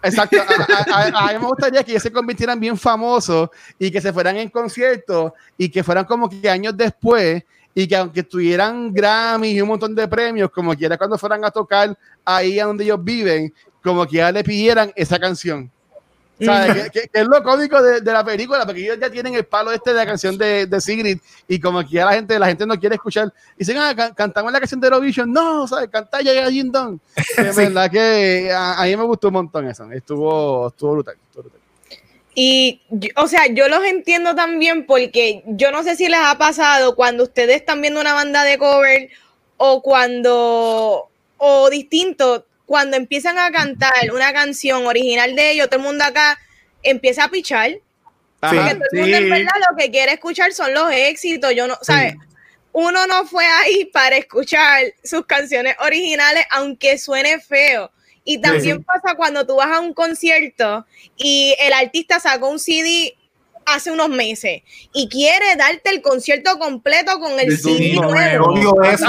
Exacto. 0.02 0.36
A, 0.92 1.32
mí 1.32 1.38
me 1.38 1.46
gustaría 1.46 1.82
que 1.82 1.92
ellos 1.92 2.02
se 2.02 2.12
convirtieran 2.12 2.58
bien 2.58 2.76
famosos 2.76 3.50
y 3.78 3.90
que 3.90 4.00
se 4.00 4.12
fueran 4.12 4.36
en 4.36 4.48
conciertos 4.48 5.32
y 5.58 5.68
que 5.68 5.82
fueran 5.82 6.04
como 6.04 6.28
que 6.28 6.48
años 6.48 6.76
después 6.76 7.42
y 7.74 7.86
que 7.86 7.96
aunque 7.96 8.22
tuvieran 8.22 8.92
Grammy 8.92 9.50
y 9.50 9.60
un 9.60 9.68
montón 9.68 9.94
de 9.94 10.08
premios, 10.08 10.50
como 10.50 10.74
quiera 10.74 10.98
cuando 10.98 11.16
fueran 11.16 11.44
a 11.44 11.50
tocar 11.50 11.96
ahí 12.24 12.58
a 12.58 12.66
donde 12.66 12.84
ellos 12.84 13.02
viven, 13.02 13.52
como 13.82 14.06
que 14.06 14.16
ya 14.16 14.32
le 14.32 14.44
pidieran 14.44 14.92
esa 14.96 15.18
canción. 15.18 15.70
¿Sabes? 16.44 16.90
que, 16.90 17.10
es 17.12 17.26
lo 17.26 17.42
cómico 17.42 17.82
de, 17.82 18.00
de, 18.00 18.12
la 18.12 18.24
película, 18.24 18.64
porque 18.64 18.82
ellos 18.82 18.98
ya 18.98 19.10
tienen 19.10 19.34
el 19.34 19.44
palo 19.44 19.72
este 19.72 19.90
de 19.90 19.96
la 19.96 20.06
canción 20.06 20.38
de, 20.38 20.66
de 20.66 20.80
Sigrid 20.80 21.18
y 21.46 21.60
como 21.60 21.82
que 21.82 21.90
ya 21.90 22.06
la 22.06 22.14
gente, 22.14 22.38
la 22.38 22.46
gente 22.46 22.66
no 22.66 22.78
quiere 22.78 22.94
escuchar. 22.94 23.32
Y 23.56 23.58
dicen, 23.58 23.76
ah, 23.76 23.94
cantamos 24.14 24.50
la 24.50 24.58
canción 24.58 24.80
de 24.80 24.86
Eurovision. 24.86 25.30
No, 25.30 25.66
¿sabes? 25.66 25.90
Cantar 25.90 26.22
ya 26.22 26.50
Jin 26.50 26.72
Don. 26.72 27.00
Es 27.36 27.56
verdad 27.56 27.90
que 27.90 28.50
a, 28.50 28.80
a, 28.80 28.86
mí 28.86 28.96
me 28.96 29.04
gustó 29.04 29.28
un 29.28 29.34
montón 29.34 29.68
eso. 29.68 29.90
Estuvo, 29.92 30.68
estuvo 30.68 30.92
brutal. 30.92 31.16
Estuvo 31.26 31.42
brutal. 31.42 31.59
Y, 32.35 32.81
o 33.16 33.26
sea, 33.26 33.47
yo 33.49 33.68
los 33.68 33.85
entiendo 33.85 34.35
también 34.35 34.87
porque 34.87 35.43
yo 35.47 35.72
no 35.72 35.83
sé 35.83 35.97
si 35.97 36.09
les 36.09 36.20
ha 36.20 36.39
pasado 36.39 36.95
cuando 36.95 37.24
ustedes 37.24 37.57
están 37.57 37.81
viendo 37.81 38.01
una 38.01 38.14
banda 38.14 38.45
de 38.45 38.57
cover 38.57 39.11
o 39.57 39.83
cuando, 39.83 41.11
o 41.39 41.70
distinto, 41.70 42.47
cuando 42.66 42.97
empiezan 42.97 43.37
a 43.37 43.51
cantar 43.51 44.12
una 44.14 44.33
canción 44.33 44.87
original 44.87 45.35
de 45.35 45.51
ellos, 45.51 45.68
todo 45.68 45.81
el 45.81 45.87
mundo 45.87 46.05
acá 46.05 46.39
empieza 46.83 47.24
a 47.24 47.31
pichar. 47.31 47.72
Ajá, 48.41 48.55
porque 48.55 48.74
todo 48.74 48.87
el 48.93 49.01
mundo 49.01 49.16
en 49.16 49.31
verdad 49.31 49.61
lo 49.68 49.76
que 49.76 49.91
quiere 49.91 50.12
escuchar 50.12 50.53
son 50.53 50.72
los 50.72 50.91
éxitos. 50.93 51.53
Yo 51.55 51.66
no, 51.66 51.76
¿sabes? 51.83 52.14
Uno 52.72 53.07
no 53.09 53.26
fue 53.26 53.45
ahí 53.45 53.87
para 53.87 54.16
escuchar 54.16 54.85
sus 55.03 55.26
canciones 55.26 55.74
originales, 55.81 56.45
aunque 56.51 56.97
suene 56.97 57.41
feo. 57.41 57.91
Y 58.31 58.39
también 58.39 58.78
sí, 58.78 58.85
pasa 58.85 59.16
cuando 59.16 59.45
tú 59.45 59.57
vas 59.57 59.76
a 59.76 59.81
un 59.81 59.93
concierto 59.93 60.87
y 61.16 61.53
el 61.59 61.72
artista 61.72 62.20
sacó 62.20 62.49
un 62.49 62.61
CD 62.61 63.16
hace 63.66 63.91
unos 63.91 64.09
meses 64.09 64.62
y 64.93 65.09
quiere 65.09 65.57
darte 65.57 65.91
el 65.91 66.01
concierto 66.01 66.57
completo 66.57 67.18
con 67.18 67.33
el, 67.41 67.51
el 67.51 67.59
CD 67.59 67.95
nuevo. 67.95 68.85
Eso. 68.85 69.07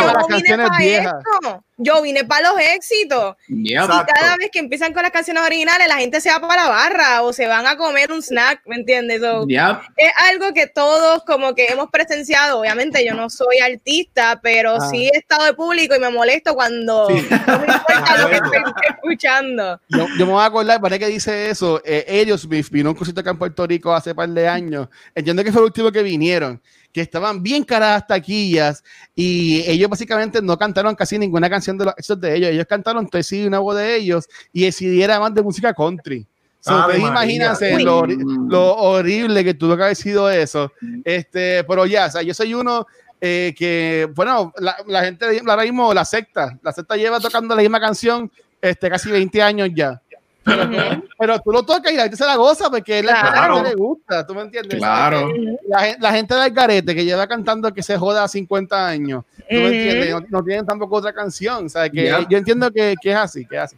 Esto. 0.79 1.63
Yo 1.83 2.01
vine 2.01 2.23
para 2.25 2.49
los 2.49 2.59
éxitos. 2.59 3.35
Yep. 3.47 3.83
Y 3.83 4.13
cada 4.13 4.37
vez 4.37 4.49
que 4.51 4.59
empiezan 4.59 4.93
con 4.93 5.03
las 5.03 5.11
canciones 5.11 5.43
originales, 5.43 5.87
la 5.87 5.97
gente 5.97 6.21
se 6.21 6.29
va 6.29 6.39
para 6.39 6.63
la 6.63 6.69
barra 6.69 7.21
o 7.23 7.33
se 7.33 7.47
van 7.47 7.65
a 7.67 7.75
comer 7.77 8.11
un 8.11 8.21
snack, 8.21 8.61
¿me 8.65 8.75
entiendes? 8.75 9.21
So, 9.21 9.47
yep. 9.47 9.79
Es 9.97 10.11
algo 10.29 10.53
que 10.53 10.67
todos 10.67 11.23
como 11.23 11.55
que 11.55 11.65
hemos 11.67 11.89
presenciado. 11.89 12.59
Obviamente 12.59 13.05
yo 13.05 13.13
no 13.13 13.29
soy 13.29 13.59
artista, 13.59 14.39
pero 14.41 14.75
ah. 14.75 14.89
sí 14.89 15.09
he 15.13 15.17
estado 15.17 15.45
de 15.45 15.53
público 15.53 15.95
y 15.95 15.99
me 15.99 16.09
molesto 16.09 16.53
cuando 16.53 17.07
sí. 17.07 17.27
no 17.47 17.59
me 17.59 17.65
importa 17.65 18.17
lo 18.17 18.29
que 18.29 18.35
estoy 18.43 18.61
escuchando. 18.89 19.79
Yo, 19.89 20.07
yo, 20.17 20.25
me 20.25 20.33
voy 20.33 20.41
a 20.41 20.45
acordar, 20.45 20.81
para 20.81 20.99
que 20.99 21.07
dice 21.07 21.49
eso, 21.49 21.81
eh, 21.85 22.05
ellos 22.07 22.47
vino 22.47 22.89
un 22.89 22.95
cosito 22.95 23.21
acá 23.21 23.31
en 23.31 23.37
Puerto 23.37 23.65
Rico 23.65 23.93
hace 23.93 24.13
par 24.13 24.29
de 24.29 24.47
años. 24.47 24.87
Entiendo 25.15 25.43
que 25.43 25.51
fue 25.51 25.61
el 25.61 25.65
último 25.65 25.91
que 25.91 26.03
vinieron 26.03 26.61
que 26.91 27.01
estaban 27.01 27.41
bien 27.41 27.63
caras 27.63 28.05
taquillas 28.07 28.83
y 29.15 29.63
ellos 29.69 29.89
básicamente 29.89 30.41
no 30.41 30.57
cantaron 30.57 30.95
casi 30.95 31.17
ninguna 31.17 31.49
canción 31.49 31.77
de 31.77 31.85
los 31.85 31.93
esos 31.97 32.19
de 32.19 32.35
ellos. 32.35 32.49
Ellos 32.49 32.65
cantaron 32.67 33.07
tres 33.07 33.27
sí 33.27 33.45
una 33.45 33.59
voz 33.59 33.77
de 33.77 33.95
ellos 33.95 34.27
y 34.51 34.65
decidieron 34.65 35.01
era 35.01 35.19
más 35.19 35.33
de 35.33 35.41
música 35.41 35.73
country. 35.73 36.27
So, 36.59 36.73
ah, 36.75 36.95
imagínense 36.95 37.79
lo, 37.79 38.05
lo, 38.05 38.75
horrible 38.75 39.43
que 39.43 39.55
tuvo 39.55 39.75
que 39.75 39.83
haber 39.83 39.95
sido 39.95 40.29
eso. 40.29 40.71
Este, 41.03 41.63
pero 41.63 41.87
ya, 41.87 42.05
o 42.05 42.11
sea, 42.11 42.21
yo 42.21 42.35
soy 42.35 42.53
uno 42.53 42.85
eh, 43.19 43.53
que, 43.57 44.07
bueno, 44.15 44.53
la, 44.57 44.77
la, 44.87 45.03
gente 45.03 45.41
ahora 45.47 45.63
mismo, 45.63 45.91
la 45.91 46.05
secta, 46.05 46.59
la 46.61 46.71
secta 46.71 46.95
lleva 46.97 47.19
tocando 47.19 47.55
la 47.55 47.61
misma 47.63 47.79
canción 47.79 48.31
este, 48.61 48.89
casi 48.89 49.11
20 49.11 49.41
años 49.41 49.69
ya. 49.75 50.00
Pero, 50.43 50.69
pero, 51.19 51.39
tú 51.39 51.51
lo 51.51 51.63
tocas 51.63 51.91
y 51.91 51.95
la 51.95 52.03
gente 52.03 52.17
se 52.17 52.25
la 52.25 52.35
goza 52.35 52.69
porque 52.69 52.99
es 52.99 53.05
la 53.05 53.21
claro. 53.21 53.63
que 53.63 53.69
le 53.69 53.75
gusta, 53.75 54.25
¿tú 54.25 54.33
me 54.33 54.41
entiendes? 54.41 54.77
Claro. 54.77 55.31
La, 55.67 55.95
la, 55.99 56.11
gente 56.13 56.33
del 56.33 56.51
garete 56.51 56.95
que 56.95 57.05
lleva 57.05 57.27
cantando 57.27 57.73
que 57.73 57.83
se 57.83 57.97
joda 57.97 58.23
a 58.23 58.27
50 58.27 58.87
años, 58.87 59.23
¿tú 59.37 59.55
me 59.55 59.67
entiendes? 59.67 60.09
No, 60.11 60.21
no, 60.29 60.43
tienen 60.43 60.65
tampoco 60.65 60.95
otra 60.95 61.13
canción, 61.13 61.69
¿sabes? 61.69 61.91
Que 61.91 62.03
yeah. 62.03 62.27
yo 62.27 62.37
entiendo 62.37 62.71
que, 62.71 62.95
que, 63.01 63.11
es 63.11 63.17
así, 63.17 63.45
que 63.45 63.55
es 63.55 63.61
así. 63.61 63.75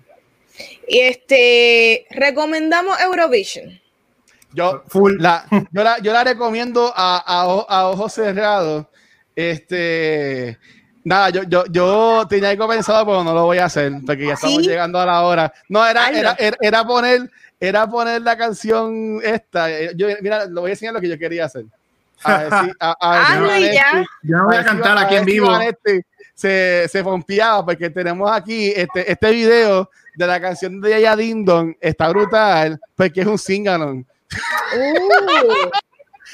Y 0.88 1.00
este, 1.00 2.06
recomendamos 2.12 3.00
Eurovision. 3.02 3.80
Yo, 4.54 4.84
Full. 4.88 5.18
La, 5.20 5.46
yo, 5.72 5.84
la, 5.84 5.98
yo 6.00 6.14
la 6.14 6.24
recomiendo 6.24 6.94
a, 6.96 7.18
a, 7.18 7.42
a 7.68 7.90
ojos 7.90 8.14
cerrados. 8.14 8.86
Este, 9.36 10.60
Nada, 11.06 11.30
yo, 11.30 11.44
yo, 11.44 11.66
yo 11.70 12.26
tenía 12.30 12.50
algo 12.50 12.68
pensado, 12.68 13.06
pero 13.06 13.24
no 13.24 13.34
lo 13.34 13.46
voy 13.46 13.58
a 13.58 13.66
hacer, 13.66 13.92
porque 14.06 14.28
ya 14.28 14.34
estamos 14.34 14.62
¿Sí? 14.64 14.70
llegando 14.70 15.00
a 15.00 15.06
la 15.06 15.22
hora. 15.24 15.54
No, 15.68 15.86
era, 15.86 16.10
era, 16.10 16.36
era, 16.40 16.58
era, 16.62 16.86
poner, 16.86 17.30
era 17.60 17.88
poner 17.88 18.22
la 18.22 18.38
canción 18.38 19.20
esta. 19.22 19.92
Yo, 19.92 20.08
mira, 20.22 20.46
lo 20.46 20.62
voy 20.62 20.70
a 20.70 20.74
enseñar 20.74 20.94
lo 20.94 21.02
que 21.02 21.10
yo 21.10 21.20
quería 21.20 21.46
hacer. 21.46 21.66
A 22.24 22.38
ver 22.38 22.50
si, 22.50 22.72
a, 22.80 22.96
a 23.02 23.60
ya. 23.60 24.06
Yo 24.22 24.38
no 24.38 24.46
voy 24.46 24.56
a 24.56 24.64
cantar 24.64 24.98
aquí 24.98 25.16
en 25.16 25.26
vivo. 25.26 25.50
Se, 26.36 26.88
se 26.88 27.04
pompeaba 27.04 27.66
porque 27.66 27.90
tenemos 27.90 28.32
aquí 28.32 28.72
este, 28.76 29.12
este 29.12 29.32
video 29.32 29.90
de 30.16 30.28
la 30.28 30.40
canción 30.40 30.80
de 30.80 30.90
Yaya 30.92 31.16
Dindon. 31.16 31.76
Está 31.82 32.10
brutal 32.10 32.80
porque 32.96 33.22
es 33.22 33.28
un 33.28 33.38
singalong. 33.38 34.06
Uh. 34.74 35.70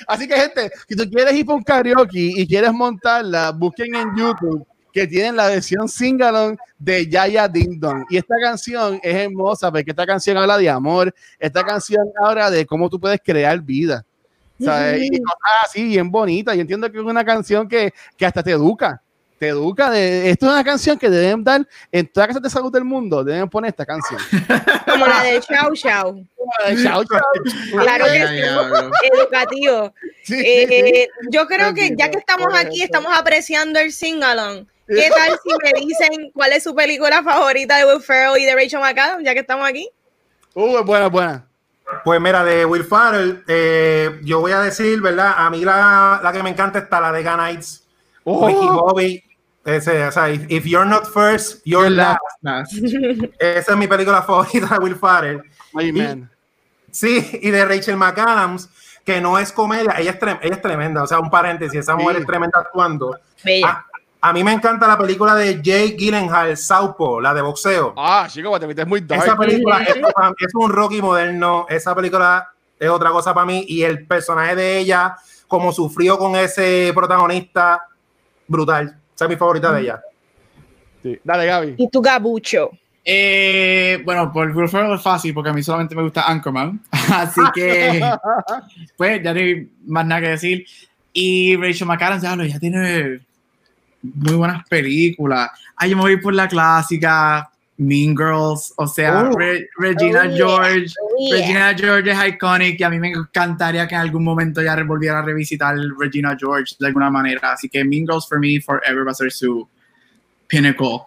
Así 0.07 0.27
que, 0.27 0.35
gente, 0.35 0.71
si 0.87 0.95
tú 0.95 1.09
quieres 1.09 1.33
ir 1.33 1.45
por 1.45 1.55
un 1.55 1.63
karaoke 1.63 2.33
y 2.35 2.47
quieres 2.47 2.71
montarla, 2.73 3.51
busquen 3.51 3.95
en 3.95 4.15
YouTube 4.15 4.65
que 4.91 5.05
tienen 5.05 5.35
la 5.35 5.47
versión 5.47 5.87
singalong 5.87 6.57
de 6.77 7.07
Yaya 7.07 7.47
Ding 7.47 7.79
Dong. 7.79 8.05
Y 8.09 8.17
esta 8.17 8.35
canción 8.41 8.99
es 9.03 9.15
hermosa 9.15 9.71
porque 9.71 9.91
esta 9.91 10.05
canción 10.05 10.37
habla 10.37 10.57
de 10.57 10.69
amor, 10.69 11.13
esta 11.37 11.63
canción 11.63 12.07
habla 12.21 12.49
de 12.49 12.65
cómo 12.65 12.89
tú 12.89 12.99
puedes 12.99 13.19
crear 13.23 13.61
vida. 13.61 14.05
¿sabes? 14.59 15.03
Y 15.03 15.19
cosas 15.19 15.39
así 15.65 15.83
bien 15.85 16.11
bonita. 16.11 16.55
Y 16.55 16.59
entiendo 16.59 16.91
que 16.91 16.97
es 16.97 17.03
una 17.03 17.23
canción 17.23 17.67
que, 17.67 17.93
que 18.17 18.25
hasta 18.25 18.43
te 18.43 18.51
educa 18.51 19.01
te 19.39 19.47
educa. 19.47 19.89
De, 19.89 20.29
esto 20.29 20.47
es 20.47 20.51
una 20.51 20.63
canción 20.63 20.99
que 20.99 21.09
deben 21.09 21.43
dar 21.43 21.65
en 21.91 22.07
todas 22.07 22.27
las 22.27 22.35
casas 22.35 22.43
de 22.43 22.49
salud 22.49 22.71
del 22.71 22.83
mundo. 22.83 23.23
Deben 23.23 23.49
poner 23.49 23.69
esta 23.69 23.85
canción. 23.85 24.19
Como 24.85 25.07
la 25.07 25.23
de 25.23 25.39
Chao 25.39 25.73
Chao. 25.73 26.11
Como 26.35 26.51
la 26.59 26.69
de 26.69 26.83
Chao 26.83 27.03
Chao. 27.05 27.81
Claro 27.81 28.05
que 28.05 28.27
sí. 28.27 29.07
Educativo. 29.13 29.93
Sí, 30.23 30.43
eh, 30.45 30.67
sí. 30.67 31.27
Yo 31.31 31.47
creo 31.47 31.73
que 31.73 31.95
ya 31.97 32.11
que 32.11 32.19
estamos 32.19 32.53
aquí, 32.53 32.83
estamos 32.83 33.17
apreciando 33.17 33.79
el 33.79 33.91
sing-along. 33.91 34.65
¿Qué 34.87 35.09
tal 35.15 35.37
si 35.43 35.49
me 35.63 35.79
dicen 35.79 36.31
cuál 36.33 36.51
es 36.51 36.63
su 36.63 36.73
película 36.73 37.21
favorita 37.23 37.77
de 37.77 37.85
Will 37.85 38.01
Ferrell 38.01 38.41
y 38.41 38.45
de 38.45 38.55
Rachel 38.55 38.79
McAdams, 38.79 39.23
ya 39.23 39.33
que 39.33 39.41
estamos 39.41 39.69
aquí? 39.69 39.87
Uh, 40.55 40.83
buena, 40.83 41.07
buena. 41.07 41.45
Pues 42.03 42.19
mira, 42.19 42.43
de 42.43 42.65
Will 42.65 42.83
Ferrell, 42.83 43.43
eh, 43.47 44.19
yo 44.23 44.39
voy 44.41 44.51
a 44.51 44.61
decir, 44.61 44.99
¿verdad? 44.99 45.33
A 45.37 45.49
mí 45.51 45.63
la, 45.63 46.19
la 46.23 46.31
que 46.31 46.41
me 46.41 46.49
encanta 46.49 46.79
está 46.79 46.99
la 46.99 47.11
de 47.11 47.21
Ganites. 47.21 47.83
Oh. 48.23 48.47
Ricky 48.47 48.65
Bobby, 48.65 49.23
ese, 49.77 50.05
o 50.05 50.11
sea, 50.11 50.29
if, 50.29 50.45
if, 50.49 50.65
you're 50.65 50.87
not 50.87 51.05
first, 51.07 51.61
you're, 51.65 51.89
last. 51.89 52.19
last. 52.41 52.73
Esa 53.39 53.71
es 53.71 53.77
mi 53.77 53.87
película 53.87 54.21
favorita 54.27 54.67
de 54.67 54.79
Will 54.79 54.95
Ferrell. 54.95 55.43
Y, 55.79 56.25
sí, 56.91 57.39
y 57.41 57.51
de 57.51 57.65
Rachel 57.65 57.97
McAdams, 57.97 58.69
que 59.03 59.21
no 59.21 59.37
es 59.37 59.51
comedia, 59.51 59.95
ella 59.97 60.11
es, 60.11 60.17
ella 60.21 60.55
es 60.55 60.61
tremenda, 60.61 61.03
o 61.03 61.07
sea, 61.07 61.19
un 61.19 61.29
paréntesis, 61.29 61.79
esa 61.79 61.95
mujer 61.95 62.15
sí. 62.15 62.21
es 62.21 62.27
tremenda 62.27 62.59
actuando. 62.59 63.17
A, 63.65 63.85
a, 64.21 64.33
mí 64.33 64.43
me 64.43 64.53
encanta 64.53 64.87
la 64.87 64.97
película 64.97 65.35
de 65.35 65.55
Jake 65.61 65.95
Gyllenhaal, 65.97 66.57
Saupo, 66.57 67.21
la 67.21 67.33
de 67.33 67.41
boxeo. 67.41 67.93
Ah, 67.97 68.27
chico, 68.29 68.59
te 68.59 68.67
metes 68.67 68.87
muy 68.87 69.01
dark. 69.01 69.23
Esa 69.23 69.35
película 69.35 69.83
es, 69.83 69.95
es 69.95 70.55
un 70.55 70.71
Rocky 70.71 71.01
moderno, 71.01 71.65
esa 71.69 71.95
película 71.95 72.49
es 72.79 72.89
otra 72.89 73.11
cosa 73.11 73.33
para 73.33 73.45
mí, 73.45 73.65
y 73.67 73.83
el 73.83 74.05
personaje 74.05 74.55
de 74.55 74.79
ella, 74.79 75.15
como 75.47 75.71
sufrió 75.71 76.17
con 76.17 76.35
ese 76.35 76.91
protagonista, 76.93 77.85
brutal. 78.47 78.98
Esa 79.19 79.25
es 79.25 79.31
mi 79.31 79.35
favorita 79.35 79.73
de 79.73 79.81
ella. 79.81 80.01
Sí. 81.03 81.19
Dale, 81.25 81.45
Gaby. 81.45 81.75
¿Y 81.77 81.89
tu 81.89 82.01
gabucho? 82.01 82.71
Eh, 83.03 84.01
bueno, 84.05 84.31
por 84.31 84.69
Ferrell 84.69 84.93
es 84.93 85.01
fácil 85.01 85.33
porque 85.33 85.49
a 85.49 85.53
mí 85.53 85.61
solamente 85.61 85.93
me 85.93 86.03
gusta 86.03 86.25
Anchorman. 86.25 86.79
Así 86.91 87.41
que, 87.53 88.01
pues, 88.95 89.21
ya 89.21 89.33
no 89.33 89.39
hay 89.41 89.69
más 89.85 90.05
nada 90.05 90.21
que 90.21 90.27
decir. 90.29 90.65
Y 91.11 91.57
Rachel 91.57 91.85
McAdams, 91.85 92.21
ya, 92.21 92.33
ya 92.45 92.59
tiene 92.59 93.19
muy 94.01 94.35
buenas 94.35 94.65
películas. 94.69 95.49
Ay, 95.75 95.89
yo 95.89 95.97
me 95.97 96.03
voy 96.03 96.21
por 96.21 96.33
la 96.33 96.47
clásica, 96.47 97.51
Mean 97.81 98.13
Girls, 98.15 98.73
o 98.75 98.85
sea, 98.87 99.29
Oh. 99.31 99.37
Re- 99.37 99.69
Regina 99.77 100.23
Oh, 100.25 100.27
yeah. 100.29 100.35
George. 100.37 100.93
Oh, 101.01 101.15
yeah. 101.17 101.37
Regina 101.37 101.73
George 101.77 102.11
es 102.11 102.33
iconic 102.35 102.77
y 102.79 102.83
a 102.83 102.89
mí 102.89 102.99
me 102.99 103.07
encantaría 103.09 103.87
que 103.87 103.95
en 103.95 104.01
algún 104.01 104.23
momento 104.23 104.61
ya 104.61 104.75
volviera 104.83 105.19
a 105.19 105.21
revisitar 105.21 105.77
Regina 105.97 106.35
George 106.37 106.75
de 106.77 106.87
alguna 106.87 107.09
manera. 107.09 107.53
Así 107.53 107.69
que 107.69 107.83
Mean 107.85 108.05
Girls 108.05 108.27
for 108.27 108.37
me 108.39 108.59
forever 108.59 109.07
va 109.07 109.11
a 109.11 109.15
ser 109.15 109.31
su 109.31 109.65
pinnacle. 110.47 111.03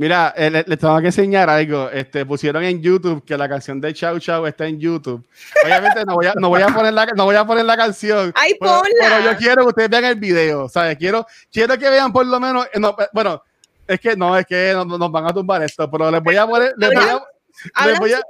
Mira, 0.00 0.32
eh, 0.36 0.48
le, 0.50 0.64
les 0.66 0.78
tengo 0.78 0.98
que 1.00 1.06
enseñar 1.06 1.50
algo. 1.50 1.90
Este, 1.90 2.24
pusieron 2.24 2.62
en 2.62 2.80
YouTube 2.80 3.24
que 3.24 3.36
la 3.36 3.48
canción 3.48 3.80
de 3.80 3.92
Chau 3.94 4.18
Chau 4.20 4.46
está 4.46 4.66
en 4.66 4.78
YouTube. 4.78 5.24
Obviamente 5.64 6.04
no 6.04 6.14
voy 6.14 6.26
a, 6.26 6.34
no 6.36 6.48
voy 6.48 6.62
a, 6.62 6.68
poner, 6.68 6.92
la, 6.92 7.06
no 7.06 7.24
voy 7.24 7.34
a 7.34 7.44
poner 7.44 7.64
la 7.64 7.76
canción. 7.76 8.32
Ay, 8.36 8.54
pero, 8.60 8.74
ponla. 8.80 8.92
pero 9.00 9.24
yo 9.32 9.36
quiero 9.38 9.62
que 9.62 9.68
ustedes 9.68 9.90
vean 9.90 10.04
el 10.04 10.14
video. 10.14 10.68
¿sabes? 10.68 10.96
Quiero, 10.98 11.26
quiero 11.52 11.76
que 11.76 11.90
vean 11.90 12.12
por 12.12 12.24
lo 12.26 12.38
menos. 12.38 12.66
eh, 12.72 12.78
no, 12.78 12.90
eh, 12.98 13.06
bueno, 13.12 13.42
es 13.88 13.98
que 14.00 14.16
no, 14.16 14.36
es 14.36 14.46
que 14.46 14.72
no- 14.74 14.84
no- 14.84 14.98
nos 14.98 15.10
van 15.10 15.26
a 15.26 15.32
tumbar 15.32 15.62
esto, 15.62 15.90
pero 15.90 16.10
les 16.10 16.22
voy 16.22 16.36
a 16.36 16.46
poner. 16.46 16.74
Les 16.76 16.90
voy 16.94 17.04
a, 17.08 17.86
les 17.86 17.98
voy 17.98 18.12
a- 18.12 18.22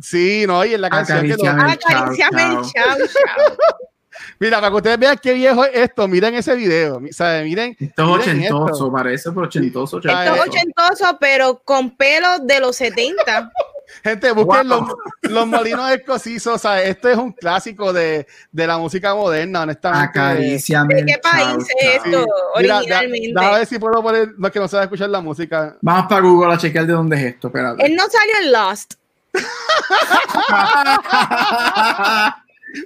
sí, 0.00 0.44
no, 0.46 0.64
y 0.64 0.74
en 0.74 0.80
la 0.80 0.88
canción 0.90 1.22
que 1.22 1.28
no- 1.36 1.68
el 1.68 1.78
Chao, 1.78 2.14
chau, 2.14 2.62
chau. 2.62 3.56
Mira, 4.38 4.58
para 4.60 4.70
que 4.70 4.76
ustedes 4.76 4.98
vean 4.98 5.18
qué 5.20 5.32
viejo 5.32 5.64
es 5.64 5.70
esto, 5.74 6.06
miren 6.06 6.34
ese 6.34 6.54
video. 6.54 7.00
¿sabes? 7.10 7.44
Miren, 7.44 7.70
Esto 7.78 8.18
es 8.18 8.26
esto. 8.26 8.58
ochentoso, 8.58 8.92
parece, 8.92 9.30
pero 9.32 9.46
ochentoso, 9.46 9.96
Esto 9.98 10.10
es 10.10 10.14
ochentoso. 10.16 10.50
ochentoso, 10.50 11.18
pero 11.20 11.62
con 11.64 11.96
pelos 11.96 12.46
de 12.46 12.60
los 12.60 12.76
70. 12.76 13.50
Gente, 14.02 14.32
busquen 14.32 14.68
Wow. 14.68 14.96
los, 15.22 15.30
los 15.30 15.46
molinos 15.46 15.90
escocizos. 15.92 16.54
O 16.54 16.58
sea, 16.58 16.82
este 16.82 17.12
es 17.12 17.18
un 17.18 17.32
clásico 17.32 17.92
de, 17.92 18.26
de 18.50 18.66
la 18.66 18.76
música 18.78 19.14
moderna, 19.14 19.62
honestamente. 19.62 20.18
Acaríciame. 20.18 20.94
¿De 20.96 21.06
qué 21.06 21.18
país 21.18 21.64
es 21.80 21.96
esto 22.04 22.26
Mira, 22.58 22.74
da- 22.74 22.78
originalmente? 22.80 23.32
déjame 23.34 23.58
ver 23.58 23.66
si 23.66 23.78
puedo 23.78 24.02
poner. 24.02 24.28
No 24.36 24.46
es 24.48 24.52
que 24.52 24.58
no 24.60 24.66
se 24.68 24.76
va 24.76 24.82
a 24.82 24.84
escuchar 24.86 25.08
la 25.10 25.20
música. 25.20 25.76
Vamos 25.80 26.06
para 26.08 26.20
Google 26.20 26.52
a 26.54 26.58
chequear 26.58 26.86
de 26.86 26.92
dónde 26.92 27.16
es 27.16 27.22
esto, 27.34 27.46
espérate. 27.48 27.84
Él 27.86 27.94
no 27.94 28.02
salió 28.08 28.34
en 28.42 28.52
Lost. 28.52 28.94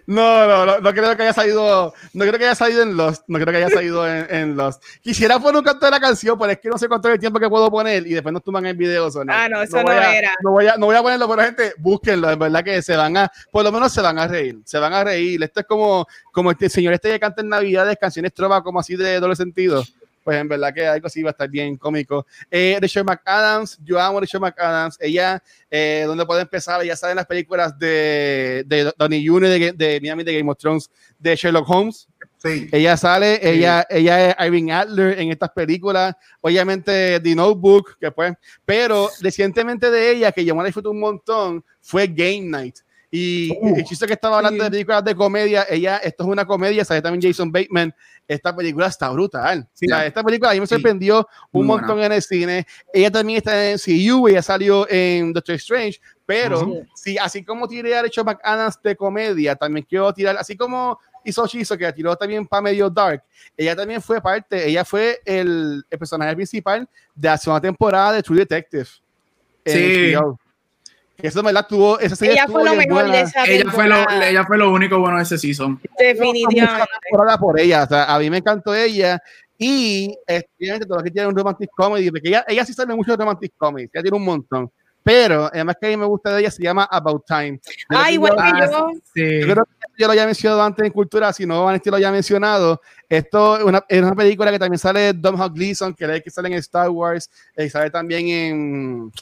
No, 0.06 0.46
no, 0.46 0.66
no, 0.66 0.78
no 0.80 0.92
creo 0.92 1.16
que 1.16 1.22
haya 1.22 1.32
salido. 1.32 1.94
No 2.12 2.24
creo 2.24 2.38
que 2.38 2.44
haya 2.44 2.54
salido 2.54 2.82
en 2.82 2.96
Lost. 2.96 3.22
No 3.28 3.38
creo 3.38 3.52
que 3.52 3.58
haya 3.58 3.70
salido 3.70 4.06
en, 4.06 4.26
en 4.34 4.56
Lost. 4.56 4.82
Quisiera 5.00 5.38
poner 5.38 5.58
un 5.58 5.64
canto 5.64 5.84
de 5.86 5.90
la 5.92 6.00
canción, 6.00 6.38
pero 6.38 6.52
es 6.52 6.58
que 6.58 6.68
no 6.68 6.78
sé 6.78 6.88
cuánto 6.88 7.08
es 7.08 7.14
el 7.14 7.20
tiempo 7.20 7.38
que 7.38 7.48
puedo 7.48 7.70
poner 7.70 8.06
y 8.06 8.14
después 8.14 8.32
nos 8.32 8.42
toman 8.42 8.66
el 8.66 8.76
video. 8.76 9.08
Ah, 9.28 9.48
no, 9.48 9.62
eso 9.62 9.82
no 9.82 9.88
a- 9.90 10.16
era. 10.16 10.32
No 10.42 10.50
voy, 10.52 10.66
a, 10.66 10.76
no 10.76 10.86
voy 10.86 10.96
a 10.96 11.02
ponerlo, 11.02 11.28
pero 11.28 11.42
gente, 11.42 11.72
búsquenlo. 11.78 12.30
Es 12.30 12.38
verdad 12.38 12.64
que 12.64 12.82
se 12.82 12.96
van 12.96 13.16
a. 13.16 13.30
Por 13.50 13.64
lo 13.64 13.72
menos 13.72 13.92
se 13.92 14.00
van 14.00 14.18
a 14.18 14.26
reír. 14.26 14.58
Se 14.64 14.78
van 14.78 14.92
a 14.92 15.04
reír. 15.04 15.42
Esto 15.42 15.60
es 15.60 15.66
como, 15.66 16.06
como 16.32 16.50
este 16.50 16.68
señor 16.68 16.94
este 16.94 17.10
que 17.10 17.20
canta 17.20 17.42
en 17.42 17.48
Navidades 17.48 17.96
canciones 18.00 18.32
trova 18.34 18.62
como 18.62 18.80
así 18.80 18.96
de 18.96 19.20
doble 19.20 19.36
sentido. 19.36 19.84
Pues 20.26 20.40
en 20.40 20.48
verdad 20.48 20.74
que 20.74 20.84
algo 20.84 21.06
así 21.06 21.22
va 21.22 21.30
a 21.30 21.30
estar 21.30 21.48
bien 21.48 21.76
cómico. 21.76 22.26
Eh, 22.50 22.76
Rachel 22.80 23.04
McAdams, 23.04 23.78
yo 23.84 24.00
amo 24.00 24.18
a 24.18 24.22
Rachel 24.22 24.40
McAdams. 24.40 24.98
Ella, 25.00 25.40
eh, 25.70 26.02
donde 26.04 26.26
puede 26.26 26.42
empezar, 26.42 26.82
ella 26.82 26.96
sale 26.96 27.12
en 27.12 27.18
las 27.18 27.26
películas 27.26 27.78
de, 27.78 28.64
de 28.66 28.92
Donnie 28.98 29.24
Jr. 29.24 29.48
De, 29.48 29.72
de 29.72 30.00
Miami, 30.00 30.24
de 30.24 30.36
Game 30.36 30.50
of 30.50 30.58
Thrones, 30.58 30.90
de 31.16 31.36
Sherlock 31.36 31.70
Holmes. 31.70 32.08
Sí. 32.38 32.68
Ella 32.72 32.96
sale, 32.96 33.38
ella, 33.40 33.86
ella 33.88 34.30
es 34.30 34.36
Irving 34.44 34.72
Adler 34.72 35.16
en 35.20 35.30
estas 35.30 35.50
películas, 35.50 36.16
obviamente 36.40 37.20
The 37.20 37.34
Notebook, 37.36 37.96
que 38.00 38.10
pues, 38.10 38.34
pero 38.64 39.08
recientemente 39.20 39.92
de 39.92 40.10
ella, 40.10 40.32
que 40.32 40.42
me 40.42 40.58
la 40.58 40.64
disfruté 40.64 40.88
un 40.88 40.98
montón, 40.98 41.64
fue 41.80 42.08
Game 42.08 42.48
Night. 42.48 42.78
Y 43.16 43.50
Uh, 43.60 43.76
el 43.76 43.84
chiste 43.84 44.06
que 44.06 44.12
estaba 44.12 44.36
hablando 44.36 44.58
sí. 44.58 44.64
de 44.64 44.70
películas 44.70 45.02
de 45.04 45.14
comedia, 45.14 45.66
ella, 45.70 45.96
esto 45.98 46.24
es 46.24 46.28
una 46.28 46.44
comedia, 46.44 46.84
sale 46.84 47.00
también 47.00 47.22
Jason 47.22 47.50
Bateman, 47.50 47.94
esta 48.28 48.54
película 48.54 48.88
está 48.88 49.08
brutal. 49.10 49.66
Sí. 49.72 49.86
O 49.86 49.88
sea, 49.88 50.04
esta 50.04 50.22
película 50.22 50.50
a 50.50 50.54
mí 50.54 50.60
me 50.60 50.66
Sí. 50.66 50.74
sorprendió 50.74 51.26
un 51.52 51.66
Muy 51.66 51.76
montón 51.78 52.00
en 52.02 52.12
el 52.12 52.20
cine. 52.22 52.66
Ella 52.92 53.10
también 53.10 53.38
está 53.38 53.70
en 53.70 53.78
CU, 53.78 54.28
ella 54.28 54.42
salió 54.42 54.86
en 54.90 55.32
Doctor 55.32 55.54
Strange, 55.54 55.98
pero 56.26 56.60
Ujú. 56.60 56.86
sí, 56.94 57.16
así 57.16 57.42
como 57.42 57.66
tiré 57.66 57.96
a 57.96 58.02
Rachel 58.02 58.24
McAdams 58.24 58.82
de 58.82 58.94
comedia, 58.96 59.56
también 59.56 59.86
quiero 59.88 60.12
tirar, 60.12 60.36
así 60.36 60.54
como 60.56 60.98
hizo 61.24 61.46
Chizo, 61.46 61.76
que 61.78 61.84
la 61.84 61.92
tiró 61.92 62.14
también 62.16 62.46
para 62.46 62.62
medio 62.62 62.90
dark, 62.90 63.22
ella 63.56 63.74
también 63.74 64.02
fue 64.02 64.20
parte, 64.20 64.68
ella 64.68 64.84
fue 64.84 65.20
el, 65.24 65.82
el 65.88 65.98
personaje 65.98 66.34
principal 66.36 66.86
de 67.14 67.28
la 67.28 67.36
segunda 67.38 67.60
temporada 67.62 68.12
de 68.12 68.22
True 68.22 68.38
Detective. 68.40 68.86
Sí. 69.64 70.12
HBO. 70.14 70.38
Que 71.16 71.28
eso, 71.28 71.38
en 71.40 71.46
¿verdad? 71.46 71.66
Tuvo, 71.68 71.98
esa 71.98 72.14
serie 72.14 72.34
Ella 72.34 72.46
fue 72.46 72.62
lo 72.64 72.74
mejor 72.74 73.04
de 73.04 73.08
buena. 73.10 73.20
esa 73.20 73.44
Ella 73.46 73.70
fue, 73.70 73.86
lo, 73.88 73.96
ella 74.22 74.44
fue 74.44 74.58
lo 74.58 74.70
único 74.72 74.98
bueno 74.98 75.16
de 75.16 75.22
ese 75.22 75.38
season. 75.38 75.80
Definitivamente. 75.98 76.86
por 77.40 77.58
ella. 77.58 77.84
O 77.84 77.88
sea, 77.88 78.14
a 78.14 78.18
mí 78.18 78.28
me 78.30 78.38
encantó 78.38 78.74
ella. 78.74 79.20
Y 79.58 80.14
obviamente 80.58 80.86
todo 80.86 80.98
lo 80.98 81.04
que 81.04 81.10
tiene 81.10 81.28
un 81.28 81.34
romantic 81.36 81.70
comedy, 81.74 82.10
porque 82.10 82.28
ella, 82.28 82.44
ella 82.46 82.64
sí 82.66 82.74
sabe 82.74 82.94
mucho 82.94 83.12
de 83.12 83.16
romantic 83.16 83.52
comedy, 83.56 83.88
ella 83.92 84.02
tiene 84.02 84.16
un 84.16 84.24
montón. 84.24 84.70
Pero 85.02 85.46
además 85.46 85.76
que 85.80 85.86
a 85.86 85.90
mí 85.90 85.96
me 85.96 86.04
gusta 86.04 86.34
de 86.34 86.40
ella, 86.40 86.50
se 86.50 86.62
llama 86.62 86.86
About 86.90 87.24
Time. 87.26 87.60
Yo 87.64 87.96
Ah, 87.96 88.04
que 88.08 88.12
igual 88.12 88.34
yo- 88.36 88.42
que 88.42 88.72
yo. 88.72 88.90
Sí. 89.14 89.40
yo 89.46 89.52
creo 89.52 89.64
que 89.64 89.86
yo 90.02 90.06
lo 90.08 90.10
había 90.12 90.26
mencionado 90.26 90.62
antes 90.62 90.84
en 90.84 90.92
Cultura, 90.92 91.32
si 91.32 91.46
no 91.46 91.64
Vanesti 91.64 91.88
lo 91.90 91.96
había 91.96 92.10
mencionado. 92.10 92.82
Esto 93.08 93.56
es 93.56 93.62
una, 93.62 93.82
es 93.88 94.02
una 94.02 94.14
película 94.16 94.50
que 94.50 94.58
también 94.58 94.78
sale 94.80 95.12
Domhnall 95.14 95.52
Gleeson, 95.52 95.94
que 95.94 96.04
es 96.04 96.10
el 96.10 96.22
que 96.24 96.30
sale 96.30 96.48
en 96.48 96.54
Star 96.54 96.90
Wars, 96.90 97.30
y 97.56 97.70
sale 97.70 97.88
también 97.90 98.28
en, 98.28 99.12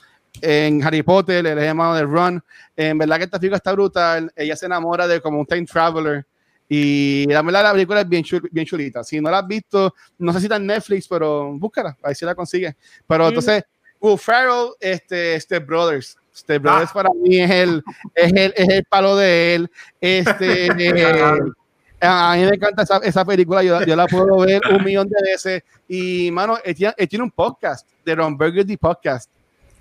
en 0.41 0.83
Harry 0.85 1.03
Potter, 1.03 1.47
el 1.47 1.59
hermano 1.59 1.95
de 1.95 2.03
Ron. 2.03 2.43
En 2.77 2.99
verdad 2.99 3.19
que 3.19 3.25
esta 3.25 3.39
película 3.39 3.57
está 3.59 3.73
brutal. 3.73 4.33
Ella 4.37 4.57
se 4.57 4.67
enamora 4.67 5.07
de 5.07 5.21
como 5.21 5.41
un 5.41 5.47
time 5.47 5.65
traveler. 5.67 6.27
Y 6.69 7.27
la 7.29 7.43
verdad 7.43 7.63
la 7.63 7.73
película 7.73 8.01
es 8.01 8.09
bien, 8.09 8.25
chul- 8.25 8.49
bien 8.51 8.67
chulita. 8.67 9.05
Si 9.05 9.21
no 9.21 9.31
la 9.31 9.39
has 9.41 9.47
visto, 9.47 9.95
no 10.19 10.33
sé 10.33 10.41
si 10.41 10.47
está 10.47 10.57
en 10.57 10.67
Netflix, 10.67 11.07
pero 11.07 11.53
búscala, 11.53 11.97
a 12.03 12.09
ver 12.09 12.17
si 12.17 12.25
la 12.25 12.35
consigue. 12.35 12.75
Pero 13.07 13.25
Mm. 13.25 13.29
entonces, 13.29 13.63
Will 14.01 14.19
Ferrell, 14.19 14.71
este, 14.81 15.39
Step 15.41 15.67
Brothers. 15.67 16.17
Step 16.35 16.63
Brothers 16.63 16.91
Ah. 16.91 16.95
para 16.95 17.11
mí 17.23 17.39
es 17.41 17.51
el, 17.51 17.83
es 18.15 18.33
el, 18.33 18.55
es 18.57 18.69
el 18.69 18.85
palo 18.85 19.15
de 19.17 19.55
él. 19.55 19.71
Este, 20.01 20.67
eh, 20.79 21.53
a 22.01 22.35
mí 22.37 22.43
me 22.43 22.57
encanta 22.57 22.83
esa, 22.83 22.97
esa 22.99 23.25
película, 23.25 23.63
yo, 23.63 23.83
yo 23.85 23.95
la 23.97 24.07
puedo 24.07 24.39
ver 24.39 24.61
un 24.71 24.83
millón 24.83 25.09
de 25.09 25.23
veces. 25.23 25.63
Y, 25.89 26.31
mano, 26.33 26.59
él 26.65 26.75
tiene, 26.75 26.95
él 26.97 27.09
tiene 27.09 27.23
un 27.25 27.31
podcast, 27.31 27.87
de 28.05 28.15
Ron 28.15 28.37
Burgundy 28.37 28.77
Podcast. 28.77 29.31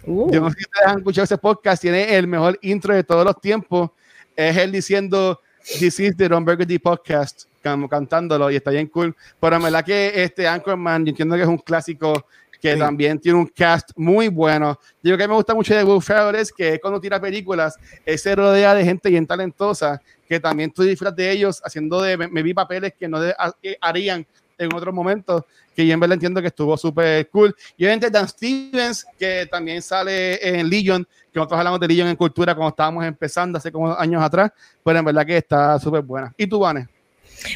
Uh. 0.05 0.31
Yo 0.31 0.41
no 0.41 0.49
sé 0.49 0.57
si 0.59 0.65
ustedes 0.65 0.87
han 0.87 0.97
escuchado 0.99 1.23
ese 1.25 1.37
podcast, 1.37 1.81
tiene 1.81 2.15
el 2.15 2.27
mejor 2.27 2.57
intro 2.61 2.93
de 2.93 3.03
todos 3.03 3.25
los 3.25 3.39
tiempos. 3.39 3.91
Es 4.35 4.57
él 4.57 4.71
diciendo, 4.71 5.39
This 5.79 5.99
is 5.99 6.17
the 6.17 6.27
Ron 6.27 6.43
Burgundy 6.43 6.77
Podcast, 6.79 7.43
como 7.63 7.87
cantándolo, 7.87 8.51
y 8.51 8.57
está 8.57 8.71
bien 8.71 8.87
cool. 8.87 9.15
Pero 9.39 9.55
en 9.55 9.63
verdad 9.63 9.85
que 9.85 10.11
este 10.23 10.47
Anchorman, 10.47 11.05
yo 11.05 11.09
entiendo 11.11 11.35
que 11.35 11.43
es 11.43 11.47
un 11.47 11.57
clásico 11.59 12.25
que 12.59 12.73
Sí. 12.73 12.79
también 12.79 13.19
tiene 13.19 13.37
un 13.39 13.47
cast 13.47 13.91
muy 13.97 14.29
bueno. 14.29 14.79
Yo 15.01 15.17
que 15.17 15.27
me 15.27 15.33
gusta 15.33 15.53
mucho 15.53 15.75
de 15.75 15.83
Will 15.83 16.01
Ferrell 16.01 16.35
es 16.35 16.51
que 16.51 16.79
cuando 16.79 16.99
tira 16.99 17.19
películas, 17.19 17.75
él 18.05 18.17
se 18.17 18.33
rodea 18.35 18.73
de 18.73 18.85
gente 18.85 19.09
bien 19.09 19.27
talentosa, 19.27 20.01
que 20.27 20.39
también 20.39 20.71
tú 20.71 20.81
disfrutas 20.83 21.15
de 21.15 21.29
ellos 21.29 21.61
haciendo 21.63 22.01
de, 22.01 22.15
me, 22.17 22.27
me 22.29 22.41
vi 22.41 22.53
papeles 22.53 22.93
que 22.97 23.07
no 23.09 23.19
de- 23.19 23.35
harían 23.81 24.25
en 24.63 24.73
otros 24.73 24.93
momentos, 24.93 25.43
que 25.75 25.85
yo 25.85 25.93
en 25.93 25.99
verdad 25.99 26.15
entiendo 26.15 26.41
que 26.41 26.47
estuvo 26.47 26.77
súper 26.77 27.27
cool. 27.29 27.55
Y 27.77 27.85
obviamente 27.85 28.09
Dan 28.09 28.27
Stevens, 28.27 29.05
que 29.17 29.47
también 29.49 29.81
sale 29.81 30.59
en 30.59 30.69
Legion, 30.69 31.03
que 31.03 31.39
nosotros 31.39 31.59
hablamos 31.59 31.79
de 31.79 31.87
Legion 31.87 32.07
en 32.07 32.15
Cultura 32.15 32.55
cuando 32.55 32.69
estábamos 32.69 33.05
empezando 33.05 33.57
hace 33.57 33.71
como 33.71 33.93
años 33.97 34.23
atrás, 34.23 34.51
pero 34.83 34.99
en 34.99 35.05
verdad 35.05 35.25
que 35.25 35.37
está 35.37 35.79
súper 35.79 36.01
buena. 36.01 36.33
¿Y 36.37 36.47
tú, 36.47 36.59
Vane? 36.59 36.87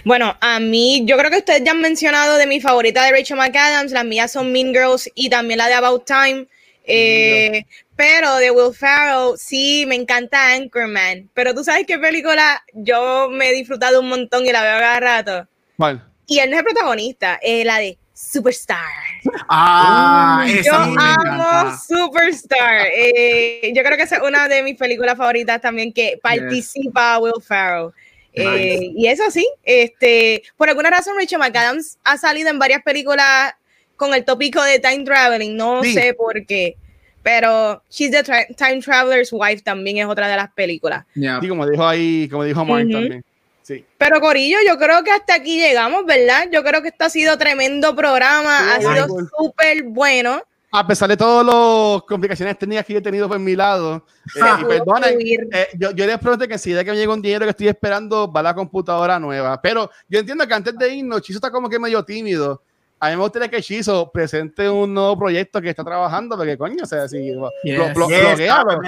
Bueno, 0.03 0.35
a 0.41 0.59
mí, 0.59 1.03
yo 1.05 1.17
creo 1.17 1.31
que 1.31 1.37
ustedes 1.37 1.63
ya 1.63 1.71
han 1.71 1.81
mencionado 1.81 2.37
de 2.37 2.47
mi 2.47 2.59
favorita 2.59 3.03
de 3.03 3.11
Rachel 3.11 3.37
McAdams, 3.37 3.91
las 3.91 4.05
mías 4.05 4.31
son 4.31 4.51
Mean 4.51 4.73
Girls 4.73 5.09
y 5.15 5.29
también 5.29 5.59
la 5.59 5.67
de 5.67 5.73
About 5.75 6.05
Time. 6.05 6.47
Eh, 6.89 7.65
pero 7.97 8.37
de 8.37 8.49
Will 8.49 8.73
Ferrell, 8.73 9.37
sí, 9.37 9.85
me 9.87 9.95
encanta 9.95 10.53
Anchorman. 10.53 11.29
Pero 11.33 11.53
tú 11.53 11.63
sabes 11.63 11.85
qué 11.85 11.99
película 11.99 12.63
yo 12.73 13.29
me 13.29 13.49
he 13.49 13.53
disfrutado 13.53 13.99
un 13.99 14.09
montón 14.09 14.45
y 14.45 14.51
la 14.51 14.61
veo 14.63 14.79
cada 14.79 14.99
rato. 14.99 15.49
¿Cuál? 15.75 16.07
Y 16.27 16.39
él 16.39 16.49
no 16.49 16.55
es 16.57 16.59
el 16.59 16.65
protagonista, 16.65 17.39
es 17.41 17.65
la 17.65 17.79
de 17.79 17.97
Superstar. 18.13 18.77
Ah, 19.49 20.45
Yo 20.47 20.53
esa 20.59 20.83
amo. 20.83 21.77
Superstar. 21.87 22.87
Eh, 22.93 23.71
yo 23.75 23.83
creo 23.83 23.95
que 23.97 24.03
es 24.03 24.11
una 24.25 24.47
de 24.47 24.63
mis 24.63 24.75
películas 24.77 25.17
favoritas 25.17 25.61
también 25.61 25.93
que 25.93 26.19
participa 26.21 27.17
Will 27.19 27.41
Ferrell. 27.41 27.91
Eh, 28.33 28.91
y 28.95 29.07
eso 29.07 29.23
sí, 29.31 29.47
este, 29.63 30.43
por 30.57 30.69
alguna 30.69 30.89
razón 30.91 31.15
Rachel 31.17 31.39
McAdams 31.39 31.97
ha 32.03 32.17
salido 32.17 32.49
en 32.49 32.59
varias 32.59 32.83
películas 32.83 33.53
con 33.95 34.13
el 34.13 34.23
tópico 34.25 34.61
de 34.61 34.77
time 34.79 35.03
traveling, 35.03 35.55
no 35.55 35.81
Sí. 35.83 35.93
sé 35.93 36.13
por 36.13 36.45
qué, 36.45 36.75
pero 37.23 37.81
She's 37.89 38.11
the 38.11 38.23
Tra- 38.23 38.45
Time 38.55 38.79
Traveler's 38.81 39.29
Wife 39.31 39.63
también 39.63 39.97
es 39.97 40.05
otra 40.05 40.27
de 40.27 40.35
las 40.35 40.51
películas. 40.53 41.03
Yeah. 41.15 41.39
Sí, 41.41 41.47
como 41.47 41.67
dijo 41.67 41.87
ahí, 41.87 42.27
como 42.29 42.43
dijo 42.43 42.63
Mark 42.63 42.87
también. 42.91 43.25
Sí. 43.67 43.85
Pero 43.97 44.21
Corillo, 44.21 44.59
yo 44.65 44.77
creo 44.77 45.03
que 45.03 45.11
hasta 45.11 45.35
aquí 45.35 45.59
llegamos, 45.59 46.05
¿verdad? 46.05 46.47
Yo 46.53 46.63
creo 46.63 46.81
que 46.81 46.87
esto 46.87 47.03
ha 47.03 47.09
sido 47.09 47.37
tremendo 47.37 47.93
programa, 47.97 48.59
ha 48.73 48.75
Sí, 48.77 48.81
sido 48.83 49.07
Michael. 49.07 49.27
súper 49.37 49.83
bueno. 49.83 50.41
A 50.71 50.87
pesar 50.87 51.09
de 51.09 51.17
todas 51.17 51.45
las 51.45 52.03
complicaciones 52.03 52.57
técnicas 52.57 52.85
que 52.85 52.93
yo 52.93 52.99
he 52.99 53.01
tenido 53.01 53.27
por 53.27 53.39
mi 53.39 53.57
lado, 53.57 54.05
eh, 54.35 54.39
y 54.61 54.63
perdonen, 54.65 55.17
eh, 55.51 55.67
yo, 55.77 55.91
yo 55.91 56.05
les 56.05 56.17
prometo 56.17 56.47
que 56.47 56.53
enseguida 56.53 56.85
que 56.85 56.91
me 56.91 56.95
llegue 56.97 57.09
un 57.11 57.21
dinero 57.21 57.43
que 57.45 57.49
estoy 57.49 57.67
esperando, 57.67 58.31
va 58.31 58.41
la 58.41 58.53
computadora 58.55 59.19
nueva. 59.19 59.61
Pero 59.61 59.89
yo 60.07 60.19
entiendo 60.19 60.47
que 60.47 60.53
antes 60.53 60.77
de 60.77 60.93
irnos, 60.93 61.21
Chizo 61.21 61.39
está 61.39 61.51
como 61.51 61.69
que 61.69 61.77
medio 61.77 62.03
tímido. 62.05 62.61
a 63.01 63.09
mí 63.09 63.15
me 63.17 63.21
gustaría 63.21 63.49
que 63.49 63.61
Chizo 63.61 64.09
presente 64.11 64.69
un 64.69 64.93
nuevo 64.93 65.19
proyecto 65.19 65.61
que 65.61 65.69
está 65.69 65.83
trabajando, 65.83 66.37
porque 66.37 66.57
coño, 66.57 66.83
o 66.83 66.85
sea, 66.85 67.05
si 67.09 67.17
Yes. 67.17 67.35
lo, 67.35 67.41
lo- 67.41 67.49
Yes, 67.63 67.93
bloquealo, 67.93 68.79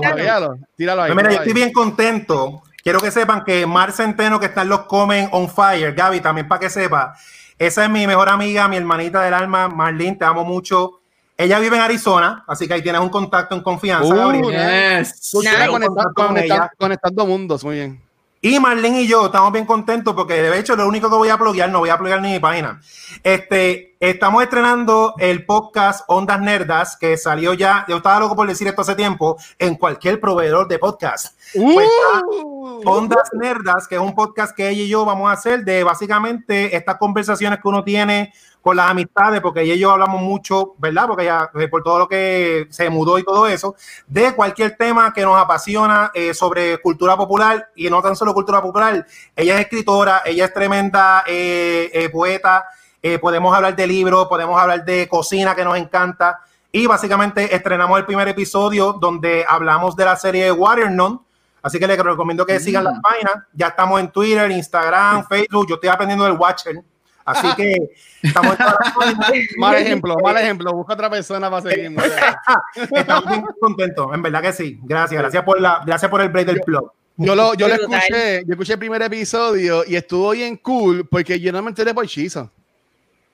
bloquealo, 0.00 0.58
tíralo 0.76 1.02
ahí. 1.02 1.14
Mira, 1.14 1.30
yo 1.30 1.36
estoy 1.38 1.52
bien 1.52 1.72
contento. 1.72 2.62
Quiero 2.82 2.98
que 3.00 3.10
sepan 3.10 3.44
que 3.44 3.64
Mar 3.66 3.92
Centeno, 3.92 4.40
que 4.40 4.46
está 4.46 4.62
en 4.62 4.68
los 4.68 4.80
Comen 4.86 5.28
on 5.32 5.48
Fire, 5.48 5.92
Gaby, 5.94 6.20
también 6.20 6.48
para 6.48 6.58
que 6.60 6.70
sepa, 6.70 7.14
esa 7.58 7.84
es 7.84 7.90
mi 7.90 8.06
mejor 8.06 8.28
amiga, 8.28 8.66
mi 8.68 8.76
hermanita 8.76 9.20
del 9.22 9.34
alma, 9.34 9.68
Marlene, 9.68 10.16
te 10.16 10.24
amo 10.24 10.44
mucho. 10.44 10.98
Ella 11.36 11.58
vive 11.60 11.76
en 11.76 11.82
Arizona, 11.82 12.44
así 12.46 12.66
que 12.68 12.74
ahí 12.74 12.82
tienes 12.82 13.00
un 13.00 13.08
contacto 13.08 13.54
en 13.54 13.62
confianza, 13.62 14.12
Uh, 14.12 14.16
Gabriel. 14.16 14.44
Yes. 14.50 15.32
Nice. 15.34 15.68
conectando, 15.70 16.12
con 16.14 16.26
conectando- 16.28 16.70
conectando 16.78 17.26
mundos, 17.26 17.64
muy 17.64 17.76
bien. 17.76 18.02
Y 18.44 18.58
Marlene 18.58 19.02
y 19.02 19.06
yo 19.06 19.26
estamos 19.26 19.52
bien 19.52 19.64
contentos 19.64 20.14
porque 20.14 20.34
de 20.42 20.58
hecho 20.58 20.74
lo 20.74 20.88
único 20.88 21.08
que 21.08 21.14
voy 21.14 21.28
a 21.28 21.38
pluguear, 21.38 21.70
no 21.70 21.78
voy 21.78 21.90
a 21.90 21.96
pluguear 21.96 22.20
ni 22.20 22.32
mi 22.32 22.40
página. 22.40 22.80
Este, 23.22 23.91
estamos 24.02 24.42
estrenando 24.42 25.14
el 25.18 25.46
podcast 25.46 26.02
Ondas 26.08 26.40
Nerdas 26.40 26.96
que 26.96 27.16
salió 27.16 27.54
ya, 27.54 27.84
yo 27.86 27.98
estaba 27.98 28.18
loco 28.18 28.34
por 28.34 28.48
decir 28.48 28.66
esto 28.66 28.82
hace 28.82 28.96
tiempo, 28.96 29.36
en 29.60 29.76
cualquier 29.76 30.18
proveedor 30.18 30.66
de 30.66 30.80
podcast. 30.80 31.38
Pues 31.54 31.88
Uh, 32.28 32.80
Ondas 32.84 33.30
Nerdas, 33.32 33.86
que 33.86 33.94
es 33.94 34.00
un 34.00 34.14
podcast 34.14 34.56
que 34.56 34.68
ella 34.68 34.82
y 34.82 34.88
yo 34.88 35.04
vamos 35.04 35.30
a 35.30 35.34
hacer 35.34 35.64
de 35.64 35.84
básicamente 35.84 36.74
estas 36.76 36.96
conversaciones 36.96 37.60
que 37.60 37.68
uno 37.68 37.84
tiene 37.84 38.32
con 38.60 38.76
las 38.76 38.90
amistades, 38.90 39.40
porque 39.40 39.62
ella 39.62 39.74
y 39.74 39.78
yo 39.78 39.92
hablamos 39.92 40.20
mucho, 40.20 40.74
¿verdad? 40.78 41.06
Porque 41.06 41.24
ya 41.24 41.50
eh, 41.54 41.68
por 41.68 41.82
todo 41.82 42.00
lo 42.00 42.08
que 42.08 42.66
se 42.70 42.90
mudó 42.90 43.18
y 43.18 43.24
todo 43.24 43.46
eso, 43.46 43.76
de 44.06 44.34
cualquier 44.34 44.76
tema 44.76 45.12
que 45.12 45.22
nos 45.22 45.36
apasiona 45.36 46.10
eh, 46.14 46.34
sobre 46.34 46.78
cultura 46.78 47.16
popular 47.16 47.68
y 47.76 47.88
no 47.88 48.02
tan 48.02 48.16
solo 48.16 48.34
cultura 48.34 48.60
popular. 48.60 49.06
Ella 49.36 49.54
es 49.54 49.60
escritora, 49.60 50.22
ella 50.24 50.46
es 50.46 50.52
tremenda 50.52 51.24
eh, 51.26 51.90
eh, 51.92 52.08
poeta, 52.08 52.64
eh, 53.02 53.18
podemos 53.18 53.54
hablar 53.54 53.74
de 53.74 53.86
libros, 53.86 54.28
podemos 54.28 54.60
hablar 54.60 54.84
de 54.84 55.08
cocina 55.08 55.54
que 55.54 55.64
nos 55.64 55.76
encanta. 55.76 56.40
Y 56.70 56.86
básicamente 56.86 57.54
estrenamos 57.54 57.98
el 57.98 58.06
primer 58.06 58.28
episodio 58.28 58.94
donde 58.94 59.44
hablamos 59.46 59.96
de 59.96 60.04
la 60.04 60.16
serie 60.16 60.52
Waternon. 60.52 61.20
Así 61.60 61.78
que 61.78 61.86
les 61.86 61.98
recomiendo 61.98 62.46
que 62.46 62.58
sigan 62.60 62.84
las 62.84 62.98
páginas. 63.00 63.34
Ya 63.52 63.68
estamos 63.68 64.00
en 64.00 64.10
Twitter, 64.10 64.50
Instagram, 64.50 65.26
Facebook. 65.26 65.66
Yo 65.68 65.74
estoy 65.74 65.90
aprendiendo 65.90 66.24
del 66.24 66.34
Watcher. 66.34 66.82
Así 67.24 67.54
que 67.54 67.76
estamos 68.22 68.56
mal 69.58 69.74
ejemplo, 69.76 70.16
mal 70.22 70.36
ejemplo. 70.36 70.72
Busca 70.72 70.94
otra 70.94 71.10
persona 71.10 71.50
para 71.50 71.70
seguir. 71.70 71.90
muchacho. 71.90 72.36
Estamos 72.94 73.26
bien 73.28 73.44
contentos, 73.60 74.08
en 74.12 74.22
verdad 74.22 74.42
que 74.42 74.52
sí. 74.52 74.80
Gracias, 74.82 75.20
gracias 75.20 75.44
por 75.44 75.60
la, 75.60 75.82
gracias 75.86 76.10
por 76.10 76.20
el 76.20 76.30
break 76.30 76.46
del 76.46 76.60
blog. 76.66 76.90
Yo 77.16 77.36
lo, 77.36 77.54
yo 77.54 77.68
lo 77.68 77.74
escuché, 77.74 78.42
yo 78.44 78.52
escuché 78.52 78.72
el 78.72 78.78
primer 78.78 79.02
episodio 79.02 79.84
y 79.86 79.94
estuvo 79.94 80.30
bien 80.30 80.56
cool 80.56 81.06
porque 81.08 81.38
yo 81.38 81.52
no 81.52 81.62
me 81.62 81.68
enteré 81.68 81.94
por 81.94 82.06
Chizo. 82.06 82.50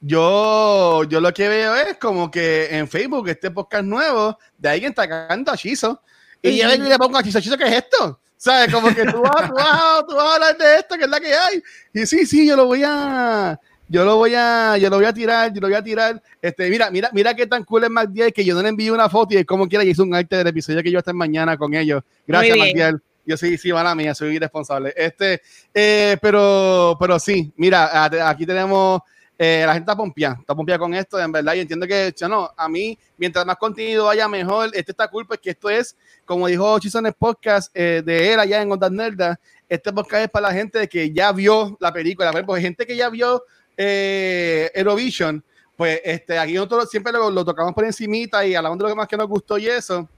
Yo, 0.00 1.04
yo 1.04 1.20
lo 1.20 1.32
que 1.32 1.48
veo 1.48 1.74
es 1.74 1.96
como 1.96 2.30
que 2.30 2.68
en 2.76 2.88
Facebook 2.88 3.28
este 3.28 3.50
podcast 3.50 3.84
nuevo 3.84 4.38
de 4.56 4.68
alguien 4.68 4.92
atacando 4.92 5.50
a 5.50 5.56
Chizo 5.56 6.00
y 6.40 6.58
yo 6.58 6.68
le 6.68 6.98
pongo 6.98 7.18
a 7.18 7.22
Chizo, 7.22 7.40
Chizo, 7.40 7.56
¿qué 7.56 7.64
es 7.64 7.74
esto? 7.74 8.20
¿Sabes? 8.36 8.72
Como 8.72 8.94
que 8.94 9.04
tú 9.04 9.20
vas, 9.20 9.46
tú, 9.48 9.54
vas, 9.54 10.06
tú 10.08 10.14
vas 10.14 10.24
a 10.24 10.34
hablar 10.34 10.56
de 10.56 10.76
esto, 10.76 10.96
que 10.96 11.04
es 11.04 11.10
la 11.10 11.18
que 11.18 11.34
hay. 11.34 11.62
Y 11.92 12.06
sí, 12.06 12.24
sí, 12.24 12.46
yo 12.46 12.54
lo 12.54 12.66
voy 12.66 12.82
a, 12.84 13.58
yo 13.88 14.04
lo 14.04 14.16
voy 14.16 14.34
a, 14.36 14.76
yo 14.76 14.88
lo 14.90 14.96
voy 14.96 15.06
a 15.06 15.12
tirar, 15.12 15.52
yo 15.52 15.60
lo 15.60 15.66
voy 15.66 15.76
a 15.76 15.82
tirar. 15.82 16.22
Este, 16.40 16.70
mira, 16.70 16.90
mira, 16.90 17.10
mira 17.12 17.34
qué 17.34 17.46
tan 17.46 17.64
cool 17.64 17.84
es 17.84 17.90
MacDiel 17.90 18.32
que 18.32 18.44
yo 18.44 18.54
no 18.54 18.62
le 18.62 18.68
envío 18.68 18.94
una 18.94 19.08
foto 19.08 19.36
y 19.36 19.44
como 19.44 19.68
quiera 19.68 19.84
y 19.84 19.90
hizo 19.90 20.04
un 20.04 20.14
arte 20.14 20.36
del 20.36 20.46
episodio 20.46 20.82
que 20.82 20.90
yo 20.92 20.98
estar 20.98 21.14
mañana 21.14 21.56
con 21.56 21.74
ellos. 21.74 22.02
Gracias. 22.26 22.56
MacDiel. 22.56 23.02
Yo 23.26 23.36
sí, 23.36 23.58
sí, 23.58 23.72
mala 23.72 23.94
mía, 23.94 24.14
soy 24.14 24.36
irresponsable. 24.36 24.94
Este, 24.96 25.42
eh, 25.74 26.16
pero, 26.22 26.96
pero 26.98 27.18
sí, 27.18 27.52
mira, 27.56 28.04
aquí 28.26 28.46
tenemos, 28.46 29.02
eh, 29.40 29.62
la 29.65 29.74
gente 29.74 29.85
está 29.85 29.97
pompeada, 29.97 30.36
está 30.40 30.52
pompeada 30.52 30.81
con 30.81 30.93
esto, 30.94 31.20
en 31.20 31.31
verdad, 31.31 31.55
y 31.55 31.60
entiendo 31.60 31.86
que, 31.86 32.12
no, 32.28 32.51
a 32.56 32.69
mí, 32.69 32.98
mientras 33.16 33.47
más 33.47 33.56
contenido 33.56 34.09
haya 34.10 34.27
mejor, 34.27 34.70
este 34.74 34.90
está 34.90 35.06
cool, 35.06 35.27
porque 35.28 35.51
esto 35.51 35.70
es, 35.70 35.97
como 36.24 36.48
dijo 36.48 36.77
Chiso 36.81 36.98
en 36.98 37.06
el 37.06 37.12
podcast 37.12 37.70
eh, 37.73 38.02
de 38.05 38.32
él 38.32 38.40
allá 38.40 38.60
en 38.60 38.73
Ondas 38.73 38.90
Nerdas, 38.90 39.39
este 39.69 39.93
podcast 39.93 40.24
es 40.24 40.31
para 40.31 40.48
la 40.48 40.55
gente 40.55 40.89
que 40.89 41.12
ya 41.12 41.31
vio 41.31 41.77
la 41.78 41.93
película, 41.93 42.31
por 42.32 42.39
ejemplo, 42.39 42.56
gente 42.56 42.85
que 42.85 42.97
ya 42.97 43.09
vio 43.10 43.44
eh, 43.77 44.73
Eurovision, 44.74 45.44
pues 45.77 46.01
este, 46.05 46.36
aquí 46.36 46.55
nosotros 46.55 46.90
siempre 46.90 47.12
lo, 47.12 47.31
lo 47.31 47.44
tocamos 47.44 47.73
por 47.74 47.85
encimita 47.85 48.44
y 48.44 48.56
hablamos 48.56 48.77
de 48.78 48.82
lo 48.82 48.89
que 48.89 48.97
más 48.97 49.06
que 49.06 49.16
nos 49.16 49.28
gustó 49.28 49.56
y 49.56 49.69
eso, 49.69 50.09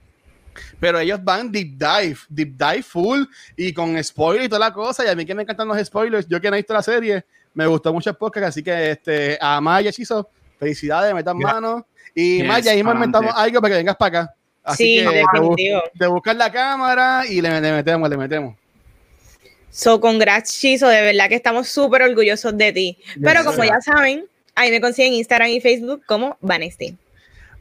pero 0.79 0.99
ellos 0.99 1.23
van 1.23 1.51
deep 1.51 1.77
dive, 1.77 2.17
deep 2.29 2.57
dive 2.57 2.83
full 2.83 3.23
y 3.55 3.73
con 3.73 4.01
spoilers 4.03 4.45
y 4.45 4.49
toda 4.49 4.59
la 4.59 4.73
cosa. 4.73 5.05
Y 5.05 5.09
a 5.09 5.15
mí 5.15 5.25
que 5.25 5.35
me 5.35 5.43
encantan 5.43 5.67
los 5.67 5.77
spoilers, 5.85 6.27
yo 6.27 6.41
que 6.41 6.49
no 6.49 6.55
he 6.55 6.59
visto 6.59 6.73
la 6.73 6.81
serie, 6.83 7.25
me 7.53 7.67
gustó 7.67 7.93
mucho 7.93 8.09
el 8.09 8.15
podcast. 8.15 8.47
Así 8.49 8.63
que 8.63 8.91
este, 8.91 9.37
a 9.41 9.59
Maya 9.61 9.91
Chizo, 9.91 10.29
felicidades, 10.59 11.13
metan 11.13 11.37
Gra- 11.37 11.53
mano. 11.53 11.85
Y 12.13 12.37
Yes, 12.39 12.47
Maya, 12.47 12.71
ahí 12.71 12.79
inventamos 12.79 13.33
algo 13.35 13.61
para 13.61 13.71
que 13.73 13.77
vengas 13.77 13.95
para 13.95 14.21
acá. 14.21 14.35
Así 14.63 14.99
Sí, 14.99 15.05
que 15.05 15.23
definitivo. 15.33 15.81
te 15.97 16.07
buscas 16.07 16.35
la 16.35 16.51
cámara 16.51 17.23
y 17.27 17.41
le, 17.41 17.61
le 17.61 17.71
metemos, 17.71 18.09
le 18.09 18.17
metemos. 18.17 18.55
So, 19.69 19.99
congrats, 20.01 20.59
Chizo. 20.59 20.87
De 20.87 21.01
verdad 21.01 21.29
que 21.29 21.35
estamos 21.35 21.67
súper 21.69 22.01
orgullosos 22.03 22.57
de 22.57 22.73
ti. 22.73 22.97
Pero 23.21 23.43
como 23.45 23.63
ya 23.63 23.79
saben, 23.81 24.25
ahí 24.55 24.69
me 24.69 24.81
consiguen 24.81 25.13
Instagram 25.13 25.47
y 25.49 25.61
Facebook 25.61 26.03
como 26.05 26.37
Vanesti. 26.41 26.95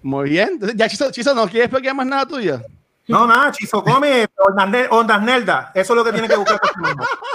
Muy 0.02 0.30
bien. 0.30 0.48
Entonces, 0.54 0.76
ya, 0.76 0.88
Chizo, 0.88 1.10
Chizo, 1.12 1.34
¿no 1.34 1.46
quieres 1.46 1.66
explicar 1.68 1.94
más 1.94 2.06
nada 2.06 2.26
tuyo? 2.26 2.60
No, 3.10 3.26
nada, 3.26 3.52
Chizo 3.52 3.82
come 3.82 4.26
ondas, 4.90 5.22
nerdas. 5.22 5.70
Eso 5.74 5.92
es 5.92 5.96
lo 5.96 6.04
que 6.04 6.12
tiene 6.12 6.28
que 6.28 6.36
buscar. 6.36 6.60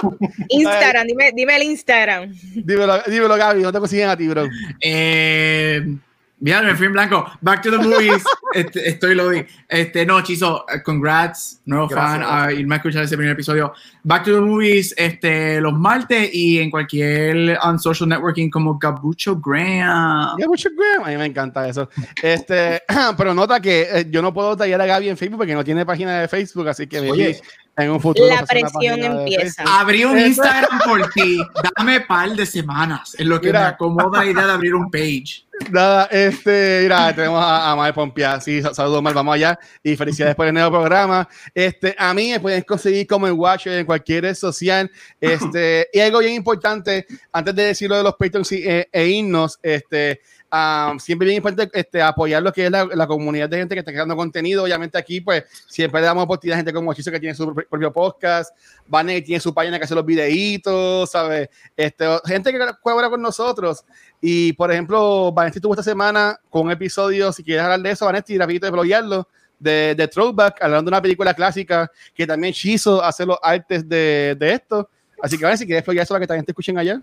Instagram, 0.48 1.06
dime, 1.06 1.32
dime 1.34 1.56
el 1.56 1.62
Instagram. 1.64 2.32
Dímelo, 2.54 3.02
dímelo, 3.06 3.36
Gaby, 3.36 3.62
no 3.62 3.72
te 3.72 3.78
consiguen 3.78 4.08
a 4.08 4.16
ti, 4.16 4.26
bro. 4.26 4.46
Eh, 4.80 5.96
mira, 6.38 6.62
me 6.62 6.74
fui 6.74 6.86
en 6.86 6.92
blanco. 6.92 7.26
Back 7.40 7.62
to 7.62 7.70
the 7.70 7.78
movies. 7.78 8.24
Este, 8.54 8.88
estoy 8.88 9.14
loading. 9.14 9.44
Este, 9.68 10.06
no, 10.06 10.22
Chizo, 10.22 10.64
eh, 10.72 10.82
congrats, 10.82 11.60
nuevo 11.66 11.88
Gracias, 11.88 12.26
fan, 12.26 12.48
a 12.48 12.52
irme 12.52 12.76
a 12.76 12.78
escuchar 12.78 13.02
ese 13.02 13.14
primer 13.14 13.34
episodio. 13.34 13.74
Back 14.02 14.24
to 14.24 14.34
the 14.34 14.40
movies, 14.40 14.94
este, 14.96 15.60
los 15.60 15.74
martes 15.74 16.30
y 16.32 16.58
en 16.60 16.70
cualquier 16.70 17.58
on 17.62 17.78
social 17.78 18.08
networking 18.08 18.48
como 18.48 18.78
Gabucho 18.78 19.36
Graham. 19.36 20.38
Ya, 20.38 20.46
mucho 20.46 20.70
Graham. 20.74 21.04
A 21.04 21.10
mí 21.10 21.16
me 21.18 21.26
encanta 21.26 21.68
eso. 21.68 21.90
Este, 22.22 22.80
pero 23.18 23.34
nota 23.34 23.60
que 23.60 23.82
eh, 23.92 24.06
yo 24.08 24.22
no 24.22 24.32
puedo 24.32 24.56
tallar 24.56 24.80
a 24.80 24.86
Gaby 24.86 25.10
en 25.10 25.18
Facebook 25.18 25.38
porque 25.38 25.54
no 25.54 25.64
tiene 25.64 25.84
página 25.84 26.20
de 26.20 26.28
Facebook, 26.28 26.68
así 26.68 26.86
que 26.86 27.00
Oye. 27.00 27.38
En 27.76 27.90
un 27.90 28.00
futuro. 28.00 28.28
La 28.28 28.44
presión 28.44 29.02
empieza. 29.02 29.62
Abrí 29.80 30.04
un. 30.04 30.18
Instagram 30.18 30.80
por 30.84 31.10
ti. 31.10 31.40
Dame 31.76 32.00
par 32.02 32.30
de 32.30 32.46
semanas. 32.46 33.14
Es 33.18 33.26
lo 33.26 33.40
que 33.40 33.48
Mira. 33.48 33.60
me 33.60 33.66
acomoda 33.66 34.24
la 34.24 34.30
idea 34.30 34.46
de 34.46 34.52
abrir 34.52 34.74
un 34.74 34.90
page. 34.90 35.44
Nada, 35.70 36.04
este, 36.10 36.80
mira, 36.82 37.14
tenemos 37.14 37.42
a, 37.42 37.72
a 37.72 37.76
Mal 37.76 37.94
Pompia. 37.94 38.38
Sí, 38.40 38.60
sa- 38.60 38.74
saludos, 38.74 39.02
Mal, 39.02 39.14
vamos 39.14 39.34
allá. 39.34 39.58
Y 39.82 39.96
felicidades 39.96 40.34
por 40.34 40.46
el 40.46 40.52
nuevo 40.54 40.70
programa. 40.70 41.26
Este, 41.54 41.94
a 41.98 42.12
mí 42.12 42.30
me 42.30 42.40
pueden 42.40 42.62
conseguir 42.62 43.06
como 43.06 43.26
el 43.26 43.32
Watcher 43.32 43.72
en 43.78 43.86
cualquier 43.86 44.24
red 44.24 44.34
social. 44.34 44.90
Este, 45.20 45.88
y 45.92 46.00
algo 46.00 46.18
bien 46.18 46.34
importante, 46.34 47.06
antes 47.32 47.54
de 47.54 47.62
decir 47.64 47.88
lo 47.88 47.96
de 47.96 48.02
los 48.02 48.14
Patreons 48.16 48.52
y- 48.52 48.62
e, 48.68 48.88
e 48.92 49.08
himnos, 49.08 49.58
este, 49.62 50.20
um, 50.56 50.98
siempre 50.98 51.26
bien 51.26 51.36
importante 51.36 51.78
este, 51.78 52.00
apoyar 52.00 52.42
lo 52.42 52.52
que 52.52 52.66
es 52.66 52.70
la, 52.70 52.84
la 52.84 53.06
comunidad 53.06 53.48
de 53.48 53.58
gente 53.58 53.74
que 53.74 53.80
está 53.80 53.92
creando 53.92 54.16
contenido. 54.16 54.64
Obviamente 54.64 54.96
aquí, 54.96 55.20
pues, 55.20 55.44
siempre 55.68 56.00
le 56.00 56.06
damos 56.06 56.24
oportunidad 56.24 56.54
a 56.54 56.58
gente 56.58 56.72
como 56.72 56.94
Chizo 56.94 57.10
que 57.10 57.20
tiene 57.20 57.34
su 57.34 57.46
pr- 57.46 57.68
propio 57.68 57.92
podcast, 57.92 58.56
Vane 58.86 59.16
que 59.16 59.22
tiene 59.22 59.40
su 59.40 59.52
página 59.52 59.78
que 59.78 59.84
hace 59.84 59.94
los 59.94 60.04
videitos, 60.06 61.10
¿sabes? 61.10 61.48
Este, 61.76 62.06
gente 62.24 62.52
que 62.52 62.58
colabora 62.82 63.10
con 63.10 63.20
nosotros. 63.20 63.84
Y, 64.20 64.52
por 64.54 64.72
ejemplo, 64.72 65.30
Vanesti 65.32 65.60
tuvo 65.60 65.74
esta 65.74 65.82
semana 65.82 66.40
con 66.48 66.62
un 66.66 66.70
episodio, 66.70 67.32
si 67.32 67.44
quieres 67.44 67.62
hablar 67.62 67.80
de 67.80 67.90
eso, 67.90 68.06
Vanesti, 68.06 68.38
rapidito 68.38 68.66
de 68.66 68.72
bloguearlo, 68.72 69.28
de, 69.58 69.94
de 69.94 70.08
Throwback, 70.08 70.62
hablando 70.62 70.90
de 70.90 70.94
una 70.94 71.02
película 71.02 71.34
clásica 71.34 71.90
que 72.14 72.26
también 72.26 72.52
Chizo 72.52 73.02
hace 73.02 73.26
los 73.26 73.38
artes 73.42 73.88
de, 73.88 74.36
de 74.38 74.52
esto. 74.52 74.88
Así 75.22 75.36
que, 75.36 75.44
Vanesti, 75.44 75.64
si 75.64 75.66
quieres 75.66 75.84
bloguear 75.84 76.04
eso 76.04 76.14
para 76.14 76.20
que 76.20 76.26
también 76.26 76.44
te 76.44 76.52
escuchen 76.52 76.78
allá. 76.78 77.00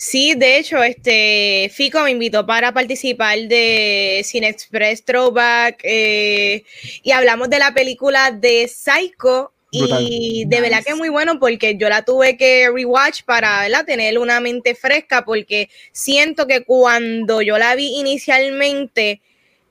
Sí, 0.00 0.32
de 0.34 0.56
hecho, 0.56 0.82
este 0.82 1.70
Fico 1.74 2.02
me 2.02 2.12
invitó 2.12 2.46
para 2.46 2.72
participar 2.72 3.38
de 3.40 4.22
Cine 4.24 4.48
Express 4.48 5.04
Throwback 5.04 5.80
eh, 5.82 6.64
y 7.02 7.10
hablamos 7.10 7.50
de 7.50 7.58
la 7.58 7.74
película 7.74 8.30
de 8.30 8.66
Psycho 8.66 9.52
y 9.70 10.46
de 10.46 10.60
verdad 10.62 10.82
que 10.82 10.92
es 10.92 10.96
muy 10.96 11.10
bueno 11.10 11.38
porque 11.38 11.76
yo 11.76 11.90
la 11.90 12.02
tuve 12.02 12.38
que 12.38 12.70
rewatch 12.74 13.24
para 13.24 13.60
¿verdad? 13.60 13.84
tener 13.84 14.18
una 14.18 14.40
mente 14.40 14.74
fresca 14.74 15.22
porque 15.26 15.68
siento 15.92 16.46
que 16.46 16.64
cuando 16.64 17.42
yo 17.42 17.58
la 17.58 17.74
vi 17.74 17.98
inicialmente 17.98 19.20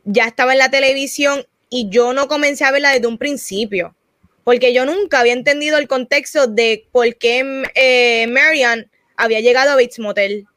ya 0.03 0.25
estaba 0.25 0.51
en 0.51 0.59
la 0.59 0.69
televisión 0.69 1.43
y 1.71 1.89
yo 1.89 2.13
no 2.13 2.27
comencé 2.27 2.65
a 2.65 2.71
verla 2.71 2.91
desde 2.91 3.07
un 3.07 3.17
principio 3.17 3.95
porque 4.43 4.75
yo 4.75 4.85
nunca 4.85 5.21
había 5.21 5.33
entendido 5.33 5.79
el 5.79 5.87
contexto 5.87 6.45
de 6.45 6.85
por 6.91 7.15
qué 7.15 7.63
eh, 7.73 8.27
Marian 8.27 8.91
había 9.19 9.41
llegado 9.41 9.71
a 9.71 9.75
Bates 9.75 9.99
Motel. 9.99 10.47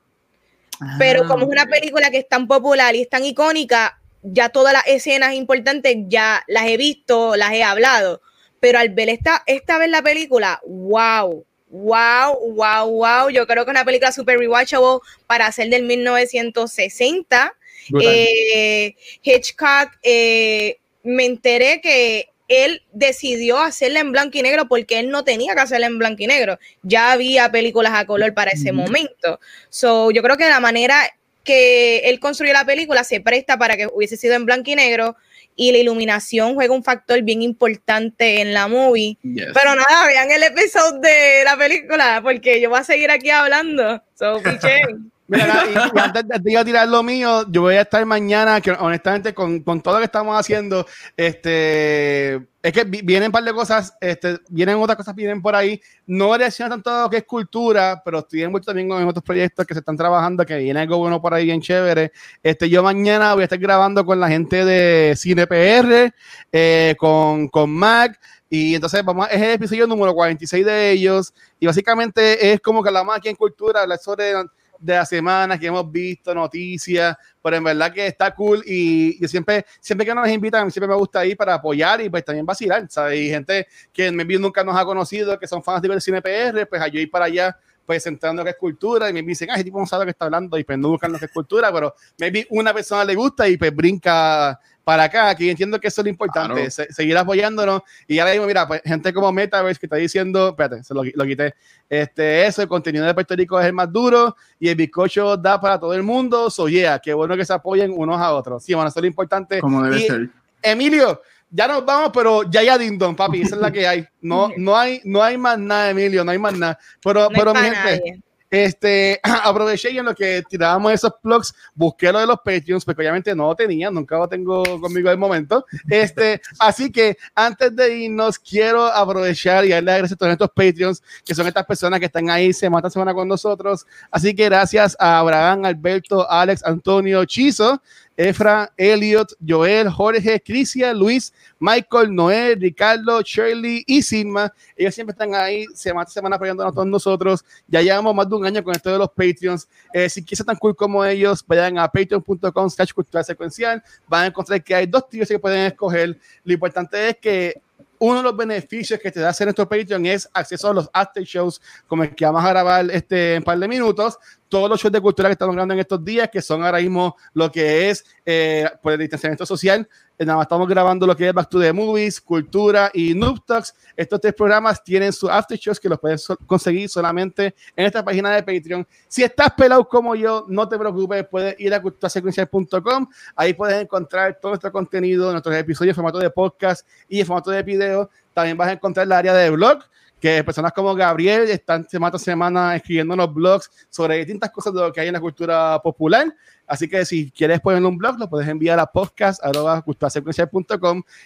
Pero 0.99 1.25
Ah, 1.25 1.29
como 1.29 1.45
es 1.45 1.51
una 1.51 1.67
película 1.67 2.11
que 2.11 2.19
es 2.19 2.29
tan 2.29 2.49
popular 2.49 2.95
y 2.97 3.03
es 3.03 3.09
tan 3.09 3.25
icónica, 3.25 4.01
ya 4.23 4.49
todas 4.49 4.73
las 4.73 4.87
escenas 4.87 5.35
importantes 5.35 5.97
ya 6.07 6.43
las 6.49 6.67
he 6.67 6.77
visto, 6.77 7.37
las 7.37 7.53
he 7.53 7.63
hablado. 7.63 8.23
Pero 8.61 8.79
al 8.79 8.91
ver 8.91 9.09
esta, 9.09 9.43
esta 9.47 9.79
vez 9.79 9.91
la 9.91 10.03
película, 10.03 10.61
wow, 10.67 11.45
wow, 11.69 12.53
wow, 12.55 12.91
wow. 12.91 13.29
Yo 13.31 13.47
creo 13.47 13.65
que 13.65 13.71
es 13.71 13.75
una 13.75 13.85
película 13.85 14.13
super 14.13 14.39
rewatchable 14.39 15.01
para 15.27 15.47
hacer 15.47 15.69
del 15.69 15.85
1960. 15.85 17.55
Eh, 18.01 18.95
Hitchcock, 19.23 19.91
eh, 20.03 20.79
me 21.03 21.27
enteré 21.27 21.81
que 21.81 22.32
él 22.53 22.83
decidió 22.93 23.59
hacerla 23.61 24.01
en 24.01 24.13
blanco 24.13 24.39
y 24.39 24.43
negro 24.43 24.69
porque 24.69 24.99
él 24.99 25.11
no 25.11 25.25
tenía 25.25 25.55
que 25.55 25.61
hacerla 25.61 25.87
en 25.87 25.99
blanco 25.99 26.23
y 26.23 26.27
negro. 26.27 26.59
Ya 26.83 27.13
había 27.13 27.51
películas 27.51 27.93
a 27.95 28.07
color 28.07 28.35
para 28.35 28.51
ese 28.51 28.73
momento. 28.73 29.41
So, 29.69 30.11
yo 30.11 30.23
creo 30.23 30.37
que 30.37 30.49
la 30.49 30.61
manera 30.61 30.97
que 31.45 31.99
él 32.01 32.21
construyó 32.21 32.53
la 32.53 32.65
película 32.65 33.05
se 33.05 33.21
presta 33.21 33.59
para 33.59 33.77
que 33.77 33.89
hubiese 33.93 34.17
sido 34.17 34.35
en 34.35 34.47
blanco 34.47 34.71
y 34.71 34.77
negro 34.77 35.17
y 35.57 35.73
la 35.73 35.79
iluminación 35.79 36.55
juega 36.55 36.75
un 36.75 36.85
factor 36.85 37.21
bien 37.23 37.43
importante 37.43 38.41
en 38.41 38.55
la 38.55 38.69
movie. 38.69 39.19
Pero 39.23 39.75
nada, 39.75 40.07
vean 40.07 40.31
el 40.31 40.43
episodio 40.43 41.01
de 41.01 41.43
la 41.45 41.57
película 41.57 42.21
porque 42.23 42.61
yo 42.61 42.71
voy 42.71 42.81
a 42.81 42.85
seguir 42.85 43.11
aquí 43.11 43.31
hablando. 43.31 44.03
So, 44.15 44.41
Mira, 45.33 45.65
y, 45.95 45.99
antes 45.99 46.25
de 46.29 46.65
tirar 46.65 46.89
lo 46.89 47.03
mío, 47.03 47.45
yo 47.51 47.63
voy 47.63 47.77
a 47.77 47.83
estar 47.83 48.05
mañana, 48.05 48.61
que 48.61 48.71
honestamente 48.73 49.33
con, 49.33 49.61
con, 49.61 49.81
todo 49.81 49.95
lo 49.95 50.01
que 50.01 50.05
estamos 50.05 50.39
haciendo, 50.39 50.87
este, 51.17 52.35
es 52.63 52.73
que 52.73 52.85
vienen 52.85 53.27
un 53.27 53.33
par 53.33 53.43
de 53.43 53.53
cosas, 53.53 53.97
este, 54.01 54.39
vienen 54.51 54.77
otras 54.77 54.97
cosas, 54.97 55.15
vienen 55.15 55.41
por 55.41 55.57
ahí. 55.57 55.81
No 56.07 56.37
reacciona 56.37 56.69
tanto 56.69 56.91
a 56.91 57.03
lo 57.05 57.11
que 57.11 57.17
es 57.19 57.25
cultura, 57.25 58.03
pero 58.05 58.19
estoy 58.19 58.47
mucho 58.49 58.67
también 58.67 58.89
con 58.89 59.03
otros 59.07 59.25
proyectos 59.25 59.67
que 59.67 59.75
se 59.75 59.81
están 59.81 59.97
trabajando, 59.97 60.45
que 60.45 60.59
viene 60.59 60.81
algo 60.81 60.99
bueno 60.99 61.21
por 61.21 61.33
ahí 61.33 61.47
bien 61.47 61.63
chévere. 61.63 62.13
Este, 62.43 62.69
yo 62.69 62.83
mañana 62.83 63.33
voy 63.33 63.43
a 63.43 63.45
estar 63.45 63.59
grabando 63.59 64.05
con 64.05 64.21
la 64.21 64.29
gente 64.29 64.65
de 64.65 65.17
Cine 65.17 65.47
PR, 65.47 66.13
eh, 66.53 66.95
con, 66.99 67.49
con 67.49 67.71
Mac, 67.71 68.21
y 68.51 68.75
entonces 68.75 69.03
vamos, 69.03 69.29
es 69.31 69.41
el 69.41 69.53
episodio 69.53 69.87
número 69.87 70.13
46 70.13 70.67
de 70.67 70.91
ellos, 70.91 71.33
y 71.59 71.65
básicamente 71.65 72.53
es 72.53 72.61
como 72.61 72.83
que 72.83 72.91
la 72.91 73.03
aquí 73.15 73.31
en 73.31 73.37
cultura, 73.37 73.81
hablar 73.81 73.99
sobre 73.99 74.35
de 74.83 74.95
la 74.95 75.07
semana 75.07 75.59
que 75.59 75.67
hemos 75.69 75.91
visto, 75.91 76.35
noticias, 76.35 77.17
pero 77.41 77.57
en 77.57 77.65
verdad 77.65 77.93
que 77.93 78.07
está 78.07 78.35
cool 78.35 78.63
y, 78.67 79.17
siempre, 79.29 79.65
siempre 79.81 80.07
que 80.07 80.15
nos 80.15 80.29
invitan, 80.29 80.71
siempre 80.71 80.89
me 80.89 80.97
gusta 80.97 81.25
ir 81.25 81.37
para 81.37 81.55
apoyar 81.55 82.01
y 82.01 82.11
pues 82.11 82.25
también 82.25 82.45
vacilar, 82.45 82.87
¿sabes? 82.91 83.21
Y 83.21 83.29
gente 83.29 83.67
que 83.93 84.11
maybe 84.11 84.39
nunca 84.39 84.65
nos 84.65 84.77
ha 84.77 84.85
conocido, 84.85 85.39
que 85.39 85.47
son 85.47 85.63
fans 85.63 85.83
de 85.83 86.01
cine 86.01 86.21
PR, 86.21 86.67
pues 86.67 86.83
yo 86.93 86.99
ir 86.99 87.11
para 87.11 87.27
allá 87.27 87.57
pues 87.85 88.07
entrando 88.07 88.45
que 88.45 88.51
es 88.51 88.57
cultura 88.57 89.11
y 89.11 89.13
me 89.13 89.23
dicen, 89.23 89.51
ah, 89.51 89.55
ese 89.55 89.65
tipo 89.65 89.79
no 89.79 89.87
sabe 89.87 90.03
lo 90.03 90.07
que 90.07 90.11
está 90.13 90.27
hablando 90.27 90.57
y 90.57 90.65
pues 90.65 90.79
no 90.79 90.89
buscan 90.89 91.13
lo 91.13 91.19
que 91.19 91.27
es 91.27 91.33
cultura, 91.33 91.73
pero 91.73 91.95
maybe 92.19 92.47
una 92.51 92.73
persona 92.73 93.05
le 93.05 93.15
gusta 93.15 93.49
y 93.49 93.57
pues 93.57 93.75
brinca 93.75 94.59
para 94.85 95.05
acá, 95.05 95.35
que 95.35 95.51
entiendo 95.51 95.79
que 95.79 95.89
eso 95.89 96.01
es 96.01 96.05
lo 96.05 96.11
importante, 96.11 96.71
seguir 96.71 97.17
apoyándonos. 97.17 97.83
Y 98.09 98.19
ahora 98.19 98.33
mismo, 98.33 98.47
mira, 98.47 98.67
pues, 98.67 98.83
gente 98.85 99.13
como 99.13 99.31
Metaverse 99.33 99.79
que 99.79 99.87
está 99.87 99.97
diciendo, 99.97 100.49
espérate, 100.49 100.83
se 100.83 100.93
lo, 100.95 101.03
lo, 101.05 101.25
quité, 101.25 101.55
este, 101.89 102.47
eso, 102.47 102.63
el 102.63 102.69
contenido 102.69 103.05
de 103.05 103.15
Puerto 103.15 103.37
Rico 103.37 103.61
es 103.61 103.67
el 103.67 103.73
más 103.73 103.93
duro 103.93 104.37
y 104.59 104.69
el 104.69 104.75
bizcocho 104.75 105.37
da 105.37 105.61
para 105.61 105.79
todo 105.79 105.95
el 105.95 106.03
mundo, 106.03 106.51
so 106.51 106.69
yeah, 106.69 106.99
qué 106.99 107.15
bueno 107.15 107.37
que 107.37 107.45
se 107.45 107.53
apoyen 107.53 107.93
unos 107.95 108.21
a 108.21 108.33
otros. 108.33 108.65
Sí, 108.65 108.75
bueno, 108.75 108.89
eso 108.89 108.99
es 108.99 109.03
lo 109.03 109.09
importante. 109.09 109.61
Como 109.61 109.83
debe 109.83 110.01
ser. 110.01 110.31
Emilio, 110.63 111.21
ya 111.51 111.69
nos 111.69 111.85
vamos, 111.85 112.11
pero 112.15 112.51
ya 112.51 112.63
ya 112.63 112.79
Dindon, 112.79 113.15
papi, 113.15 113.43
esa 113.43 113.57
es 113.57 113.61
la 113.61 113.71
que 113.71 113.87
hay. 113.87 114.07
No, 114.21 114.51
no 114.57 114.77
hay, 114.77 115.01
no 115.05 115.23
hay 115.23 115.37
más 115.37 115.59
nada, 115.59 115.91
Emilio, 115.91 116.25
no 116.25 116.31
hay 116.31 116.39
más 116.39 116.57
nada. 116.57 116.79
Pero, 117.05 117.29
pero 117.33 117.53
mi 117.53 117.61
gente, 117.61 118.23
este, 118.53 119.19
aproveché 119.45 119.91
y 119.91 119.99
en 119.99 120.05
lo 120.05 120.15
que 120.15 120.43
tirábamos 120.47 120.93
esos 120.93 121.15
plugs, 121.23 121.55
busqué 121.75 122.13
lo 122.13 122.21
de 122.21 122.27
los 122.27 122.37
Patreons, 122.37 122.85
porque 122.85 123.01
obviamente 123.01 123.35
no 123.35 123.47
lo 123.47 123.55
tenía, 123.57 123.91
nunca 123.91 124.19
lo 124.19 124.29
tengo 124.29 124.63
conmigo 124.79 125.09
de 125.09 125.17
momento. 125.17 125.65
Este, 125.89 126.39
así 126.59 126.93
que 126.93 127.17
antes 127.35 127.75
de 127.75 127.97
irnos, 127.97 128.39
quiero 128.39 128.85
aprovechar 128.85 129.65
y 129.65 129.71
darle 129.71 129.93
gracias 129.93 130.13
a 130.13 130.17
todos 130.17 130.33
estos 130.33 130.51
Patreons, 130.51 131.03
que 131.25 131.35
son 131.35 131.47
estas 131.47 131.65
personas 131.65 131.99
que 131.99 132.07
están 132.07 132.29
ahí 132.29 132.53
semana 132.53 132.89
a 132.89 132.91
semana 132.91 133.15
con 133.15 133.27
nosotros. 133.27 133.87
Así 134.11 134.35
que 134.35 134.45
gracias 134.45 134.95
a 135.01 135.21
Abraham, 135.21 135.65
Alberto, 135.65 136.31
Alex, 136.31 136.63
Antonio, 136.63 137.25
Chizo, 137.25 137.81
Efra, 138.17 138.73
Elliot, 138.77 139.33
Joel, 139.47 139.89
Jorge, 139.89 140.41
Crisia, 140.41 140.93
Luis, 140.93 141.33
Michael, 141.59 142.15
Noel, 142.15 142.61
Ricardo, 142.61 143.23
Shirley 143.23 143.85
y 143.87 144.03
Sigma. 144.03 144.53
Ellos 144.77 144.95
siempre 144.95 145.13
están 145.13 145.35
ahí 145.35 145.67
semana 145.75 146.03
a 146.03 146.11
semana 146.11 146.37
apoyándonos 146.37 146.75
todos 146.75 146.87
nosotros. 146.87 147.45
Ya 147.67 147.81
llevamos 147.81 148.15
más 148.15 148.29
de 148.29 148.35
un 148.35 148.45
año 148.45 148.63
con 148.63 148.75
esto 148.75 148.91
de 148.91 148.99
los 148.99 149.09
Patreons. 149.11 149.69
Eh, 149.93 150.09
si 150.09 150.25
quieren 150.25 150.47
tan 150.47 150.57
cool 150.57 150.77
como 150.77 151.05
ellos, 151.05 151.45
vayan 151.47 151.79
a 151.79 151.89
patreon.com 151.89 152.71
slash 152.71 152.93
cultura 152.93 153.25
secuencial. 153.25 153.83
Van 154.07 154.25
a 154.25 154.27
encontrar 154.27 154.63
que 154.63 154.75
hay 154.75 154.87
dos 154.87 155.09
tíos 155.09 155.29
que 155.29 155.39
pueden 155.39 155.67
escoger. 155.67 156.19
Lo 156.45 156.53
importante 156.53 157.09
es 157.09 157.17
que 157.19 157.63
uno 158.03 158.17
de 158.17 158.23
los 158.25 158.37
beneficios 158.37 158.99
que 158.99 159.13
te 159.13 159.21
da 159.21 159.29
hacer 159.29 159.47
nuestro 159.47 159.69
Patreon 159.69 160.05
es 160.07 160.29
acceso 160.33 160.69
a 160.69 160.75
los 160.75 160.91
after 160.93 161.23
shows, 161.23 161.63
como 161.87 162.03
el 162.03 162.13
que 162.13 162.25
vamos 162.25 162.45
a 162.45 162.49
grabar 162.49 162.91
este 162.91 163.35
en 163.35 163.39
un 163.39 163.45
par 163.45 163.57
de 163.57 163.69
minutos. 163.69 164.19
Todos 164.53 164.69
los 164.69 164.79
shows 164.79 164.93
de 164.93 165.01
cultura 165.01 165.31
que 165.31 165.33
estamos 165.33 165.55
grabando 165.55 165.73
en 165.73 165.81
estos 165.81 166.05
días, 166.05 166.29
que 166.31 166.43
son 166.43 166.63
ahora 166.63 166.77
mismo 166.77 167.17
lo 167.33 167.51
que 167.51 167.89
es 167.89 168.05
eh, 168.27 168.69
por 168.83 168.93
el 168.93 168.99
distanciamiento 168.99 169.47
social, 169.47 169.89
eh, 170.19 170.27
nada 170.27 170.37
más 170.37 170.45
estamos 170.45 170.69
grabando 170.69 171.07
lo 171.07 171.17
que 171.17 171.27
es 171.27 171.33
Back 171.33 171.49
to 171.49 171.59
the 171.59 171.73
Movies, 171.73 172.21
Cultura 172.21 172.91
y 172.93 173.15
Noob 173.15 173.43
Talks. 173.47 173.75
Estos 173.97 174.21
tres 174.21 174.35
programas 174.35 174.85
tienen 174.85 175.11
sus 175.11 175.31
after 175.31 175.57
shows 175.57 175.81
que 175.81 175.89
los 175.89 175.99
puedes 175.99 176.29
conseguir 176.45 176.87
solamente 176.91 177.55
en 177.75 177.87
esta 177.87 178.05
página 178.05 178.29
de 178.33 178.43
Patreon. 178.43 178.87
Si 179.09 179.23
estás 179.23 179.55
pelado 179.55 179.89
como 179.89 180.15
yo, 180.15 180.45
no 180.47 180.69
te 180.69 180.79
preocupes, 180.79 181.27
puedes 181.31 181.59
ir 181.59 181.73
a 181.73 181.81
culturasecuencial.com. 181.81 183.07
Ahí 183.35 183.55
puedes 183.55 183.83
encontrar 183.83 184.39
todo 184.39 184.51
nuestro 184.51 184.71
contenido, 184.71 185.33
nuestros 185.33 185.57
episodios 185.57 185.93
en 185.93 185.97
formato 185.97 186.19
de 186.19 186.29
podcast 186.29 186.87
y 187.09 187.21
en 187.21 187.27
formato 187.27 187.51
de 187.51 187.63
video. 187.63 188.11
También 188.35 188.59
vas 188.59 188.69
a 188.69 188.73
encontrar 188.73 189.07
el 189.07 189.13
área 189.13 189.33
de 189.33 189.49
blog 189.49 189.83
que 190.23 190.43
personas 190.45 190.73
como 190.73 190.95
Gabriel 190.95 191.51
están 191.51 191.89
semana 191.89 192.15
a 192.15 192.19
semana 192.21 192.77
escribiendo 192.77 193.17
los 193.17 193.35
blogs 193.35 193.69
sobre 193.91 194.19
distintas 194.19 194.53
cosas 194.53 194.73
de 194.73 194.81
lo 194.81 194.93
que 194.93 195.01
hay 195.01 195.09
en 195.09 195.15
la 195.15 195.21
cultura 195.21 195.83
popular. 195.83 196.33
Así 196.65 196.89
que 196.89 197.05
si 197.05 197.33
quieres 197.33 197.59
poner 197.61 197.85
un 197.85 197.99
blog, 197.99 198.21
lo 198.21 198.31
puedes 198.31 198.49
enviar 198.49 198.79
a 198.79 198.87
podcast.com 198.87 199.83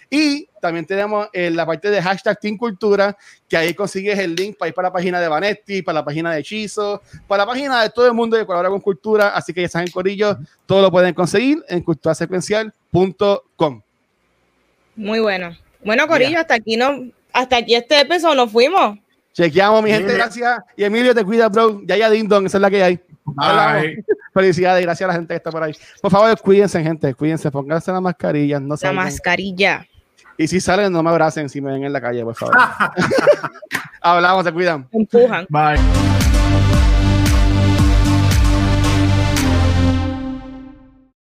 y 0.09 0.47
también 0.59 0.87
tenemos 0.87 1.27
en 1.31 1.55
la 1.55 1.63
parte 1.67 1.91
de 1.91 2.01
hashtag 2.01 2.39
Team 2.39 2.57
Cultura, 2.57 3.15
que 3.47 3.55
ahí 3.55 3.75
consigues 3.75 4.17
el 4.17 4.33
link 4.35 4.57
para 4.57 4.69
ir 4.69 4.73
para 4.73 4.87
la 4.87 4.93
página 4.93 5.21
de 5.21 5.27
Vanetti, 5.27 5.83
para 5.83 5.99
la 5.99 6.03
página 6.03 6.31
de 6.31 6.39
Hechizo, 6.39 7.03
para 7.27 7.43
la 7.43 7.51
página 7.51 7.83
de 7.83 7.91
todo 7.91 8.07
el 8.07 8.13
mundo 8.13 8.35
que 8.35 8.47
colabora 8.47 8.69
con 8.69 8.81
cultura. 8.81 9.29
Así 9.29 9.53
que 9.53 9.61
ya 9.61 9.69
saben, 9.69 9.91
Corillo, 9.91 10.39
todo 10.65 10.81
lo 10.81 10.89
pueden 10.89 11.13
conseguir 11.13 11.63
en 11.69 11.83
culturasecuencial.com. 11.83 13.81
Muy 14.95 15.19
bueno. 15.19 15.55
Bueno, 15.85 16.07
Corillo, 16.07 16.39
hasta 16.39 16.55
aquí 16.55 16.75
no, 16.75 17.11
hasta 17.37 17.57
aquí 17.57 17.75
este 17.75 18.01
episodio 18.01 18.35
nos 18.35 18.51
fuimos. 18.51 18.97
Chequeamos, 19.33 19.83
mi 19.83 19.91
gente, 19.91 20.13
gracias. 20.13 20.59
Y 20.75 20.83
Emilio, 20.83 21.13
te 21.13 21.23
cuida, 21.23 21.47
bro. 21.49 21.81
Ya 21.85 21.95
ya 21.95 22.09
Ding 22.09 22.27
esa 22.45 22.57
es 22.57 22.61
la 22.61 22.69
que 22.71 22.83
hay. 22.83 22.99
Felicidades, 24.33 24.83
gracias 24.83 25.07
a 25.07 25.11
la 25.11 25.13
gente 25.13 25.33
que 25.33 25.37
está 25.37 25.51
por 25.51 25.61
ahí. 25.61 25.73
Por 26.01 26.09
favor, 26.09 26.41
cuídense, 26.41 26.81
gente, 26.81 27.13
cuídense, 27.13 27.51
pónganse 27.51 27.91
la 27.91 28.01
mascarilla. 28.01 28.59
No 28.59 28.75
la 28.81 28.91
mascarilla. 28.93 29.85
Y 30.37 30.47
si 30.47 30.59
salen, 30.59 30.91
no 30.91 31.03
me 31.03 31.09
abracen 31.09 31.49
si 31.49 31.61
me 31.61 31.71
ven 31.71 31.83
en 31.83 31.93
la 31.93 32.01
calle, 32.01 32.23
por 32.23 32.35
favor. 32.35 32.57
Hablamos, 34.01 34.43
se 34.43 34.51
cuidan. 34.51 34.87
Empujan. 34.91 35.45
Bye. 35.49 36.16